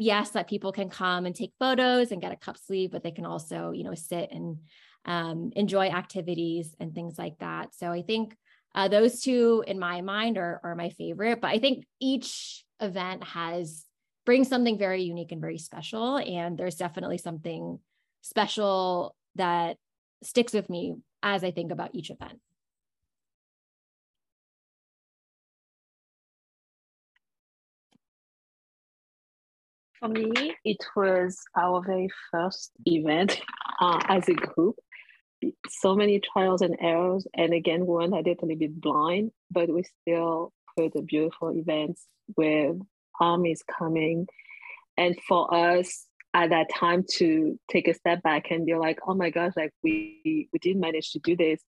yes, 0.00 0.30
that 0.30 0.48
people 0.48 0.72
can 0.72 0.88
come 0.90 1.26
and 1.26 1.34
take 1.34 1.52
photos 1.58 2.12
and 2.12 2.22
get 2.22 2.32
a 2.32 2.36
cup 2.36 2.56
sleeve, 2.58 2.90
but 2.90 3.02
they 3.02 3.10
can 3.10 3.26
also, 3.26 3.72
you 3.72 3.84
know, 3.84 3.94
sit 3.94 4.30
and 4.30 4.58
um, 5.04 5.50
enjoy 5.56 5.88
activities 5.88 6.74
and 6.78 6.94
things 6.94 7.18
like 7.18 7.38
that. 7.38 7.74
So 7.74 7.90
I 7.90 8.02
think 8.02 8.36
uh, 8.74 8.88
those 8.88 9.20
two, 9.20 9.64
in 9.66 9.78
my 9.78 10.00
mind, 10.00 10.38
are, 10.38 10.60
are 10.62 10.74
my 10.74 10.90
favorite. 10.90 11.40
But 11.40 11.48
I 11.48 11.58
think 11.58 11.86
each 12.00 12.64
event 12.80 13.24
has 13.24 13.84
brings 14.26 14.48
something 14.48 14.78
very 14.78 15.02
unique 15.02 15.32
and 15.32 15.40
very 15.40 15.58
special. 15.58 16.18
And 16.18 16.56
there's 16.56 16.76
definitely 16.76 17.18
something 17.18 17.78
special 18.20 19.16
that 19.36 19.76
sticks 20.22 20.52
with 20.52 20.68
me 20.68 20.94
as 21.22 21.42
I 21.42 21.50
think 21.50 21.72
about 21.72 21.90
each 21.94 22.10
event. 22.10 22.38
For 30.00 30.08
me, 30.08 30.54
it 30.64 30.78
was 30.96 31.38
our 31.56 31.82
very 31.84 32.08
first 32.30 32.70
event 32.86 33.38
uh, 33.80 34.00
as 34.08 34.28
a 34.28 34.34
group. 34.34 34.76
So 35.68 35.94
many 35.94 36.20
trials 36.20 36.62
and 36.62 36.76
errors. 36.80 37.26
And 37.34 37.52
again, 37.52 37.86
we 37.86 37.96
went 37.96 38.14
at 38.14 38.26
it 38.26 38.38
a 38.42 38.46
little 38.46 38.58
bit 38.58 38.80
blind, 38.80 39.32
but 39.50 39.68
we 39.68 39.84
still 40.00 40.52
put 40.76 40.94
a 40.96 41.02
beautiful 41.02 41.50
event 41.50 41.98
with 42.34 42.78
armies 43.20 43.62
coming. 43.78 44.26
And 44.96 45.16
for 45.28 45.52
us 45.54 46.06
at 46.32 46.50
that 46.50 46.68
time 46.74 47.04
to 47.16 47.58
take 47.70 47.88
a 47.88 47.94
step 47.94 48.22
back 48.22 48.50
and 48.50 48.64
be 48.64 48.74
like, 48.74 49.00
oh 49.06 49.14
my 49.14 49.28
gosh, 49.30 49.52
like 49.56 49.72
we 49.82 50.48
we 50.52 50.58
did 50.60 50.76
manage 50.76 51.10
to 51.12 51.18
do 51.18 51.36
this, 51.36 51.60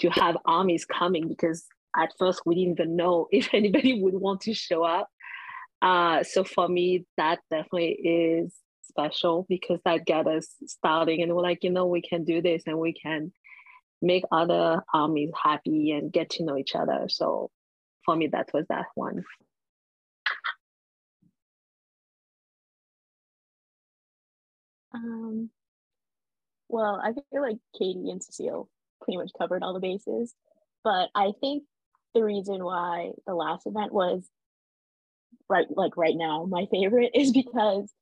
to 0.00 0.10
have 0.10 0.36
armies 0.44 0.84
coming 0.84 1.28
because 1.28 1.64
at 1.96 2.10
first 2.18 2.42
we 2.44 2.54
didn't 2.56 2.80
even 2.80 2.96
know 2.96 3.26
if 3.32 3.48
anybody 3.54 4.02
would 4.02 4.14
want 4.14 4.42
to 4.42 4.54
show 4.54 4.84
up. 4.84 5.08
Uh, 5.82 6.22
so 6.22 6.44
for 6.44 6.68
me, 6.68 7.06
that 7.16 7.40
definitely 7.50 7.92
is 7.92 8.54
special 8.82 9.46
because 9.48 9.78
that 9.84 10.04
got 10.06 10.26
us 10.26 10.48
starting 10.66 11.22
and 11.22 11.34
we're 11.34 11.42
like, 11.42 11.62
you 11.62 11.70
know, 11.70 11.86
we 11.86 12.02
can 12.02 12.24
do 12.24 12.42
this 12.42 12.62
and 12.66 12.78
we 12.78 12.92
can 12.92 13.32
make 14.02 14.24
other 14.32 14.82
armies 14.92 15.30
happy 15.42 15.92
and 15.92 16.12
get 16.12 16.30
to 16.30 16.44
know 16.44 16.56
each 16.56 16.74
other. 16.74 17.06
So 17.08 17.50
for 18.04 18.16
me, 18.16 18.28
that 18.28 18.50
was 18.52 18.66
that 18.68 18.86
one. 18.94 19.24
Um, 24.94 25.50
well, 26.68 27.00
I 27.02 27.12
feel 27.30 27.42
like 27.42 27.58
Katie 27.78 28.10
and 28.10 28.22
Cecile 28.22 28.68
pretty 29.02 29.18
much 29.18 29.30
covered 29.38 29.62
all 29.62 29.74
the 29.74 29.80
bases, 29.80 30.34
but 30.82 31.10
I 31.14 31.32
think 31.40 31.64
the 32.14 32.24
reason 32.24 32.64
why 32.64 33.12
the 33.26 33.34
last 33.34 33.66
event 33.66 33.92
was 33.92 34.28
right 35.48 35.66
like 35.70 35.96
right 35.96 36.16
now 36.16 36.46
my 36.48 36.66
favorite 36.70 37.10
is 37.14 37.32
because 37.32 37.92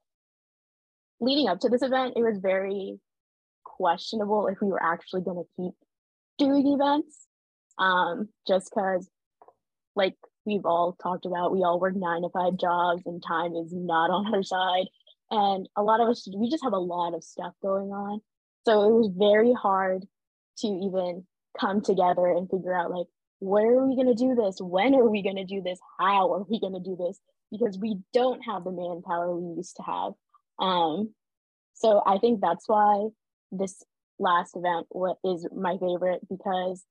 leading 1.20 1.48
up 1.48 1.60
to 1.60 1.68
this 1.68 1.82
event 1.82 2.14
it 2.16 2.22
was 2.22 2.38
very 2.38 2.98
questionable 3.64 4.46
if 4.48 4.58
we 4.60 4.68
were 4.68 4.82
actually 4.82 5.22
going 5.22 5.36
to 5.36 5.62
keep 5.62 5.74
doing 6.38 6.66
events 6.66 7.26
um 7.78 8.28
just 8.46 8.70
because 8.70 9.08
like 9.96 10.14
we've 10.46 10.64
all 10.64 10.96
talked 11.02 11.26
about 11.26 11.52
we 11.52 11.62
all 11.62 11.80
work 11.80 11.94
nine 11.96 12.22
to 12.22 12.28
five 12.30 12.56
jobs 12.56 13.02
and 13.06 13.22
time 13.26 13.54
is 13.54 13.72
not 13.72 14.10
on 14.10 14.32
our 14.34 14.42
side 14.42 14.86
and 15.30 15.68
a 15.76 15.82
lot 15.82 16.00
of 16.00 16.08
us 16.08 16.26
we 16.34 16.50
just 16.50 16.64
have 16.64 16.72
a 16.72 16.78
lot 16.78 17.14
of 17.14 17.22
stuff 17.22 17.52
going 17.62 17.90
on. 17.90 18.20
So 18.64 18.82
it 18.82 18.92
was 18.92 19.10
very 19.14 19.52
hard 19.52 20.06
to 20.58 20.66
even 20.66 21.26
come 21.58 21.80
together 21.80 22.26
and 22.26 22.48
figure 22.50 22.74
out 22.74 22.90
like 22.90 23.06
where 23.40 23.78
are 23.78 23.86
we 23.86 23.94
going 23.94 24.08
to 24.08 24.14
do 24.14 24.34
this? 24.34 24.56
When 24.60 24.94
are 24.94 25.08
we 25.08 25.22
going 25.22 25.36
to 25.36 25.44
do 25.44 25.62
this? 25.62 25.78
How 25.98 26.32
are 26.32 26.44
we 26.48 26.60
going 26.60 26.74
to 26.74 26.80
do 26.80 26.96
this? 26.96 27.18
Because 27.50 27.78
we 27.78 27.98
don't 28.12 28.40
have 28.42 28.64
the 28.64 28.72
manpower 28.72 29.34
we 29.34 29.56
used 29.56 29.76
to 29.76 29.82
have. 29.82 30.12
Um, 30.58 31.14
so 31.78 32.02
i 32.04 32.18
think 32.18 32.40
that's 32.40 32.68
why 32.68 33.08
this 33.52 33.82
last 34.18 34.56
event 34.56 34.86
is 35.24 35.46
my 35.54 35.76
favorite 35.78 36.20
because 36.28 36.84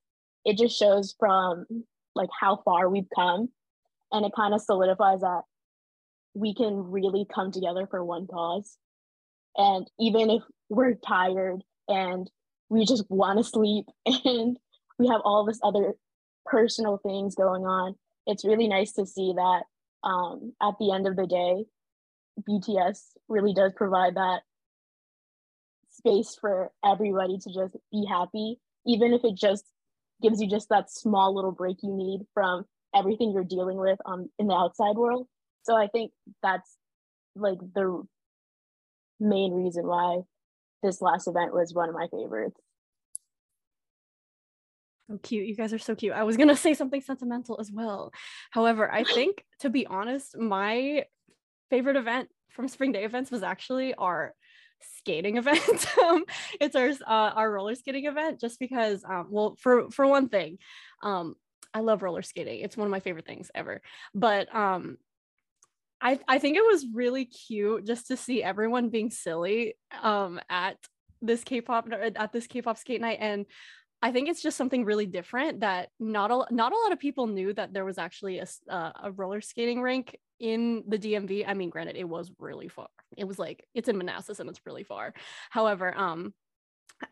it 0.45 0.57
just 0.57 0.79
shows 0.79 1.13
from 1.19 1.65
like 2.15 2.29
how 2.39 2.61
far 2.63 2.89
we've 2.89 3.09
come 3.13 3.49
and 4.11 4.25
it 4.25 4.31
kind 4.35 4.53
of 4.53 4.61
solidifies 4.61 5.19
that 5.19 5.41
we 6.33 6.53
can 6.55 6.89
really 6.89 7.25
come 7.33 7.51
together 7.51 7.85
for 7.89 8.03
one 8.03 8.27
cause. 8.27 8.77
And 9.57 9.89
even 9.99 10.29
if 10.29 10.43
we're 10.69 10.93
tired 10.93 11.63
and 11.89 12.29
we 12.69 12.85
just 12.85 13.03
want 13.09 13.39
to 13.39 13.43
sleep 13.43 13.85
and 14.05 14.57
we 14.97 15.07
have 15.07 15.21
all 15.25 15.45
this 15.45 15.59
other 15.63 15.93
personal 16.49 16.97
things 16.97 17.35
going 17.35 17.63
on 17.63 17.95
it's 18.25 18.45
really 18.45 18.67
nice 18.67 18.91
to 18.93 19.05
see 19.05 19.33
that 19.35 19.63
um, 20.03 20.53
at 20.61 20.75
the 20.79 20.91
end 20.91 21.07
of 21.07 21.15
the 21.15 21.27
day 21.27 21.65
bts 22.47 22.99
really 23.27 23.53
does 23.53 23.73
provide 23.75 24.15
that 24.15 24.41
space 25.89 26.37
for 26.39 26.71
everybody 26.85 27.37
to 27.37 27.51
just 27.53 27.75
be 27.91 28.05
happy 28.07 28.59
even 28.85 29.13
if 29.13 29.23
it 29.23 29.35
just 29.35 29.65
gives 30.21 30.41
you 30.41 30.49
just 30.49 30.69
that 30.69 30.91
small 30.91 31.35
little 31.35 31.51
break 31.51 31.77
you 31.83 31.93
need 31.93 32.21
from 32.33 32.65
everything 32.95 33.31
you're 33.31 33.43
dealing 33.43 33.77
with 33.77 33.99
um 34.05 34.29
in 34.39 34.47
the 34.47 34.53
outside 34.53 34.95
world. 34.95 35.27
So 35.63 35.75
i 35.75 35.87
think 35.87 36.11
that's 36.41 36.77
like 37.35 37.59
the 37.75 38.03
main 39.19 39.53
reason 39.53 39.85
why 39.85 40.21
this 40.83 41.01
last 41.01 41.27
event 41.27 41.53
was 41.53 41.73
one 41.73 41.89
of 41.89 41.95
my 41.95 42.07
favorites 42.11 42.59
So 45.09 45.17
cute. 45.23 45.47
You 45.47 45.55
guys 45.55 45.73
are 45.73 45.79
so 45.79 45.95
cute. 45.95 46.13
I 46.13 46.23
was 46.23 46.37
going 46.37 46.49
to 46.55 46.55
say 46.55 46.73
something 46.73 47.01
sentimental 47.01 47.57
as 47.59 47.71
well. 47.71 48.11
However, 48.51 48.91
I 48.91 49.03
think, 49.15 49.43
to 49.59 49.69
be 49.69 49.85
honest, 49.87 50.37
my 50.37 51.05
favorite 51.69 51.95
event 51.95 52.29
from 52.49 52.67
spring 52.67 52.91
day 52.91 53.03
events 53.03 53.31
was 53.31 53.43
actually 53.43 53.93
our 53.93 54.33
skating 54.81 55.37
event. 55.37 55.97
um, 56.03 56.23
it's 56.59 56.75
our 56.75 56.89
uh, 56.89 57.31
our 57.35 57.51
roller 57.51 57.75
skating 57.75 58.05
event 58.05 58.39
just 58.39 58.59
because 58.59 59.03
um, 59.03 59.27
well 59.29 59.55
for 59.59 59.89
for 59.91 60.05
one 60.05 60.29
thing, 60.29 60.57
um, 61.03 61.35
I 61.73 61.79
love 61.79 62.01
roller 62.03 62.21
skating. 62.21 62.61
It's 62.61 62.77
one 62.77 62.87
of 62.87 62.91
my 62.91 62.99
favorite 62.99 63.25
things 63.25 63.51
ever. 63.53 63.81
But 64.13 64.53
um 64.55 64.97
I 66.01 66.19
I 66.27 66.39
think 66.39 66.57
it 66.57 66.65
was 66.65 66.85
really 66.93 67.25
cute 67.25 67.85
just 67.85 68.07
to 68.07 68.17
see 68.17 68.43
everyone 68.43 68.89
being 68.89 69.11
silly 69.11 69.75
um 70.01 70.39
at 70.49 70.77
this 71.21 71.43
K-pop 71.43 71.87
at 71.91 72.31
this 72.31 72.47
K-pop 72.47 72.77
skate 72.77 73.01
night 73.01 73.17
and 73.21 73.45
I 74.01 74.11
think 74.11 74.29
it's 74.29 74.41
just 74.41 74.57
something 74.57 74.85
really 74.85 75.07
different 75.07 75.61
that 75.61 75.89
not 75.99 76.31
a 76.31 76.45
not 76.53 76.71
a 76.71 76.77
lot 76.77 76.91
of 76.91 76.99
people 76.99 77.27
knew 77.27 77.53
that 77.53 77.73
there 77.73 77.85
was 77.85 77.97
actually 77.97 78.39
a 78.39 78.45
uh, 78.69 78.91
a 79.03 79.11
roller 79.11 79.41
skating 79.41 79.81
rink 79.81 80.15
in 80.39 80.83
the 80.87 80.99
DMV. 80.99 81.45
I 81.47 81.53
mean, 81.55 81.69
granted, 81.69 81.95
it 81.95 82.07
was 82.07 82.31
really 82.37 82.67
far. 82.67 82.89
It 83.17 83.25
was 83.27 83.39
like 83.39 83.65
it's 83.73 83.89
in 83.89 83.97
Manassas 83.97 84.39
and 84.39 84.49
it's 84.49 84.65
really 84.65 84.83
far. 84.83 85.13
However, 85.49 85.97
um, 85.97 86.33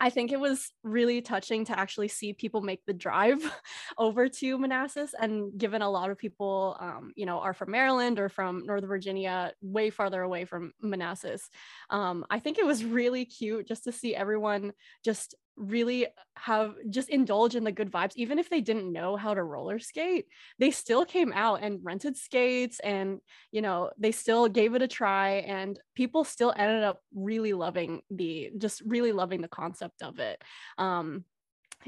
I 0.00 0.10
think 0.10 0.32
it 0.32 0.40
was 0.40 0.72
really 0.82 1.20
touching 1.22 1.64
to 1.66 1.78
actually 1.78 2.08
see 2.08 2.32
people 2.32 2.60
make 2.60 2.84
the 2.86 2.92
drive 2.92 3.38
over 3.98 4.28
to 4.28 4.58
Manassas. 4.58 5.14
And 5.18 5.56
given 5.56 5.82
a 5.82 5.90
lot 5.90 6.10
of 6.10 6.18
people, 6.18 6.76
um, 6.80 7.12
you 7.14 7.24
know, 7.24 7.38
are 7.38 7.54
from 7.54 7.70
Maryland 7.70 8.18
or 8.18 8.28
from 8.28 8.64
Northern 8.66 8.88
Virginia, 8.88 9.52
way 9.62 9.90
farther 9.90 10.22
away 10.22 10.44
from 10.44 10.72
Manassas, 10.80 11.48
um, 11.90 12.24
I 12.30 12.40
think 12.40 12.58
it 12.58 12.66
was 12.66 12.84
really 12.84 13.24
cute 13.24 13.68
just 13.68 13.84
to 13.84 13.92
see 13.92 14.14
everyone 14.14 14.72
just 15.04 15.36
really 15.56 16.06
have 16.36 16.74
just 16.90 17.08
indulge 17.08 17.56
in 17.56 17.64
the 17.64 17.72
good 17.72 17.90
vibes 17.90 18.12
even 18.16 18.38
if 18.38 18.50
they 18.50 18.60
didn't 18.60 18.92
know 18.92 19.16
how 19.16 19.32
to 19.32 19.42
roller 19.42 19.78
skate 19.78 20.26
they 20.58 20.70
still 20.70 21.04
came 21.04 21.32
out 21.32 21.62
and 21.62 21.80
rented 21.82 22.16
skates 22.16 22.78
and 22.80 23.20
you 23.52 23.62
know 23.62 23.90
they 23.98 24.12
still 24.12 24.48
gave 24.48 24.74
it 24.74 24.82
a 24.82 24.88
try 24.88 25.30
and 25.46 25.80
people 25.94 26.24
still 26.24 26.52
ended 26.56 26.82
up 26.82 27.00
really 27.14 27.52
loving 27.52 28.00
the 28.10 28.50
just 28.58 28.82
really 28.84 29.12
loving 29.12 29.40
the 29.40 29.48
concept 29.48 30.02
of 30.02 30.18
it. 30.18 30.42
Um 30.78 31.24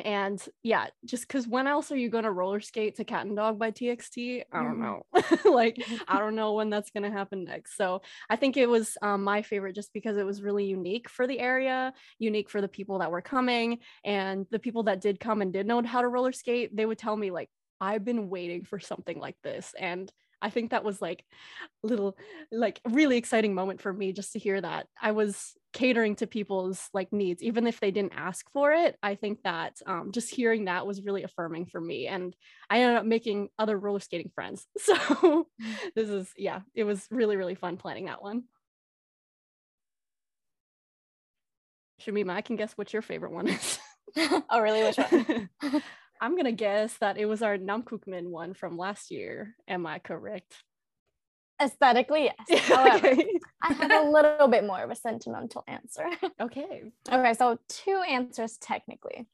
and 0.04 0.42
yeah 0.62 0.86
just 1.04 1.26
because 1.26 1.46
when 1.46 1.66
else 1.66 1.90
are 1.90 1.96
you 1.96 2.08
going 2.08 2.24
to 2.24 2.30
roller 2.30 2.60
skate 2.60 2.96
to 2.96 3.04
cat 3.04 3.26
and 3.26 3.36
dog 3.36 3.58
by 3.58 3.70
txt 3.70 4.42
i 4.52 4.62
don't 4.62 4.80
know. 4.80 5.02
Like 5.44 5.82
i 6.08 6.18
don't 6.18 6.34
know 6.34 6.54
when 6.54 6.70
that's 6.70 6.90
going 6.90 7.04
to 7.04 7.10
happen 7.10 7.44
next. 7.44 7.76
So 7.76 8.02
i 8.28 8.36
think 8.36 8.56
it 8.56 8.68
was 8.68 8.96
um, 9.02 9.24
my 9.24 9.42
favorite 9.42 9.74
just 9.74 9.92
because 9.92 10.16
it 10.16 10.26
was 10.26 10.42
really 10.42 10.64
unique 10.64 11.08
for 11.08 11.26
the 11.26 11.38
area 11.38 11.92
unique 12.18 12.50
for 12.50 12.60
the 12.60 12.68
people 12.68 12.98
that 12.98 13.10
were 13.10 13.22
coming 13.22 13.78
and 14.04 14.46
the 14.50 14.58
people 14.58 14.84
that 14.84 15.00
did 15.00 15.20
come 15.20 15.42
and 15.42 15.52
did 15.52 15.66
know 15.66 15.82
how 15.82 16.00
to 16.00 16.08
roller 16.08 16.32
skate 16.32 16.74
they 16.74 16.86
would 16.86 16.98
tell 16.98 17.16
me 17.16 17.30
like 17.30 17.48
i've 17.80 18.04
been 18.04 18.28
waiting 18.28 18.64
for 18.64 18.80
something 18.80 19.18
like 19.18 19.36
this 19.42 19.74
and 19.78 20.12
I 20.40 20.50
think 20.50 20.70
that 20.70 20.84
was 20.84 21.02
like 21.02 21.24
a 21.84 21.86
little 21.86 22.16
like 22.52 22.80
really 22.88 23.16
exciting 23.16 23.54
moment 23.54 23.80
for 23.80 23.92
me 23.92 24.12
just 24.12 24.32
to 24.32 24.38
hear 24.38 24.60
that 24.60 24.86
I 25.00 25.12
was 25.12 25.54
catering 25.72 26.16
to 26.16 26.26
people's 26.26 26.88
like 26.94 27.12
needs 27.12 27.42
even 27.42 27.66
if 27.66 27.80
they 27.80 27.90
didn't 27.90 28.14
ask 28.16 28.50
for 28.50 28.72
it. 28.72 28.96
I 29.02 29.14
think 29.14 29.42
that 29.42 29.80
um, 29.86 30.12
just 30.12 30.30
hearing 30.34 30.64
that 30.66 30.86
was 30.86 31.02
really 31.02 31.22
affirming 31.24 31.66
for 31.66 31.80
me 31.80 32.06
and 32.06 32.34
I 32.70 32.80
ended 32.80 32.98
up 32.98 33.04
making 33.06 33.48
other 33.58 33.78
roller 33.78 34.00
skating 34.00 34.30
friends. 34.34 34.66
So 34.78 35.46
this 35.94 36.08
is 36.08 36.30
yeah 36.36 36.60
it 36.74 36.84
was 36.84 37.06
really 37.10 37.36
really 37.36 37.54
fun 37.54 37.76
planning 37.76 38.06
that 38.06 38.22
one. 38.22 38.44
Shamima 42.00 42.30
I 42.30 42.40
can 42.42 42.56
guess 42.56 42.72
what 42.74 42.92
your 42.92 43.02
favorite 43.02 43.32
one 43.32 43.48
is. 43.48 43.78
Oh 44.50 44.60
really? 44.60 44.82
Which 44.82 44.96
one 44.96 45.50
I'm 46.20 46.36
gonna 46.36 46.52
guess 46.52 46.94
that 46.98 47.18
it 47.18 47.26
was 47.26 47.42
our 47.42 47.56
Namkookmin 47.56 48.28
one 48.28 48.54
from 48.54 48.76
last 48.76 49.10
year. 49.10 49.54
Am 49.66 49.86
I 49.86 49.98
correct? 49.98 50.64
Aesthetically, 51.60 52.30
yes. 52.48 52.60
However, 52.68 53.16
I 53.62 53.72
have 53.72 53.90
a 53.90 54.08
little 54.08 54.48
bit 54.48 54.64
more 54.64 54.80
of 54.80 54.90
a 54.90 54.96
sentimental 54.96 55.64
answer. 55.66 56.06
Okay. 56.40 56.92
Okay, 57.10 57.34
so 57.34 57.58
two 57.68 58.00
answers 58.08 58.58
technically. 58.58 59.26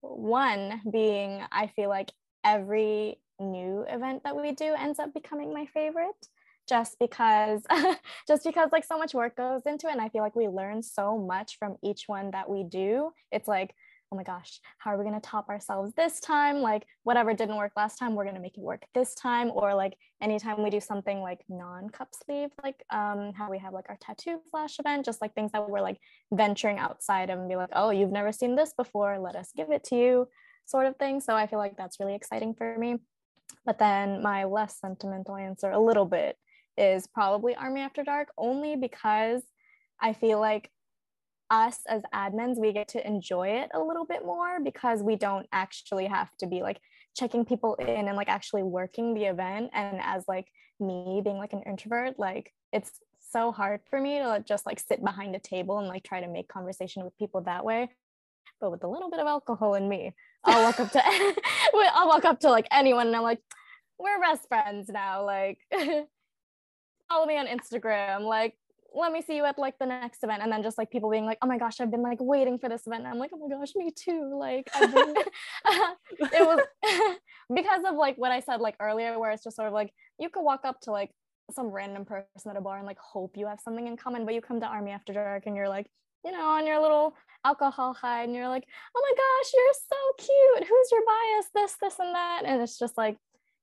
One 0.00 0.80
being 0.90 1.42
I 1.52 1.68
feel 1.68 1.88
like 1.88 2.10
every 2.44 3.20
new 3.38 3.84
event 3.88 4.24
that 4.24 4.36
we 4.36 4.52
do 4.52 4.74
ends 4.76 4.98
up 4.98 5.14
becoming 5.14 5.54
my 5.54 5.66
favorite 5.66 6.28
just 6.68 6.98
because 6.98 7.62
just 8.28 8.44
because 8.44 8.70
like 8.72 8.84
so 8.84 8.98
much 8.98 9.14
work 9.14 9.36
goes 9.36 9.62
into 9.66 9.88
it 9.88 9.92
and 9.92 10.00
I 10.00 10.08
feel 10.08 10.22
like 10.22 10.36
we 10.36 10.48
learn 10.48 10.82
so 10.82 11.18
much 11.18 11.58
from 11.58 11.76
each 11.82 12.04
one 12.06 12.30
that 12.32 12.48
we 12.48 12.64
do. 12.64 13.12
It's 13.30 13.48
like 13.48 13.74
oh 14.12 14.16
my 14.16 14.24
gosh, 14.24 14.60
how 14.78 14.90
are 14.90 14.98
we 14.98 15.04
going 15.04 15.14
to 15.14 15.20
top 15.20 15.48
ourselves 15.48 15.92
this 15.94 16.18
time? 16.18 16.56
Like, 16.56 16.84
whatever 17.04 17.32
didn't 17.32 17.56
work 17.56 17.72
last 17.76 17.96
time, 17.96 18.14
we're 18.14 18.24
going 18.24 18.34
to 18.34 18.40
make 18.40 18.58
it 18.58 18.62
work 18.62 18.82
this 18.92 19.14
time. 19.14 19.52
Or 19.54 19.72
like, 19.74 19.96
anytime 20.20 20.62
we 20.62 20.70
do 20.70 20.80
something 20.80 21.20
like 21.20 21.40
non 21.48 21.88
cup 21.90 22.08
sleeve, 22.24 22.50
like 22.62 22.82
um, 22.90 23.32
how 23.36 23.48
we 23.50 23.58
have 23.58 23.72
like 23.72 23.86
our 23.88 23.98
tattoo 24.00 24.40
flash 24.50 24.78
event, 24.80 25.04
just 25.04 25.20
like 25.20 25.34
things 25.34 25.52
that 25.52 25.68
we're 25.68 25.80
like 25.80 25.98
venturing 26.32 26.78
outside 26.78 27.30
and 27.30 27.48
be 27.48 27.54
like, 27.54 27.70
oh, 27.72 27.90
you've 27.90 28.10
never 28.10 28.32
seen 28.32 28.56
this 28.56 28.72
before, 28.76 29.18
let 29.20 29.36
us 29.36 29.52
give 29.56 29.70
it 29.70 29.84
to 29.84 29.96
you, 29.96 30.28
sort 30.66 30.86
of 30.86 30.96
thing. 30.96 31.20
So 31.20 31.34
I 31.34 31.46
feel 31.46 31.60
like 31.60 31.76
that's 31.76 32.00
really 32.00 32.16
exciting 32.16 32.54
for 32.54 32.76
me. 32.76 32.96
But 33.64 33.78
then 33.78 34.22
my 34.22 34.44
less 34.44 34.80
sentimental 34.80 35.36
answer, 35.36 35.70
a 35.70 35.78
little 35.78 36.06
bit, 36.06 36.36
is 36.76 37.06
probably 37.06 37.54
Army 37.54 37.82
After 37.82 38.02
Dark, 38.02 38.28
only 38.36 38.74
because 38.74 39.42
I 40.00 40.14
feel 40.14 40.40
like 40.40 40.70
us 41.50 41.78
as 41.88 42.02
admins, 42.14 42.58
we 42.58 42.72
get 42.72 42.88
to 42.88 43.06
enjoy 43.06 43.48
it 43.48 43.70
a 43.74 43.80
little 43.80 44.04
bit 44.04 44.24
more 44.24 44.60
because 44.62 45.02
we 45.02 45.16
don't 45.16 45.46
actually 45.52 46.06
have 46.06 46.30
to 46.38 46.46
be 46.46 46.62
like 46.62 46.80
checking 47.16 47.44
people 47.44 47.74
in 47.74 48.08
and 48.08 48.16
like 48.16 48.28
actually 48.28 48.62
working 48.62 49.14
the 49.14 49.24
event. 49.24 49.70
And 49.72 50.00
as 50.02 50.24
like 50.28 50.46
me 50.78 51.20
being 51.24 51.38
like 51.38 51.52
an 51.52 51.62
introvert, 51.66 52.18
like 52.18 52.52
it's 52.72 52.90
so 53.30 53.52
hard 53.52 53.80
for 53.88 54.00
me 54.00 54.18
to 54.18 54.44
just 54.46 54.66
like 54.66 54.80
sit 54.80 55.04
behind 55.04 55.34
a 55.34 55.40
table 55.40 55.78
and 55.78 55.88
like 55.88 56.04
try 56.04 56.20
to 56.20 56.28
make 56.28 56.48
conversation 56.48 57.04
with 57.04 57.16
people 57.18 57.42
that 57.42 57.64
way. 57.64 57.88
But 58.60 58.70
with 58.70 58.84
a 58.84 58.88
little 58.88 59.10
bit 59.10 59.20
of 59.20 59.26
alcohol 59.26 59.74
in 59.74 59.88
me, 59.88 60.14
I'll 60.44 60.62
walk 60.62 60.80
up 60.80 60.90
to 60.92 61.02
I'll 61.94 62.08
walk 62.08 62.24
up 62.24 62.40
to 62.40 62.50
like 62.50 62.66
anyone 62.70 63.06
and 63.06 63.16
I'm 63.16 63.22
like, 63.22 63.40
we're 63.98 64.20
best 64.20 64.46
friends 64.48 64.88
now. 64.88 65.24
Like 65.24 65.58
follow 67.08 67.26
me 67.26 67.36
on 67.36 67.46
Instagram. 67.46 68.22
Like 68.22 68.54
let 68.94 69.12
me 69.12 69.22
see 69.22 69.36
you 69.36 69.44
at 69.44 69.58
like 69.58 69.78
the 69.78 69.86
next 69.86 70.22
event. 70.22 70.42
And 70.42 70.50
then 70.50 70.62
just 70.62 70.78
like 70.78 70.90
people 70.90 71.10
being 71.10 71.24
like 71.24 71.38
oh 71.42 71.46
my 71.46 71.58
gosh 71.58 71.80
i've 71.80 71.90
been 71.90 72.02
like 72.02 72.18
waiting 72.20 72.58
for 72.58 72.68
this 72.68 72.86
event. 72.86 73.04
And 73.04 73.12
i'm 73.12 73.18
like 73.18 73.30
oh 73.34 73.38
my 73.38 73.54
gosh 73.54 73.74
me 73.74 73.90
too. 73.90 74.36
Like 74.38 74.70
been, 74.72 75.14
it 76.18 76.46
was 76.46 76.60
because 77.54 77.82
of 77.86 77.96
like 77.96 78.16
what 78.16 78.30
i 78.32 78.40
said 78.40 78.60
like 78.60 78.76
earlier 78.80 79.18
where 79.18 79.30
it's 79.30 79.44
just 79.44 79.56
sort 79.56 79.68
of 79.68 79.74
like 79.74 79.92
you 80.18 80.28
could 80.28 80.42
walk 80.42 80.60
up 80.64 80.80
to 80.82 80.90
like 80.90 81.10
some 81.50 81.66
random 81.66 82.04
person 82.04 82.50
at 82.50 82.56
a 82.56 82.60
bar 82.60 82.78
and 82.78 82.86
like 82.86 82.98
hope 82.98 83.36
you 83.36 83.46
have 83.46 83.60
something 83.60 83.86
in 83.86 83.96
common 83.96 84.24
but 84.24 84.34
you 84.34 84.40
come 84.40 84.60
to 84.60 84.66
army 84.66 84.92
after 84.92 85.12
dark 85.12 85.44
and 85.46 85.56
you're 85.56 85.68
like 85.68 85.86
you 86.24 86.30
know 86.30 86.46
on 86.50 86.66
your 86.66 86.80
little 86.80 87.14
alcohol 87.44 87.94
high 87.94 88.22
and 88.22 88.34
you're 88.34 88.48
like 88.48 88.64
oh 88.94 89.02
my 89.02 89.16
gosh 89.16 89.52
you're 89.54 89.72
so 89.74 90.24
cute. 90.26 90.68
Who's 90.68 90.92
your 90.92 91.02
bias? 91.06 91.46
This 91.54 91.76
this 91.80 91.98
and 91.98 92.14
that. 92.14 92.42
And 92.44 92.62
it's 92.62 92.78
just 92.78 92.96
like 92.96 93.16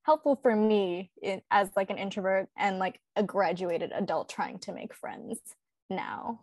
helpful 0.07 0.39
for 0.41 0.55
me 0.55 1.11
in, 1.21 1.41
as 1.51 1.69
like 1.75 1.89
an 1.89 1.97
introvert 1.97 2.47
and 2.57 2.79
like 2.79 2.97
a 3.17 3.23
graduated 3.23 3.91
adult 3.93 4.29
trying 4.29 4.57
to 4.57 4.71
make 4.71 4.93
friends 4.93 5.37
now 5.89 6.39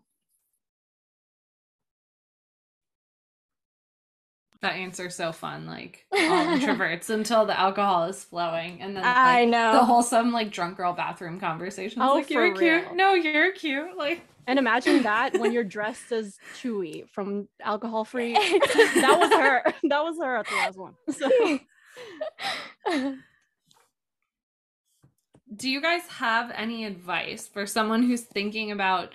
that 4.61 4.75
answer's 4.75 5.15
so 5.15 5.33
fun 5.33 5.65
like 5.67 6.05
all 6.13 6.19
introverts 6.21 7.09
until 7.09 7.47
the 7.47 7.59
alcohol 7.59 8.05
is 8.05 8.23
flowing 8.23 8.83
and 8.83 8.95
then 8.95 9.03
like, 9.03 9.17
i 9.17 9.45
know 9.47 9.73
the 9.73 9.83
wholesome 9.85 10.31
like 10.31 10.51
drunk 10.51 10.77
girl 10.77 10.93
bathroom 10.93 11.41
conversation 11.41 12.03
Oh, 12.03 12.17
like 12.17 12.29
you're 12.29 12.55
for 12.55 12.61
cute 12.61 12.83
real. 12.85 12.95
no 12.95 13.15
you're 13.15 13.53
cute 13.53 13.97
like 13.97 14.21
And 14.47 14.59
imagine 14.59 15.05
that 15.05 15.39
when 15.39 15.53
you're 15.53 15.65
dressed 15.65 16.13
as 16.13 16.37
Chewy 16.57 17.09
from 17.09 17.49
Alcohol 17.63 18.05
Free. 18.05 18.35
that 18.35 19.17
was 19.19 19.33
her. 19.33 19.63
That 19.89 20.05
was 20.05 20.19
her 20.19 20.37
at 20.37 20.47
the 20.47 20.55
last 20.55 20.77
one. 20.77 20.93
So. 21.11 21.31
Do 25.55 25.69
you 25.69 25.81
guys 25.81 26.03
have 26.09 26.51
any 26.55 26.85
advice 26.85 27.47
for 27.47 27.67
someone 27.67 28.03
who's 28.03 28.23
thinking 28.23 28.71
about 28.71 29.13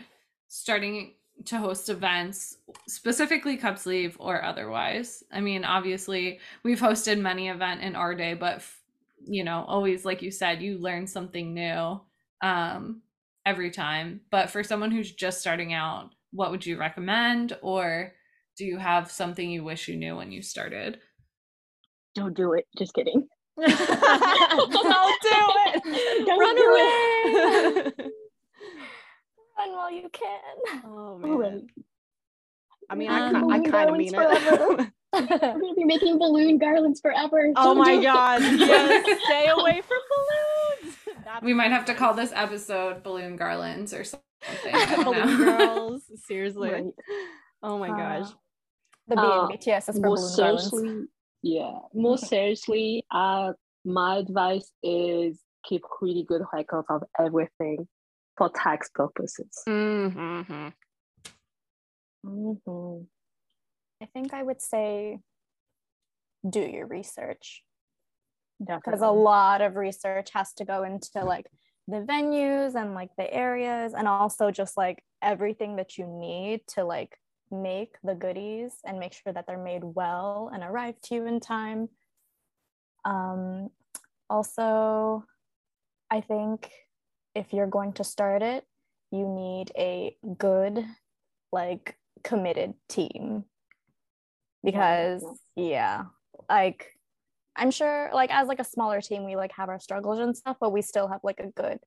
starting 0.48 1.16
to 1.46 1.58
host 1.58 1.90
events, 1.90 2.58
specifically 2.88 3.58
cup 3.58 3.78
sleeve 3.78 4.16
or 4.20 4.44
otherwise? 4.44 5.24
I 5.32 5.42
mean, 5.42 5.64
obviously, 5.64 6.40
we've 6.64 6.80
hosted 6.80 7.20
many 7.20 7.50
event 7.50 7.82
in 7.82 7.96
our 7.96 8.16
day, 8.16 8.34
but 8.34 8.64
you 9.26 9.44
know, 9.44 9.66
always 9.68 10.06
like 10.06 10.22
you 10.22 10.32
said, 10.32 10.62
you 10.62 10.78
learn 10.78 11.08
something 11.08 11.54
new. 11.54 12.02
Um, 12.42 13.02
every 13.46 13.72
time. 13.72 14.22
But 14.30 14.50
for 14.50 14.64
someone 14.64 14.92
who's 14.92 15.12
just 15.12 15.42
starting 15.42 15.74
out, 15.74 16.12
what 16.32 16.52
would 16.52 16.66
you 16.66 16.78
recommend? 16.78 17.58
Or 17.62 18.14
do 18.58 18.66
you 18.66 18.78
have 18.78 19.12
something 19.12 19.50
you 19.50 19.64
wish 19.64 19.88
you 19.88 19.98
knew 19.98 20.16
when 20.16 20.32
you 20.32 20.42
started? 20.42 21.00
Don't 22.16 22.36
do 22.36 22.54
it. 22.54 22.66
Just 22.78 22.94
kidding. 22.94 23.28
Don't 23.68 25.22
do 25.22 25.40
it. 25.66 26.26
Don't 26.26 26.40
Run 26.40 26.56
do 26.56 26.64
away. 26.64 27.94
Run 29.58 29.72
while 29.76 29.92
you 29.92 30.10
can. 30.12 30.84
oh 30.86 31.18
man. 31.18 31.68
I 32.90 32.96
mean, 32.96 33.10
Um, 33.12 33.52
I, 33.52 33.58
I 33.58 33.60
kind 33.62 33.90
of 33.90 33.98
mean 33.98 34.12
garlands 34.12 34.82
it. 34.82 34.88
We're 35.14 35.28
gonna 35.28 35.74
be 35.76 35.84
making 35.86 36.18
balloon 36.20 36.58
garlands 36.60 37.02
forever. 37.02 37.52
oh 37.56 37.64
Don't 37.76 37.78
my 37.78 38.02
god. 38.02 38.42
Yes. 38.42 39.20
Stay 39.26 39.48
away 39.50 39.82
from 39.82 39.98
balloons. 40.12 40.96
That's 41.26 41.44
We 41.44 41.54
might 41.54 41.72
have 41.72 41.86
to 41.86 41.94
call 41.94 42.14
this 42.14 42.32
episode 42.34 43.04
Balloon 43.04 43.36
Garlands 43.36 43.94
or 43.94 44.04
something. 44.04 45.04
Balloon 45.04 45.38
girls. 45.38 46.04
Seriously. 46.26 46.72
Right. 46.72 46.84
Oh 47.62 47.78
my 47.80 47.90
gosh. 47.90 48.30
The 49.08 49.16
B 49.16 49.22
Uh, 49.22 49.48
and 49.48 49.60
BTS 49.60 49.90
is 49.90 49.96
for 50.00 50.02
more 50.08 50.16
balloon 50.16 50.36
garlands. 50.38 51.10
Seriously, 51.44 51.72
yeah. 51.72 51.80
More 51.94 52.18
seriously, 52.18 53.06
uh, 53.12 53.54
my 53.86 54.18
advice 54.18 54.72
is 54.84 55.40
keep 55.66 55.84
really 56.02 56.24
good 56.24 56.42
records 56.54 56.88
of 56.90 57.04
everything 57.20 57.88
for 58.38 58.50
tax 58.50 58.90
purposes. 58.94 59.64
Mm-hmm. 59.68 60.70
Mhm. 62.26 63.06
I 64.02 64.06
think 64.14 64.34
I 64.34 64.44
would 64.44 64.62
say 64.62 65.20
do 66.48 66.62
your 66.62 66.88
research 66.88 67.64
because 68.60 69.02
a 69.02 69.12
lot 69.12 69.62
of 69.62 69.76
research 69.76 70.30
has 70.34 70.54
to 70.54 70.66
go 70.66 70.84
into 70.84 71.24
like 71.24 71.48
the 71.88 71.98
venues 71.98 72.76
and 72.76 72.94
like 72.94 73.10
the 73.18 73.34
areas 73.34 73.94
and 73.94 74.08
also 74.08 74.52
just 74.52 74.78
like 74.78 75.04
everything 75.22 75.78
that 75.78 75.98
you 75.98 76.06
need 76.08 76.62
to 76.68 76.84
like 76.84 77.18
make 77.52 77.96
the 78.04 78.16
goodies 78.16 78.74
and 78.86 79.00
make 79.00 79.14
sure 79.14 79.34
that 79.34 79.46
they're 79.48 79.58
made 79.58 79.84
well 79.84 80.52
and 80.54 80.64
arrive 80.64 80.96
to 81.04 81.16
you 81.16 81.26
in 81.26 81.40
time. 81.40 81.90
Um 83.06 83.70
also 84.30 85.24
i 86.12 86.22
think 86.22 86.70
if 87.34 87.52
you're 87.52 87.68
going 87.68 87.94
to 87.94 88.04
start 88.04 88.42
it 88.42 88.64
you 89.12 89.28
need 89.28 89.72
a 89.78 90.16
good 90.38 90.86
like 91.52 91.96
committed 92.24 92.74
team. 92.88 93.44
Because 94.64 95.24
yeah 95.56 96.04
like 96.50 96.92
i'm 97.56 97.72
sure 97.72 98.10
like 98.14 98.30
as 98.32 98.48
like 98.48 98.60
a 98.60 98.64
smaller 98.64 99.02
team 99.02 99.26
we 99.26 99.36
like 99.36 99.52
have 99.54 99.70
our 99.70 99.80
struggles 99.80 100.20
and 100.20 100.36
stuff 100.38 100.58
but 100.60 100.72
we 100.72 100.82
still 100.82 101.08
have 101.08 101.22
like 101.24 101.40
a 101.40 101.48
good 101.48 101.80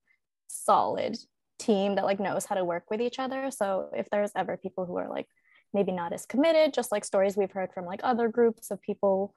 solid 0.49 1.17
team 1.59 1.95
that 1.95 2.05
like 2.05 2.21
knows 2.21 2.45
how 2.45 2.55
to 2.55 2.65
work 2.65 2.85
with 2.91 3.01
each 3.01 3.19
other. 3.19 3.51
So 3.51 3.89
if 3.95 4.11
there's 4.11 4.33
ever 4.37 4.57
people 4.57 4.85
who 4.85 4.97
are 4.97 5.09
like 5.09 5.29
maybe 5.75 5.93
not 5.93 6.13
as 6.13 6.27
committed 6.27 6.75
just 6.75 6.93
like 6.93 7.05
stories 7.05 7.37
we've 7.37 7.53
heard 7.53 7.73
from 7.73 7.85
like 7.87 8.01
other 8.03 8.29
groups 8.29 8.71
of 8.71 8.81
people 8.83 9.35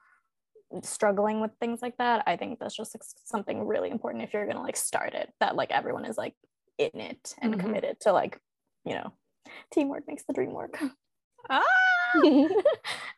struggling 0.84 1.41
with 1.41 1.52
things 1.60 1.82
like 1.82 1.98
that 1.98 2.24
i 2.28 2.36
think 2.36 2.60
that's 2.60 2.76
just 2.76 2.95
like, 2.95 3.03
something 3.26 3.66
really 3.68 3.90
important 3.90 4.24
if 4.24 4.34
you're 4.34 4.48
gonna 4.48 4.62
like 4.62 4.76
start 4.76 5.14
it 5.14 5.32
that 5.40 5.56
like 5.56 5.72
everyone 5.72 6.06
is 6.06 6.18
like 6.18 6.36
in 6.78 6.91
it 6.99 7.36
and 7.41 7.53
Mhm. 7.53 7.60
committed 7.60 7.99
to 7.99 8.12
like 8.12 8.40
you 8.86 8.94
know 8.94 9.14
teamwork 9.72 10.03
makes 10.07 10.24
the 10.26 10.34
dream 10.34 10.53
work 10.53 10.80
Ah! 11.49 11.64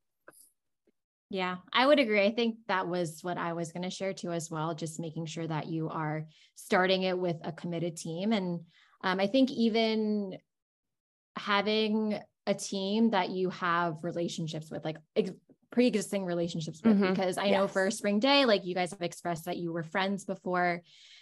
Yeah, 1.30 1.58
I 1.72 1.86
would 1.86 2.00
agree. 2.00 2.26
I 2.26 2.32
think 2.34 2.58
that 2.68 2.88
was 2.88 3.24
what 3.24 3.38
I 3.38 3.54
was 3.54 3.72
going 3.72 3.84
to 3.84 3.90
share 3.92 4.14
too, 4.14 4.32
as 4.32 4.50
well. 4.50 4.74
Just 4.74 5.00
making 5.00 5.28
sure 5.28 5.46
that 5.46 5.68
you 5.68 5.88
are 5.90 6.28
starting 6.56 7.04
it 7.04 7.18
with 7.18 7.38
a 7.44 7.52
committed 7.52 7.98
team. 7.98 8.34
And 8.34 8.62
um, 9.04 9.20
I 9.20 9.28
think 9.28 9.52
even 9.52 10.40
having 11.38 12.20
a 12.50 12.54
team 12.54 13.12
that 13.12 13.30
you 13.30 13.50
have 13.52 14.04
relationships 14.04 14.70
with, 14.72 14.84
like 14.84 14.98
ex- 15.16 15.32
pre 15.72 15.86
existing 15.88 16.26
relationships 16.26 16.82
with, 16.84 16.98
Mhm. 16.98 17.10
because 17.12 17.38
I 17.38 17.50
know 17.56 17.64
Yes. 17.66 17.74
for 17.74 17.92
Spring 17.92 18.20
Day, 18.20 18.46
like 18.46 18.66
you 18.66 18.74
guys 18.74 18.92
have 18.92 19.02
expressed 19.04 19.46
that 19.46 19.58
you 19.58 19.72
were 19.72 19.84
friends 19.84 20.26
before. 20.26 20.82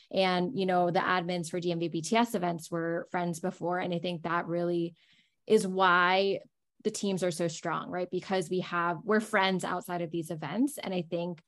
And, 0.10 0.58
you 0.58 0.66
know, 0.66 0.90
the 0.90 1.00
admins 1.18 1.50
for 1.50 1.60
DMV 1.60 1.90
BTS 1.90 2.34
events 2.34 2.72
were 2.72 3.08
friends 3.12 3.42
before. 3.42 3.80
And 3.80 3.94
I 3.94 4.00
think 4.00 4.24
that 4.24 4.48
really 4.48 4.96
is 5.46 5.68
why 5.68 6.40
the 6.86 6.92
teams 6.92 7.24
are 7.24 7.32
so 7.32 7.48
strong, 7.50 7.90
right? 7.90 8.10
Because 8.10 8.50
we 8.50 8.62
have 8.62 8.98
we're 9.04 9.20
friends 9.20 9.66
outside 9.66 10.02
of 10.02 10.12
these 10.12 10.32
events, 10.32 10.78
and 10.78 10.94
I 10.94 11.02
think 11.02 11.42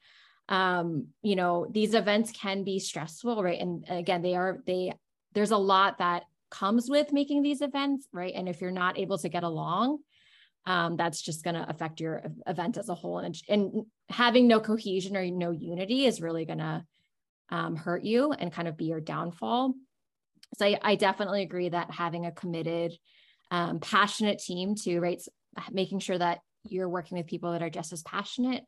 um, 0.49 1.07
you 1.21 1.35
know 1.35 1.67
these 1.69 1.93
events 1.93 2.31
can 2.31 2.63
be 2.63 2.79
stressful, 2.79 3.41
right? 3.43 3.61
And 3.61 3.85
again, 3.87 4.21
they 4.21 4.35
are 4.35 4.61
they 4.65 4.91
there's 5.35 5.51
a 5.51 5.57
lot 5.57 5.99
that 5.99 6.23
comes 6.49 6.89
with 6.89 7.13
making 7.13 7.41
these 7.41 7.61
events, 7.61 8.07
right? 8.11 8.33
And 8.35 8.49
if 8.49 8.61
you're 8.61 8.71
not 8.71 8.97
able 8.97 9.17
to 9.19 9.29
get 9.29 9.43
along, 9.43 9.99
um, 10.65 10.97
that's 10.97 11.21
just 11.21 11.43
going 11.43 11.55
to 11.55 11.69
affect 11.69 11.99
your 11.99 12.23
event 12.45 12.77
as 12.77 12.89
a 12.89 12.95
whole, 12.95 13.19
and 13.19 13.35
and 13.47 13.85
having 14.09 14.47
no 14.47 14.59
cohesion 14.59 15.15
or 15.15 15.25
no 15.25 15.51
unity 15.51 16.05
is 16.05 16.21
really 16.21 16.45
going 16.45 16.59
to 16.59 16.83
um, 17.49 17.75
hurt 17.75 18.03
you 18.03 18.31
and 18.31 18.51
kind 18.51 18.67
of 18.67 18.77
be 18.77 18.85
your 18.85 18.99
downfall. 18.99 19.73
So 20.57 20.65
I, 20.65 20.79
I 20.81 20.95
definitely 20.95 21.43
agree 21.43 21.69
that 21.69 21.91
having 21.91 22.25
a 22.25 22.31
committed 22.31 22.93
um, 23.51 23.79
passionate 23.79 24.39
team 24.39 24.75
too, 24.75 24.99
right? 24.99 25.21
Making 25.71 25.99
sure 25.99 26.17
that 26.17 26.39
you're 26.63 26.89
working 26.89 27.17
with 27.17 27.27
people 27.27 27.53
that 27.53 27.63
are 27.63 27.69
just 27.69 27.93
as 27.93 28.03
passionate. 28.03 28.63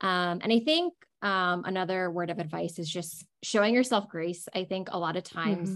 Um, 0.00 0.40
and 0.42 0.52
I 0.52 0.60
think 0.60 0.94
um, 1.22 1.64
another 1.64 2.10
word 2.10 2.30
of 2.30 2.38
advice 2.38 2.78
is 2.78 2.90
just 2.90 3.24
showing 3.42 3.74
yourself 3.74 4.08
grace. 4.08 4.48
I 4.54 4.64
think 4.64 4.88
a 4.90 4.98
lot 4.98 5.16
of 5.16 5.24
times, 5.24 5.70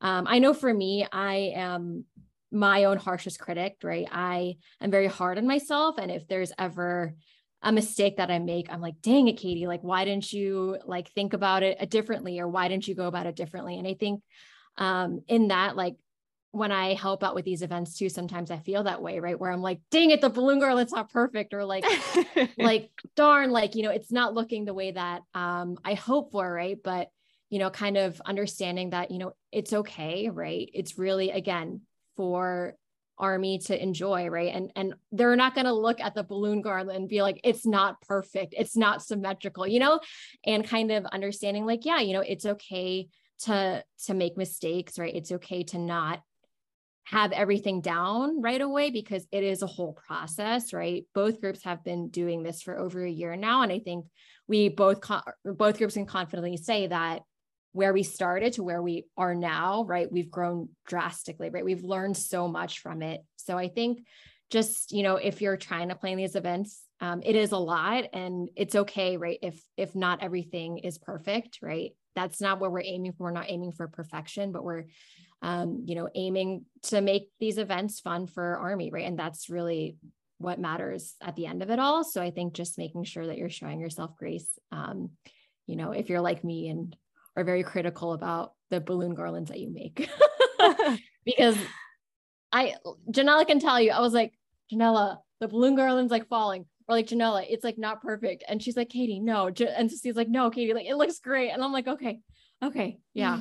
um, 0.00 0.26
I 0.28 0.38
know 0.38 0.54
for 0.54 0.72
me, 0.72 1.06
I 1.10 1.52
am 1.54 2.04
my 2.50 2.84
own 2.84 2.96
harshest 2.96 3.38
critic, 3.38 3.76
right? 3.82 4.06
I 4.10 4.56
am 4.80 4.90
very 4.90 5.06
hard 5.06 5.38
on 5.38 5.46
myself. 5.46 5.96
And 5.98 6.10
if 6.10 6.26
there's 6.28 6.52
ever 6.58 7.14
a 7.62 7.72
mistake 7.72 8.16
that 8.16 8.30
I 8.30 8.38
make, 8.38 8.72
I'm 8.72 8.80
like, 8.80 9.02
dang 9.02 9.28
it, 9.28 9.36
Katie, 9.36 9.66
like, 9.66 9.82
why 9.82 10.04
didn't 10.04 10.32
you 10.32 10.78
like 10.86 11.10
think 11.10 11.34
about 11.34 11.62
it 11.62 11.90
differently? 11.90 12.38
Or 12.38 12.48
why 12.48 12.68
didn't 12.68 12.88
you 12.88 12.94
go 12.94 13.06
about 13.06 13.26
it 13.26 13.36
differently? 13.36 13.78
And 13.78 13.86
I 13.86 13.94
think 13.94 14.22
um, 14.76 15.22
in 15.28 15.48
that, 15.48 15.76
like, 15.76 15.96
when 16.52 16.72
I 16.72 16.94
help 16.94 17.22
out 17.22 17.34
with 17.34 17.44
these 17.44 17.60
events 17.60 17.98
too, 17.98 18.08
sometimes 18.08 18.50
I 18.50 18.58
feel 18.58 18.84
that 18.84 19.02
way, 19.02 19.18
right? 19.18 19.38
Where 19.38 19.50
I'm 19.50 19.60
like, 19.60 19.80
dang 19.90 20.10
it, 20.12 20.22
the 20.22 20.30
balloon 20.30 20.60
girl, 20.60 20.78
it's 20.78 20.92
not 20.94 21.12
perfect. 21.12 21.52
Or 21.52 21.64
like, 21.64 21.84
like, 22.58 22.90
darn, 23.16 23.50
like, 23.50 23.74
you 23.74 23.82
know, 23.82 23.90
it's 23.90 24.10
not 24.10 24.32
looking 24.32 24.64
the 24.64 24.72
way 24.72 24.92
that 24.92 25.22
um, 25.34 25.76
I 25.84 25.94
hope 25.94 26.32
for, 26.32 26.50
right? 26.50 26.78
But, 26.82 27.10
you 27.50 27.58
know, 27.58 27.70
kind 27.70 27.96
of 27.96 28.20
understanding 28.24 28.90
that, 28.90 29.10
you 29.10 29.18
know, 29.18 29.32
it's 29.52 29.72
okay, 29.72 30.28
right? 30.28 30.68
It's 30.74 30.98
really, 30.98 31.30
again, 31.30 31.82
for 32.16 32.74
army 33.18 33.58
to 33.58 33.82
enjoy 33.82 34.28
right? 34.28 34.54
And 34.54 34.70
and 34.76 34.94
they're 35.12 35.36
not 35.36 35.54
going 35.54 35.66
to 35.66 35.72
look 35.72 36.00
at 36.00 36.14
the 36.14 36.22
balloon 36.22 36.62
garland 36.62 36.98
and 36.98 37.08
be 37.08 37.22
like 37.22 37.40
it's 37.44 37.66
not 37.66 38.00
perfect. 38.02 38.54
It's 38.56 38.76
not 38.76 39.02
symmetrical 39.02 39.66
you 39.66 39.80
know? 39.80 40.00
And 40.44 40.66
kind 40.66 40.90
of 40.90 41.04
understanding 41.06 41.66
like 41.66 41.84
yeah 41.84 42.00
you 42.00 42.12
know 42.12 42.20
it's 42.20 42.46
okay 42.46 43.08
to 43.40 43.84
to 44.06 44.14
make 44.14 44.36
mistakes 44.36 44.98
right? 44.98 45.14
It's 45.14 45.32
okay 45.32 45.64
to 45.64 45.78
not 45.78 46.20
have 47.04 47.32
everything 47.32 47.80
down 47.80 48.42
right 48.42 48.60
away 48.60 48.90
because 48.90 49.26
it 49.32 49.42
is 49.42 49.62
a 49.62 49.66
whole 49.66 49.94
process 49.94 50.72
right? 50.72 51.04
Both 51.14 51.40
groups 51.40 51.64
have 51.64 51.82
been 51.84 52.10
doing 52.10 52.42
this 52.42 52.62
for 52.62 52.78
over 52.78 53.02
a 53.04 53.10
year 53.10 53.34
now 53.36 53.62
and 53.62 53.72
i 53.72 53.78
think 53.78 54.06
we 54.46 54.68
both 54.68 55.00
both 55.44 55.78
groups 55.78 55.94
can 55.94 56.06
confidently 56.06 56.56
say 56.56 56.86
that 56.86 57.22
where 57.72 57.92
we 57.92 58.02
started 58.02 58.54
to 58.54 58.62
where 58.62 58.82
we 58.82 59.06
are 59.16 59.34
now 59.34 59.84
right? 59.84 60.10
We've 60.10 60.30
grown 60.30 60.70
drastically 60.86 61.50
right? 61.50 61.64
We've 61.64 61.84
learned 61.84 62.16
so 62.16 62.48
much 62.48 62.80
from 62.80 63.02
it. 63.02 63.20
So 63.36 63.56
i 63.56 63.68
think 63.68 64.04
just 64.50 64.92
you 64.92 65.02
know 65.02 65.16
if 65.16 65.40
you're 65.42 65.56
trying 65.56 65.90
to 65.90 65.94
plan 65.94 66.16
these 66.16 66.34
events 66.34 66.82
um, 67.00 67.22
it 67.22 67.36
is 67.36 67.52
a 67.52 67.58
lot 67.58 68.06
and 68.12 68.48
it's 68.56 68.74
okay 68.74 69.16
right? 69.16 69.38
If 69.42 69.62
if 69.76 69.94
not 69.94 70.22
everything 70.22 70.78
is 70.78 70.98
perfect 70.98 71.58
right? 71.62 71.92
That's 72.16 72.40
not 72.40 72.58
what 72.58 72.72
we're 72.72 72.82
aiming 72.82 73.12
for. 73.12 73.24
We're 73.24 73.30
not 73.32 73.50
aiming 73.50 73.72
for 73.72 73.88
perfection 73.88 74.52
but 74.52 74.64
we're 74.64 74.84
um, 75.42 75.84
you 75.86 75.94
know 75.94 76.08
aiming 76.14 76.64
to 76.84 77.00
make 77.00 77.30
these 77.38 77.58
events 77.58 78.00
fun 78.00 78.26
for 78.26 78.56
army 78.56 78.90
right? 78.90 79.06
And 79.06 79.18
that's 79.18 79.48
really 79.50 79.96
what 80.38 80.60
matters 80.60 81.14
at 81.20 81.34
the 81.36 81.46
end 81.46 81.62
of 81.62 81.70
it 81.70 81.78
all. 81.78 82.04
So 82.04 82.22
i 82.22 82.30
think 82.30 82.54
just 82.54 82.78
making 82.78 83.04
sure 83.04 83.26
that 83.26 83.38
you're 83.38 83.50
showing 83.50 83.80
yourself 83.80 84.16
grace 84.16 84.48
um, 84.72 85.10
you 85.66 85.76
know 85.76 85.92
if 85.92 86.08
you're 86.08 86.20
like 86.20 86.42
me 86.42 86.68
and 86.68 86.96
are 87.38 87.44
very 87.44 87.62
critical 87.62 88.12
about 88.12 88.52
the 88.70 88.80
balloon 88.80 89.14
garlands 89.14 89.48
that 89.50 89.60
you 89.60 89.72
make 89.72 90.10
because 91.24 91.56
I 92.52 92.74
Janella 93.10 93.46
can 93.46 93.60
tell 93.60 93.80
you. 93.80 93.92
I 93.92 94.00
was 94.00 94.12
like, 94.12 94.32
Janella, 94.72 95.18
the 95.40 95.48
balloon 95.48 95.76
garland's 95.76 96.10
like 96.10 96.28
falling. 96.28 96.66
Or 96.88 96.96
like 96.96 97.06
Janella, 97.06 97.44
it's 97.48 97.62
like 97.64 97.78
not 97.78 98.02
perfect. 98.02 98.42
And 98.48 98.60
she's 98.62 98.76
like, 98.76 98.88
Katie, 98.88 99.20
no. 99.20 99.50
And 99.76 99.90
she's 99.90 100.16
like, 100.16 100.28
no, 100.28 100.50
Katie, 100.50 100.74
like 100.74 100.86
it 100.86 100.96
looks 100.96 101.18
great. 101.20 101.50
And 101.50 101.62
I'm 101.62 101.72
like, 101.72 101.86
okay, 101.86 102.20
okay, 102.64 102.98
yeah, 103.14 103.38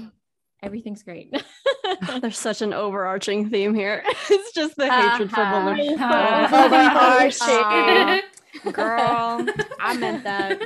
everything's 0.62 1.02
great. 1.04 1.34
There's 2.22 2.38
such 2.38 2.62
an 2.62 2.74
overarching 2.74 3.50
theme 3.50 3.74
here. 3.74 4.04
It's 4.30 4.52
just 4.54 4.76
the 4.76 4.92
hatred 4.92 5.32
for 5.32 5.42
Uh-huh. 5.42 5.74
balloon. 5.76 5.94
Overarching. 5.94 8.22
Girl, 8.72 9.46
I 9.80 9.98
meant 9.98 10.24
that. 10.24 10.62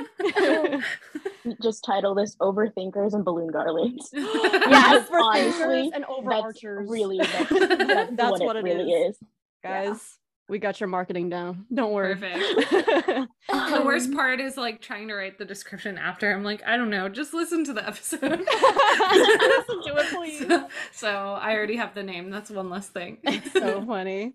Just 1.62 1.84
title 1.84 2.14
this 2.14 2.36
"Overthinkers 2.36 3.14
and 3.14 3.24
Balloon 3.24 3.50
Garlands." 3.50 4.10
yes, 4.14 5.08
for 5.08 5.18
Honestly, 5.18 5.90
thinkers 5.90 5.90
and 5.94 6.04
That's 6.04 6.12
overarchers. 6.12 6.88
really 6.90 7.18
that's, 7.18 7.48
that's, 7.48 8.10
That's 8.16 8.30
what, 8.40 8.42
what 8.42 8.56
it 8.56 8.60
it 8.60 8.64
really 8.76 8.90
is. 8.92 9.16
is. 9.16 9.22
guys. 9.62 10.18
We 10.48 10.58
got 10.58 10.80
your 10.80 10.88
marketing 10.88 11.30
down. 11.30 11.64
Don't 11.72 11.92
worry. 11.92 12.14
Perfect. 12.14 13.28
The 13.48 13.82
worst 13.84 14.12
part 14.12 14.38
is 14.40 14.56
like 14.58 14.82
trying 14.82 15.08
to 15.08 15.14
write 15.14 15.38
the 15.38 15.44
description 15.46 15.96
after. 15.96 16.30
I'm 16.30 16.44
like, 16.44 16.62
I 16.66 16.76
don't 16.76 16.90
know, 16.90 17.08
just 17.08 17.32
listen 17.32 17.64
to 17.64 17.72
the 17.72 17.86
episode. 17.86 18.20
Listen 18.22 19.82
to 19.82 19.96
it, 19.96 20.06
please. 20.12 20.46
So, 20.46 20.68
so 20.92 21.08
I 21.08 21.54
already 21.56 21.76
have 21.76 21.94
the 21.94 22.02
name. 22.02 22.28
That's 22.30 22.50
one 22.50 22.68
less 22.68 22.88
thing. 22.88 23.18
so 23.52 23.84
funny. 23.86 24.34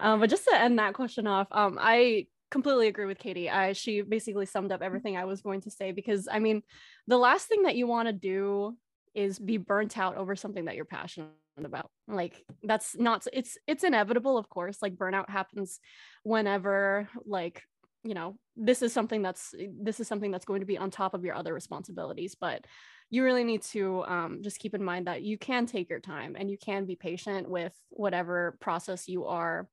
Um, 0.00 0.20
but 0.20 0.28
just 0.28 0.44
to 0.48 0.54
end 0.54 0.78
that 0.80 0.92
question 0.92 1.26
off, 1.26 1.46
um, 1.50 1.78
I 1.80 2.26
completely 2.50 2.88
agree 2.88 3.06
with 3.06 3.18
Katie. 3.18 3.50
I 3.50 3.72
she 3.72 4.02
basically 4.02 4.46
summed 4.46 4.72
up 4.72 4.82
everything 4.82 5.16
I 5.16 5.24
was 5.24 5.42
going 5.42 5.60
to 5.62 5.70
say 5.70 5.92
because 5.92 6.28
I 6.30 6.38
mean, 6.38 6.62
the 7.06 7.18
last 7.18 7.46
thing 7.48 7.62
that 7.62 7.76
you 7.76 7.86
want 7.86 8.08
to 8.08 8.12
do 8.12 8.76
is 9.14 9.38
be 9.38 9.56
burnt 9.56 9.96
out 9.96 10.16
over 10.16 10.34
something 10.36 10.64
that 10.66 10.76
you're 10.76 10.84
passionate 10.84 11.30
about. 11.62 11.90
Like 12.08 12.44
that's 12.62 12.96
not 12.96 13.26
it's 13.32 13.58
it's 13.66 13.84
inevitable, 13.84 14.38
of 14.38 14.48
course. 14.48 14.78
Like 14.82 14.96
burnout 14.96 15.30
happens 15.30 15.80
whenever 16.22 17.08
like 17.24 17.62
you 18.04 18.14
know 18.14 18.36
this 18.56 18.82
is 18.82 18.92
something 18.92 19.22
that's 19.22 19.54
this 19.80 19.98
is 19.98 20.06
something 20.06 20.30
that's 20.30 20.44
going 20.44 20.60
to 20.60 20.66
be 20.66 20.78
on 20.78 20.90
top 20.90 21.14
of 21.14 21.24
your 21.24 21.34
other 21.34 21.54
responsibilities 21.54 22.36
but 22.38 22.66
you 23.10 23.24
really 23.24 23.44
need 23.44 23.62
to 23.62 24.04
um, 24.04 24.40
just 24.42 24.58
keep 24.58 24.74
in 24.74 24.82
mind 24.82 25.06
that 25.06 25.22
you 25.22 25.38
can 25.38 25.66
take 25.66 25.88
your 25.88 26.00
time 26.00 26.36
and 26.38 26.50
you 26.50 26.58
can 26.58 26.84
be 26.84 26.96
patient 26.96 27.48
with 27.48 27.72
whatever 27.90 28.56
process 28.60 29.08
you 29.08 29.24
are 29.24 29.68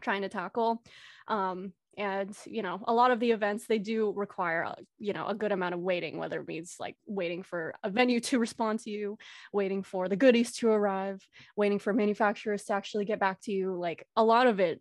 trying 0.00 0.22
to 0.22 0.28
tackle 0.28 0.82
um, 1.28 1.72
and 1.96 2.36
you 2.46 2.62
know 2.62 2.80
a 2.86 2.92
lot 2.92 3.10
of 3.10 3.20
the 3.20 3.30
events 3.30 3.66
they 3.66 3.78
do 3.78 4.12
require 4.14 4.64
uh, 4.64 4.74
you 4.98 5.12
know 5.12 5.26
a 5.26 5.34
good 5.34 5.52
amount 5.52 5.74
of 5.74 5.80
waiting 5.80 6.18
whether 6.18 6.40
it 6.40 6.48
means 6.48 6.76
like 6.78 6.96
waiting 7.06 7.42
for 7.42 7.74
a 7.82 7.90
venue 7.90 8.20
to 8.20 8.38
respond 8.38 8.78
to 8.78 8.90
you 8.90 9.16
waiting 9.52 9.82
for 9.82 10.08
the 10.08 10.16
goodies 10.16 10.52
to 10.52 10.68
arrive 10.68 11.26
waiting 11.56 11.78
for 11.78 11.92
manufacturers 11.92 12.64
to 12.64 12.72
actually 12.72 13.04
get 13.04 13.20
back 13.20 13.40
to 13.42 13.52
you. 13.52 13.74
Like 13.74 14.06
a 14.16 14.24
lot 14.24 14.46
of 14.46 14.60
it 14.60 14.80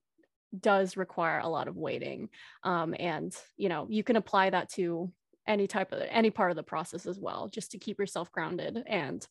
does 0.57 0.95
require 0.95 1.39
a 1.39 1.49
lot 1.49 1.67
of 1.67 1.75
waiting 1.75 2.29
um, 2.63 2.95
and 2.97 3.35
you 3.57 3.69
know 3.69 3.87
you 3.89 4.03
can 4.03 4.15
apply 4.15 4.49
that 4.49 4.69
to 4.69 5.11
any 5.47 5.67
type 5.67 5.91
of 5.91 6.01
any 6.09 6.29
part 6.29 6.49
of 6.49 6.57
the 6.57 6.63
process 6.63 7.05
as 7.05 7.19
well 7.19 7.49
just 7.49 7.71
to 7.71 7.77
keep 7.77 7.99
yourself 7.99 8.31
grounded 8.31 8.81
and 8.87 9.27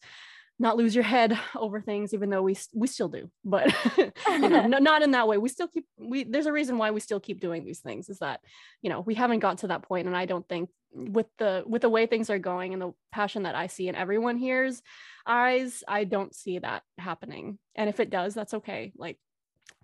not 0.58 0.76
lose 0.76 0.94
your 0.94 1.04
head 1.04 1.38
over 1.56 1.80
things 1.80 2.14
even 2.14 2.30
though 2.30 2.42
we 2.42 2.56
we 2.72 2.86
still 2.86 3.08
do 3.08 3.30
but 3.44 3.72
you 3.98 4.38
know, 4.48 4.66
no, 4.66 4.78
not 4.78 5.02
in 5.02 5.12
that 5.12 5.28
way. 5.28 5.38
We 5.38 5.48
still 5.48 5.68
keep 5.68 5.86
we 5.98 6.24
there's 6.24 6.46
a 6.46 6.52
reason 6.52 6.78
why 6.78 6.90
we 6.90 7.00
still 7.00 7.20
keep 7.20 7.40
doing 7.40 7.64
these 7.64 7.80
things 7.80 8.08
is 8.08 8.18
that 8.18 8.40
you 8.82 8.90
know 8.90 9.00
we 9.00 9.14
haven't 9.14 9.40
gotten 9.40 9.56
to 9.58 9.68
that 9.68 9.82
point 9.82 10.06
and 10.06 10.16
i 10.16 10.26
don't 10.26 10.48
think 10.48 10.70
with 10.92 11.26
the 11.38 11.64
with 11.66 11.82
the 11.82 11.88
way 11.88 12.06
things 12.06 12.30
are 12.30 12.38
going 12.38 12.72
and 12.72 12.80
the 12.80 12.92
passion 13.10 13.42
that 13.42 13.54
i 13.54 13.66
see 13.66 13.88
in 13.88 13.94
everyone 13.96 14.38
here's 14.38 14.80
eyes 15.26 15.82
i 15.88 16.04
don't 16.04 16.34
see 16.34 16.58
that 16.58 16.82
happening. 16.98 17.58
And 17.74 17.88
if 17.88 18.00
it 18.00 18.10
does 18.10 18.34
that's 18.34 18.54
okay. 18.54 18.92
Like 18.96 19.18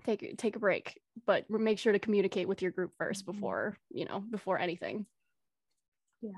take 0.04 0.36
take 0.38 0.56
a 0.56 0.60
break 0.60 1.00
but 1.26 1.50
make 1.50 1.78
sure 1.78 1.92
to 1.92 1.98
communicate 1.98 2.48
with 2.48 2.62
your 2.62 2.70
group 2.70 2.92
first 2.96 3.26
mm-hmm. 3.26 3.32
before 3.32 3.76
you 3.90 4.04
know 4.04 4.20
before 4.20 4.58
anything. 4.58 5.06
Yeah. 6.22 6.30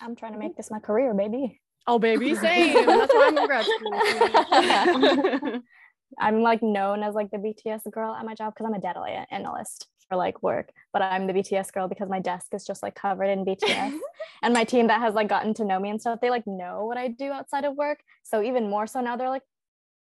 I'm 0.00 0.16
trying 0.16 0.32
to 0.32 0.38
mm-hmm. 0.38 0.48
make 0.48 0.56
this 0.56 0.70
my 0.70 0.80
career, 0.80 1.14
baby. 1.14 1.60
Oh 1.86 1.98
baby 1.98 2.34
same 2.46 2.86
that's 2.86 3.14
why 3.14 3.28
i'm 3.28 3.38
in 3.38 3.46
grad 3.46 3.64
school. 3.64 5.62
I'm 6.18 6.42
like 6.42 6.62
known 6.62 7.02
as 7.02 7.14
like 7.14 7.30
the 7.30 7.38
BTS 7.38 7.90
girl 7.90 8.14
at 8.14 8.24
my 8.24 8.34
job 8.34 8.54
because 8.54 8.66
I'm 8.66 8.74
a 8.74 8.80
data 8.80 9.00
analyst 9.30 9.88
for 10.08 10.16
like 10.16 10.42
work, 10.42 10.70
but 10.92 11.02
I'm 11.02 11.26
the 11.26 11.32
BTS 11.32 11.72
girl 11.72 11.88
because 11.88 12.08
my 12.08 12.20
desk 12.20 12.48
is 12.52 12.64
just 12.64 12.82
like 12.82 12.94
covered 12.94 13.24
in 13.24 13.44
BTS. 13.44 13.98
and 14.42 14.54
my 14.54 14.64
team 14.64 14.88
that 14.88 15.00
has 15.00 15.14
like 15.14 15.28
gotten 15.28 15.54
to 15.54 15.64
know 15.64 15.78
me 15.80 15.90
and 15.90 16.00
stuff, 16.00 16.20
they 16.20 16.30
like 16.30 16.46
know 16.46 16.84
what 16.84 16.98
I 16.98 17.08
do 17.08 17.32
outside 17.32 17.64
of 17.64 17.74
work. 17.76 18.00
So 18.22 18.42
even 18.42 18.68
more 18.68 18.86
so 18.86 19.00
now 19.00 19.16
they're 19.16 19.30
like, 19.30 19.42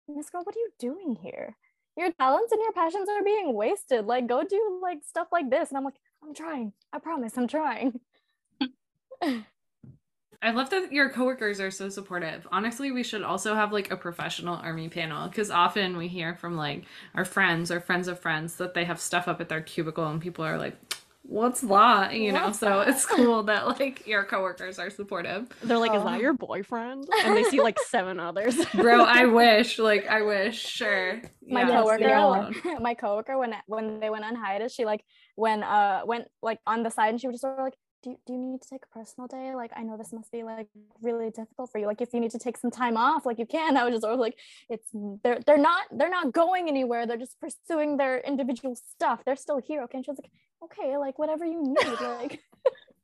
Miss 0.07 0.30
Girl, 0.30 0.43
what 0.43 0.56
are 0.56 0.60
you 0.60 0.72
doing 0.80 1.18
here? 1.22 1.56
Your 1.97 2.11
talents 2.14 2.51
and 2.51 2.61
your 2.61 2.72
passions 2.72 3.10
are 3.10 3.23
being 3.23 3.53
wasted. 3.53 4.06
Like 4.06 4.27
go 4.27 4.43
do 4.43 4.80
like 4.81 4.99
stuff 5.06 5.27
like 5.31 5.49
this. 5.49 5.69
And 5.69 5.77
I'm 5.77 5.84
like, 5.84 5.99
I'm 6.23 6.34
trying. 6.34 6.73
I 6.93 6.99
promise 6.99 7.38
I'm 7.38 7.47
trying. 7.47 7.99
I 10.41 10.52
love 10.52 10.70
that 10.70 10.94
your 10.94 11.10
coworkers 11.10 11.60
are 11.60 11.72
so 11.72 11.90
supportive. 11.90 12.48
Honestly, 12.52 12.91
we 12.91 13.03
should 13.03 13.24
also 13.24 13.56
have 13.56 13.74
like 13.74 13.91
a 13.91 13.98
professional 13.98 14.56
army 14.56 14.88
panel 14.88 15.28
because 15.28 15.52
often 15.52 15.98
we 15.98 16.07
hear 16.07 16.34
from 16.36 16.56
like 16.56 16.86
our 17.14 17.26
friends 17.26 17.72
or 17.72 17.82
friends 17.82 18.07
of 18.07 18.20
friends 18.20 18.56
that 18.56 18.74
they 18.74 18.86
have 18.86 19.02
stuff 19.02 19.28
up 19.28 19.41
at 19.41 19.49
their 19.49 19.61
cubicle 19.61 20.07
and 20.07 20.22
people 20.22 20.45
are 20.45 20.57
like, 20.57 20.78
"What's 21.24 21.60
that?" 21.61 22.14
You 22.14 22.32
know. 22.32 22.45
What's 22.45 22.60
so 22.60 22.84
that? 22.86 22.88
it's 22.88 23.06
cool 23.06 23.44
that 23.44 23.68
like 23.80 24.07
your 24.07 24.24
coworkers 24.24 24.80
are 24.80 24.90
supportive. 24.90 25.49
they're 25.61 25.78
like 25.78 25.94
is 25.94 26.03
that 26.03 26.20
your 26.22 26.34
boyfriend 26.34 27.10
and 27.22 27.36
they 27.36 27.44
see 27.44 27.60
like 27.61 27.80
seven 27.80 28.20
others 28.20 28.56
Bro, 28.74 29.03
I 29.03 29.26
wish. 29.26 29.78
Like 29.80 30.07
I 30.07 30.22
wish. 30.22 30.60
Sure. 30.60 31.22
my 31.49 31.64
Yeah, 31.64 31.70
Yes, 31.98 31.98
coworker 31.98 32.53
my 32.80 32.94
coworker 32.94 33.38
when 33.38 33.56
when 33.68 33.99
they 33.99 34.10
went 34.10 34.24
on 34.26 34.36
hiatus 34.36 34.74
she 34.74 34.86
like 34.86 35.03
when 35.36 35.64
uh 35.64 36.02
went 36.06 36.28
like 36.41 36.60
on 36.66 36.84
the 36.84 36.90
side 36.90 37.10
and 37.10 37.20
she 37.22 37.28
was 37.28 37.36
just 37.36 37.41
sort 37.41 37.60
of 37.60 37.64
like 37.66 37.78
do 38.03 38.11
you, 38.11 38.17
do 38.26 38.34
you 38.34 38.39
need 38.39 38.61
to 38.61 38.69
take 38.69 38.81
a 38.84 38.93
personal 38.97 39.27
day 39.27 39.53
like 39.55 39.71
i 39.76 39.84
know 39.84 39.97
this 39.97 40.13
must 40.13 40.31
be 40.31 40.43
like 40.43 40.67
really 41.01 41.30
difficult 41.30 41.71
for 41.71 41.80
you 41.80 41.85
like 41.85 42.01
if 42.01 42.13
you 42.13 42.19
need 42.19 42.31
to 42.31 42.39
take 42.39 42.57
some 42.57 42.71
time 42.71 42.97
off 42.97 43.26
like 43.26 43.39
you 43.39 43.45
can 43.45 43.77
i 43.77 43.84
was 43.84 43.91
just 43.93 44.01
sort 44.01 44.13
of 44.13 44.19
like 44.19 44.38
it's 44.69 44.88
they're 45.23 45.39
they're 45.45 45.57
not 45.57 45.84
they're 45.91 46.09
not 46.09 46.31
going 46.34 46.67
anywhere 46.67 47.05
they're 47.05 47.17
just 47.17 47.38
pursuing 47.39 47.97
their 47.97 48.19
individual 48.19 48.76
stuff 48.76 49.23
they're 49.26 49.35
still 49.35 49.59
here 49.59 49.84
okay 49.84 49.97
and 49.97 50.05
she 50.05 50.11
was 50.11 50.19
like 50.23 50.31
okay 50.63 50.97
like 50.97 51.19
whatever 51.19 51.45
you 51.45 51.61
need 51.63 51.99
like 52.01 52.39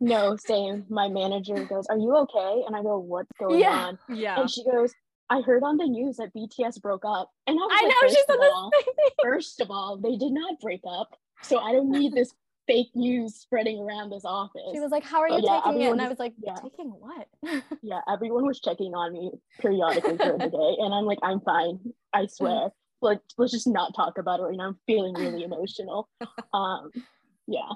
No, 0.01 0.35
same. 0.35 0.85
My 0.89 1.07
manager 1.07 1.63
goes, 1.63 1.87
"Are 1.87 1.97
you 1.97 2.15
okay?" 2.17 2.63
And 2.67 2.75
I 2.75 2.83
go, 2.83 2.97
"What's 2.97 3.31
going 3.39 3.61
Yeah. 3.61 3.69
on?" 3.69 3.99
yeah 4.09 4.41
And 4.41 4.49
she 4.49 4.61
goes, 4.65 4.93
"I 5.29 5.39
heard 5.39 5.63
on 5.63 5.77
the 5.77 5.85
news 5.85 6.17
that 6.17 6.33
BTS 6.35 6.81
broke 6.81 7.05
up." 7.05 7.31
And 7.47 7.57
I 7.57 7.63
was 7.63 7.71
i 7.71 7.81
like, 7.81 7.89
know 7.89 7.95
she 8.09 8.15
"First 8.15 8.27
said 8.27 8.33
of 8.35 8.39
the 8.41 8.45
all, 8.45 8.71
same 8.73 8.93
thing 8.93 9.09
first 9.23 9.61
of 9.61 9.71
all, 9.71 9.97
they 9.97 10.17
did 10.17 10.33
not 10.33 10.59
break 10.59 10.81
up, 10.85 11.15
so 11.41 11.59
I 11.59 11.71
don't 11.71 11.89
need 11.89 12.13
this 12.13 12.33
fake 12.67 12.89
news 12.95 13.35
spreading 13.35 13.79
around 13.79 14.09
this 14.09 14.25
office." 14.25 14.61
she 14.73 14.79
was 14.79 14.91
like 14.91 15.03
how 15.03 15.19
are 15.19 15.29
you 15.29 15.41
yeah, 15.43 15.61
taking 15.63 15.81
it 15.81 15.91
and 15.91 16.01
i 16.01 16.07
was 16.07 16.19
like 16.19 16.33
yeah. 16.41 16.55
taking 16.55 16.87
what 16.87 17.27
yeah, 17.81 18.01
everyone 18.11 18.45
was 18.45 18.59
checking 18.59 18.93
on 18.93 19.13
me 19.13 19.31
periodically 19.59 20.17
during 20.17 20.37
the 20.37 20.49
day, 20.49 20.75
and 20.79 20.93
I'm 20.93 21.05
like, 21.05 21.19
"I'm 21.23 21.39
fine, 21.41 21.79
I 22.13 22.25
swear." 22.29 22.69
Like, 23.01 23.19
let's 23.37 23.51
just 23.51 23.67
not 23.67 23.93
talk 23.95 24.17
about 24.17 24.39
it 24.39 24.43
right 24.43 24.57
now. 24.57 24.67
I'm 24.67 24.79
feeling 24.87 25.13
really 25.13 25.43
emotional. 25.43 26.09
Um, 26.53 26.89
yeah. 27.45 27.69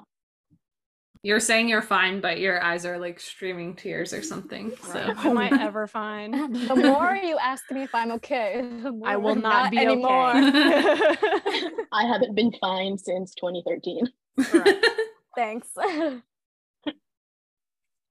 You're 1.22 1.40
saying 1.40 1.68
you're 1.68 1.82
fine, 1.82 2.20
but 2.20 2.40
your 2.40 2.60
eyes 2.64 2.86
are 2.86 2.98
like 2.98 3.20
streaming 3.20 3.76
tears 3.76 4.12
or 4.12 4.22
something. 4.22 4.72
So 4.82 4.98
am 4.98 5.38
i 5.38 5.50
ever 5.60 5.86
fine 5.86 6.30
the 6.32 6.74
more 6.74 7.14
you 7.22 7.36
ask 7.38 7.70
me 7.70 7.82
if 7.82 7.94
i'm 7.94 8.10
okay 8.12 8.62
the 8.82 8.90
more 8.90 9.08
i 9.08 9.16
will 9.16 9.32
I'm 9.32 9.40
not, 9.40 9.70
be 9.70 9.78
anymore 9.78 10.30
okay 10.36 11.68
I 11.92 12.06
haven't 12.06 12.34
been 12.34 12.52
fine 12.60 12.96
since 12.98 13.34
2013. 13.34 14.08
thanks 15.36 15.68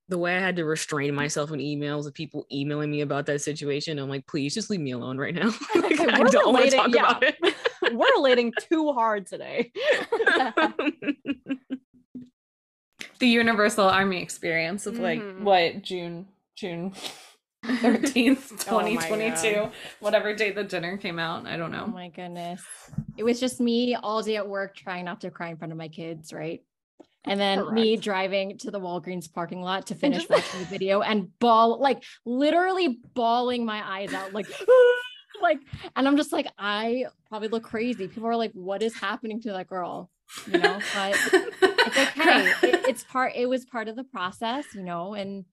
the 0.08 0.18
way 0.18 0.36
I 0.36 0.40
had 0.40 0.56
to 0.56 0.64
restrain 0.64 1.14
myself 1.14 1.52
in 1.52 1.60
emails 1.60 2.06
of 2.06 2.14
people 2.14 2.44
emailing 2.50 2.90
me 2.90 3.02
about 3.02 3.26
that 3.26 3.40
situation, 3.42 3.96
I'm 3.98 4.08
like, 4.08 4.26
please 4.26 4.52
just 4.54 4.68
leave 4.68 4.80
me 4.80 4.90
alone 4.90 5.18
right 5.18 5.34
now. 5.34 5.52
Like, 5.76 6.00
I 6.00 6.18
We're 6.20 6.26
don't 6.26 6.52
want 6.52 6.68
to 6.70 6.76
relating- 6.76 6.78
talk 6.80 6.94
yeah. 6.94 7.10
about 7.16 7.22
it. 7.22 7.94
we're 7.94 8.12
relating 8.14 8.52
too 8.68 8.92
hard 8.92 9.26
today 9.26 9.70
the 13.18 13.26
Universal 13.26 13.88
Army 13.88 14.20
experience 14.22 14.86
of 14.86 14.98
like 14.98 15.20
Mhm. 15.20 15.40
what 15.42 15.82
June 15.82 16.26
June 16.56 16.92
13th, 17.64 18.52
Oh 18.70 18.80
2022, 18.80 19.54
God. 19.54 19.72
whatever 20.00 20.34
date 20.34 20.54
the 20.54 20.64
dinner 20.64 20.96
came 20.96 21.18
out. 21.18 21.46
I 21.46 21.56
don't 21.56 21.70
know. 21.70 21.84
Oh 21.86 21.90
my 21.90 22.08
goodness. 22.08 22.62
It 23.16 23.24
was 23.24 23.38
just 23.40 23.60
me 23.60 23.94
all 23.94 24.22
day 24.22 24.36
at 24.36 24.48
work 24.48 24.74
trying 24.76 25.04
not 25.04 25.20
to 25.22 25.30
cry 25.30 25.48
in 25.50 25.56
front 25.56 25.72
of 25.72 25.78
my 25.78 25.88
kids, 25.88 26.32
right? 26.32 26.62
And 27.24 27.38
then 27.38 27.74
me 27.74 27.96
driving 27.96 28.56
to 28.58 28.70
the 28.70 28.80
Walgreens 28.80 29.30
parking 29.30 29.60
lot 29.60 29.86
to 29.88 29.94
finish 29.96 30.28
watching 30.28 30.60
the 30.60 30.66
video 30.66 31.02
and 31.02 31.38
ball, 31.38 31.78
like 31.80 32.02
literally 32.24 32.98
bawling 33.14 33.64
my 33.66 33.86
eyes 33.86 34.14
out, 34.14 34.32
like, 34.32 34.46
like, 35.42 35.58
and 35.96 36.08
I'm 36.08 36.16
just 36.16 36.32
like, 36.32 36.46
I 36.58 37.06
probably 37.28 37.48
look 37.48 37.64
crazy. 37.64 38.08
People 38.08 38.28
are 38.28 38.36
like, 38.36 38.52
what 38.52 38.82
is 38.82 38.94
happening 38.94 39.40
to 39.42 39.52
that 39.52 39.66
girl? 39.66 40.10
You 40.46 40.58
know, 40.58 40.78
but 40.94 41.18
it's 41.60 41.98
okay. 41.98 42.52
It, 42.62 42.88
it's 42.88 43.04
part, 43.04 43.32
it 43.34 43.46
was 43.46 43.66
part 43.66 43.88
of 43.88 43.96
the 43.96 44.04
process, 44.04 44.64
you 44.74 44.82
know, 44.82 45.14
and 45.14 45.44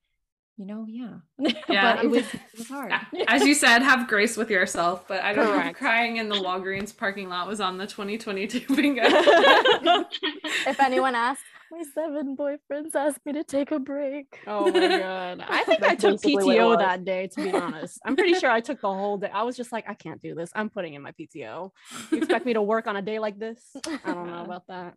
you 0.58 0.66
know, 0.66 0.86
yeah. 0.88 1.18
Yeah. 1.70 1.96
but 1.96 2.06
it 2.06 2.08
was 2.10 2.34
it 2.34 2.42
was 2.58 2.68
hard. 2.68 2.92
As 3.28 3.46
you 3.46 3.54
said, 3.54 3.80
have 3.84 4.08
grace 4.08 4.36
with 4.36 4.50
yourself. 4.50 5.08
But 5.08 5.22
I 5.22 5.34
don't 5.34 5.56
know. 5.56 5.74
Crying 5.74 6.18
in 6.18 6.30
the 6.30 6.36
Walgreens 6.36 6.96
parking 6.96 7.30
lot 7.30 7.48
was 7.48 7.62
on 7.62 7.78
the 7.78 7.86
2022 7.86 8.66
bingo. 8.76 9.04
if 9.06 10.80
anyone 10.80 11.14
asks, 11.14 11.44
my 11.70 11.84
seven 11.94 12.36
boyfriends 12.36 12.96
asked 12.96 13.20
me 13.26 13.34
to 13.34 13.44
take 13.44 13.72
a 13.72 13.80
break. 13.80 14.40
Oh 14.48 14.72
my 14.72 14.88
god. 14.88 15.44
I 15.48 15.64
think 15.66 15.84
I 15.84 15.96
took 15.96 16.22
basically 16.22 16.46
what 16.46 16.56
it 16.56 16.60
PTO 16.60 16.80
that 16.80 17.06
day, 17.06 17.28
to 17.28 17.44
be 17.44 17.52
honest. 17.52 18.00
I'm 18.06 18.16
pretty 18.16 18.34
sure 18.40 18.50
I 18.50 18.62
took 18.62 18.82
the 18.82 18.88
whole 18.88 19.18
day. 19.18 19.30
I 19.32 19.44
was 19.44 19.56
just 19.56 19.72
like, 19.72 19.88
I 19.88 19.94
can't 19.94 20.22
do 20.22 20.34
this. 20.34 20.50
I'm 20.56 20.70
putting 20.70 20.96
in 20.96 21.02
my 21.02 21.12
PTO. 21.12 21.72
You 22.12 22.18
expect 22.18 22.46
me 22.46 22.54
to 22.54 22.62
work 22.62 22.88
on 22.88 22.96
a 22.96 23.02
day 23.02 23.20
like 23.20 23.38
this? 23.38 23.62
I 23.86 24.14
don't 24.14 24.28
know 24.28 24.44
about 24.44 24.66
that. 24.68 24.96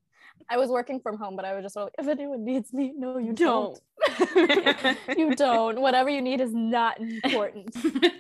I 0.49 0.57
was 0.57 0.71
working 0.71 1.01
from 1.01 1.17
home, 1.19 1.37
but 1.37 1.45
I 1.45 1.55
was 1.55 1.65
just 1.65 1.77
like, 1.77 1.93
if 1.99 2.09
anyone 2.09 2.45
needs 2.45 2.73
me, 2.73 2.93
no, 2.97 3.19
you 3.19 3.33
Don't. 3.33 3.79
don't. 4.27 4.99
you 5.19 5.35
don't. 5.35 5.81
Whatever 5.81 6.11
you 6.11 6.23
need 6.23 6.41
is 6.41 6.53
not 6.55 7.01
important. 7.01 7.75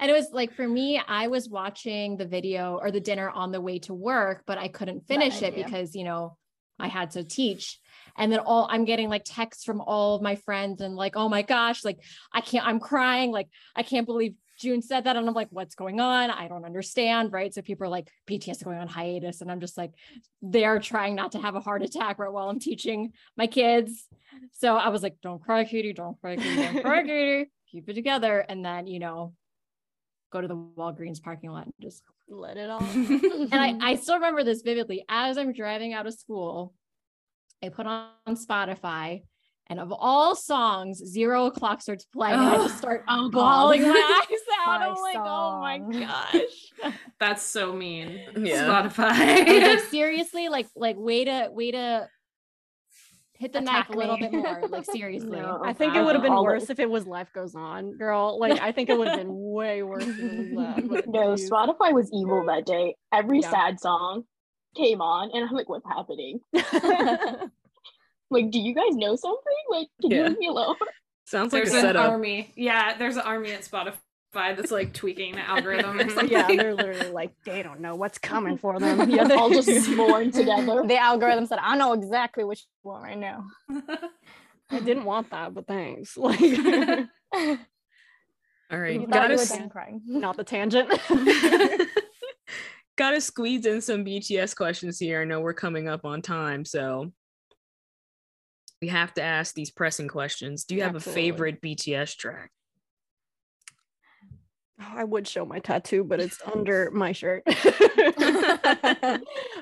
And 0.00 0.10
it 0.10 0.14
was 0.14 0.30
like 0.32 0.52
for 0.54 0.66
me, 0.66 1.00
I 1.06 1.26
was 1.26 1.48
watching 1.48 2.16
the 2.16 2.24
video 2.24 2.78
or 2.80 2.90
the 2.90 3.00
dinner 3.00 3.28
on 3.30 3.50
the 3.50 3.60
way 3.60 3.80
to 3.80 3.94
work, 3.94 4.44
but 4.46 4.56
I 4.58 4.68
couldn't 4.68 5.08
finish 5.08 5.42
it 5.42 5.56
because, 5.56 5.94
you 5.96 6.04
know, 6.04 6.36
I 6.78 6.86
had 6.86 7.10
to 7.12 7.24
teach. 7.24 7.80
And 8.16 8.30
then 8.30 8.38
all 8.38 8.68
I'm 8.70 8.84
getting 8.84 9.08
like 9.08 9.22
texts 9.24 9.64
from 9.64 9.80
all 9.80 10.14
of 10.14 10.22
my 10.22 10.36
friends 10.36 10.80
and 10.80 10.94
like, 10.94 11.16
oh 11.16 11.28
my 11.28 11.42
gosh, 11.42 11.84
like 11.84 11.98
I 12.32 12.40
can't, 12.40 12.64
I'm 12.64 12.78
crying. 12.78 13.32
Like, 13.32 13.48
I 13.74 13.82
can't 13.82 14.06
believe 14.06 14.34
Joon 14.58 14.82
said 14.82 15.04
that. 15.04 15.16
And 15.16 15.28
I'm 15.28 15.34
like, 15.34 15.48
what's 15.50 15.74
going 15.74 16.00
on? 16.00 16.30
I 16.30 16.48
don't 16.48 16.64
understand. 16.64 17.32
Right. 17.32 17.52
So 17.54 17.62
people 17.62 17.86
are 17.86 17.90
like, 17.90 18.08
is 18.28 18.62
going 18.62 18.78
on 18.78 18.88
hiatus. 18.88 19.40
And 19.40 19.50
I'm 19.50 19.60
just 19.60 19.76
like, 19.78 19.92
they're 20.42 20.80
trying 20.80 21.14
not 21.14 21.32
to 21.32 21.38
have 21.38 21.54
a 21.54 21.60
heart 21.60 21.82
attack 21.82 22.18
right 22.18 22.32
while 22.32 22.48
I'm 22.48 22.58
teaching 22.58 23.12
my 23.36 23.46
kids. 23.46 24.06
So 24.52 24.76
I 24.76 24.88
was 24.88 25.02
like, 25.02 25.16
don't 25.22 25.42
cry, 25.42 25.64
Katie, 25.64 25.92
don't 25.92 26.20
cry, 26.20 26.36
Katie, 26.36 26.62
don't 26.74 26.82
cry, 26.84 27.02
Katie. 27.04 27.50
Keep 27.70 27.88
it 27.88 27.94
together. 27.94 28.44
And 28.48 28.64
then, 28.64 28.86
you 28.86 28.98
know, 28.98 29.34
go 30.32 30.40
to 30.40 30.48
the 30.48 30.56
Walgreens 30.56 31.22
parking 31.22 31.50
lot 31.50 31.64
and 31.66 31.74
just 31.80 32.02
Let 32.28 32.56
it 32.56 32.68
all. 32.70 32.82
and 32.82 33.54
I, 33.54 33.76
I 33.80 33.94
still 34.02 34.16
remember 34.16 34.44
this 34.44 34.62
vividly. 34.62 35.04
As 35.08 35.38
I'm 35.38 35.52
driving 35.52 35.92
out 35.94 36.06
of 36.06 36.14
school, 36.14 36.74
I 37.62 37.70
put 37.70 37.86
on 37.86 38.10
Spotify, 38.28 39.22
and 39.66 39.80
of 39.80 39.92
all 39.92 40.34
songs, 40.36 40.98
Zero 41.04 41.46
O'clock 41.46 41.82
starts 41.82 42.04
playing. 42.06 42.34
and 42.38 42.42
I 42.48 42.56
just 42.56 42.78
start 42.84 43.04
Oh, 43.08 43.28
God. 43.28 43.32
bawling 43.32 43.82
my 43.82 44.24
eyes 44.30 44.38
out. 44.68 44.80
My 44.80 44.86
I'm 44.86 44.94
like, 44.96 45.16
oh 45.18 45.60
my 45.60 45.78
gosh. 46.82 46.92
That's 47.20 47.42
so 47.42 47.72
mean. 47.72 48.20
Yeah. 48.36 48.64
Spotify. 48.64 49.46
like, 49.46 49.80
seriously, 49.90 50.48
like, 50.48 50.66
like 50.76 50.96
way 50.98 51.24
to 51.24 51.48
way 51.50 51.70
to 51.72 52.08
hit 53.34 53.52
the 53.52 53.60
knife 53.60 53.88
Attack 53.90 53.94
a 53.94 53.98
little 53.98 54.16
bit 54.18 54.32
more. 54.32 54.60
Like, 54.68 54.84
seriously. 54.92 55.40
No. 55.40 55.60
I 55.64 55.72
think 55.72 55.94
it 55.94 56.02
would 56.04 56.14
have 56.14 56.22
been 56.22 56.32
all 56.32 56.44
worse 56.44 56.70
if 56.70 56.78
it 56.80 56.90
was 56.90 57.06
Life 57.06 57.32
Goes 57.32 57.54
On, 57.54 57.96
girl. 57.96 58.38
Like 58.38 58.60
I 58.60 58.72
think 58.72 58.88
it 58.90 58.98
would 58.98 59.08
have 59.08 59.18
been 59.18 59.32
way 59.32 59.82
worse 59.82 60.06
if 60.06 60.18
it 60.18 60.56
was 60.56 60.66
uh, 60.66 60.74
that. 60.96 61.06
No, 61.08 61.36
geez. 61.36 61.48
Spotify 61.50 61.92
was 61.92 62.10
evil 62.12 62.44
that 62.46 62.66
day. 62.66 62.96
Every 63.12 63.40
Yeah. 63.40 63.50
sad 63.50 63.80
song 63.80 64.24
came 64.76 65.00
on, 65.00 65.30
and 65.32 65.44
I'm 65.48 65.54
like, 65.54 65.68
what's 65.68 65.86
happening? 65.86 66.40
Like, 68.30 68.50
do 68.50 68.58
you 68.58 68.74
guys 68.74 68.94
know 68.94 69.16
something? 69.16 69.54
Like, 69.70 69.88
can 70.02 70.10
Yeah. 70.10 70.16
you 70.18 70.28
leave 70.28 70.38
me 70.38 70.48
alone? 70.48 70.76
Sounds 71.24 71.52
like 71.52 71.62
a 71.62 71.70
there's 71.70 71.74
an 71.82 71.88
setup. 71.88 72.10
army. 72.10 72.52
Yeah, 72.56 72.96
there's 72.98 73.16
an 73.16 73.22
army 73.22 73.52
at 73.52 73.62
Spotify 73.62 73.94
that's 74.32 74.70
like 74.70 74.92
tweaking 74.92 75.34
the 75.34 75.40
algorithm 75.40 75.98
or 75.98 76.08
something. 76.10 76.28
yeah, 76.30 76.46
they're 76.48 76.74
literally 76.74 77.10
like 77.10 77.32
they 77.44 77.62
don't 77.62 77.80
know 77.80 77.94
what's 77.96 78.18
coming 78.18 78.58
for 78.58 78.78
them. 78.78 79.08
Yeah, 79.10 79.22
Let's 79.24 79.34
all 79.34 79.50
just 79.50 79.66
they- 79.66 79.94
mourn 79.94 80.30
together. 80.30 80.82
the 80.86 80.96
algorithm 80.98 81.46
said, 81.46 81.58
I 81.60 81.76
know 81.76 81.92
exactly 81.94 82.44
what 82.44 82.58
you 82.58 82.64
want 82.82 83.04
right 83.04 83.18
now. 83.18 83.44
I 84.70 84.80
didn't 84.80 85.04
want 85.04 85.30
that, 85.30 85.54
but 85.54 85.66
thanks. 85.66 86.16
Like 86.16 86.40
All 88.70 88.78
right, 88.78 89.00
thought 89.00 89.10
gotta 89.10 89.34
you 89.34 89.40
s- 89.40 89.58
crying. 89.70 90.02
not 90.06 90.36
the 90.36 90.44
tangent. 90.44 90.90
gotta 92.96 93.20
squeeze 93.20 93.64
in 93.64 93.80
some 93.80 94.04
BTS 94.04 94.54
questions 94.56 94.98
here. 94.98 95.22
I 95.22 95.24
know 95.24 95.40
we're 95.40 95.54
coming 95.54 95.88
up 95.88 96.04
on 96.04 96.20
time, 96.20 96.64
so 96.66 97.10
we 98.82 98.88
have 98.88 99.14
to 99.14 99.22
ask 99.22 99.54
these 99.54 99.70
pressing 99.70 100.08
questions. 100.08 100.64
Do 100.64 100.74
you 100.74 100.82
have 100.82 100.96
a 100.96 101.00
favorite 101.00 101.62
BTS 101.62 102.16
track? 102.16 102.50
Oh, 104.80 104.92
I 104.94 105.04
would 105.04 105.26
show 105.26 105.44
my 105.44 105.58
tattoo, 105.58 106.04
but 106.04 106.20
it's 106.20 106.40
under 106.54 106.90
my 106.92 107.10
shirt. 107.12 107.42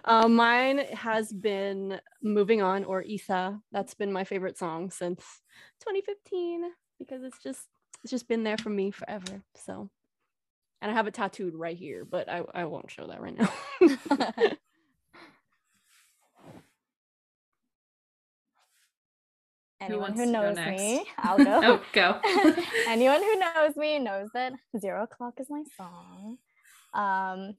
uh, 0.05 0.29
mine 0.29 0.79
has 0.93 1.33
been 1.33 2.01
Moving 2.23 2.61
On 2.61 2.85
or 2.85 3.03
Isa. 3.03 3.59
That's 3.73 3.95
been 3.95 4.13
my 4.13 4.25
favorite 4.25 4.59
song 4.59 4.91
since 4.91 5.23
2015 5.81 6.65
because 6.99 7.23
it's 7.23 7.39
just 7.43 7.67
it's 8.05 8.11
just 8.11 8.29
been 8.29 8.45
there 8.45 8.59
for 8.59 8.69
me 8.71 8.91
forever. 8.91 9.43
So 9.55 9.89
and 10.83 10.91
I 10.91 10.95
have 10.95 11.07
it 11.07 11.15
tattooed 11.15 11.55
right 11.55 11.77
here, 11.77 12.05
but 12.05 12.29
I, 12.29 12.43
I 12.55 12.65
won't 12.67 12.91
show 12.91 13.07
that 13.07 13.21
right 13.21 13.37
now. 13.39 14.53
Anyone 19.81 20.01
wants 20.01 20.20
who 20.20 20.27
to 20.27 20.32
go 20.32 20.40
knows 20.53 20.57
me, 20.57 21.05
I'll 21.19 21.36
go. 21.36 21.61
oh, 21.65 21.82
go. 21.93 22.20
Anyone 22.89 23.23
who 23.23 23.39
knows 23.39 23.77
me 23.77 23.98
knows 23.98 24.28
that 24.35 24.53
Zero 24.78 25.05
O'Clock 25.05 25.35
is 25.39 25.48
my 25.51 25.62
song. 25.77 26.39
Um, 26.94 27.57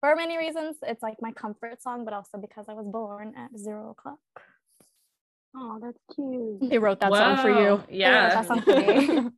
for 0.00 0.16
many 0.16 0.38
reasons, 0.38 0.76
it's 0.82 1.02
like 1.02 1.16
my 1.20 1.30
comfort 1.32 1.80
song, 1.82 2.04
but 2.04 2.14
also 2.14 2.38
because 2.38 2.66
I 2.68 2.72
was 2.72 2.86
born 2.88 3.34
at 3.36 3.56
zero 3.58 3.90
o'clock. 3.90 4.18
Oh, 5.54 5.78
that's 5.80 5.98
cute. 6.14 6.70
they 6.70 6.78
wrote 6.78 7.00
that 7.00 7.12
song 7.12 7.36
for 7.36 7.50
you. 7.50 7.82
Yeah. 7.90 8.30
that 8.30 8.46
song 8.46 8.62
for 8.62 8.74
me. 8.76 9.28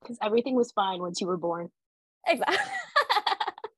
Because 0.00 0.18
everything 0.22 0.56
was 0.56 0.72
fine 0.72 1.00
once 1.00 1.20
you 1.20 1.26
were 1.28 1.36
born. 1.36 1.68
exactly. 2.26 2.56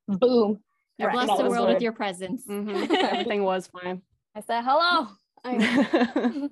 Boom. 0.08 0.60
You're 0.98 1.08
Right, 1.08 1.26
blessed 1.26 1.38
the 1.38 1.44
was 1.44 1.50
world 1.50 1.68
with 1.70 1.82
your 1.82 1.92
presence. 1.92 2.46
Mhm, 2.46 2.88
Everything 2.90 3.42
was 3.42 3.66
fine. 3.66 4.00
I 4.36 4.40
said 4.40 4.62
hello. 4.64 5.08
I- 5.44 6.48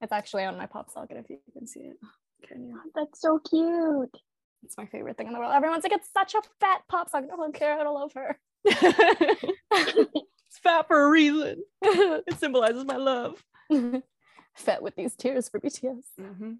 it's 0.00 0.12
actually 0.12 0.44
on 0.44 0.56
my 0.58 0.66
pop 0.66 0.90
socket 0.90 1.16
if 1.16 1.30
you 1.30 1.38
can 1.56 1.66
see 1.66 1.80
it. 1.80 1.96
Okay, 2.44 2.56
yeah. 2.60 2.74
That's 2.94 3.20
so 3.20 3.38
cute. 3.38 4.10
It's 4.62 4.76
my 4.76 4.86
favorite 4.86 5.16
thing 5.16 5.28
in 5.28 5.32
the 5.32 5.38
world. 5.38 5.52
Everyone's 5.54 5.82
like, 5.82 5.92
it's 5.92 6.10
such 6.12 6.34
a 6.34 6.42
fat 6.60 6.82
pop 6.88 7.08
socket. 7.08 7.30
I 7.32 7.36
don't 7.36 7.54
care. 7.54 7.78
I 7.78 7.88
love 7.88 8.12
her. 8.14 8.38
it's 8.64 10.58
fat 10.62 10.86
for 10.88 11.04
a 11.04 11.08
reason. 11.10 11.62
It 11.82 12.38
symbolizes 12.38 12.84
my 12.84 12.96
love. 12.96 13.42
Fat 14.56 14.82
with 14.82 14.94
these 14.96 15.14
tears 15.16 15.48
for 15.48 15.58
BTS. 15.60 16.04
Mhm. 16.20 16.58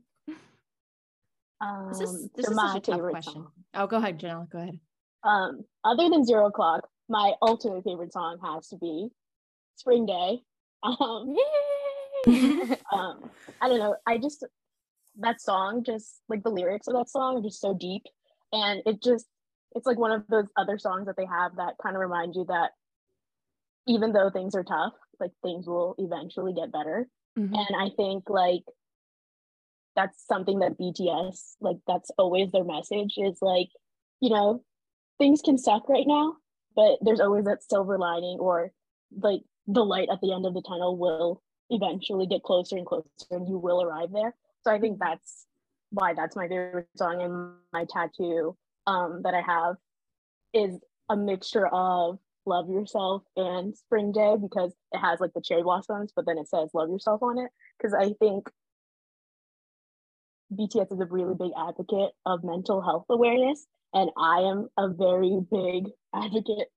Um, 1.60 1.88
This 1.88 2.00
is 2.00 2.28
this 2.34 2.48
is 2.48 2.54
my 2.56 2.72
such 2.74 2.76
a 2.76 2.80
tough 2.92 2.94
favorite 2.96 3.10
question. 3.12 3.32
song. 3.34 3.52
Oh, 3.74 3.86
go 3.86 3.96
ahead, 3.98 4.18
Janelle. 4.20 4.48
Go 4.50 4.58
ahead. 4.58 4.80
Um, 5.22 5.64
other 5.84 6.08
than 6.10 6.24
Zero 6.24 6.46
O'Clock, 6.46 6.88
my 7.08 7.32
ultimate 7.40 7.84
favorite 7.84 8.12
song 8.12 8.38
has 8.42 8.68
to 8.68 8.76
be 8.76 9.08
Spring 9.76 10.06
Day. 10.06 10.42
Um, 10.84 11.34
um, 12.92 13.30
I 13.60 13.68
don't 13.68 13.78
know. 13.78 13.96
I 14.06 14.18
just 14.18 14.46
that 15.18 15.40
song, 15.40 15.82
just 15.84 16.20
like 16.28 16.42
the 16.42 16.50
lyrics 16.50 16.86
of 16.88 16.94
that 16.94 17.10
song, 17.10 17.38
are 17.38 17.42
just 17.42 17.60
so 17.60 17.74
deep, 17.74 18.02
and 18.52 18.82
it 18.86 19.02
just 19.02 19.26
it's 19.74 19.86
like 19.86 19.98
one 19.98 20.12
of 20.12 20.26
those 20.28 20.46
other 20.56 20.78
songs 20.78 21.06
that 21.06 21.16
they 21.16 21.26
have 21.26 21.56
that 21.56 21.74
kind 21.82 21.96
of 21.96 22.00
remind 22.00 22.34
you 22.36 22.44
that 22.48 22.70
even 23.86 24.12
though 24.12 24.30
things 24.30 24.54
are 24.54 24.64
tough, 24.64 24.94
like 25.20 25.32
things 25.42 25.66
will 25.66 25.94
eventually 25.98 26.54
get 26.54 26.72
better. 26.72 27.08
Mhm. 27.38 27.52
And 27.54 27.76
I 27.76 27.90
think 27.96 28.30
like 28.30 28.62
that's 29.96 30.24
something 30.26 30.60
that 30.60 30.78
BTS 30.78 31.56
like 31.60 31.78
that's 31.86 32.10
always 32.18 32.52
their 32.52 32.64
message 32.64 33.14
is 33.16 33.38
like, 33.40 33.68
you 34.20 34.30
know, 34.30 34.62
things 35.18 35.42
can 35.42 35.58
suck 35.58 35.88
right 35.88 36.06
now, 36.06 36.36
but 36.74 36.98
there's 37.02 37.20
always 37.20 37.44
that 37.44 37.62
silver 37.62 37.98
lining 37.98 38.38
or 38.40 38.72
like 39.16 39.42
the 39.66 39.84
light 39.84 40.08
at 40.12 40.20
the 40.20 40.32
end 40.32 40.46
of 40.46 40.54
the 40.54 40.62
tunnel 40.62 40.96
will 40.96 41.42
eventually 41.70 42.26
get 42.26 42.42
closer 42.42 42.76
and 42.76 42.86
closer 42.86 43.06
and 43.30 43.48
you 43.48 43.58
will 43.58 43.82
arrive 43.82 44.12
there. 44.12 44.34
So 44.62 44.70
I 44.70 44.78
think 44.78 44.98
that's 44.98 45.46
why 45.90 46.14
that's 46.14 46.36
my 46.36 46.48
favorite 46.48 46.88
song 46.96 47.22
and 47.22 47.54
my 47.72 47.86
tattoo 47.90 48.56
um 48.86 49.22
that 49.22 49.34
I 49.34 49.40
have 49.40 49.76
is 50.52 50.78
a 51.08 51.16
mixture 51.16 51.66
of 51.66 52.18
love 52.46 52.68
yourself 52.68 53.22
and 53.36 53.76
spring 53.76 54.12
day 54.12 54.36
because 54.40 54.72
it 54.92 54.98
has 54.98 55.20
like 55.20 55.32
the 55.34 55.40
cherry 55.40 55.62
blossoms 55.62 56.12
but 56.14 56.26
then 56.26 56.38
it 56.38 56.48
says 56.48 56.70
love 56.74 56.90
yourself 56.90 57.22
on 57.22 57.38
it 57.38 57.50
because 57.78 57.94
i 57.94 58.12
think 58.20 58.48
bts 60.54 60.92
is 60.92 61.00
a 61.00 61.06
really 61.06 61.34
big 61.34 61.52
advocate 61.56 62.10
of 62.26 62.44
mental 62.44 62.82
health 62.82 63.06
awareness 63.08 63.66
and 63.94 64.10
i 64.18 64.40
am 64.40 64.68
a 64.76 64.88
very 64.88 65.40
big 65.50 65.90
advocate 66.14 66.68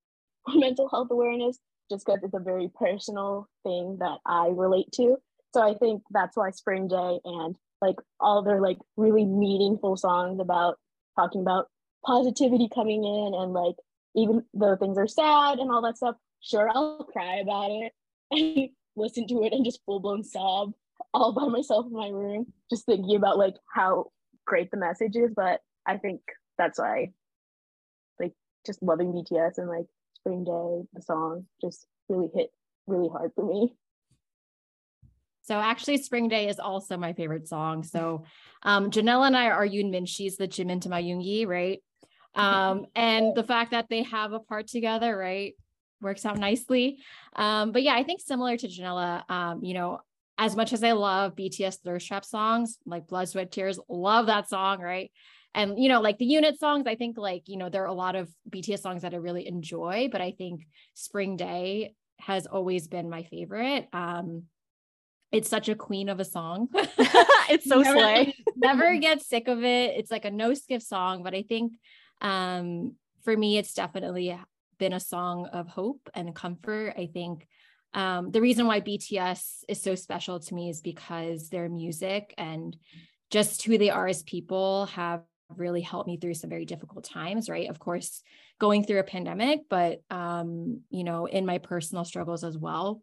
for 0.45 0.55
mental 0.55 0.87
health 0.89 1.09
awareness 1.11 1.59
just 1.89 2.05
because 2.05 2.21
it's 2.23 2.33
a 2.33 2.39
very 2.39 2.69
personal 2.77 3.47
thing 3.63 3.97
that 3.99 4.17
i 4.25 4.47
relate 4.47 4.91
to 4.91 5.17
so 5.53 5.61
i 5.61 5.73
think 5.75 6.01
that's 6.11 6.37
why 6.37 6.49
spring 6.51 6.87
day 6.87 7.19
and 7.25 7.55
like 7.81 7.95
all 8.19 8.41
their 8.41 8.61
like 8.61 8.77
really 8.95 9.25
meaningful 9.25 9.95
songs 9.95 10.39
about 10.39 10.77
talking 11.15 11.41
about 11.41 11.67
positivity 12.05 12.69
coming 12.73 13.03
in 13.03 13.33
and 13.35 13.53
like 13.53 13.75
even 14.17 14.43
though 14.53 14.75
things 14.75 14.97
are 14.97 15.07
sad 15.07 15.59
and 15.59 15.71
all 15.71 15.81
that 15.83 15.95
stuff, 15.95 16.15
sure, 16.41 16.69
I'll 16.73 17.07
cry 17.11 17.35
about 17.35 17.69
it 17.69 17.91
and 18.31 18.69
listen 18.95 19.27
to 19.27 19.43
it 19.43 19.53
and 19.53 19.63
just 19.63 19.79
full 19.85 19.99
blown 19.99 20.23
sob 20.23 20.73
all 21.13 21.31
by 21.31 21.47
myself 21.47 21.85
in 21.85 21.93
my 21.93 22.09
room, 22.09 22.51
just 22.69 22.85
thinking 22.85 23.15
about 23.15 23.37
like 23.37 23.55
how 23.73 24.11
great 24.45 24.71
the 24.71 24.77
message 24.77 25.15
is. 25.15 25.31
But 25.35 25.61
I 25.85 25.97
think 25.97 26.21
that's 26.57 26.79
why, 26.79 27.11
like, 28.19 28.33
just 28.65 28.81
loving 28.81 29.13
BTS 29.13 29.59
and 29.59 29.69
like 29.69 29.85
Spring 30.17 30.43
Day, 30.43 30.87
the 30.93 31.01
song 31.01 31.45
just 31.61 31.85
really 32.09 32.29
hit 32.33 32.51
really 32.87 33.09
hard 33.09 33.31
for 33.35 33.45
me. 33.45 33.75
So 35.43 35.55
actually, 35.55 35.97
Spring 35.99 36.27
Day 36.27 36.49
is 36.49 36.59
also 36.59 36.97
my 36.97 37.13
favorite 37.13 37.47
song. 37.47 37.83
So 37.83 38.25
um, 38.63 38.91
Janelle 38.91 39.25
and 39.25 39.37
I 39.37 39.47
are 39.49 39.65
Yoonmin. 39.65 40.07
She's 40.07 40.35
the 40.35 40.47
Jimin 40.47 40.81
to 40.81 40.89
my 40.89 41.01
Yoongi, 41.01 41.47
right? 41.47 41.81
Um, 42.35 42.87
and 42.95 43.35
the 43.35 43.43
fact 43.43 43.71
that 43.71 43.87
they 43.89 44.03
have 44.03 44.33
a 44.33 44.39
part 44.39 44.67
together, 44.67 45.17
right, 45.17 45.53
works 46.01 46.25
out 46.25 46.37
nicely. 46.37 46.99
Um, 47.35 47.71
but 47.71 47.83
yeah, 47.83 47.95
I 47.95 48.03
think 48.03 48.19
similar 48.19 48.57
to 48.57 48.67
Janella, 48.67 49.29
um, 49.29 49.63
you 49.63 49.73
know, 49.73 50.01
as 50.37 50.55
much 50.55 50.73
as 50.73 50.83
I 50.83 50.91
love 50.91 51.35
BTS 51.35 51.79
thirst 51.83 52.07
trap 52.07 52.25
songs 52.25 52.77
like 52.85 53.07
Blood, 53.07 53.29
Sweat, 53.29 53.51
Tears, 53.51 53.79
love 53.87 54.25
that 54.25 54.49
song, 54.49 54.81
right? 54.81 55.11
And 55.57 55.79
you 55.81 55.89
know, 55.89 56.01
like 56.01 56.19
the 56.19 56.25
unit 56.25 56.59
songs, 56.59 56.85
I 56.85 56.93
think 56.93 57.17
like 57.17 57.49
you 57.49 57.57
know 57.57 57.67
there 57.67 57.81
are 57.81 57.87
a 57.87 57.93
lot 57.93 58.15
of 58.15 58.29
BTS 58.47 58.79
songs 58.79 59.01
that 59.01 59.15
I 59.15 59.17
really 59.17 59.47
enjoy, 59.47 60.07
but 60.11 60.21
I 60.21 60.31
think 60.31 60.67
Spring 60.93 61.35
Day 61.35 61.95
has 62.19 62.45
always 62.45 62.87
been 62.87 63.09
my 63.09 63.23
favorite. 63.23 63.87
Um, 63.91 64.43
it's 65.31 65.49
such 65.49 65.67
a 65.67 65.73
queen 65.73 66.09
of 66.09 66.19
a 66.19 66.25
song. 66.25 66.67
it's 67.49 67.67
so 67.67 67.81
never, 67.81 67.97
slay. 67.97 68.35
never 68.55 68.97
get 68.97 69.23
sick 69.23 69.47
of 69.47 69.63
it. 69.63 69.95
It's 69.97 70.11
like 70.11 70.25
a 70.25 70.31
no 70.31 70.53
skip 70.53 70.83
song, 70.83 71.23
but 71.23 71.33
I 71.33 71.41
think 71.41 71.73
um, 72.21 72.93
for 73.23 73.35
me, 73.35 73.57
it's 73.57 73.73
definitely 73.73 74.39
been 74.77 74.93
a 74.93 74.99
song 74.99 75.47
of 75.47 75.67
hope 75.67 76.07
and 76.13 76.35
comfort. 76.35 76.93
I 76.95 77.09
think 77.11 77.47
um, 77.95 78.29
the 78.29 78.41
reason 78.41 78.67
why 78.67 78.79
BTS 78.79 79.63
is 79.67 79.81
so 79.81 79.95
special 79.95 80.39
to 80.39 80.53
me 80.53 80.69
is 80.69 80.81
because 80.81 81.49
their 81.49 81.67
music 81.67 82.35
and 82.37 82.77
just 83.31 83.63
who 83.63 83.79
they 83.79 83.89
are 83.89 84.07
as 84.07 84.21
people 84.21 84.85
have 84.85 85.23
really 85.55 85.81
helped 85.81 86.07
me 86.07 86.17
through 86.17 86.33
some 86.33 86.49
very 86.49 86.65
difficult 86.65 87.03
times 87.03 87.49
right? 87.49 87.69
Of 87.69 87.79
course 87.79 88.21
going 88.59 88.83
through 88.83 88.99
a 88.99 89.03
pandemic 89.03 89.61
but 89.69 90.01
um 90.09 90.81
you 90.89 91.03
know 91.03 91.25
in 91.25 91.45
my 91.45 91.57
personal 91.57 92.05
struggles 92.05 92.43
as 92.43 92.57
well. 92.57 93.01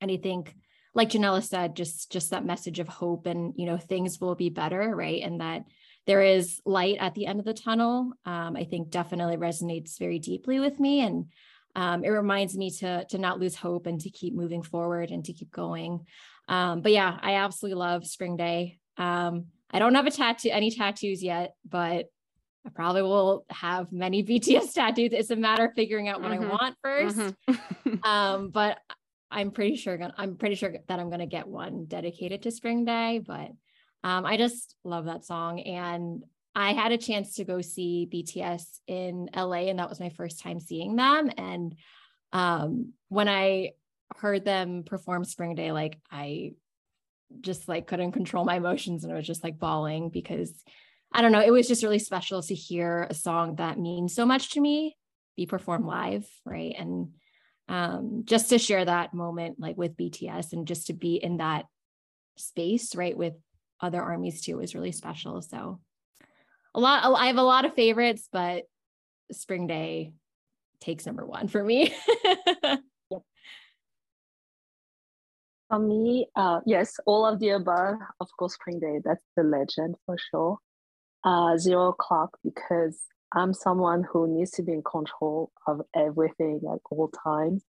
And 0.00 0.10
i 0.10 0.16
think 0.16 0.54
like 0.94 1.10
janella 1.10 1.42
said 1.42 1.76
just 1.76 2.12
just 2.12 2.30
that 2.30 2.44
message 2.44 2.78
of 2.78 2.88
hope 2.88 3.26
and 3.26 3.54
you 3.56 3.66
know 3.66 3.78
things 3.78 4.20
will 4.20 4.34
be 4.34 4.50
better 4.50 4.94
right? 4.94 5.22
And 5.22 5.40
that 5.40 5.64
there 6.06 6.22
is 6.22 6.60
light 6.66 6.98
at 7.00 7.14
the 7.14 7.26
end 7.26 7.40
of 7.40 7.46
the 7.46 7.54
tunnel 7.54 8.12
um, 8.26 8.56
i 8.56 8.64
think 8.64 8.90
definitely 8.90 9.36
resonates 9.36 9.98
very 9.98 10.18
deeply 10.18 10.60
with 10.60 10.78
me. 10.78 11.00
And 11.00 11.26
um, 11.76 12.04
it 12.04 12.10
reminds 12.10 12.56
me 12.56 12.70
to 12.70 13.04
to 13.06 13.18
not 13.18 13.40
lose 13.40 13.56
hope 13.56 13.86
and 13.86 14.00
to 14.02 14.10
keep 14.10 14.34
moving 14.34 14.62
forward 14.62 15.10
and 15.10 15.24
to 15.24 15.32
keep 15.32 15.50
going. 15.50 16.06
Um, 16.46 16.82
but 16.82 16.92
yeah 16.92 17.18
i 17.22 17.36
absolutely 17.36 17.78
love 17.78 18.06
spring 18.06 18.36
day. 18.36 18.78
Um, 18.96 19.46
i 19.70 19.78
don't 19.78 19.94
have 19.94 20.06
a 20.06 20.10
tattoo 20.10 20.48
any 20.52 20.70
tattoos 20.70 21.22
yet 21.22 21.54
but 21.68 22.06
i 22.66 22.70
probably 22.74 23.02
will 23.02 23.44
have 23.50 23.92
many 23.92 24.22
bts 24.28 24.72
tattoos 24.72 25.12
it's 25.12 25.30
a 25.30 25.36
matter 25.36 25.66
of 25.66 25.74
figuring 25.74 26.08
out 26.08 26.20
what 26.22 26.30
Mhm. 26.32 26.44
i 26.44 26.48
want 26.48 26.76
1st 26.84 27.34
Mhm. 27.48 28.04
um, 28.04 28.50
but 28.50 28.78
I'm 29.30 29.50
pretty 29.50 29.74
sure 29.74 29.96
gonna, 29.96 30.14
I'm 30.16 30.36
pretty 30.36 30.54
sure 30.54 30.76
that 30.86 31.00
I'm 31.00 31.10
gonna 31.10 31.26
get 31.26 31.48
one 31.48 31.86
dedicated 31.86 32.42
to 32.42 32.52
Spring 32.52 32.84
Day. 32.84 33.20
But 33.26 33.50
um, 34.04 34.24
I 34.24 34.36
just 34.36 34.76
love 34.84 35.06
that 35.06 35.24
song, 35.24 35.58
and 35.58 36.22
I 36.54 36.72
had 36.72 36.92
a 36.92 36.98
chance 36.98 37.34
to 37.36 37.44
go 37.44 37.60
see 37.60 38.08
BTS 38.12 38.62
in 38.86 39.28
LA, 39.34 39.70
and 39.70 39.80
that 39.80 39.88
was 39.88 39.98
my 39.98 40.10
first 40.10 40.38
time 40.40 40.60
seeing 40.60 40.94
them. 40.94 41.32
And 41.36 41.74
um, 42.32 42.92
when 43.08 43.28
I 43.28 43.70
heard 44.18 44.44
them 44.44 44.84
perform 44.84 45.24
Spring 45.24 45.56
Day, 45.56 45.72
like 45.72 45.98
I 46.12 46.52
just 47.40 47.68
like 47.68 47.86
couldn't 47.86 48.12
control 48.12 48.44
my 48.44 48.56
emotions, 48.56 49.04
and 49.04 49.12
I 49.12 49.16
was 49.16 49.26
just 49.26 49.44
like 49.44 49.58
bawling 49.58 50.10
because 50.10 50.62
I 51.12 51.22
don't 51.22 51.32
know, 51.32 51.40
it 51.40 51.52
was 51.52 51.68
just 51.68 51.84
really 51.84 52.00
special 52.00 52.42
to 52.42 52.54
hear 52.54 53.06
a 53.08 53.14
song 53.14 53.56
that 53.56 53.78
means 53.78 54.14
so 54.14 54.26
much 54.26 54.50
to 54.52 54.60
me 54.60 54.96
be 55.36 55.46
performed 55.46 55.86
live, 55.86 56.26
right? 56.44 56.74
And 56.78 57.10
um, 57.68 58.22
just 58.24 58.50
to 58.50 58.58
share 58.58 58.84
that 58.84 59.14
moment 59.14 59.58
like 59.58 59.76
with 59.76 59.96
BTS 59.96 60.52
and 60.52 60.66
just 60.66 60.88
to 60.88 60.92
be 60.92 61.16
in 61.16 61.38
that 61.38 61.66
space, 62.36 62.94
right, 62.94 63.16
with 63.16 63.34
other 63.80 64.02
armies 64.02 64.42
too 64.42 64.60
is 64.60 64.74
really 64.74 64.92
special. 64.92 65.40
So 65.42 65.80
a 66.74 66.80
lot, 66.80 67.04
I 67.18 67.26
have 67.26 67.36
a 67.36 67.42
lot 67.42 67.64
of 67.64 67.74
favorites, 67.74 68.28
but 68.32 68.64
Spring 69.32 69.66
Day 69.66 70.12
takes 70.80 71.06
number 71.06 71.24
one 71.24 71.48
for 71.48 71.62
me. 71.62 71.94
For 75.68 75.78
me, 75.78 76.28
uh, 76.36 76.60
yes, 76.66 76.96
all 77.06 77.26
of 77.26 77.40
the 77.40 77.50
above. 77.50 77.96
Of 78.20 78.28
course, 78.38 78.54
Spring 78.54 78.80
Day, 78.80 79.00
that's 79.04 79.24
the 79.36 79.42
legend 79.42 79.96
for 80.06 80.16
sure. 80.30 80.58
Uh, 81.24 81.56
zero 81.56 81.88
o'clock 81.88 82.36
because 82.44 83.00
I'm 83.34 83.54
someone 83.54 84.04
who 84.10 84.28
needs 84.28 84.50
to 84.52 84.62
be 84.62 84.72
in 84.72 84.82
control 84.82 85.50
of 85.66 85.80
everything 85.96 86.60
at 86.70 86.78
all 86.90 87.10
times. 87.24 87.64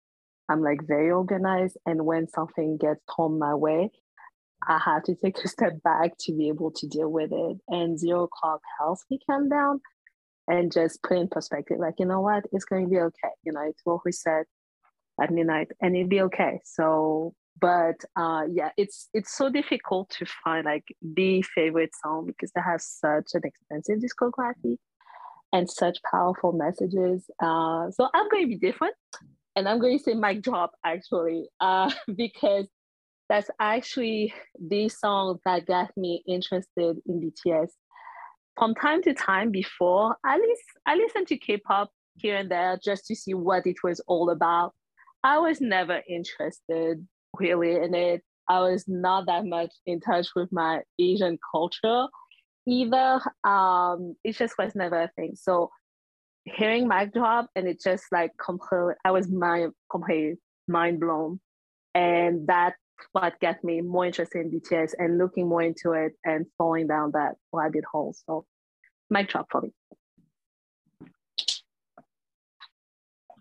I'm 0.48 0.62
like 0.62 0.86
very 0.86 1.10
organized, 1.10 1.76
and 1.84 2.06
when 2.06 2.28
something 2.28 2.76
gets 2.76 3.00
thrown 3.14 3.38
my 3.38 3.54
way, 3.54 3.90
I 4.66 4.78
have 4.84 5.04
to 5.04 5.14
take 5.14 5.38
a 5.44 5.48
step 5.48 5.82
back 5.82 6.12
to 6.20 6.32
be 6.32 6.48
able 6.48 6.70
to 6.72 6.86
deal 6.86 7.08
with 7.08 7.30
it. 7.32 7.58
And 7.68 7.98
zero 7.98 8.24
o'clock 8.24 8.60
helps 8.78 9.04
me 9.10 9.18
calm 9.28 9.48
down 9.48 9.80
and 10.48 10.72
just 10.72 11.02
put 11.02 11.18
in 11.18 11.28
perspective, 11.28 11.78
like, 11.78 11.94
you 11.98 12.06
know 12.06 12.20
what, 12.20 12.44
it's 12.52 12.64
going 12.64 12.84
to 12.84 12.90
be 12.90 12.98
okay. 12.98 13.30
You 13.44 13.52
know, 13.52 13.62
it's 13.62 13.80
what 13.84 14.00
we 14.04 14.12
said 14.12 14.44
at 15.20 15.30
midnight, 15.30 15.68
and 15.80 15.96
it'll 15.96 16.08
be 16.08 16.22
okay. 16.22 16.60
So, 16.64 17.34
but 17.58 17.96
uh, 18.16 18.42
yeah, 18.50 18.70
it's 18.76 19.08
it's 19.14 19.36
so 19.36 19.50
difficult 19.50 20.10
to 20.10 20.26
find 20.44 20.64
like 20.64 20.84
the 21.02 21.42
favorite 21.42 21.90
song 22.02 22.26
because 22.26 22.50
they 22.52 22.60
have 22.60 22.80
such 22.80 23.30
an 23.34 23.42
extensive 23.44 23.98
discography 23.98 24.76
and 25.52 25.68
such 25.68 25.98
powerful 26.10 26.52
messages. 26.52 27.28
Uh, 27.42 27.90
so 27.90 28.08
I'm 28.14 28.28
going 28.28 28.44
to 28.44 28.48
be 28.48 28.58
different, 28.58 28.94
and 29.56 29.68
I'm 29.68 29.80
going 29.80 29.98
to 29.98 30.04
say 30.04 30.14
mic 30.14 30.42
drop 30.42 30.72
actually, 30.84 31.48
uh, 31.60 31.90
because 32.16 32.66
that's 33.28 33.50
actually 33.60 34.34
the 34.60 34.88
song 34.88 35.38
that 35.44 35.66
got 35.66 35.96
me 35.96 36.22
interested 36.26 36.96
in 37.06 37.32
BTS. 37.46 37.68
From 38.58 38.74
time 38.74 39.02
to 39.02 39.14
time 39.14 39.50
before, 39.50 40.16
I 40.24 40.38
least 40.38 40.62
I 40.86 40.96
listened 40.96 41.28
to 41.28 41.36
K-pop 41.36 41.90
here 42.16 42.36
and 42.36 42.50
there 42.50 42.78
just 42.82 43.06
to 43.06 43.14
see 43.14 43.34
what 43.34 43.66
it 43.66 43.76
was 43.84 44.00
all 44.06 44.30
about. 44.30 44.74
I 45.22 45.38
was 45.38 45.60
never 45.60 46.02
interested 46.08 47.06
really 47.38 47.76
in 47.76 47.94
it. 47.94 48.22
I 48.48 48.60
was 48.60 48.84
not 48.88 49.26
that 49.26 49.46
much 49.46 49.72
in 49.86 50.00
touch 50.00 50.28
with 50.34 50.50
my 50.50 50.80
Asian 50.98 51.38
culture 51.52 52.06
either. 52.66 53.20
Um, 53.44 54.16
it 54.24 54.36
just 54.36 54.54
was 54.58 54.74
never 54.74 55.02
a 55.02 55.10
thing. 55.16 55.34
So 55.36 55.70
hearing 56.44 56.88
mic 56.88 57.12
drop 57.12 57.48
and 57.54 57.68
it 57.68 57.80
just 57.82 58.04
like 58.10 58.32
completely, 58.44 58.94
I 59.04 59.10
was 59.10 59.28
mind 59.28 59.72
completely 59.90 60.38
mind 60.66 61.00
blown, 61.00 61.40
and 61.94 62.46
that 62.48 62.74
what 63.12 63.40
got 63.40 63.62
me 63.64 63.80
more 63.80 64.06
interested 64.06 64.40
in 64.40 64.50
BTS 64.50 64.92
and 64.98 65.18
looking 65.18 65.48
more 65.48 65.62
into 65.62 65.92
it 65.92 66.12
and 66.24 66.46
falling 66.58 66.86
down 66.86 67.12
that 67.12 67.34
rabbit 67.52 67.84
hole. 67.90 68.14
So 68.26 68.44
mic 69.08 69.28
drop 69.28 69.46
for 69.50 69.62
me. 69.62 69.70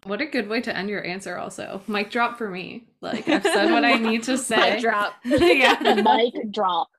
What 0.03 0.21
a 0.21 0.25
good 0.25 0.47
way 0.47 0.61
to 0.61 0.75
end 0.75 0.89
your 0.89 1.03
answer, 1.05 1.37
also. 1.37 1.81
Mic 1.87 2.09
drop 2.11 2.37
for 2.37 2.49
me. 2.49 2.87
Like, 3.01 3.27
I've 3.27 3.43
said 3.43 3.71
what 3.71 3.83
I 3.85 3.95
need 3.95 4.23
to 4.23 4.37
say. 4.39 4.75
Mic 4.75 4.81
drop. 4.81 5.13
yeah. 5.25 5.77
Mic 6.03 6.51
drop. 6.51 6.89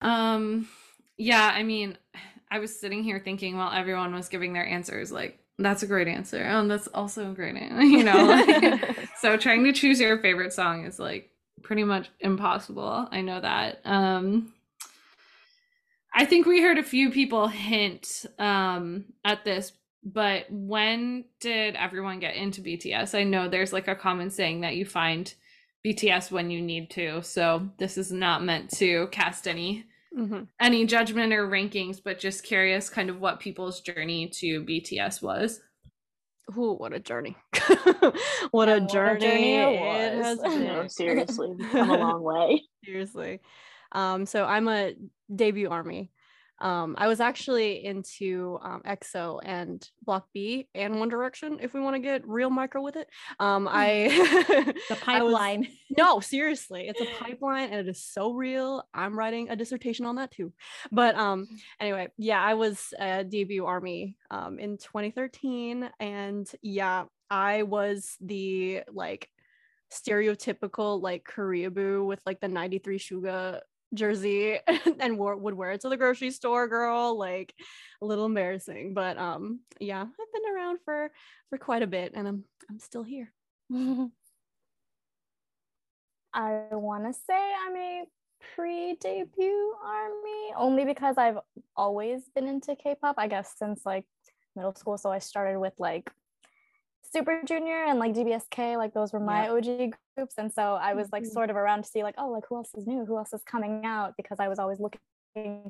Um, 0.00 0.68
yeah, 1.16 1.50
I 1.54 1.62
mean, 1.62 1.96
I 2.50 2.58
was 2.58 2.78
sitting 2.78 3.02
here 3.02 3.20
thinking 3.20 3.56
while 3.56 3.72
everyone 3.72 4.14
was 4.14 4.28
giving 4.28 4.52
their 4.52 4.66
answers, 4.66 5.10
like, 5.10 5.38
that's 5.58 5.82
a 5.82 5.86
great 5.86 6.08
answer. 6.08 6.38
And 6.42 6.70
that's 6.70 6.86
also 6.88 7.30
a 7.30 7.34
great 7.34 7.56
answer, 7.56 7.82
you 7.82 8.04
know? 8.04 8.24
Like, 8.26 9.08
so 9.18 9.36
trying 9.36 9.64
to 9.64 9.72
choose 9.72 9.98
your 10.00 10.18
favorite 10.18 10.52
song 10.52 10.84
is 10.84 10.98
like 10.98 11.30
pretty 11.62 11.82
much 11.82 12.10
impossible. 12.20 13.08
I 13.10 13.22
know 13.22 13.40
that. 13.40 13.80
Um, 13.86 14.52
I 16.18 16.24
think 16.24 16.46
we 16.46 16.62
heard 16.62 16.78
a 16.78 16.82
few 16.82 17.10
people 17.10 17.46
hint 17.46 18.24
um, 18.38 19.04
at 19.24 19.44
this, 19.44 19.72
but 20.02 20.46
when 20.50 21.26
did 21.40 21.76
everyone 21.76 22.20
get 22.20 22.36
into 22.36 22.62
BTS? 22.62 23.14
I 23.18 23.22
know 23.24 23.48
there's 23.48 23.72
like 23.74 23.86
a 23.88 23.94
common 23.94 24.30
saying 24.30 24.62
that 24.62 24.76
you 24.76 24.86
find 24.86 25.32
BTS 25.86 26.30
when 26.30 26.50
you 26.50 26.62
need 26.62 26.90
to. 26.92 27.22
So 27.22 27.68
this 27.78 27.98
is 27.98 28.10
not 28.10 28.42
meant 28.42 28.70
to 28.78 29.08
cast 29.08 29.46
any 29.46 29.84
Mhm. 30.16 30.48
any 30.60 30.86
judgment 30.86 31.34
or 31.34 31.46
rankings, 31.46 32.00
but 32.02 32.18
just 32.18 32.42
curious 32.44 32.88
kind 32.88 33.10
of 33.10 33.20
what 33.20 33.38
people's 33.38 33.82
journey 33.82 34.28
to 34.40 34.64
BTS 34.64 35.20
was. 35.20 35.60
Ooh, 36.56 36.74
what 36.78 36.94
a 36.94 37.00
journey. 37.00 37.36
what 38.52 38.70
a 38.70 38.76
And 38.76 38.88
journey, 38.88 39.56
it 39.56 39.68
it 39.82 40.24
has 40.24 40.38
was. 40.38 40.54
been. 40.54 40.64
No, 40.64 40.86
seriously, 40.88 41.50
we've 41.58 41.68
come 41.70 41.90
a 41.90 41.96
long 41.98 42.22
way. 42.22 42.62
Seriously. 42.84 43.40
Um, 43.92 44.24
so 44.26 44.44
I'm 44.46 44.68
a 44.68 44.94
debut 45.34 45.68
army. 45.70 46.10
Um, 46.58 46.94
I 46.96 47.06
was 47.06 47.20
actually 47.20 47.84
into 47.84 48.58
um, 48.62 48.80
EXO 48.86 49.40
and 49.44 49.86
Block 50.02 50.26
B 50.32 50.68
and 50.74 50.98
One 50.98 51.10
Direction. 51.10 51.58
If 51.60 51.74
we 51.74 51.80
want 51.80 51.96
to 51.96 52.00
get 52.00 52.26
real 52.26 52.48
micro 52.48 52.80
with 52.80 52.96
it, 52.96 53.08
um, 53.38 53.68
I 53.70 54.08
The 54.88 54.98
I 55.06 55.20
was- 55.22 55.34
pipeline. 55.34 55.68
no, 55.98 56.20
seriously, 56.20 56.88
it's 56.88 57.00
a 57.02 57.22
pipeline 57.22 57.68
and 57.70 57.86
it 57.86 57.88
is 57.90 58.02
so 58.02 58.32
real. 58.32 58.82
I'm 58.94 59.18
writing 59.18 59.50
a 59.50 59.56
dissertation 59.56 60.06
on 60.06 60.16
that 60.16 60.30
too. 60.30 60.50
But 60.90 61.14
um 61.16 61.46
anyway, 61.78 62.08
yeah, 62.16 62.40
I 62.42 62.54
was 62.54 62.94
a 62.98 63.22
debut 63.22 63.66
army 63.66 64.16
um 64.30 64.58
in 64.58 64.78
2013 64.78 65.90
and 66.00 66.50
yeah, 66.62 67.04
I 67.30 67.64
was 67.64 68.16
the 68.22 68.80
like 68.90 69.28
stereotypical 69.92 71.02
like 71.02 71.24
Korea 71.24 71.70
boo 71.70 72.04
with 72.04 72.20
like 72.26 72.40
the 72.40 72.48
93 72.48 72.98
Suga 72.98 73.60
jersey 73.96 74.58
and 75.00 75.18
wore, 75.18 75.36
would 75.36 75.54
wear 75.54 75.72
it 75.72 75.80
to 75.80 75.88
the 75.88 75.96
grocery 75.96 76.30
store 76.30 76.68
girl 76.68 77.18
like 77.18 77.54
a 78.02 78.06
little 78.06 78.26
embarrassing 78.26 78.94
but 78.94 79.18
um 79.18 79.60
yeah 79.80 80.02
i've 80.02 80.32
been 80.32 80.54
around 80.54 80.78
for 80.84 81.10
for 81.50 81.58
quite 81.58 81.82
a 81.82 81.86
bit 81.86 82.12
and 82.14 82.28
i'm 82.28 82.44
i'm 82.70 82.78
still 82.78 83.02
here 83.02 83.32
I 86.36 86.66
want 86.72 87.04
to 87.04 87.14
say 87.14 87.52
I'm 87.66 87.74
a 87.76 88.04
pre-debut 88.54 89.74
army 89.82 90.52
only 90.54 90.84
because 90.84 91.16
I've 91.16 91.38
always 91.74 92.28
been 92.34 92.46
into 92.46 92.76
K-pop. 92.76 93.14
I 93.16 93.26
guess 93.26 93.54
since 93.56 93.80
like 93.86 94.04
middle 94.54 94.74
school. 94.74 94.98
So 94.98 95.10
I 95.10 95.18
started 95.18 95.58
with 95.58 95.72
like 95.78 96.10
Super 97.16 97.40
Junior 97.44 97.84
and 97.84 97.98
like 97.98 98.12
DBSK. 98.14 98.76
Like 98.76 98.92
those 98.92 99.12
were 99.12 99.20
my 99.20 99.48
OG 99.48 99.94
groups, 100.16 100.34
and 100.38 100.52
so 100.52 100.74
I 100.74 100.94
was 100.94 101.08
like 101.12 101.22
Mhm. 101.24 101.32
sort 101.32 101.50
of 101.50 101.56
around 101.56 101.84
to 101.84 101.88
see 101.88 102.02
like 102.02 102.16
oh 102.18 102.28
like 102.30 102.44
who 102.48 102.56
else 102.56 102.74
is 102.74 102.86
new, 102.86 103.04
who 103.04 103.16
else 103.16 103.32
is 103.32 103.42
coming 103.42 103.86
out 103.86 104.14
because 104.16 104.38
I 104.38 104.48
was 104.48 104.58
always 104.58 104.80
looking 104.80 105.00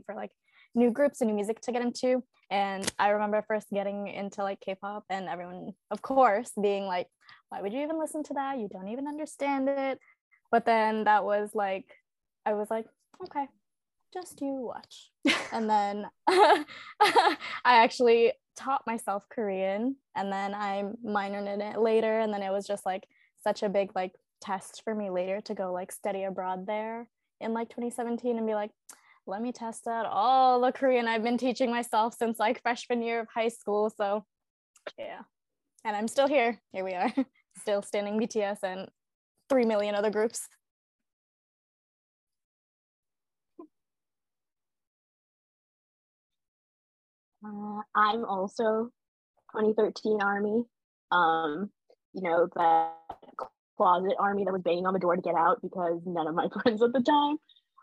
for 0.04 0.14
like 0.14 0.32
new 0.74 0.90
groups 0.90 1.20
and 1.20 1.28
new 1.28 1.34
music 1.34 1.60
to 1.62 1.72
get 1.72 1.82
into. 1.82 2.22
And 2.50 2.90
I 2.98 3.10
remember 3.10 3.42
first 3.46 3.68
getting 3.70 4.08
into 4.08 4.42
like 4.42 4.60
K-pop 4.60 5.04
and 5.08 5.28
everyone, 5.28 5.72
of 5.90 6.02
course, 6.02 6.50
being 6.60 6.86
like, 6.86 7.08
why 7.48 7.62
would 7.62 7.72
you 7.72 7.82
even 7.82 7.98
listen 7.98 8.22
to 8.24 8.34
that? 8.34 8.58
You 8.58 8.68
don't 8.68 8.88
even 8.88 9.06
understand 9.06 9.68
it 9.68 9.98
but 10.50 10.64
then 10.64 11.04
that 11.04 11.24
was 11.24 11.50
like 11.54 11.86
i 12.44 12.54
was 12.54 12.70
like 12.70 12.86
okay 13.22 13.46
just 14.12 14.40
you 14.40 14.52
watch 14.52 15.10
and 15.52 15.68
then 15.68 16.06
i 16.28 17.36
actually 17.64 18.32
taught 18.56 18.86
myself 18.86 19.24
korean 19.30 19.96
and 20.14 20.32
then 20.32 20.54
i 20.54 20.82
minored 21.04 21.52
in 21.52 21.60
it 21.60 21.78
later 21.78 22.20
and 22.20 22.32
then 22.32 22.42
it 22.42 22.50
was 22.50 22.66
just 22.66 22.86
like 22.86 23.06
such 23.42 23.62
a 23.62 23.68
big 23.68 23.90
like 23.94 24.12
test 24.40 24.82
for 24.84 24.94
me 24.94 25.10
later 25.10 25.40
to 25.40 25.54
go 25.54 25.72
like 25.72 25.92
study 25.92 26.24
abroad 26.24 26.66
there 26.66 27.08
in 27.40 27.52
like 27.52 27.68
2017 27.68 28.36
and 28.36 28.46
be 28.46 28.54
like 28.54 28.70
let 29.26 29.42
me 29.42 29.52
test 29.52 29.86
out 29.86 30.06
all 30.06 30.60
the 30.60 30.72
korean 30.72 31.08
i've 31.08 31.22
been 31.22 31.38
teaching 31.38 31.70
myself 31.70 32.14
since 32.14 32.38
like 32.38 32.62
freshman 32.62 33.02
year 33.02 33.20
of 33.20 33.28
high 33.34 33.48
school. 33.48 33.92
So 33.96 34.24
yeah. 34.98 35.20
And 35.84 35.96
i'm 35.96 36.08
still 36.08 36.28
here. 36.28 36.60
Here 36.72 36.84
we 36.84 36.94
are. 36.94 37.12
Still 37.60 37.80
standing 37.80 38.20
bts 38.20 38.58
and 38.62 38.86
3 39.48 39.64
million 39.64 39.94
other 39.94 40.10
groups. 40.10 40.46
Uh, 47.46 47.80
I'm 47.94 48.24
also 48.24 48.90
2013 49.52 50.20
Army. 50.20 50.64
Um, 51.12 51.70
you 52.12 52.22
know, 52.22 52.48
that 52.56 52.94
closet 53.76 54.14
army 54.18 54.44
that 54.44 54.52
was 54.52 54.62
banging 54.62 54.86
on 54.86 54.94
the 54.94 54.98
door 54.98 55.14
to 55.14 55.22
get 55.22 55.34
out 55.34 55.60
because 55.62 56.00
none 56.06 56.26
of 56.26 56.34
my 56.34 56.48
friends 56.62 56.82
at 56.82 56.92
the 56.92 57.00
time 57.00 57.36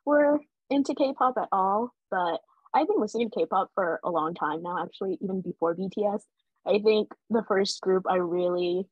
were 0.06 0.40
into 0.70 0.96
K-pop 0.96 1.36
at 1.38 1.48
all. 1.52 1.94
But 2.10 2.42
I've 2.74 2.88
been 2.88 3.00
listening 3.00 3.30
to 3.30 3.40
K-pop 3.40 3.70
for 3.76 4.00
a 4.04 4.10
long 4.10 4.34
time 4.34 4.64
now, 4.64 4.84
actually, 4.84 5.18
even 5.22 5.42
before 5.42 5.76
BTS. 5.76 6.22
I 6.66 6.80
think 6.80 7.10
the 7.30 7.44
first 7.48 7.82
group 7.82 8.06
I 8.10 8.16
really 8.16 8.88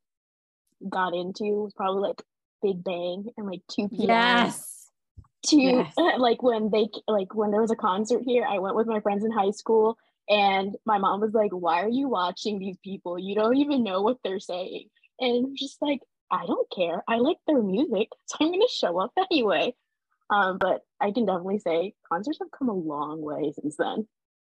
got 0.88 1.14
into 1.14 1.64
was 1.64 1.73
probably 1.73 2.02
like 2.02 2.22
Big 2.61 2.84
Bang 2.84 3.26
and 3.38 3.48
like 3.48 3.61
2PM 3.72 4.07
Yes. 4.07 4.89
to 5.48 5.57
Yes. 5.57 5.93
like 6.18 6.43
when 6.43 6.69
they 6.69 6.89
like 7.07 7.34
when 7.34 7.52
there 7.52 7.61
was 7.61 7.72
a 7.72 7.76
concert 7.76 8.22
here 8.23 8.45
i 8.48 8.60
went 8.60 8.76
with 8.76 8.88
my 8.88 8.99
friends 8.99 9.23
in 9.26 9.31
high 9.31 9.49
school 9.52 9.98
and 10.32 10.76
my 10.86 10.98
mom 10.98 11.20
was 11.20 11.34
like 11.34 11.52
why 11.52 11.84
are 11.84 11.90
you 11.90 12.08
watching 12.08 12.58
these 12.58 12.78
people? 12.84 13.20
You 13.20 13.36
don't 13.36 13.58
even 13.58 13.84
know 13.84 14.02
what 14.02 14.18
they're 14.24 14.40
saying. 14.40 14.88
And 15.20 15.45
I'm 15.45 15.56
just 15.56 15.80
like 15.82 15.99
i 16.32 16.45
don't 16.45 16.68
care. 16.74 17.03
I 17.08 17.18
like 17.18 17.38
their 17.45 17.62
music 17.62 18.08
so 18.26 18.38
i'm 18.40 18.52
gonna 18.52 18.64
show 18.72 18.99
up 18.99 19.12
anyway. 19.30 19.76
Um 20.30 20.58
but 20.58 20.82
i 20.99 21.12
can 21.12 21.26
definitely 21.26 21.60
say 21.60 21.94
concerts 22.12 22.40
have 22.40 22.49
come 22.58 22.70
a 22.70 22.74
long 22.74 23.22
way 23.22 23.52
since 23.60 23.76
then. 23.78 24.08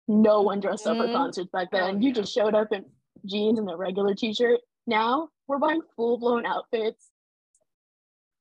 No 0.06 0.42
one 0.42 0.60
dressed 0.60 0.86
up 0.86 0.98
for 0.98 1.06
Mhm. 1.08 1.12
concerts 1.14 1.50
back 1.52 1.70
then. 1.72 1.96
Oh, 1.96 1.98
you 1.98 2.12
just 2.12 2.32
showed 2.32 2.54
up 2.54 2.72
in 2.72 2.84
jeans 3.24 3.58
and 3.58 3.70
a 3.70 3.76
regular 3.76 4.14
t-shirt. 4.14 4.60
Now 4.86 5.28
we're 5.46 5.58
buying 5.58 5.80
full-blown 5.96 6.44
outfits. 6.44 7.08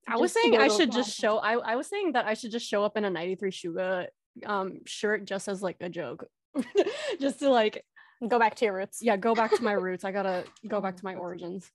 I 0.07 0.17
was 0.17 0.33
saying 0.33 0.57
I 0.57 0.67
to 0.67 0.73
should 0.75 0.91
just 0.91 1.15
show 1.15 1.37
I, 1.37 1.53
I 1.53 1.75
was 1.75 1.87
saying 1.87 2.13
that 2.13 2.25
I 2.25 2.33
should 2.33 2.51
just 2.51 2.67
show 2.67 2.83
up 2.83 2.97
in 2.97 3.05
a 3.05 3.09
93 3.09 3.51
Suga 3.51 4.07
um 4.45 4.79
shirt 4.85 5.23
just 5.25 5.47
as 5.47 5.61
like 5.61 5.77
a 5.79 5.87
joke. 5.89 6.25
just 7.19 7.39
to 7.39 7.49
like 7.49 7.83
Go 8.27 8.37
back 8.37 8.53
to 8.55 8.65
your 8.65 8.75
roots. 8.75 8.99
yeah, 9.01 9.17
go 9.17 9.33
back 9.33 9.51
to 9.55 9.63
my 9.63 9.71
roots. 9.85 10.03
I 10.03 10.11
gotta 10.11 10.43
go 10.67 10.79
back 10.79 10.95
to 10.97 11.03
my 11.05 11.15
origins. 11.15 11.69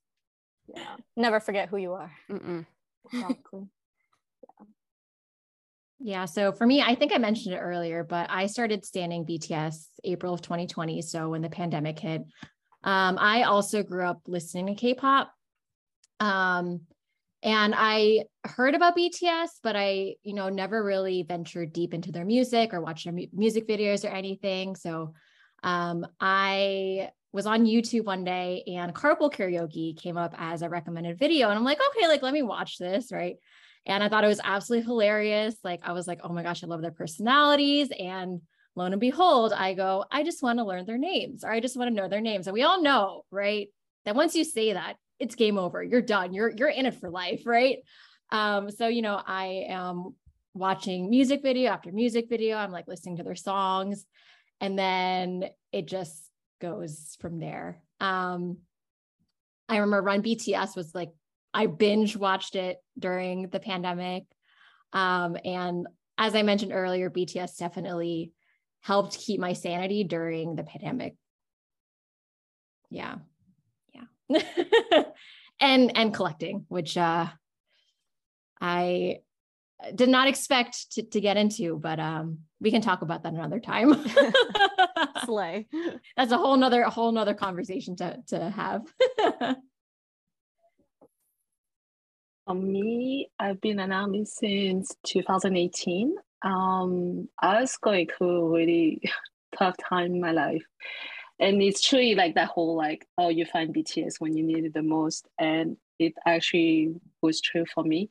yeah 0.73 0.95
Never 1.15 1.39
forget 1.41 1.67
who 1.67 1.75
you 1.77 1.93
are. 1.93 2.11
Mm-mm. 2.29 2.65
exactly 3.11 3.63
Yeah. 4.59 4.65
Yeah. 5.99 6.25
So 6.25 6.51
for 6.51 6.65
me, 6.65 6.81
I 6.81 6.95
think 6.95 7.11
I 7.13 7.17
mentioned 7.17 7.55
it 7.55 7.59
earlier, 7.59 8.03
but 8.03 8.27
I 8.29 8.45
started 8.45 8.85
standing 8.85 9.25
BTS 9.25 9.87
April 10.03 10.33
of 10.33 10.41
2020. 10.41 11.01
So 11.01 11.29
when 11.29 11.41
the 11.41 11.49
pandemic 11.49 11.99
hit, 11.99 12.21
um, 12.83 13.17
I 13.19 13.43
also 13.43 13.81
grew 13.83 14.05
up 14.05 14.21
listening 14.27 14.67
to 14.67 14.75
K-pop. 14.75 15.33
Um, 16.19 16.81
and 17.43 17.73
I 17.77 18.23
heard 18.45 18.73
about 18.73 18.97
BTS, 18.97 19.49
but 19.61 19.75
I, 19.75 20.15
you 20.23 20.33
know, 20.33 20.49
never 20.49 20.83
really 20.83 21.23
ventured 21.23 21.71
deep 21.71 21.93
into 21.93 22.11
their 22.11 22.25
music 22.25 22.73
or 22.73 22.81
watched 22.81 23.05
their 23.05 23.13
mu- 23.13 23.27
music 23.31 23.67
videos 23.67 24.03
or 24.03 24.13
anything. 24.13 24.75
So 24.75 25.13
um, 25.63 26.05
I 26.19 27.11
was 27.31 27.45
on 27.45 27.65
YouTube 27.65 28.05
one 28.05 28.23
day 28.23 28.63
and 28.67 28.93
Carpool 28.93 29.31
Karaoke 29.31 29.95
came 29.95 30.17
up 30.17 30.33
as 30.37 30.63
a 30.63 30.69
recommended 30.69 31.19
video. 31.19 31.49
And 31.49 31.57
I'm 31.57 31.65
like, 31.65 31.79
okay, 31.89 32.07
like, 32.07 32.23
let 32.23 32.33
me 32.33 32.41
watch 32.41 32.77
this. 32.77 33.11
Right. 33.11 33.35
And 33.85 34.03
I 34.03 34.09
thought 34.09 34.23
it 34.23 34.27
was 34.27 34.41
absolutely 34.43 34.85
hilarious. 34.85 35.55
Like, 35.63 35.81
I 35.83 35.93
was 35.93 36.07
like, 36.07 36.21
oh 36.23 36.33
my 36.33 36.41
gosh, 36.41 36.63
I 36.63 36.67
love 36.67 36.81
their 36.81 36.91
personalities. 36.91 37.89
And 37.97 38.41
lo 38.75 38.85
and 38.85 38.99
behold, 38.99 39.53
I 39.53 39.75
go, 39.75 40.05
I 40.11 40.23
just 40.23 40.41
want 40.41 40.57
to 40.57 40.65
learn 40.65 40.85
their 40.85 40.97
names 40.97 41.43
or 41.43 41.51
I 41.51 41.59
just 41.59 41.77
want 41.77 41.89
to 41.89 41.95
know 41.95 42.09
their 42.09 42.21
names. 42.21 42.47
And 42.47 42.53
we 42.53 42.63
all 42.63 42.81
know, 42.81 43.23
right? 43.29 43.67
That 44.05 44.15
once 44.15 44.35
you 44.35 44.43
say 44.43 44.73
that, 44.73 44.95
it's 45.19 45.35
game 45.35 45.57
over. 45.57 45.83
You're 45.83 46.01
done. 46.01 46.33
You're 46.33 46.51
you're 46.55 46.69
in 46.69 46.85
it 46.85 46.95
for 46.99 47.09
life, 47.09 47.43
right? 47.45 47.79
Um, 48.31 48.69
so 48.71 48.87
you 48.87 49.01
know, 49.01 49.21
I 49.25 49.65
am 49.69 50.15
watching 50.53 51.09
music 51.09 51.41
video 51.41 51.71
after 51.71 51.91
music 51.91 52.29
video. 52.29 52.57
I'm 52.57 52.71
like 52.71 52.87
listening 52.87 53.17
to 53.17 53.23
their 53.23 53.35
songs, 53.35 54.05
and 54.61 54.77
then 54.77 55.45
it 55.71 55.87
just 55.87 56.29
goes 56.59 57.17
from 57.21 57.39
there. 57.39 57.81
Um, 57.99 58.57
I 59.69 59.77
remember 59.77 60.01
Run 60.01 60.21
BTS 60.21 60.75
was 60.75 60.93
like 60.93 61.09
I 61.53 61.67
binge 61.67 62.15
watched 62.15 62.55
it 62.55 62.77
during 62.97 63.49
the 63.49 63.59
pandemic. 63.59 64.23
Um, 64.93 65.37
and 65.43 65.87
as 66.17 66.35
I 66.35 66.43
mentioned 66.43 66.71
earlier, 66.73 67.09
BTS 67.09 67.57
definitely 67.57 68.31
helped 68.81 69.17
keep 69.17 69.39
my 69.39 69.53
sanity 69.53 70.03
during 70.03 70.55
the 70.55 70.63
pandemic. 70.63 71.15
Yeah. 72.89 73.15
Yeah. 74.29 75.03
and 75.59 75.95
and 75.95 76.13
collecting, 76.13 76.65
which 76.67 76.97
uh 76.97 77.27
I 78.59 79.19
did 79.93 80.09
not 80.09 80.27
expect 80.27 80.91
to, 80.93 81.03
to 81.03 81.21
get 81.21 81.37
into, 81.37 81.77
but 81.77 81.99
um 81.99 82.39
we 82.59 82.71
can 82.71 82.81
talk 82.81 83.01
about 83.01 83.23
that 83.23 83.33
another 83.33 83.59
time. 83.59 83.93
Slay. 85.25 85.67
That's 86.17 86.31
a 86.31 86.37
whole 86.37 86.57
nother 86.57 86.81
a 86.81 86.89
whole 86.89 87.11
nother 87.11 87.33
conversation 87.33 87.95
to 87.97 88.17
to 88.27 88.49
have. 88.49 88.81
For 92.45 92.55
me, 92.55 93.29
I've 93.37 93.59
been 93.59 93.79
an 93.79 93.91
army 93.91 94.23
since 94.23 94.95
2018. 95.05 96.15
Um, 96.43 97.27
I 97.41 97.59
was 97.59 97.75
going 97.77 98.07
through 98.17 98.45
a 98.45 98.49
really 98.49 99.01
tough 99.57 99.75
time 99.77 100.13
in 100.13 100.21
my 100.21 100.31
life. 100.31 100.63
And 101.39 101.61
it's 101.61 101.81
truly 101.81 102.15
like 102.15 102.35
that 102.35 102.47
whole 102.47 102.75
like, 102.75 103.07
oh, 103.17 103.29
you 103.29 103.45
find 103.45 103.73
BTS 103.73 104.19
when 104.19 104.35
you 104.35 104.43
need 104.43 104.65
it 104.65 104.73
the 104.73 104.81
most. 104.81 105.27
And 105.39 105.77
it 105.99 106.13
actually 106.25 106.95
was 107.21 107.41
true 107.41 107.65
for 107.73 107.83
me. 107.83 108.09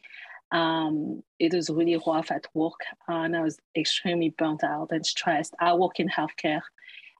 Um, 0.52 1.22
it 1.40 1.52
was 1.52 1.70
really 1.70 2.00
rough 2.06 2.30
at 2.30 2.46
work 2.54 2.80
and 3.08 3.36
I 3.36 3.42
was 3.42 3.58
extremely 3.76 4.30
burnt 4.30 4.62
out 4.62 4.92
and 4.92 5.04
stressed. 5.04 5.54
I 5.60 5.74
work 5.74 5.98
in 5.98 6.08
healthcare. 6.08 6.62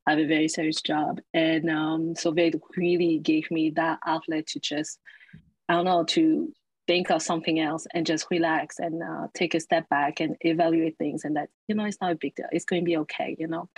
I 0.07 0.11
have 0.11 0.21
a 0.21 0.27
very 0.27 0.47
serious 0.47 0.81
job. 0.81 1.21
And 1.35 1.69
um, 1.69 2.15
so 2.15 2.31
they 2.31 2.53
really 2.77 3.19
gave 3.19 3.51
me 3.51 3.71
that 3.71 3.99
outlet 4.07 4.47
to 4.49 4.61
just, 4.61 5.01
I 5.69 5.75
don't 5.75 5.87
know, 5.87 6.05
to 6.05 6.53
think 6.87 7.11
of 7.11 7.23
something 7.23 7.59
else 7.59 7.87
and 7.95 8.07
just 8.07 8.27
relax 8.31 8.79
and 8.79 9.03
uh, 9.03 9.27
take 9.35 9.55
a 9.55 9.61
step 9.61 9.89
back 9.89 10.21
and 10.21 10.37
evaluate 10.41 10.97
things 10.99 11.25
and 11.25 11.37
that 11.37 11.49
you 11.69 11.75
know 11.75 11.85
it's 11.85 12.01
not 12.01 12.13
a 12.13 12.17
big 12.17 12.35
deal 12.35 12.47
it's 12.53 12.65
going 12.65 12.83
to 12.83 12.87
be 12.87 12.97
okay 12.97 13.37
you 13.39 13.47
know 13.47 13.69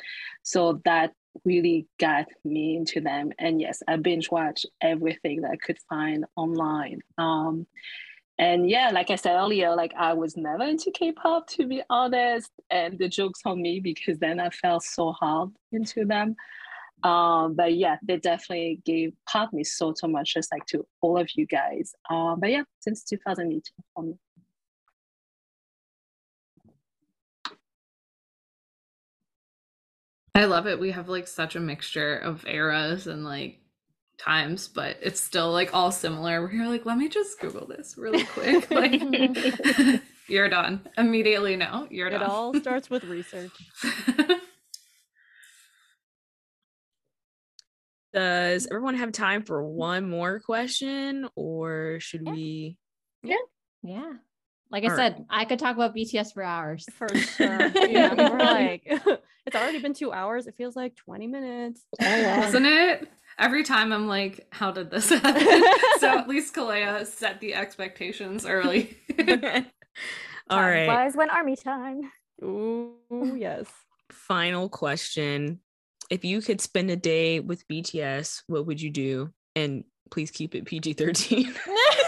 so 0.43 0.81
that 0.85 1.13
really 1.45 1.87
got 1.99 2.27
me 2.45 2.77
into 2.77 3.01
them 3.01 3.33
and 3.39 3.61
yes 3.61 3.83
i 3.89 3.97
binge 3.97 4.31
watched 4.31 4.67
everything 4.81 5.43
that 5.43 5.51
i 5.51 5.57
could 5.57 5.79
find 5.89 6.25
online 6.37 7.01
um, 7.19 7.67
and 8.39 8.69
yeah 8.69 8.91
like 8.93 9.11
i 9.11 9.17
said 9.17 9.37
earlier 9.37 9.75
like 9.75 9.93
i 9.99 10.13
was 10.13 10.37
never 10.37 10.65
into 10.65 10.91
k-pop 10.91 11.47
to 11.47 11.67
be 11.67 11.83
honest 11.91 12.51
and 12.71 12.99
the 12.99 13.09
jokes 13.09 13.41
on 13.45 13.61
me 13.61 13.81
because 13.81 14.19
then 14.19 14.39
i 14.41 14.49
fell 14.51 14.81
so 14.81 15.13
hard 15.13 15.51
into 15.73 16.05
them 16.05 16.37
um, 17.05 17.55
but 17.55 17.75
yeah, 17.75 17.97
they 18.03 18.17
definitely 18.17 18.81
gave 18.85 19.13
taught 19.31 19.53
me 19.53 19.63
so 19.63 19.95
so 19.95 20.09
much, 20.09 20.35
just 20.35 20.51
like 20.53 20.67
to 20.67 20.85
all 21.01 21.19
of 21.19 21.31
you 21.35 21.47
guys. 21.47 21.93
Um, 22.11 22.41
but 22.41 22.51
yeah, 22.51 22.65
since 22.81 23.05
2018 23.05 23.63
for 23.95 24.03
me. 24.03 24.15
I 30.35 30.45
love 30.45 30.67
it. 30.67 30.79
We 30.79 30.91
have 30.93 31.09
like 31.09 31.27
such 31.27 31.57
a 31.57 31.61
mixture 31.61 32.17
of 32.17 32.47
eras 32.47 33.07
and 33.07 33.25
like 33.25 33.61
times, 34.19 34.69
but 34.69 34.97
it's 35.03 35.21
still 35.21 35.51
like 35.53 35.75
all 35.75 35.91
similar. 35.91 36.43
Where 36.43 36.53
you're 36.53 36.69
like, 36.69 36.87
let 36.87 36.99
me 36.99 37.09
just 37.09 37.41
Google 37.41 37.67
this 37.67 37.97
really 37.99 38.25
quick. 38.25 38.71
like, 38.71 39.03
you're 40.29 40.49
done 40.49 40.87
immediately. 40.97 41.57
No, 41.57 41.87
you're 41.91 42.09
it 42.09 42.13
done. 42.13 42.23
It 42.23 42.27
all 42.27 42.55
starts 42.55 42.89
with 42.91 43.05
research. 43.05 43.51
Does 48.13 48.67
everyone 48.71 48.95
have 48.97 49.13
time 49.13 49.43
for 49.43 49.63
one 49.63 50.09
more 50.09 50.41
question 50.41 51.29
or 51.37 51.99
should 52.01 52.23
Yeah. 52.25 52.33
we? 52.33 52.77
Yeah. 53.23 53.37
Yeah. 53.83 54.13
Like 54.71 54.85
I 54.85 54.91
All 54.91 54.97
said, 54.97 55.25
I 55.31 55.45
could 55.45 55.59
talk 55.59 55.77
about 55.77 55.95
BTS 55.95 56.35
for 56.35 56.43
hours. 56.43 56.87
For 56.93 57.09
sure. 57.17 57.69
Yeah, 57.87 58.15
we're 58.15 58.39
like, 58.39 58.83
it's 59.47 59.57
already 59.57 59.81
been 59.81 59.95
two 59.95 60.13
hours. 60.13 60.47
It 60.47 60.55
feels 60.57 60.77
like 60.77 60.95
20 60.97 61.27
minutes. 61.27 61.83
Oh, 62.01 62.39
Wasn't 62.41 62.67
it? 62.67 63.09
Every 63.39 63.63
time 63.63 63.93
I'm 63.93 64.09
like, 64.09 64.47
how 64.51 64.73
did 64.73 64.91
this 64.91 65.11
happen? 65.11 65.63
so 66.01 66.19
at 66.19 66.29
least 66.29 66.55
Kalea 66.55 67.07
set 67.07 67.41
the 67.41 67.55
expectations 67.55 68.45
early. 68.45 68.97
All 70.51 70.59
Time 70.59 70.73
right. 70.73 70.87
Flies 70.87 71.17
when 71.17 71.31
army 71.31 71.55
time. 71.57 72.11
Ooh, 72.43 72.97
yes. 73.37 73.67
Final 74.11 74.69
question. 74.69 75.61
If 76.11 76.25
you 76.25 76.41
could 76.41 76.61
spend 76.61 76.91
a 76.91 76.97
day 76.97 77.39
with 77.41 77.67
BTS, 77.69 78.43
what 78.49 78.67
would 78.67 78.81
you 78.83 78.91
do? 78.91 79.33
And 79.55 79.85
please 80.11 80.31
keep 80.31 80.55
it 80.55 80.65
PG 80.65 80.95
13. 80.95 81.55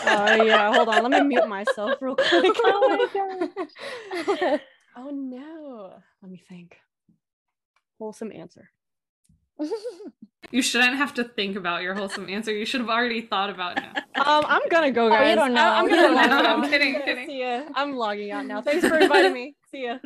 Oh, 0.07 0.43
yeah. 0.43 0.73
Hold 0.75 0.89
on. 0.89 1.03
Let 1.03 1.11
me 1.11 1.21
mute 1.29 1.49
myself 1.49 1.99
real 2.01 2.15
quick. 2.29 2.57
Oh 2.65 3.09
my 3.13 3.49
god. 4.41 4.61
Oh, 4.97 5.11
no. 5.11 5.95
Let 6.23 6.31
me 6.31 6.43
think. 6.49 6.77
Wholesome 7.99 8.33
answer. 8.35 8.71
you 10.51 10.63
shouldn't 10.63 10.97
have 10.97 11.13
to 11.15 11.25
think 11.25 11.57
about 11.57 11.83
your 11.83 11.95
wholesome 11.95 12.29
answer. 12.31 12.51
You 12.53 12.65
should 12.65 12.81
have 12.81 12.89
already 12.91 13.21
thought 13.21 13.51
about 13.51 13.77
it. 13.79 13.85
Um, 14.17 14.45
I'm 14.49 14.63
gonna 14.71 14.91
go, 14.91 15.05
you 15.07 15.11
guys. 15.13 15.37
don't 15.37 15.55
I- 15.57 15.79
I'm 15.81 15.89
gonna 15.89 16.15
log 16.15 16.31
know. 16.31 16.37
out. 16.39 16.47
I'm 16.47 16.71
kidding, 16.71 16.95
kidding. 17.03 17.27
See 17.27 17.41
ya. 17.41 17.65
I'm 17.75 17.95
logging 17.95 18.31
out 18.31 18.47
now. 18.47 18.63
Thanks 18.63 18.87
for 18.89 18.97
inviting 18.99 19.35
me. 19.35 19.55
See 19.71 19.85
ya. 19.85 19.99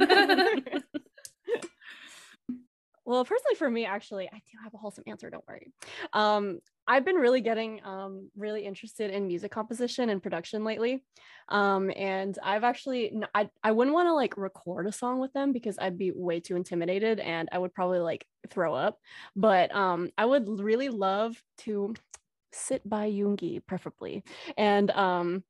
well, 3.07 3.25
personally, 3.25 3.55
for 3.59 3.71
me, 3.71 3.85
actually, 3.87 4.27
I 4.27 4.37
do 4.39 4.59
have 4.65 4.75
a 4.75 4.79
wholesome 4.79 5.05
answer. 5.07 5.31
Don't 5.31 5.47
worry. 5.47 5.73
Um, 6.13 6.59
I've 6.87 7.05
been 7.05 7.17
really 7.17 7.41
getting 7.41 7.81
um, 7.85 8.31
really 8.37 8.65
interested 8.65 9.11
in 9.11 9.27
music 9.27 9.51
composition 9.51 10.11
and 10.11 10.23
production 10.23 10.65
lately. 10.65 11.03
Um, 11.49 11.91
and 11.97 12.39
I've 12.43 12.65
actually, 12.65 13.13
I, 13.35 13.49
I 13.63 13.73
wouldn't 13.73 13.95
want 13.95 14.09
to 14.09 14.15
like 14.15 14.37
record 14.37 14.87
a 14.87 14.93
song 14.93 15.19
with 15.19 15.33
them 15.33 15.53
because 15.53 15.79
I'd 15.79 15.99
be 15.99 16.13
way 16.13 16.41
too 16.41 16.57
intimidated 16.57 17.21
and 17.21 17.49
I 17.53 17.59
would 17.59 17.75
probably 17.75 18.01
like 18.01 18.27
throw 18.51 18.75
up. 18.75 18.99
But 19.35 19.75
um, 19.75 20.11
I 20.19 20.25
would 20.25 20.49
really 20.61 20.89
love 20.89 21.41
to 21.59 21.95
sit 22.53 22.89
by 22.89 23.11
Yoongi, 23.11 23.67
preferably, 23.67 24.23
and 24.57 24.91
um, 24.93 25.43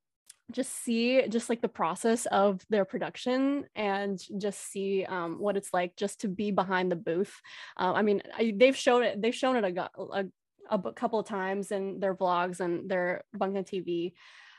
just 0.51 0.73
see 0.85 1.27
just 1.29 1.49
like 1.49 1.63
the 1.63 1.69
process 1.69 2.27
of 2.27 2.61
their 2.71 2.85
production 2.85 3.65
and 3.75 4.21
just 4.39 4.71
see 4.71 5.05
um, 5.05 5.39
what 5.39 5.57
it's 5.57 5.73
like 5.73 5.97
just 5.97 6.21
to 6.21 6.29
be 6.29 6.51
behind 6.51 6.93
the 6.93 6.97
booth. 6.97 7.41
Um, 7.77 7.95
I 7.95 8.03
mean, 8.03 8.23
I, 8.37 8.55
they've 8.57 8.77
shown 8.77 9.03
it. 9.03 9.21
They've 9.21 9.35
shown 9.35 9.57
it 9.57 9.65
a, 9.65 9.91
a, 10.01 10.25
a 10.71 10.93
couple 10.93 11.19
of 11.19 11.27
times 11.27 11.71
in 11.71 12.01
their 12.01 12.15
vlogs 12.15 12.61
and 12.61 12.89
their 12.89 13.25
Bangtan 13.37 13.67
TV 13.67 14.13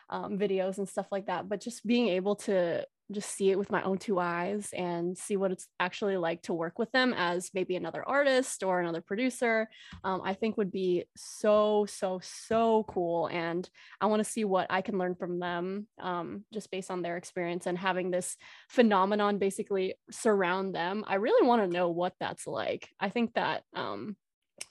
um, 0.10 0.38
videos 0.38 0.78
and 0.78 0.88
stuff 0.88 1.08
like 1.12 1.28
that. 1.28 1.50
But 1.50 1.62
just 1.62 1.86
being 1.86 2.10
able 2.10 2.36
to 2.38 2.86
just 3.12 3.30
see 3.30 3.52
it 3.52 3.60
with 3.60 3.70
my 3.70 3.84
own 3.84 3.98
two 3.98 4.20
eyes 4.20 4.70
and 4.76 5.16
see 5.16 5.38
what 5.38 5.52
it's 5.52 5.68
actually 5.80 6.18
like 6.18 6.42
to 6.42 6.54
work 6.54 6.80
with 6.80 6.92
them 6.92 7.14
as 7.16 7.52
maybe 7.54 7.76
another 7.76 8.04
artist 8.08 8.64
or 8.64 8.80
another 8.80 9.02
producer, 9.02 9.70
um, 10.04 10.22
I 10.24 10.34
think 10.34 10.58
would 10.58 10.72
be 10.72 11.06
so 11.16 11.86
so 11.88 12.20
so 12.24 12.84
cool. 12.88 13.28
And 13.28 13.70
I 14.02 14.08
want 14.08 14.24
to 14.24 14.30
see 14.30 14.44
what 14.44 14.68
I 14.70 14.82
can 14.82 14.98
learn 14.98 15.16
from 15.16 15.40
them, 15.40 15.88
um, 16.00 16.46
just 16.52 16.72
based 16.72 16.90
on 16.90 17.04
their 17.04 17.18
experience 17.18 17.68
and 17.68 17.78
having 17.78 18.10
this 18.10 18.38
phenomenon 18.70 19.38
basically 19.38 19.96
surround 20.10 20.74
them. 20.74 21.04
I 21.08 21.16
really 21.16 21.48
want 21.48 21.62
to 21.62 21.68
know 21.68 21.90
what 21.90 22.14
that's 22.20 22.48
like. 22.48 22.90
I 23.00 23.10
think 23.10 23.36
that, 23.36 23.64
um, 23.76 24.16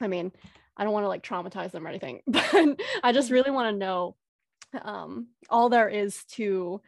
I 0.01 0.09
mean, 0.09 0.33
I 0.77 0.85
don't 0.85 0.93
want 0.93 1.05
to 1.05 1.09
like 1.09 1.23
traumatize 1.23 1.71
them 1.73 1.87
or 1.87 1.91
anything, 1.91 2.21
but 2.27 2.81
I 3.03 3.13
just 3.13 3.31
really 3.31 3.51
want 3.51 3.73
to 3.75 3.79
know 3.79 4.17
um, 4.83 5.29
all 5.49 5.69
there 5.69 5.89
is 5.89 6.25
to 6.33 6.81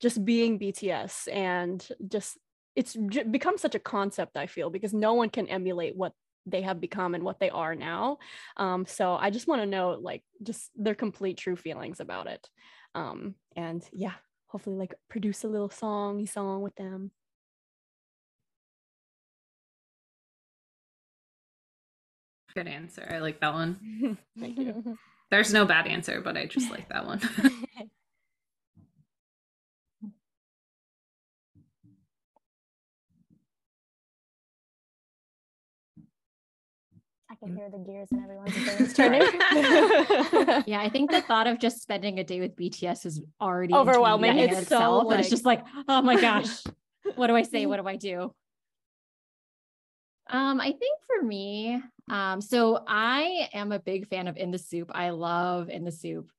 just 0.00 0.24
being 0.24 0.58
BTS 0.58 1.28
and 1.32 1.86
just 2.08 2.38
it's 2.74 2.96
j- 3.08 3.22
become 3.22 3.56
such 3.56 3.74
a 3.74 3.80
concept 3.80 4.36
I 4.36 4.46
feel 4.46 4.70
because 4.70 4.92
no 4.92 5.14
one 5.14 5.30
can 5.30 5.48
emulate 5.48 5.96
what 5.96 6.12
they 6.46 6.62
have 6.62 6.80
become 6.80 7.14
and 7.14 7.24
what 7.24 7.40
they 7.40 7.50
are 7.50 7.74
now. 7.74 8.18
Um, 8.56 8.86
so 8.86 9.16
I 9.16 9.30
just 9.30 9.48
want 9.48 9.62
to 9.62 9.66
know 9.66 9.98
like 10.00 10.22
just 10.42 10.70
their 10.76 10.94
complete 10.94 11.38
true 11.38 11.56
feelings 11.56 12.00
about 12.00 12.28
it. 12.28 12.48
Um, 12.94 13.34
and 13.56 13.84
yeah, 13.92 14.12
hopefully 14.46 14.76
like 14.76 14.94
produce 15.08 15.44
a 15.44 15.48
little 15.48 15.68
songy 15.68 16.28
song 16.28 16.62
with 16.62 16.76
them. 16.76 17.10
Good 22.56 22.68
answer. 22.68 23.06
I 23.12 23.18
like 23.18 23.38
that 23.40 23.52
one. 23.52 24.16
Thank 24.40 24.56
you. 24.58 24.96
There's 25.30 25.52
no 25.52 25.66
bad 25.66 25.86
answer, 25.86 26.22
but 26.22 26.38
I 26.38 26.46
just 26.46 26.70
like 26.70 26.88
that 26.88 27.04
one. 27.04 27.20
I 37.30 37.34
can 37.34 37.56
hear 37.56 37.68
the 37.70 37.78
gears 37.78 38.08
in 38.12 38.22
everyone's 38.22 38.54
brains 38.54 38.94
turning. 38.94 39.22
Yeah, 40.66 40.80
I 40.80 40.88
think 40.88 41.10
the 41.10 41.20
thought 41.22 41.46
of 41.48 41.58
just 41.58 41.82
spending 41.82 42.18
a 42.20 42.24
day 42.24 42.40
with 42.40 42.54
BTS 42.56 43.04
is 43.04 43.20
already 43.40 43.74
Overwhelming. 43.74 44.30
intimidating 44.30 44.56
in 44.56 44.60
It's 44.62 44.68
so, 44.68 44.76
itself. 44.76 45.10
and 45.10 45.20
it's 45.20 45.28
just 45.30 45.44
like, 45.44 45.64
oh 45.88 46.02
my 46.02 46.20
gosh, 46.20 46.62
what 47.16 47.26
do 47.26 47.34
I 47.36 47.42
say? 47.42 47.66
What 47.66 47.78
do 47.80 47.88
I 47.88 47.96
do? 47.96 48.32
Um, 50.30 50.60
I 50.60 50.66
think 50.72 50.98
for 51.06 51.24
me, 51.26 51.82
um, 52.08 52.40
so 52.40 52.82
I 52.86 53.48
am 53.52 53.72
a 53.72 53.78
big 53.78 54.08
fan 54.08 54.28
of 54.28 54.36
In 54.36 54.50
the 54.50 54.58
SOOP. 54.58 54.90
I 54.94 55.10
love 55.10 55.68
In 55.68 55.84
the 55.84 55.92
SOOP. 55.92 56.30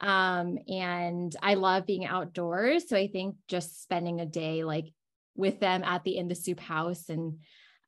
Um, 0.00 0.58
and 0.68 1.34
I 1.42 1.54
love 1.54 1.86
being 1.86 2.06
outdoors. 2.06 2.88
So 2.88 2.96
I 2.96 3.08
think 3.08 3.36
just 3.48 3.82
spending 3.82 4.20
a 4.20 4.26
day 4.26 4.64
like 4.64 4.92
with 5.34 5.60
them 5.60 5.82
at 5.82 6.04
the 6.04 6.16
In 6.16 6.28
the 6.28 6.34
SOOP 6.34 6.60
house 6.60 7.08
and 7.08 7.38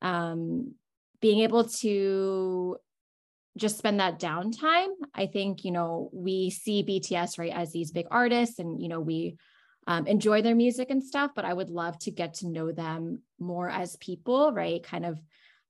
um 0.01 0.73
being 1.21 1.41
able 1.41 1.65
to 1.65 2.77
just 3.57 3.77
spend 3.77 3.99
that 3.99 4.19
downtime. 4.19 4.89
I 5.13 5.27
think, 5.27 5.63
you 5.63 5.71
know, 5.71 6.09
we 6.13 6.49
see 6.49 6.83
BTS 6.83 7.37
right 7.37 7.53
as 7.53 7.71
these 7.71 7.91
big 7.91 8.07
artists 8.09 8.59
and, 8.59 8.81
you 8.81 8.89
know, 8.89 8.99
we 8.99 9.37
um, 9.87 10.07
enjoy 10.07 10.41
their 10.41 10.55
music 10.55 10.89
and 10.89 11.03
stuff, 11.03 11.31
but 11.35 11.45
I 11.45 11.53
would 11.53 11.69
love 11.69 11.97
to 11.99 12.11
get 12.11 12.35
to 12.35 12.47
know 12.47 12.71
them 12.71 13.21
more 13.39 13.69
as 13.69 13.95
people, 13.97 14.53
right? 14.53 14.81
Kind 14.81 15.05
of 15.05 15.19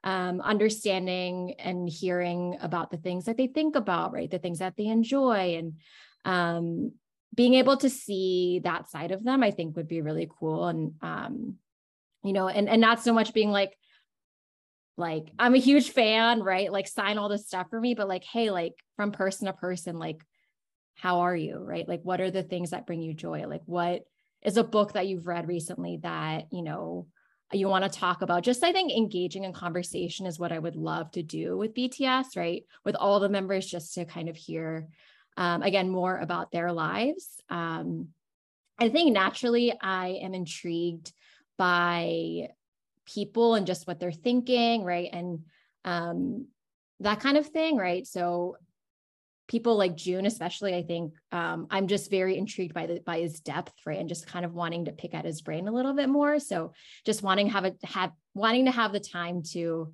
um, 0.03 0.41
understanding 0.41 1.55
and 1.59 1.87
hearing 1.87 2.57
about 2.61 2.91
the 2.91 2.97
things 2.97 3.25
that 3.25 3.37
they 3.37 3.47
think 3.47 3.75
about, 3.75 4.13
right? 4.13 4.29
The 4.29 4.39
things 4.39 4.59
that 4.59 4.75
they 4.75 4.85
enjoy 4.85 5.57
and 5.57 5.73
um, 6.25 6.93
being 7.35 7.53
able 7.55 7.77
to 7.77 7.89
see 7.89 8.61
that 8.63 8.89
side 8.89 9.11
of 9.11 9.23
them, 9.23 9.43
I 9.43 9.51
think 9.51 9.75
would 9.75 9.87
be 9.87 10.01
really 10.01 10.29
cool. 10.39 10.67
And, 10.67 10.93
um, 11.01 11.55
you 12.23 12.33
know, 12.33 12.47
and, 12.47 12.67
and 12.67 12.81
not 12.81 13.01
so 13.01 13.13
much 13.13 13.33
being 13.33 13.51
like, 13.51 13.77
like 14.97 15.31
I'm 15.39 15.55
a 15.55 15.59
huge 15.59 15.91
fan, 15.91 16.41
right? 16.41 16.71
Like 16.71 16.87
sign 16.87 17.17
all 17.17 17.29
this 17.29 17.47
stuff 17.47 17.67
for 17.69 17.79
me, 17.79 17.93
but 17.93 18.07
like, 18.07 18.23
hey, 18.23 18.51
like 18.51 18.73
from 18.95 19.11
person 19.11 19.47
to 19.47 19.53
person, 19.53 19.97
like, 19.97 20.21
how 20.95 21.21
are 21.21 21.35
you? 21.35 21.57
Right? 21.57 21.87
Like, 21.87 22.01
what 22.03 22.21
are 22.21 22.29
the 22.29 22.43
things 22.43 22.71
that 22.71 22.85
bring 22.85 23.01
you 23.01 23.13
joy? 23.13 23.47
Like, 23.47 23.63
what 23.65 24.03
is 24.43 24.57
a 24.57 24.63
book 24.63 24.93
that 24.93 25.07
you've 25.07 25.27
read 25.27 25.47
recently 25.47 25.99
that, 26.03 26.45
you 26.51 26.61
know, 26.63 27.07
you 27.53 27.67
want 27.67 27.83
to 27.83 27.99
talk 27.99 28.21
about? 28.21 28.43
Just 28.43 28.63
I 28.63 28.71
think 28.71 28.91
engaging 28.91 29.43
in 29.43 29.53
conversation 29.53 30.25
is 30.25 30.39
what 30.39 30.51
I 30.51 30.59
would 30.59 30.75
love 30.75 31.11
to 31.11 31.23
do 31.23 31.57
with 31.57 31.73
BTS, 31.73 32.35
right? 32.35 32.63
With 32.85 32.95
all 32.95 33.19
the 33.19 33.29
members, 33.29 33.65
just 33.65 33.93
to 33.95 34.05
kind 34.05 34.29
of 34.29 34.35
hear 34.35 34.87
um, 35.37 35.61
again, 35.63 35.89
more 35.89 36.17
about 36.17 36.51
their 36.51 36.71
lives. 36.71 37.27
Um, 37.49 38.09
I 38.77 38.89
think 38.89 39.13
naturally 39.13 39.73
I 39.79 40.19
am 40.21 40.33
intrigued 40.33 41.13
by 41.57 42.49
people 43.05 43.55
and 43.55 43.67
just 43.67 43.87
what 43.87 43.99
they're 43.99 44.11
thinking, 44.11 44.83
right? 44.83 45.09
And 45.11 45.45
um, 45.85 46.47
that 46.99 47.19
kind 47.19 47.37
of 47.37 47.47
thing, 47.47 47.77
right? 47.77 48.05
So 48.05 48.57
people 49.51 49.75
like 49.75 49.97
Joon, 49.97 50.25
especially, 50.25 50.73
I 50.73 50.81
think 50.81 51.13
um, 51.33 51.67
I'm 51.69 51.87
just 51.87 52.09
very 52.09 52.37
intrigued 52.37 52.73
by 52.73 52.87
the 52.87 53.01
by 53.05 53.19
his 53.19 53.41
depth, 53.41 53.73
right? 53.85 53.99
And 53.99 54.07
just 54.07 54.25
kind 54.25 54.45
of 54.45 54.53
wanting 54.53 54.85
to 54.85 54.93
pick 54.93 55.13
at 55.13 55.25
his 55.25 55.41
brain 55.41 55.67
a 55.67 55.73
little 55.73 55.93
bit 55.93 56.07
more. 56.07 56.39
So 56.39 56.71
just 57.05 57.21
wanting 57.21 57.47
to 57.47 57.51
have 57.51 57.65
a 57.65 57.73
have 57.83 58.13
wanting 58.33 58.65
to 58.65 58.71
have 58.71 58.93
the 58.93 59.01
time 59.01 59.43
to 59.51 59.93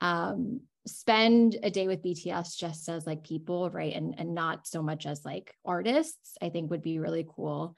um, 0.00 0.62
spend 0.86 1.58
a 1.62 1.70
day 1.70 1.86
with 1.86 2.02
BTS 2.02 2.56
just 2.56 2.88
as 2.88 3.06
like 3.06 3.22
people, 3.22 3.68
right? 3.68 3.94
And 3.94 4.14
and 4.16 4.34
not 4.34 4.66
so 4.66 4.82
much 4.82 5.04
as 5.04 5.22
like 5.22 5.52
artists, 5.66 6.38
I 6.40 6.48
think 6.48 6.70
would 6.70 6.82
be 6.82 6.98
really 6.98 7.26
cool. 7.28 7.76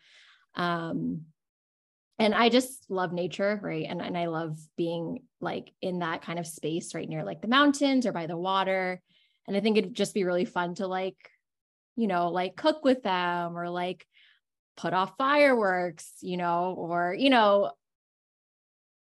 Um, 0.55 1.23
and 2.21 2.35
I 2.35 2.51
just 2.51 2.89
love 2.89 3.13
nature, 3.13 3.61
right? 3.63 3.85
And, 3.87 4.01
and 4.01 4.17
I 4.17 4.27
love 4.27 4.59
being 4.77 5.25
like 5.41 5.73
in 5.83 5.99
that 5.99 6.23
kind 6.23 6.39
of 6.39 6.47
space 6.47 6.95
right 6.95 7.07
near 7.07 7.25
like 7.25 7.43
the 7.43 7.49
mountains 7.49 8.07
or 8.07 8.13
by 8.13 8.27
the 8.27 8.39
water. 8.39 9.03
And 9.47 9.57
I 9.57 9.61
think 9.61 9.77
it'd 9.77 9.95
just 9.95 10.15
be 10.15 10.25
really 10.25 10.45
fun 10.45 10.75
to 10.77 10.87
like, 10.87 11.17
you 11.97 12.07
know, 12.07 12.29
like 12.31 12.57
cook 12.57 12.85
with 12.85 13.03
them 13.03 13.57
or 13.57 13.69
like 13.71 14.07
put 14.77 14.93
off 14.93 15.17
fireworks, 15.17 16.13
you 16.21 16.37
know, 16.37 16.75
or, 16.77 17.15
you 17.15 17.31
know, 17.31 17.73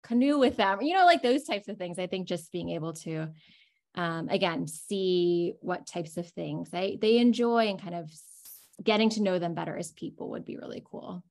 canoe 0.04 0.38
with 0.38 0.58
them, 0.58 0.82
you 0.82 0.94
know, 0.94 1.06
like 1.06 1.22
those 1.22 1.44
types 1.44 1.68
of 1.68 1.78
things. 1.78 1.98
I 1.98 2.08
think 2.08 2.28
just 2.28 2.52
being 2.52 2.70
able 2.70 2.94
to, 2.94 3.30
um, 3.96 4.28
again, 4.30 4.68
see 4.68 5.54
what 5.62 5.88
types 5.88 6.18
of 6.18 6.30
things 6.30 6.70
they, 6.70 6.98
they 7.02 7.18
enjoy 7.18 7.68
and 7.70 7.82
kind 7.82 7.96
of 7.96 8.12
getting 8.84 9.10
to 9.12 9.22
know 9.22 9.40
them 9.40 9.54
better 9.54 9.78
as 9.78 9.92
people 9.92 10.32
would 10.32 10.46
be 10.46 10.58
really 10.58 10.84
cool. 10.86 11.24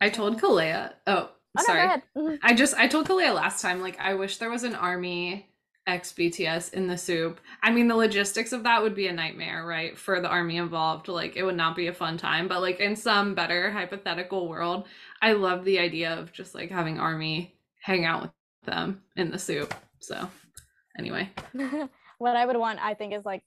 I 0.00 0.10
told 0.10 0.40
Kalea. 0.40 0.92
Oh, 1.06 1.30
Oh, 1.58 1.62
sorry. 1.64 1.80
ahead. 1.80 2.02
Mhm. 2.16 2.38
I 2.42 2.54
just 2.54 2.74
I 2.74 2.86
told 2.86 3.08
Kalea 3.08 3.34
last 3.34 3.62
time 3.62 3.80
like 3.80 3.98
I 3.98 4.14
wish 4.14 4.36
there 4.36 4.50
was 4.50 4.62
an 4.62 4.74
army 4.74 5.47
ex 5.88 6.12
BTS 6.12 6.74
in 6.74 6.86
the 6.86 6.96
SOOP. 6.96 7.40
I 7.62 7.72
mean 7.72 7.88
the 7.88 7.96
logistics 7.96 8.52
of 8.52 8.62
that 8.62 8.82
would 8.82 8.94
be 8.94 9.08
a 9.08 9.12
nightmare, 9.12 9.66
right? 9.66 9.98
For 9.98 10.20
the 10.20 10.28
army 10.28 10.58
involved, 10.58 11.08
like 11.08 11.36
it 11.36 11.42
would 11.42 11.56
not 11.56 11.74
be 11.74 11.88
a 11.88 11.92
fun 11.92 12.18
time, 12.18 12.46
but 12.46 12.60
like 12.60 12.78
in 12.78 12.94
some 12.94 13.34
better 13.34 13.70
hypothetical 13.70 14.48
world, 14.48 14.86
I 15.22 15.32
love 15.32 15.64
the 15.64 15.78
idea 15.78 16.12
of 16.12 16.32
just 16.32 16.54
like 16.54 16.70
having 16.70 17.00
army 17.00 17.56
hang 17.80 18.04
out 18.04 18.22
with 18.22 18.30
them 18.66 19.02
in 19.16 19.30
the 19.30 19.38
SOOP. 19.38 19.74
So, 19.98 20.28
anyway. 20.98 21.30
what 22.18 22.36
I 22.36 22.44
would 22.44 22.56
want, 22.56 22.78
I 22.80 22.94
think, 22.94 23.14
is 23.14 23.24
like 23.24 23.42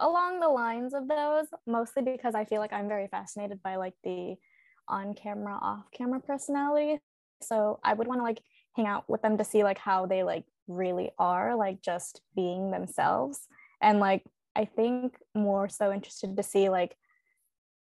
along 0.00 0.40
the 0.40 0.48
lines 0.48 0.94
of 0.94 1.06
those, 1.06 1.46
mostly 1.66 2.02
because 2.02 2.34
I 2.34 2.44
feel 2.44 2.60
like 2.60 2.72
I'm 2.72 2.88
very 2.88 3.08
fascinated 3.08 3.62
by 3.62 3.76
like 3.76 3.94
the 4.02 4.36
on 4.88 5.14
camera, 5.14 5.58
off 5.60 5.84
camera 5.92 6.20
personality. 6.20 6.98
So 7.42 7.78
I 7.84 7.92
would 7.92 8.06
want 8.06 8.20
to 8.20 8.24
like 8.24 8.40
hang 8.74 8.86
out 8.86 9.08
with 9.08 9.22
them 9.22 9.36
to 9.36 9.44
see 9.44 9.62
like 9.62 9.78
how 9.78 10.06
they 10.06 10.22
like 10.22 10.44
really 10.68 11.10
are, 11.18 11.56
like 11.56 11.82
just 11.82 12.20
being 12.36 12.70
themselves. 12.70 13.40
And 13.80 13.98
like, 14.00 14.24
I 14.54 14.64
think 14.64 15.16
more 15.34 15.68
so 15.68 15.92
interested 15.92 16.36
to 16.36 16.42
see 16.42 16.68
like 16.68 16.96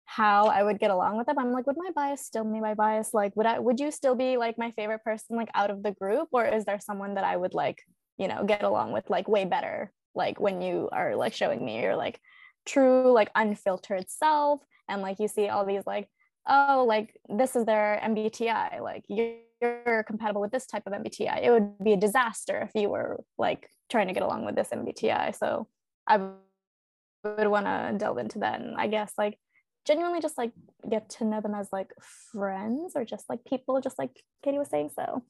how 0.05 0.47
I 0.47 0.63
would 0.63 0.79
get 0.79 0.91
along 0.91 1.17
with 1.17 1.27
them. 1.27 1.39
I'm 1.39 1.51
like, 1.51 1.67
would 1.67 1.77
my 1.77 1.91
bias 1.95 2.25
still 2.25 2.43
be 2.43 2.59
my 2.59 2.73
bias? 2.73 3.13
Like, 3.13 3.35
would 3.35 3.45
I, 3.45 3.59
would 3.59 3.79
you 3.79 3.91
still 3.91 4.15
be 4.15 4.37
like 4.37 4.57
my 4.57 4.71
favorite 4.71 5.03
person 5.03 5.35
like 5.35 5.49
out 5.53 5.71
of 5.71 5.83
the 5.83 5.91
group? 5.91 6.29
Or 6.31 6.45
is 6.45 6.65
there 6.65 6.79
someone 6.79 7.15
that 7.15 7.23
I 7.23 7.35
would 7.35 7.53
like, 7.53 7.81
you 8.17 8.27
know, 8.27 8.43
get 8.43 8.63
along 8.63 8.91
with 8.91 9.09
like 9.09 9.27
way 9.27 9.45
better? 9.45 9.91
Like 10.13 10.39
when 10.39 10.61
you 10.61 10.89
are 10.91 11.15
like 11.15 11.33
showing 11.33 11.63
me 11.63 11.81
your 11.81 11.95
like 11.95 12.19
true, 12.65 13.11
like 13.11 13.31
unfiltered 13.35 14.09
self. 14.09 14.61
And 14.87 15.01
like 15.01 15.19
you 15.19 15.27
see 15.27 15.49
all 15.49 15.65
these 15.65 15.83
like, 15.85 16.07
oh, 16.47 16.85
like 16.87 17.17
this 17.27 17.55
is 17.55 17.65
their 17.65 17.99
MBTI. 18.03 18.81
Like 18.81 19.03
you're, 19.07 19.37
you're 19.61 20.03
compatible 20.03 20.41
with 20.41 20.51
this 20.51 20.65
type 20.65 20.83
of 20.85 20.93
MBTI. 20.93 21.43
It 21.43 21.51
would 21.51 21.79
be 21.83 21.93
a 21.93 21.97
disaster 21.97 22.61
if 22.61 22.79
you 22.79 22.89
were 22.89 23.23
like 23.37 23.69
trying 23.89 24.07
to 24.07 24.13
get 24.13 24.23
along 24.23 24.45
with 24.45 24.55
this 24.55 24.69
MBTI. 24.69 25.35
So 25.35 25.67
I 26.07 26.17
would 26.17 27.47
want 27.47 27.65
to 27.65 27.95
delve 27.97 28.17
into 28.17 28.39
that. 28.39 28.59
And 28.59 28.75
I 28.75 28.87
guess 28.87 29.13
like 29.17 29.37
genuinely 29.85 30.19
just 30.19 30.37
like 30.37 30.51
get 30.89 31.09
to 31.09 31.25
know 31.25 31.41
them 31.41 31.55
as 31.55 31.69
like 31.71 31.91
friends 32.31 32.93
or 32.95 33.05
just 33.05 33.29
like 33.29 33.45
people, 33.45 33.81
just 33.81 33.97
like 33.97 34.11
Katie 34.43 34.57
was 34.57 34.69
saying. 34.69 34.91
So 34.95 35.23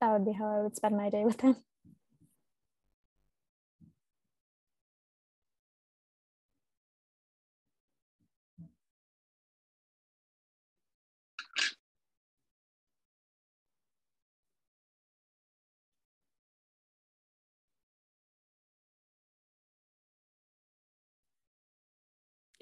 that 0.00 0.12
would 0.12 0.24
be 0.24 0.32
how 0.32 0.58
I 0.58 0.62
would 0.62 0.76
spend 0.76 0.96
my 0.96 1.10
day 1.10 1.24
with 1.24 1.38
them. 1.38 1.56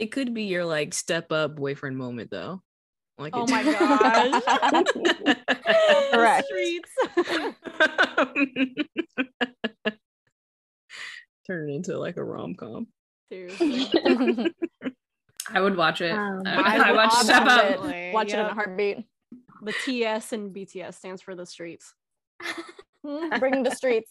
It 0.03 0.11
could 0.11 0.35
be 0.35 0.43
your 0.43 0.65
like 0.65 0.93
step 0.95 1.31
up 1.31 1.55
boyfriend 1.55 1.97
moment 1.97 2.33
though. 2.33 2.61
Like 3.19 3.37
Oh 3.37 3.47
my 3.47 3.63
gosh. 4.43 4.43
Correct. 6.11 6.45
Streets. 6.49 6.91
Turn 11.47 11.71
it 11.71 11.75
into 11.75 11.97
like 11.99 12.17
a 12.17 12.25
rom 12.25 12.57
com. 12.57 12.89
Seriously. 13.31 13.87
I 15.51 15.61
would 15.61 15.77
watch 15.77 16.01
it. 16.01 16.11
Um, 16.11 16.43
I, 16.47 16.51
I 16.51 16.77
I 16.89 16.91
would 16.91 16.97
watch 16.97 17.11
watch 17.13 17.23
Step 17.25 17.43
Up. 17.43 17.65
it. 17.65 17.69
Definitely, 17.77 18.11
Watch 18.13 18.33
it 18.33 18.41
in 18.41 18.47
a 18.47 18.55
heartbeat. 18.55 19.05
The 19.63 19.73
TS 19.85 20.33
and 20.33 20.53
BTS 20.53 20.95
stands 20.95 21.23
for 21.23 21.37
the 21.37 21.47
streets. 21.47 21.95
Bring 23.39 23.63
the 23.63 23.71
streets. 23.73 24.11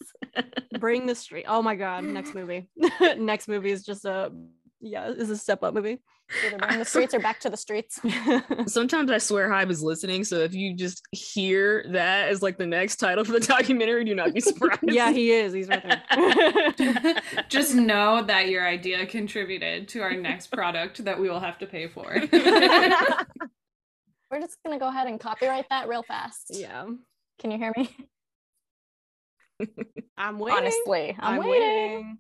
Bring 0.79 1.05
the 1.05 1.15
street. 1.15 1.43
Oh 1.49 1.61
my 1.61 1.75
god, 1.75 2.05
next 2.05 2.33
movie. 2.33 2.69
next 3.17 3.49
movie 3.49 3.71
is 3.71 3.83
just 3.83 4.05
a 4.05 4.31
yeah, 4.81 5.09
this 5.11 5.19
is 5.19 5.29
a 5.29 5.37
step 5.37 5.63
up 5.63 5.73
movie. 5.73 5.99
Either 6.45 6.77
the 6.79 6.85
streets 6.89 7.13
or 7.13 7.19
back 7.19 7.39
to 7.41 7.49
the 7.49 7.57
streets. 7.57 7.99
Sometimes 8.67 9.11
I 9.11 9.17
swear 9.17 9.49
Hybe 9.49 9.69
is 9.69 9.83
listening, 9.83 10.23
so 10.23 10.37
if 10.37 10.53
you 10.53 10.75
just 10.75 11.03
hear 11.11 11.85
that 11.89 12.29
as 12.29 12.41
like 12.41 12.57
the 12.57 12.65
next 12.65 12.95
title 12.97 13.23
for 13.23 13.33
the 13.33 13.39
documentary, 13.47 14.03
do 14.05 14.15
not 14.15 14.33
be 14.33 14.39
surprised. 14.39 14.79
yeah, 14.83 15.11
he 15.11 15.31
is. 15.31 15.53
He's 15.53 15.67
right 15.67 15.83
there. 15.83 17.21
Just 17.49 17.75
know 17.75 18.23
that 18.23 18.49
your 18.49 18.65
idea 18.67 19.05
contributed 19.05 19.87
to 19.89 20.01
our 20.01 20.13
next 20.13 20.47
product 20.47 21.03
that 21.05 21.19
we 21.19 21.29
will 21.29 21.39
have 21.39 21.59
to 21.59 21.67
pay 21.67 21.87
for. 21.87 22.05
We're 24.31 24.39
just 24.39 24.57
gonna 24.65 24.79
go 24.79 24.87
ahead 24.87 25.07
and 25.07 25.19
copyright 25.19 25.67
that 25.69 25.87
real 25.87 26.03
fast. 26.03 26.51
yeah. 26.51 26.85
Can 27.39 27.51
you 27.51 27.57
hear 27.57 27.73
me? 27.75 27.89
I'm 30.17 30.39
waiting. 30.39 30.57
Honestly, 30.57 31.15
I'm, 31.19 31.33
I'm, 31.33 31.39
waiting. 31.47 31.61
waiting. 31.61 32.17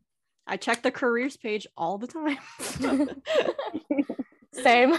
I 0.51 0.57
check 0.57 0.83
the 0.83 0.91
careers 0.91 1.37
page 1.37 1.65
all 1.77 1.97
the 1.97 2.07
time. 2.07 2.37
Same. 4.53 4.97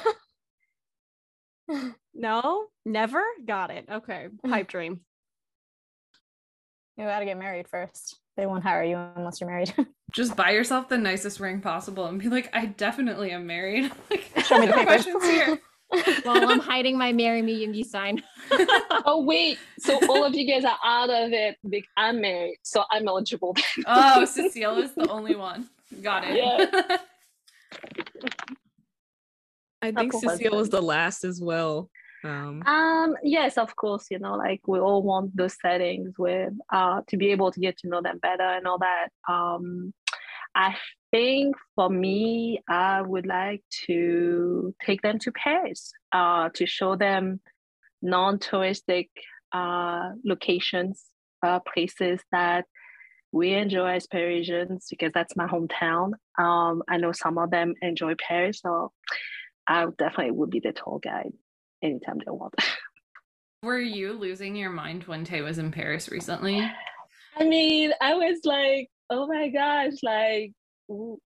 no, 2.15 2.65
never 2.87 3.23
got 3.45 3.70
it. 3.70 3.85
Okay, 3.93 4.29
pipe 4.49 4.69
dream. 4.69 5.01
You 6.97 7.05
gotta 7.05 7.27
get 7.27 7.37
married 7.37 7.69
first. 7.69 8.19
They 8.39 8.47
won't 8.47 8.62
hire 8.62 8.83
you 8.83 8.97
unless 9.15 9.43
you're 9.43 9.51
married. 9.51 9.74
Just 10.12 10.37
buy 10.37 10.53
yourself 10.53 10.89
the 10.89 10.97
nicest 10.97 11.39
ring 11.39 11.61
possible 11.61 12.07
and 12.07 12.19
be 12.19 12.31
like, 12.31 12.49
I 12.55 12.65
definitely 12.65 13.31
am 13.33 13.47
married. 13.47 13.93
like, 14.11 14.24
Show 14.47 14.59
me 14.59 14.66
the 14.69 14.73
papers. 14.73 15.05
questions 15.05 15.23
here. 15.24 15.61
Well, 16.24 16.51
I'm 16.51 16.59
hiding 16.60 16.97
my 16.97 17.12
marry 17.12 17.43
me 17.43 17.66
Yoongi 17.66 17.85
sign. 17.85 18.23
Oh 19.05 19.23
wait, 19.24 19.59
so 19.78 19.98
all 20.09 20.24
of 20.24 20.35
you 20.35 20.47
guys 20.47 20.64
are 20.64 20.78
out 20.85 21.10
of 21.10 21.32
it. 21.32 21.56
Big, 21.69 21.85
I'm 21.97 22.20
married, 22.20 22.59
so 22.62 22.85
I'm 22.90 23.09
eligible. 23.09 23.56
Oh, 23.86 24.24
Cecile 24.27 24.78
is 24.78 24.94
the 24.94 25.09
only 25.09 25.35
one. 25.35 25.69
Got 26.02 26.24
it. 26.28 26.36
Yeah. 26.36 26.98
I 29.82 29.90
think 29.90 30.12
Couple 30.12 30.31
Cecile 30.31 30.56
was 30.56 30.69
the 30.70 30.81
last 30.82 31.24
as 31.24 31.40
well. 31.40 31.90
Um, 32.24 32.62
Um, 32.66 33.16
yes, 33.24 33.59
of 33.59 33.74
course, 33.74 34.06
you 34.10 34.19
know, 34.20 34.35
like 34.35 34.60
we 34.69 34.78
all 34.78 35.02
want 35.02 35.36
those 35.36 35.56
settings 35.60 36.14
with 36.19 36.52
uh 36.73 37.01
to 37.09 37.16
be 37.16 37.32
able 37.32 37.51
to 37.51 37.60
get 37.60 37.78
to 37.78 37.89
know 37.89 38.01
them 38.01 38.19
better 38.19 38.44
and 38.44 38.66
all 38.66 38.78
that. 38.78 39.09
Um 39.28 39.93
I 40.55 40.77
think 41.12 41.55
for 41.76 41.89
me, 41.89 42.60
I 42.68 43.02
would 43.02 43.26
like 43.26 43.62
to 43.86 44.74
take 44.84 45.02
them 45.02 45.18
to 45.20 45.30
Paris, 45.32 45.93
uh, 46.10 46.48
to 46.55 46.66
show 46.66 46.97
them 46.97 47.40
non-touristic 48.05 49.10
uh 49.52 50.10
locations, 50.24 51.05
uh 51.44 51.60
places 51.60 52.20
that 52.32 52.64
we 53.32 53.55
enjoy 53.55 53.94
as 53.94 54.06
Parisians 54.06 54.86
because 54.90 55.12
that's 55.12 55.36
my 55.36 55.47
hometown. 55.47 56.12
Um, 56.39 56.82
I 56.89 56.98
know 56.98 57.12
some 57.12 57.39
of 57.39 57.51
them 57.51 57.74
enjoy 57.80 58.14
Paris, 58.16 58.60
so 58.60 58.93
I 59.66 59.86
definitely 59.97 60.32
would 60.32 60.51
be 60.51 60.60
the 60.60 60.72
tour 60.72 61.01
guide 61.02 61.32
anytime 61.82 62.18
they 62.18 62.30
want. 62.30 62.55
Were 63.62 63.78
you 63.78 64.12
losing 64.12 64.56
your 64.56 64.70
mind 64.70 65.05
when 65.05 65.24
Tae 65.24 65.40
was 65.40 65.59
in 65.59 65.70
Paris 65.70 66.10
recently? 66.10 66.60
I 67.39 67.44
mean, 67.44 67.93
I 68.01 68.14
was 68.14 68.40
like, 68.44 68.90
oh 69.09 69.26
my 69.26 69.48
gosh, 69.48 69.94
like 70.02 70.52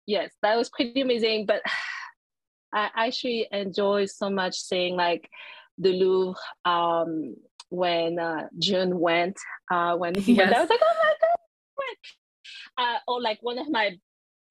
yes, 0.05 0.31
that 0.41 0.57
was 0.57 0.69
pretty 0.69 1.01
amazing. 1.01 1.45
But 1.45 1.61
I 2.73 2.89
actually 2.95 3.47
enjoy 3.51 4.05
so 4.05 4.29
much 4.29 4.57
seeing 4.57 4.95
like 4.95 5.29
the 5.77 5.91
Louvre 5.91 6.39
um, 6.63 7.35
when 7.69 8.19
uh, 8.19 8.47
Joon 8.59 8.99
went. 8.99 9.37
Uh, 9.69 9.95
when 9.97 10.15
he 10.15 10.33
yes. 10.33 10.45
went, 10.45 10.57
I 10.57 10.61
was 10.61 10.69
like, 10.69 10.79
oh 10.81 10.95
my 10.99 11.13
god! 11.21 11.27
Uh, 12.77 12.97
or 13.07 13.21
like 13.21 13.39
one 13.41 13.57
of 13.57 13.69
my 13.69 13.97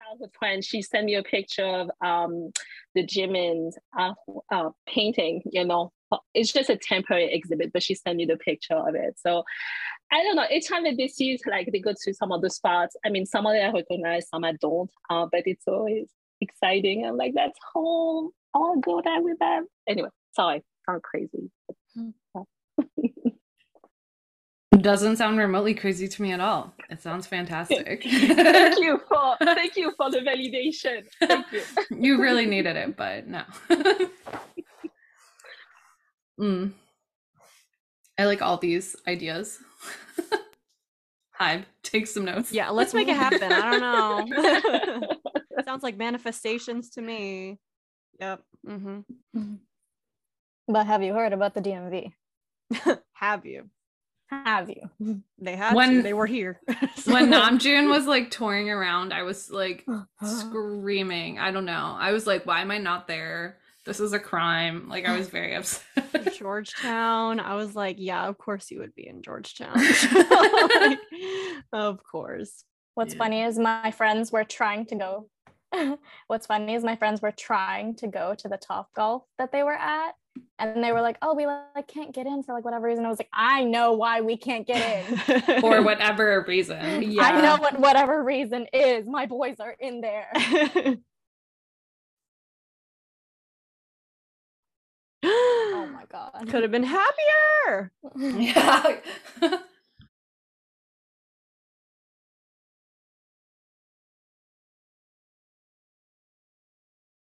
childhood 0.03 0.31
friend, 0.39 0.65
she 0.65 0.83
sent 0.83 1.07
me 1.07 1.15
a 1.15 1.23
picture 1.23 1.65
of 1.65 1.91
um, 2.05 2.51
the 2.95 3.07
Jimin 3.07 3.73
uh, 3.99 4.13
uh, 4.53 4.71
painting, 4.87 5.43
you 5.51 5.65
know. 5.65 5.93
It's 6.35 6.53
just 6.53 6.71
a 6.71 6.77
temporary 6.77 7.33
exhibit, 7.33 7.73
but 7.73 7.83
she 7.83 7.95
sent 7.95 8.17
me 8.17 8.27
the 8.27 8.37
picture 8.37 8.75
of 8.75 8.95
it. 8.95 9.19
So 9.19 9.45
I 10.13 10.23
don't 10.23 10.37
know. 10.37 10.47
Each 10.51 10.69
time 10.69 10.85
that 10.85 10.97
they 10.97 11.09
see 11.09 11.39
like 11.47 11.71
they 11.71 11.79
go 11.79 11.93
to 12.05 12.15
some 12.15 12.33
of 12.33 12.43
the 12.43 12.51
spots. 12.51 12.97
I 13.05 13.11
mean, 13.11 13.27
some 13.27 13.47
of 13.47 13.53
them 13.53 13.71
I 13.71 13.79
recognize, 13.79 14.29
some 14.29 14.45
I 14.45 14.53
don't. 14.61 14.91
Uh, 15.09 15.27
but 15.31 15.43
it's 15.47 15.69
always 15.69 16.09
exciting. 16.41 17.07
I'm 17.07 17.17
like, 17.17 17.35
that's 17.35 17.59
home. 17.73 18.31
I'll 18.55 18.77
go 18.77 19.01
there 19.05 19.23
with 19.23 19.39
them. 19.39 19.67
Anyway, 19.89 20.09
sorry, 20.33 20.63
sound 20.87 21.03
crazy. 21.03 21.51
Hmm. 21.95 22.11
Doesn't 24.81 25.17
sound 25.17 25.37
remotely 25.39 25.75
crazy 25.75 26.09
to 26.09 26.23
me 26.23 26.33
at 26.33 26.41
all. 26.41 26.73
It 26.89 27.03
sounds 27.03 27.27
fantastic. 27.27 28.03
thank 28.05 28.79
you 28.79 29.01
for 29.09 29.37
thank 29.43 29.77
you 29.77 29.93
for 29.97 30.11
the 30.11 30.19
validation. 30.19 31.05
Thank 31.21 31.47
you. 31.53 31.63
you 31.91 32.21
really 32.21 32.47
needed 32.47 32.77
it, 32.77 32.97
but 32.97 33.27
no. 33.27 33.43
Mm. 36.41 36.73
I 38.19 38.27
like 38.27 38.43
all 38.43 38.59
these 38.59 38.97
ideas. 39.07 39.59
Hybe, 41.41 41.65
take 41.83 42.07
some 42.07 42.27
notes. 42.27 42.53
Yeah, 42.53 42.71
let's 42.71 42.93
make 42.93 43.09
it 43.09 43.17
happen. 43.17 43.51
I 43.51 43.71
don't 43.71 43.81
know. 43.81 45.09
Sounds 45.65 45.83
like 45.83 45.97
manifestations 45.97 46.91
to 46.91 47.03
me. 47.03 47.59
Yep. 48.19 48.43
Mm-hmm. 48.69 49.55
But 50.69 50.87
have 50.87 51.03
you 51.03 51.15
heard 51.15 51.33
about 51.33 51.55
the 51.55 51.63
DMV? 51.63 52.13
have 53.15 53.47
you? 53.47 53.71
have 54.31 54.71
you? 54.71 55.23
They 55.39 55.57
had 55.57 55.75
when 55.75 55.97
to. 55.97 56.03
they 56.03 56.13
were 56.13 56.27
here. 56.27 56.61
When 57.05 57.31
Namjoon 57.31 57.89
was 57.89 58.07
like 58.07 58.31
touring 58.31 58.71
around, 58.71 59.13
I 59.13 59.23
was 59.23 59.51
like 59.51 59.85
screaming. 60.25 61.39
I 61.39 61.51
don't 61.51 61.65
know. 61.65 61.97
I 61.99 62.13
was 62.13 62.27
like, 62.27 62.47
why 62.47 62.61
am 62.61 62.71
I 62.71 62.79
not 62.79 63.09
there? 63.09 63.59
This 63.87 64.01
is 64.01 64.13
a 64.13 64.19
crime. 64.19 64.89
Like 64.89 65.07
I 65.07 65.17
was 65.17 65.29
very 65.31 65.55
upset. 65.55 65.85
Georgetown. 66.37 67.41
I 67.41 67.55
was 67.55 67.75
like, 67.75 67.97
yeah, 67.99 68.27
of 68.27 68.39
course 68.39 68.71
you 68.71 68.81
would 68.81 68.95
be 68.95 69.07
in 69.07 69.23
Georgetown. 69.23 69.75
like, 70.81 70.99
of 71.73 72.01
course. 72.05 72.65
What's 72.95 73.15
yeah. 73.15 73.19
funny 73.19 73.43
is 73.43 73.59
my 73.59 73.91
friends 73.91 74.33
were 74.33 74.45
trying 74.45 74.87
to 74.87 74.95
go. 74.97 75.29
What's 76.27 76.47
funny 76.47 76.75
is 76.75 76.83
my 76.83 76.97
friends 76.97 77.23
were 77.23 77.33
trying 77.33 77.95
to 77.97 78.09
go 78.09 78.35
to 78.35 78.49
the 78.49 78.57
Top 78.57 78.89
Golf 78.97 79.23
that 79.39 79.53
they 79.53 79.63
were 79.63 79.73
at 79.73 80.15
and 80.59 80.83
they 80.83 80.93
were 80.93 81.01
like, 81.01 81.17
"Oh, 81.23 81.35
we 81.35 81.47
like 81.47 81.87
can't 81.89 82.13
get 82.13 82.27
in 82.27 82.43
for 82.43 82.55
like 82.55 82.65
whatever 82.65 82.87
reason." 82.87 83.05
I 83.05 83.09
was 83.09 83.19
like, 83.19 83.31
"I 83.33 83.65
know 83.65 83.93
why 83.93 84.21
we 84.21 84.37
can't 84.37 84.67
get 84.67 85.09
in 85.09 85.61
for 85.61 85.83
whatever 85.83 86.45
reason." 86.47 87.03
Yeah. 87.03 87.23
I 87.23 87.41
know 87.41 87.57
what 87.57 87.79
whatever 87.79 88.23
reason 88.23 88.67
is. 88.73 89.07
My 89.07 89.27
boys 89.27 89.61
are 89.61 89.75
in 89.79 90.01
there. 90.01 90.31
God! 96.11 96.49
Could 96.49 96.63
have 96.63 96.73
been 96.73 96.85
happier. 96.85 97.93
yeah. 98.17 98.97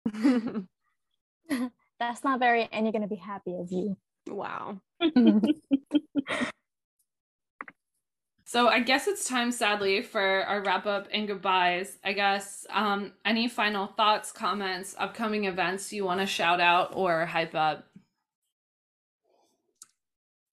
that's 1.99 2.23
not 2.23 2.39
very 2.39 2.69
and 2.71 2.85
you're 2.85 2.91
going 2.91 3.01
to 3.01 3.07
be 3.07 3.15
happy 3.15 3.55
as 3.61 3.71
you 3.71 3.97
wow 4.27 4.79
so 8.45 8.67
i 8.67 8.79
guess 8.79 9.07
it's 9.07 9.27
time 9.27 9.51
sadly 9.51 10.01
for 10.01 10.43
our 10.45 10.61
wrap 10.63 10.85
up 10.85 11.07
and 11.11 11.27
goodbyes 11.27 11.97
i 12.03 12.13
guess 12.13 12.65
um 12.71 13.11
any 13.25 13.47
final 13.47 13.87
thoughts 13.87 14.31
comments 14.31 14.95
upcoming 14.99 15.45
events 15.45 15.93
you 15.93 16.05
want 16.05 16.19
to 16.19 16.25
shout 16.25 16.59
out 16.61 16.91
or 16.95 17.25
hype 17.25 17.55
up 17.55 17.86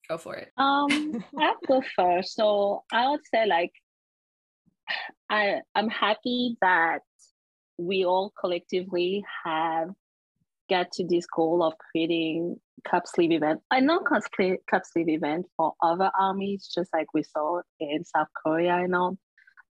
go 0.08 0.18
for 0.18 0.34
it 0.34 0.50
um 0.58 1.24
i'll 1.40 1.56
go 1.66 1.82
first 1.96 2.34
so 2.34 2.82
i 2.92 3.08
would 3.08 3.20
say 3.32 3.46
like 3.46 3.72
i 5.30 5.56
i'm 5.74 5.88
happy 5.88 6.56
that 6.60 7.00
we 7.78 8.04
all 8.04 8.32
collectively 8.38 9.24
have 9.44 9.88
get 10.68 10.90
to 10.92 11.06
this 11.06 11.26
goal 11.26 11.62
of 11.62 11.74
creating 11.90 12.56
cup 12.84 13.04
sleeve 13.06 13.32
event. 13.32 13.60
I 13.70 13.80
know 13.80 14.00
cup 14.00 14.22
sleeve, 14.34 14.58
cup 14.70 14.82
sleeve 14.84 15.08
event 15.08 15.46
for 15.56 15.72
other 15.82 16.10
armies, 16.18 16.70
just 16.74 16.92
like 16.92 17.12
we 17.14 17.22
saw 17.22 17.60
in 17.80 18.04
South 18.04 18.28
Korea, 18.44 18.72
I 18.72 18.86
know. 18.86 19.18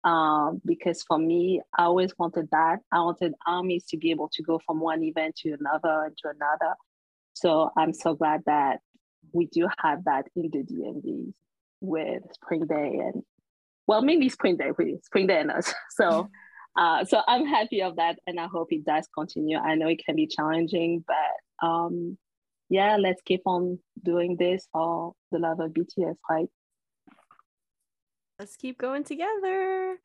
Um, 0.04 0.62
because 0.66 1.02
for 1.04 1.18
me, 1.18 1.62
I 1.78 1.84
always 1.84 2.14
wanted 2.20 2.50
that. 2.52 2.80
I 2.92 3.00
wanted 3.00 3.34
armies 3.48 3.86
to 3.90 3.98
be 3.98 4.12
able 4.12 4.30
to 4.34 4.44
go 4.44 4.60
from 4.66 4.82
one 4.82 5.02
event 5.04 5.36
to 5.38 5.56
another 5.58 6.06
and 6.06 6.18
to 6.18 6.30
another. 6.30 6.76
So 7.34 7.70
I'm 7.78 7.94
so 7.94 8.14
glad 8.14 8.42
that 8.46 8.80
we 9.32 9.46
do 9.48 9.68
have 9.80 10.04
that 10.06 10.28
in 10.36 10.50
the 10.52 10.64
DMVs 10.64 11.34
with 11.82 12.24
Spring 12.34 12.66
Day 12.68 13.00
and 13.04 13.24
well, 13.86 14.02
mainly 14.02 14.30
Spring 14.30 14.56
Day, 14.56 14.72
really, 14.78 15.00
Spring 15.04 15.28
Day 15.28 15.40
and 15.42 15.52
us. 15.52 15.74
So 15.92 16.30
uh, 16.76 17.06
so 17.06 17.22
I'm 17.28 17.46
happy 17.46 17.82
of 17.84 17.98
that, 17.98 18.18
and 18.26 18.40
I 18.40 18.48
hope 18.48 18.72
it 18.72 18.86
does 18.86 19.08
continue. 19.16 19.58
I 19.58 19.76
know 19.76 19.88
it 19.88 20.04
can 20.04 20.16
be 20.16 20.28
challenging, 20.28 21.04
but 21.06 21.68
um, 21.68 22.18
yeah, 22.70 22.98
let's 22.98 23.22
keep 23.22 23.42
on 23.46 23.80
doing 24.04 24.38
this 24.38 24.68
for 24.72 25.14
the 25.32 25.38
love 25.38 25.60
of 25.60 25.72
BTS, 25.72 26.16
right? 26.30 26.48
Let's 28.40 28.56
keep 28.56 28.80
going 28.80 29.04
together. 29.04 29.98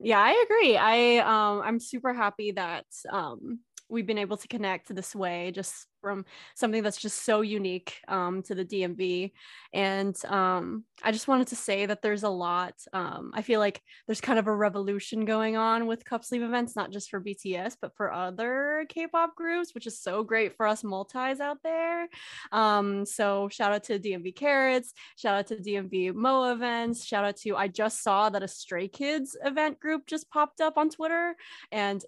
Yeah, 0.00 0.18
I 0.18 0.44
agree. 0.44 0.76
I 0.76 1.18
um, 1.18 1.62
I'm 1.62 1.78
super 1.78 2.12
happy 2.12 2.50
that 2.52 2.86
um, 3.12 3.60
we've 3.92 4.06
been 4.06 4.18
able 4.18 4.38
to 4.38 4.48
connect 4.48 4.92
this 4.94 5.14
way, 5.14 5.52
just 5.54 5.86
from 6.00 6.24
something 6.56 6.82
that's 6.82 7.00
just 7.00 7.24
so 7.24 7.42
unique 7.42 8.00
um, 8.08 8.42
to 8.42 8.54
the 8.54 8.64
DMV. 8.64 9.30
And 9.72 10.16
um, 10.24 10.84
I 11.02 11.12
just 11.12 11.28
wanted 11.28 11.46
to 11.48 11.56
say 11.56 11.86
that 11.86 12.02
there's 12.02 12.24
a 12.24 12.28
lot. 12.28 12.74
Um, 12.92 13.30
I 13.34 13.42
feel 13.42 13.60
like 13.60 13.80
there's 14.06 14.20
kind 14.20 14.38
of 14.38 14.48
a 14.48 14.54
revolution 14.54 15.24
going 15.24 15.56
on 15.56 15.86
with 15.86 16.04
cup 16.04 16.24
sleeve 16.24 16.42
events, 16.42 16.74
not 16.74 16.90
just 16.90 17.10
for 17.10 17.20
BTS, 17.20 17.76
but 17.80 17.94
for 17.96 18.12
other 18.12 18.84
K 18.88 19.06
pop 19.06 19.36
groups, 19.36 19.74
which 19.74 19.86
is 19.86 20.00
so 20.00 20.24
great 20.24 20.56
for 20.56 20.66
us 20.66 20.82
multis 20.82 21.40
out 21.40 21.58
there. 21.62 22.08
Um, 22.50 23.06
so 23.06 23.48
shout 23.48 23.72
out 23.72 23.84
to 23.84 23.98
DMV 23.98 24.34
Carats, 24.34 24.92
shout 25.16 25.36
out 25.36 25.46
to 25.48 25.56
DMV 25.56 26.14
Mo 26.14 26.50
events, 26.50 27.04
shout 27.04 27.24
out 27.24 27.36
to, 27.36 27.56
I 27.56 27.68
just 27.68 28.02
saw 28.02 28.30
that 28.30 28.42
a 28.42 28.48
Stray 28.48 28.88
Kids 28.88 29.36
event 29.44 29.78
group 29.78 30.06
just 30.06 30.30
popped 30.30 30.60
up 30.60 30.78
on 30.78 30.88
Twitter. 30.88 31.36
And 31.70 32.04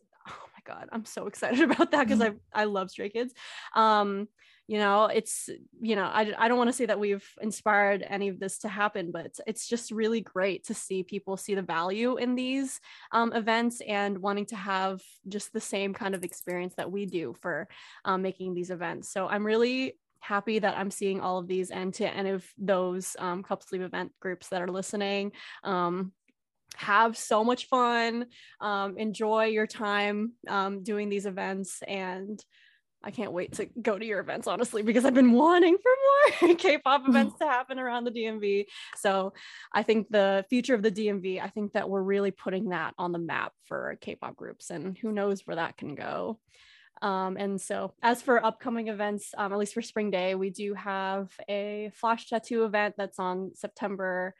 god 0.64 0.88
i'm 0.92 1.04
so 1.04 1.26
excited 1.26 1.60
about 1.70 1.90
that 1.90 2.06
because 2.06 2.20
mm-hmm. 2.20 2.36
i 2.52 2.62
i 2.62 2.64
love 2.64 2.90
stray 2.90 3.08
kids. 3.08 3.32
Um 3.74 4.28
you 4.66 4.78
know 4.78 5.06
it's 5.06 5.50
you 5.80 5.94
know 5.94 6.04
i, 6.04 6.32
I 6.38 6.48
don't 6.48 6.58
want 6.58 6.68
to 6.68 6.74
say 6.74 6.86
that 6.86 6.98
we've 6.98 7.26
inspired 7.40 8.04
any 8.08 8.28
of 8.28 8.40
this 8.40 8.58
to 8.58 8.68
happen 8.68 9.10
but 9.10 9.26
it's, 9.26 9.40
it's 9.46 9.68
just 9.68 9.90
really 9.90 10.20
great 10.20 10.64
to 10.66 10.74
see 10.74 11.02
people 11.02 11.36
see 11.36 11.54
the 11.54 11.62
value 11.62 12.16
in 12.16 12.34
these 12.34 12.80
um, 13.12 13.32
events 13.32 13.82
and 13.86 14.18
wanting 14.18 14.46
to 14.46 14.56
have 14.56 15.02
just 15.28 15.52
the 15.52 15.60
same 15.60 15.92
kind 15.92 16.14
of 16.14 16.24
experience 16.24 16.74
that 16.76 16.90
we 16.90 17.06
do 17.06 17.34
for 17.40 17.68
um, 18.04 18.22
making 18.22 18.54
these 18.54 18.70
events. 18.70 19.12
So 19.12 19.26
i'm 19.26 19.44
really 19.44 19.98
happy 20.20 20.58
that 20.58 20.78
i'm 20.78 20.90
seeing 20.90 21.20
all 21.20 21.38
of 21.38 21.46
these 21.46 21.70
and 21.70 21.92
to 21.92 22.08
any 22.08 22.30
of 22.30 22.46
those 22.56 23.14
um, 23.18 23.42
cup 23.42 23.62
sleeve 23.62 23.82
event 23.82 24.12
groups 24.20 24.48
that 24.48 24.62
are 24.62 24.68
listening. 24.68 25.32
Um, 25.62 26.12
have 26.76 27.16
so 27.16 27.44
much 27.44 27.66
fun 27.66 28.26
um, 28.60 28.98
enjoy 28.98 29.46
your 29.46 29.66
time 29.66 30.32
um, 30.48 30.82
doing 30.82 31.08
these 31.08 31.26
events 31.26 31.82
and 31.86 32.44
i 33.02 33.10
can't 33.10 33.32
wait 33.32 33.52
to 33.52 33.66
go 33.82 33.98
to 33.98 34.06
your 34.06 34.20
events 34.20 34.46
honestly 34.46 34.82
because 34.82 35.04
i've 35.04 35.14
been 35.14 35.32
wanting 35.32 35.76
for 35.76 36.46
more 36.46 36.54
k-pop 36.56 37.02
events 37.08 37.38
to 37.38 37.44
happen 37.44 37.78
around 37.78 38.04
the 38.04 38.10
dmv 38.10 38.64
so 38.96 39.32
i 39.72 39.82
think 39.82 40.08
the 40.10 40.44
future 40.48 40.74
of 40.74 40.82
the 40.82 40.90
dmv 40.90 41.40
i 41.40 41.48
think 41.48 41.72
that 41.72 41.88
we're 41.88 42.02
really 42.02 42.30
putting 42.30 42.70
that 42.70 42.94
on 42.98 43.12
the 43.12 43.18
map 43.18 43.52
for 43.64 43.96
k-pop 44.00 44.36
groups 44.36 44.70
and 44.70 44.96
who 44.98 45.12
knows 45.12 45.42
where 45.46 45.56
that 45.56 45.76
can 45.76 45.94
go. 45.94 46.38
Um, 47.02 47.36
and 47.36 47.60
so, 47.60 47.92
as 48.02 48.22
for 48.22 48.44
upcoming 48.44 48.88
events, 48.88 49.34
um, 49.36 49.52
at 49.52 49.58
least 49.58 49.74
for 49.74 49.82
Spring 49.82 50.10
Day, 50.10 50.34
we 50.34 50.50
do 50.50 50.74
have 50.74 51.30
a 51.48 51.90
flash 51.94 52.28
tattoo 52.28 52.64
event 52.64 52.94
that's 52.96 53.18
on 53.18 53.52
September 53.54 54.34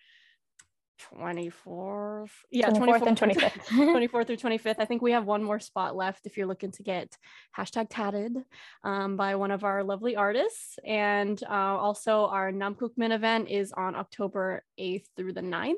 24th. 1.00 2.30
Yeah, 2.50 2.70
24th 2.70 3.06
and 3.06 3.18
25th. 3.18 3.66
24th 3.68 4.26
through 4.26 4.36
25th. 4.36 4.76
I 4.78 4.84
think 4.84 5.02
we 5.02 5.12
have 5.12 5.24
one 5.24 5.42
more 5.42 5.60
spot 5.60 5.96
left 5.96 6.26
if 6.26 6.36
you're 6.36 6.46
looking 6.46 6.72
to 6.72 6.82
get 6.82 7.16
hashtag 7.56 7.86
tatted 7.90 8.36
um, 8.82 9.16
by 9.16 9.34
one 9.34 9.50
of 9.50 9.64
our 9.64 9.82
lovely 9.82 10.16
artists. 10.16 10.78
And 10.84 11.42
uh, 11.44 11.52
also, 11.52 12.26
our 12.26 12.52
Namkookmin 12.52 13.12
event 13.12 13.48
is 13.48 13.72
on 13.72 13.94
October 13.94 14.64
8th 14.78 15.06
through 15.16 15.32
the 15.32 15.40
9th, 15.40 15.74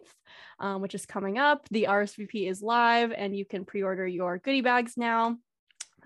um, 0.61 0.83
which 0.83 0.95
is 0.95 1.07
coming 1.07 1.39
up. 1.39 1.67
The 1.71 1.85
RSVP 1.85 2.49
is 2.49 2.63
live, 2.63 3.13
and 3.13 3.37
you 3.37 3.45
can 3.45 3.65
pre 3.65 3.83
order 3.83 4.07
your 4.07 4.39
goodie 4.39 4.61
bags 4.61 4.95
now. 4.97 5.37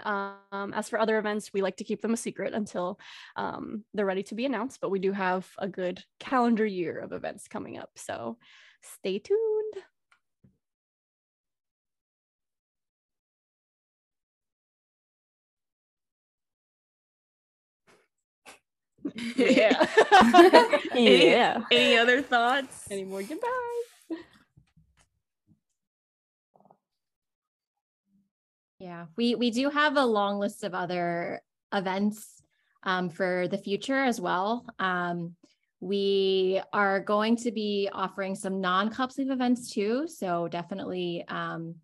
Um, 0.05 0.73
as 0.74 0.89
for 0.89 0.99
other 0.99 1.19
events, 1.19 1.51
we 1.53 1.62
like 1.62 1.77
to 1.77 1.85
keep 1.85 2.01
them 2.01 2.15
a 2.15 2.16
secret 2.16 2.55
until 2.55 2.99
um, 3.37 3.85
they're 3.93 4.07
ready 4.07 4.23
to 4.24 4.35
be 4.35 4.47
announced, 4.47 4.81
but 4.81 4.91
we 4.91 4.99
do 4.99 5.12
have 5.12 5.47
a 5.59 5.69
good 5.69 6.03
calendar 6.19 6.65
year 6.65 6.99
of 6.99 7.12
events 7.12 7.49
coming 7.49 7.78
up. 7.78 7.91
So 7.97 8.39
stay 8.82 9.19
tuned. 9.19 9.74
Yeah. 19.36 19.86
Any- 20.93 21.31
yeah. 21.31 21.62
Any 21.70 21.97
other 21.97 22.23
thoughts? 22.23 22.86
Any 22.90 23.05
more 23.05 23.23
goodbyes? 23.23 23.47
Yeah, 28.78 29.07
we 29.16 29.35
we 29.35 29.51
do 29.51 29.69
have 29.69 29.97
a 29.97 30.05
long 30.07 30.39
list 30.39 30.65
of 30.65 30.74
other 30.74 31.43
events 31.73 32.43
um, 32.82 33.11
for 33.11 33.47
the 33.48 33.59
future 33.59 34.02
as 34.02 34.20
well. 34.20 34.65
Um, 34.78 35.36
we 35.81 36.61
are 36.73 37.01
going 37.01 37.36
to 37.36 37.51
be 37.51 37.89
offering 37.93 38.35
some 38.35 38.61
non-cup 38.61 39.12
sleeve 39.12 39.31
events 39.31 39.70
too, 39.70 40.07
so 40.07 40.47
definitely 40.48 41.24
um, 41.28 41.77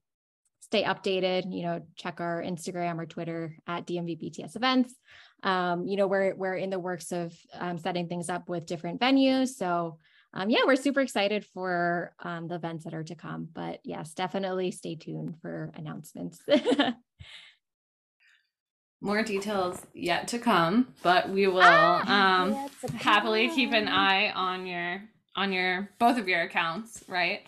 stay 0.61 0.85
updated. 0.85 1.53
You 1.53 1.63
know, 1.63 1.83
check 1.97 2.21
our 2.21 2.43
Instagram 2.43 2.99
or 2.99 3.07
Twitter 3.07 3.57
at 3.67 3.87
DMVBTS 3.87 4.55
events. 4.55 4.95
Um, 5.43 5.87
you 5.87 5.97
know, 5.97 6.07
we're 6.07 6.35
we're 6.35 6.57
in 6.57 6.71
the 6.71 6.79
works 6.79 7.11
of 7.11 7.35
um, 7.55 7.79
setting 7.79 8.09
things 8.09 8.29
up 8.29 8.49
with 8.49 8.67
different 8.67 9.01
venues, 9.01 9.49
so 9.49 9.99
um, 10.35 10.51
yeah, 10.51 10.61
we're 10.67 10.77
super 10.77 11.01
excited 11.01 11.47
for 11.47 12.13
um, 12.19 12.49
the 12.49 12.57
events 12.57 12.85
that 12.85 12.93
are 12.93 13.05
to 13.05 13.15
come. 13.15 13.49
But 13.51 13.81
yes, 13.85 14.13
definitely 14.13 14.71
stay 14.71 14.97
tuned 14.97 15.37
for 15.41 15.73
announcements. 15.75 16.41
More 19.01 19.23
details 19.23 19.85
yet 19.93 20.29
to 20.29 20.39
come, 20.39 20.89
but 21.03 21.29
we 21.29 21.47
will 21.47 21.61
Ah, 21.63 22.43
um, 22.43 22.69
happily 22.95 23.49
keep 23.51 23.73
an 23.73 23.89
eye 23.89 24.31
on 24.31 24.67
your 24.67 25.03
on 25.35 25.53
your 25.53 25.91
both 25.99 26.17
of 26.19 26.29
your 26.29 26.41
accounts, 26.43 27.05
right? 27.07 27.43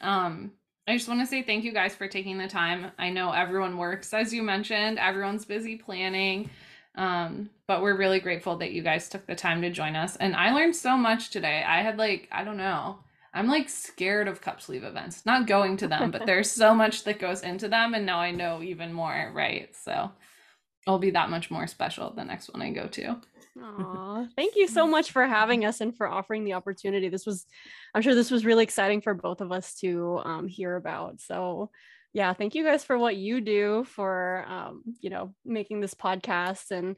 Um, 0.00 0.52
I 0.86 0.96
just 0.96 1.08
want 1.08 1.20
to 1.20 1.26
say 1.26 1.42
thank 1.42 1.64
you 1.64 1.72
guys 1.72 1.94
for 1.94 2.06
taking 2.08 2.38
the 2.38 2.48
time. 2.48 2.92
I 2.98 3.10
know 3.10 3.32
everyone 3.32 3.78
works, 3.78 4.14
as 4.14 4.32
you 4.32 4.42
mentioned, 4.42 4.98
everyone's 4.98 5.44
busy 5.44 5.76
planning. 5.76 6.50
Um, 6.94 7.50
but 7.66 7.82
we're 7.82 7.96
really 7.96 8.20
grateful 8.20 8.56
that 8.58 8.72
you 8.72 8.82
guys 8.82 9.08
took 9.08 9.26
the 9.26 9.34
time 9.34 9.62
to 9.62 9.70
join 9.70 9.96
us. 9.96 10.16
And 10.16 10.36
I 10.36 10.52
learned 10.52 10.76
so 10.76 10.96
much 10.96 11.30
today. 11.30 11.64
I 11.66 11.82
had 11.82 11.98
like, 11.98 12.28
I 12.30 12.44
don't 12.44 12.58
know. 12.58 12.98
I'm 13.32 13.46
like 13.48 13.68
scared 13.70 14.28
of 14.28 14.40
cup 14.42 14.60
sleeve 14.60 14.84
events, 14.84 15.24
not 15.24 15.46
going 15.46 15.78
to 15.78 15.88
them, 15.88 16.10
but 16.10 16.26
there's 16.26 16.50
so 16.50 16.74
much 16.74 17.04
that 17.04 17.18
goes 17.18 17.42
into 17.42 17.66
them. 17.68 17.94
And 17.94 18.04
now 18.04 18.18
I 18.18 18.30
know 18.30 18.62
even 18.62 18.92
more, 18.92 19.30
right? 19.34 19.74
So 19.74 20.10
it'll 20.86 20.98
be 20.98 21.10
that 21.12 21.30
much 21.30 21.50
more 21.50 21.66
special 21.66 22.10
the 22.12 22.24
next 22.24 22.52
one 22.52 22.62
I 22.62 22.70
go 22.70 22.86
to. 22.88 23.16
Aw, 23.62 24.26
thank 24.36 24.56
you 24.56 24.66
so 24.66 24.86
much 24.86 25.12
for 25.12 25.26
having 25.26 25.64
us 25.64 25.80
and 25.80 25.96
for 25.96 26.06
offering 26.06 26.44
the 26.44 26.54
opportunity. 26.54 27.08
This 27.08 27.26
was, 27.26 27.46
I'm 27.94 28.02
sure 28.02 28.14
this 28.14 28.30
was 28.30 28.44
really 28.44 28.64
exciting 28.64 29.00
for 29.00 29.14
both 29.14 29.40
of 29.40 29.52
us 29.52 29.74
to 29.76 30.20
um, 30.24 30.48
hear 30.48 30.74
about. 30.76 31.20
So, 31.20 31.70
yeah, 32.12 32.32
thank 32.34 32.54
you 32.54 32.64
guys 32.64 32.84
for 32.84 32.98
what 32.98 33.16
you 33.16 33.40
do 33.40 33.84
for, 33.84 34.44
um, 34.48 34.82
you 35.00 35.10
know, 35.10 35.34
making 35.44 35.80
this 35.80 35.94
podcast 35.94 36.70
and 36.70 36.96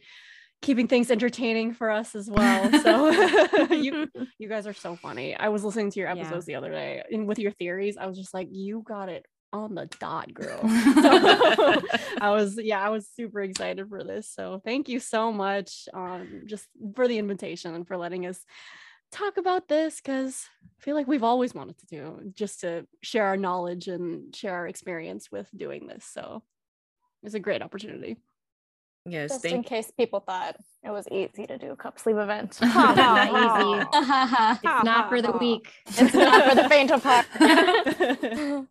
keeping 0.62 0.89
things 0.89 1.11
entertaining 1.11 1.74
for 1.74 1.90
us 1.90 2.15
as 2.15 2.31
well. 2.31 2.73
So, 2.73 3.11
you 3.74 4.09
you 4.39 4.48
guys 4.48 4.66
are 4.66 4.73
so 4.73 4.97
funny. 4.97 5.36
I 5.36 5.48
was 5.48 5.62
listening 5.65 5.90
to 5.90 6.01
your 6.01 6.09
Yeah. 6.09 6.15
episodes 6.23 6.47
the 6.47 6.55
other 6.55 6.70
day, 6.70 7.02
and 7.12 7.28
with 7.28 7.39
your 7.39 7.52
theories, 7.52 7.97
I 7.97 8.06
was 8.06 8.16
just 8.19 8.32
like, 8.35 8.48
you 8.51 8.82
got 8.86 9.09
it 9.09 9.27
on 9.55 9.74
the 9.74 9.86
dot, 10.01 10.35
girl. 10.35 10.60
So, 10.60 10.68
I 12.20 12.31
was, 12.31 12.59
yeah, 12.60 12.81
I 12.81 12.89
was 12.89 13.09
super 13.14 13.40
excited 13.40 13.89
for 13.89 14.02
this. 14.02 14.28
So 14.28 14.60
thank 14.64 14.89
you 14.89 14.98
so 15.01 15.32
much, 15.32 15.89
um, 15.94 16.43
just 16.47 16.66
for 16.97 17.06
the 17.06 17.18
invitation 17.18 17.74
and 17.74 17.86
for 17.86 17.97
letting 17.97 18.26
us 18.26 18.44
talk 19.12 19.36
about 19.36 19.68
this 19.68 20.01
because 20.01 20.47
I 20.64 20.82
feel 20.82 20.97
like 20.97 21.06
we've 21.06 21.22
always 21.22 21.55
wanted 21.55 21.78
to 21.78 21.86
do 21.86 22.32
just 22.35 22.60
to 22.60 22.86
share 23.02 23.26
our 23.26 23.36
knowledge 23.36 23.86
and 23.86 24.35
share 24.35 24.55
our 24.55 24.66
experience 24.66 25.31
with 25.31 25.48
doing 25.56 25.86
this. 25.86 26.05
So 26.05 26.43
it's 27.22 27.35
a 27.35 27.40
great 27.40 27.62
opportunity. 27.62 28.16
Yes, 29.06 29.32
Just 29.32 29.44
in 29.44 29.62
case 29.62 29.90
people 29.90 30.20
thought 30.20 30.56
it 30.82 30.90
was 30.90 31.06
easy 31.10 31.47
to 31.47 31.59
do 31.59 31.72
a 31.72 31.76
cup 31.76 31.98
sleeve 31.98 32.16
event. 32.16 32.59
Not 32.62 33.28
easy. 33.28 33.86
it's 33.86 34.60
It's 34.64 34.85
not 34.85 35.10
for 35.10 35.20
the 35.20 35.32
weak. 35.32 35.70
It's 35.89 36.14
not 36.14 36.48
for 36.48 36.55
the 36.55 36.68
faint 36.70 36.90
of 36.90 37.02
heart. 37.02 38.66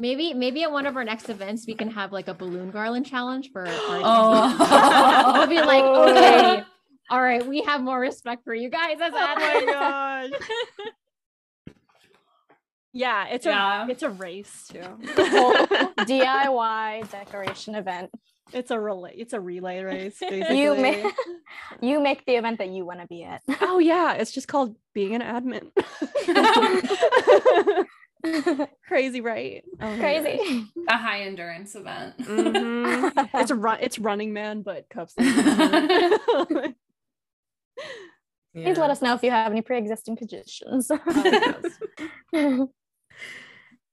Maybe, 0.00 0.32
maybe 0.32 0.62
at 0.62 0.72
one 0.72 0.86
of 0.86 0.96
our 0.96 1.04
next 1.04 1.28
events, 1.28 1.66
we 1.66 1.74
can 1.74 1.90
have 1.90 2.10
like 2.10 2.26
a 2.26 2.32
balloon 2.34 2.70
garland 2.70 3.04
challenge 3.04 3.50
for 3.52 3.60
our 3.68 4.00
Oh. 4.02 5.32
We'll 5.34 5.46
be 5.46 5.60
like, 5.60 5.84
okay, 5.84 6.62
all 7.10 7.20
right, 7.20 7.46
we 7.46 7.62
have 7.64 7.82
more 7.82 8.00
respect 8.00 8.42
for 8.44 8.54
you 8.54 8.70
guys 8.70 8.96
as 9.00 9.12
oh 9.14 9.34
my 9.36 9.62
gosh. 9.66 10.30
yeah, 12.94 13.26
it's 13.28 13.44
Yeah. 13.44 13.84
a 13.86 13.90
it's 13.90 14.02
a 14.02 14.08
race 14.08 14.68
too. 14.72 14.78
DIY 16.08 17.10
decoration 17.10 17.74
event. 17.74 18.10
It's 18.52 18.70
a 18.72 18.80
relay. 18.80 19.14
It's 19.16 19.32
a 19.34 19.40
relay 19.40 19.80
race. 19.82 20.16
Basically. 20.20 20.60
You 20.62 20.74
make 20.76 21.04
you 21.82 22.00
make 22.00 22.24
the 22.24 22.36
event 22.36 22.56
that 22.58 22.70
you 22.70 22.86
want 22.86 23.00
to 23.00 23.06
be 23.06 23.22
at. 23.22 23.42
oh 23.60 23.78
yeah, 23.78 24.14
it's 24.14 24.32
just 24.32 24.48
called 24.48 24.76
being 24.94 25.14
an 25.14 25.20
admin. 25.20 25.70
Crazy, 28.86 29.20
right? 29.20 29.64
Oh 29.80 29.96
Crazy. 29.98 30.64
A 30.88 30.96
high 30.96 31.22
endurance 31.22 31.74
event. 31.74 32.18
gosh. 32.18 32.26
Mhm. 32.26 33.28
It's 33.34 33.50
a 33.50 33.54
run. 33.54 33.78
It's 33.80 33.98
Running 33.98 34.32
Man, 34.32 34.62
but 34.62 34.88
cups. 34.88 35.14
Please 38.54 38.78
let 38.78 38.90
us 38.90 39.00
know 39.00 39.14
if 39.14 39.22
you 39.22 39.30
have 39.30 39.52
any 39.52 39.62
pre-existing 39.62 40.16
conditions. 40.16 40.90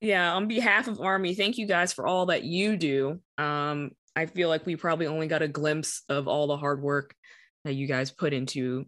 yeah 0.01 0.33
on 0.33 0.47
behalf 0.47 0.87
of 0.87 1.01
army 1.01 1.33
thank 1.33 1.57
you 1.57 1.65
guys 1.65 1.91
for 1.91 2.05
all 2.05 2.27
that 2.27 2.43
you 2.43 2.77
do 2.77 3.19
um 3.39 3.89
i 4.15 4.27
feel 4.27 4.47
like 4.47 4.63
we 4.63 4.75
probably 4.75 5.07
only 5.07 5.25
got 5.25 5.41
a 5.41 5.47
glimpse 5.47 6.03
of 6.07 6.27
all 6.27 6.45
the 6.45 6.55
hard 6.57 6.83
work 6.83 7.15
that 7.65 7.73
you 7.73 7.87
guys 7.87 8.11
put 8.11 8.31
into 8.31 8.85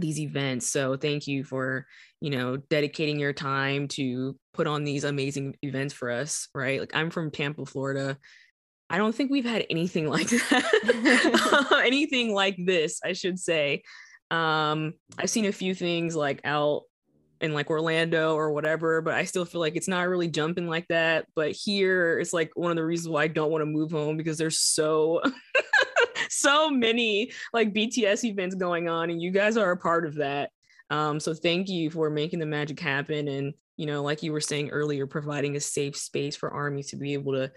these 0.00 0.18
events. 0.18 0.66
So 0.68 0.96
thank 0.96 1.26
you 1.26 1.44
for 1.44 1.86
you 2.20 2.30
know 2.30 2.56
dedicating 2.56 3.18
your 3.18 3.32
time 3.32 3.88
to 3.88 4.36
put 4.54 4.66
on 4.66 4.84
these 4.84 5.04
amazing 5.04 5.54
events 5.62 5.92
for 5.92 6.10
us 6.10 6.48
right? 6.54 6.80
Like 6.80 6.94
i'm 6.94 7.10
from 7.10 7.30
tampa 7.30 7.66
florida. 7.66 8.18
I 8.88 8.98
don't 8.98 9.14
think 9.14 9.30
we've 9.30 9.44
had 9.44 9.66
anything 9.68 10.08
like 10.10 10.28
that 10.28 11.82
anything 11.86 12.32
like 12.32 12.56
this 12.58 13.00
i 13.04 13.12
should 13.12 13.38
say. 13.38 13.82
Um 14.30 14.94
i've 15.18 15.30
seen 15.30 15.44
a 15.44 15.52
few 15.52 15.74
things 15.74 16.16
like 16.16 16.40
out 16.44 16.82
in 17.42 17.52
like 17.52 17.68
Orlando 17.68 18.34
or 18.34 18.50
whatever, 18.50 19.02
but 19.02 19.12
I 19.12 19.24
still 19.24 19.44
feel 19.44 19.60
like 19.60 19.76
it's 19.76 19.88
not 19.88 20.08
really 20.08 20.26
jumping 20.26 20.68
like 20.68 20.88
that. 20.88 21.26
But 21.34 21.52
here, 21.52 22.18
it's 22.18 22.32
like 22.32 22.50
one 22.54 22.70
of 22.70 22.78
the 22.78 22.84
reasons 22.84 23.10
why 23.10 23.24
I 23.24 23.28
don't 23.28 23.50
want 23.50 23.60
to 23.60 23.66
move 23.66 23.90
home 23.90 24.16
because 24.16 24.38
there's 24.38 24.58
so 24.58 25.20
so 26.40 26.70
many 26.70 27.32
like 27.52 27.74
BTS 27.74 28.24
events 28.24 28.54
going 28.54 28.88
on, 28.88 29.10
and 29.10 29.20
you 29.20 29.30
guys 29.30 29.56
are 29.56 29.72
a 29.72 29.76
part 29.76 30.06
of 30.06 30.16
that. 30.16 30.50
Um, 30.90 31.18
so 31.18 31.34
thank 31.34 31.68
you 31.68 31.90
for 31.90 32.10
making 32.10 32.38
the 32.38 32.46
magic 32.46 32.80
happen, 32.80 33.28
and 33.28 33.54
you 33.76 33.86
know, 33.86 34.02
like 34.02 34.22
you 34.22 34.32
were 34.32 34.40
saying 34.40 34.70
earlier, 34.70 35.06
providing 35.06 35.56
a 35.56 35.60
safe 35.60 35.96
space 35.96 36.36
for 36.36 36.50
Army 36.50 36.82
to 36.84 36.96
be 36.96 37.14
able 37.14 37.32
to 37.32 37.50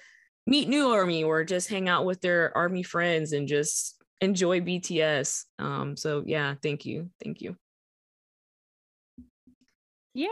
meet 0.48 0.68
new 0.68 0.90
Army 0.90 1.24
or 1.24 1.44
just 1.44 1.70
hang 1.70 1.88
out 1.88 2.06
with 2.06 2.22
their 2.22 2.56
Army 2.58 2.84
friends 2.84 3.34
and 3.34 3.48
just 3.48 4.02
enjoy 4.22 4.62
BTS. 4.62 5.46
Um, 5.60 5.96
so 5.96 6.24
yeah, 6.26 6.56
thank 6.62 6.86
you, 6.86 7.10
thank 7.24 7.42
you. 7.42 7.56
Yay! 10.14 10.28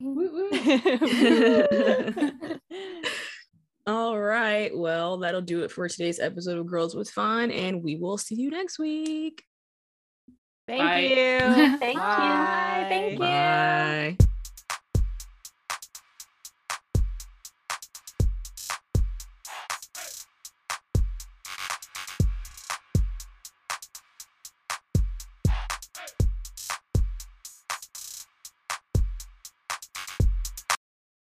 Woo 0.00 0.48
woo. 0.50 0.50
All 3.86 4.18
right. 4.18 4.76
Well, 4.76 5.18
that'll 5.18 5.42
do 5.42 5.62
it 5.62 5.70
for 5.70 5.88
today's 5.88 6.18
episode 6.18 6.58
of 6.58 6.66
Girls 6.66 6.96
with 6.96 7.08
Fun, 7.08 7.52
and 7.52 7.82
we 7.84 7.96
will 7.96 8.18
see 8.18 8.34
you 8.34 8.50
next 8.50 8.78
week. 8.78 9.44
Thank 10.66 10.82
Bye. 10.82 11.00
you. 11.00 11.38
Thank 11.78 11.98
Bye. 11.98 12.24
you. 12.24 12.32
Bye. 12.32 12.86
Thank 12.88 13.12
you. 13.12 13.18
Bye. 13.18 14.16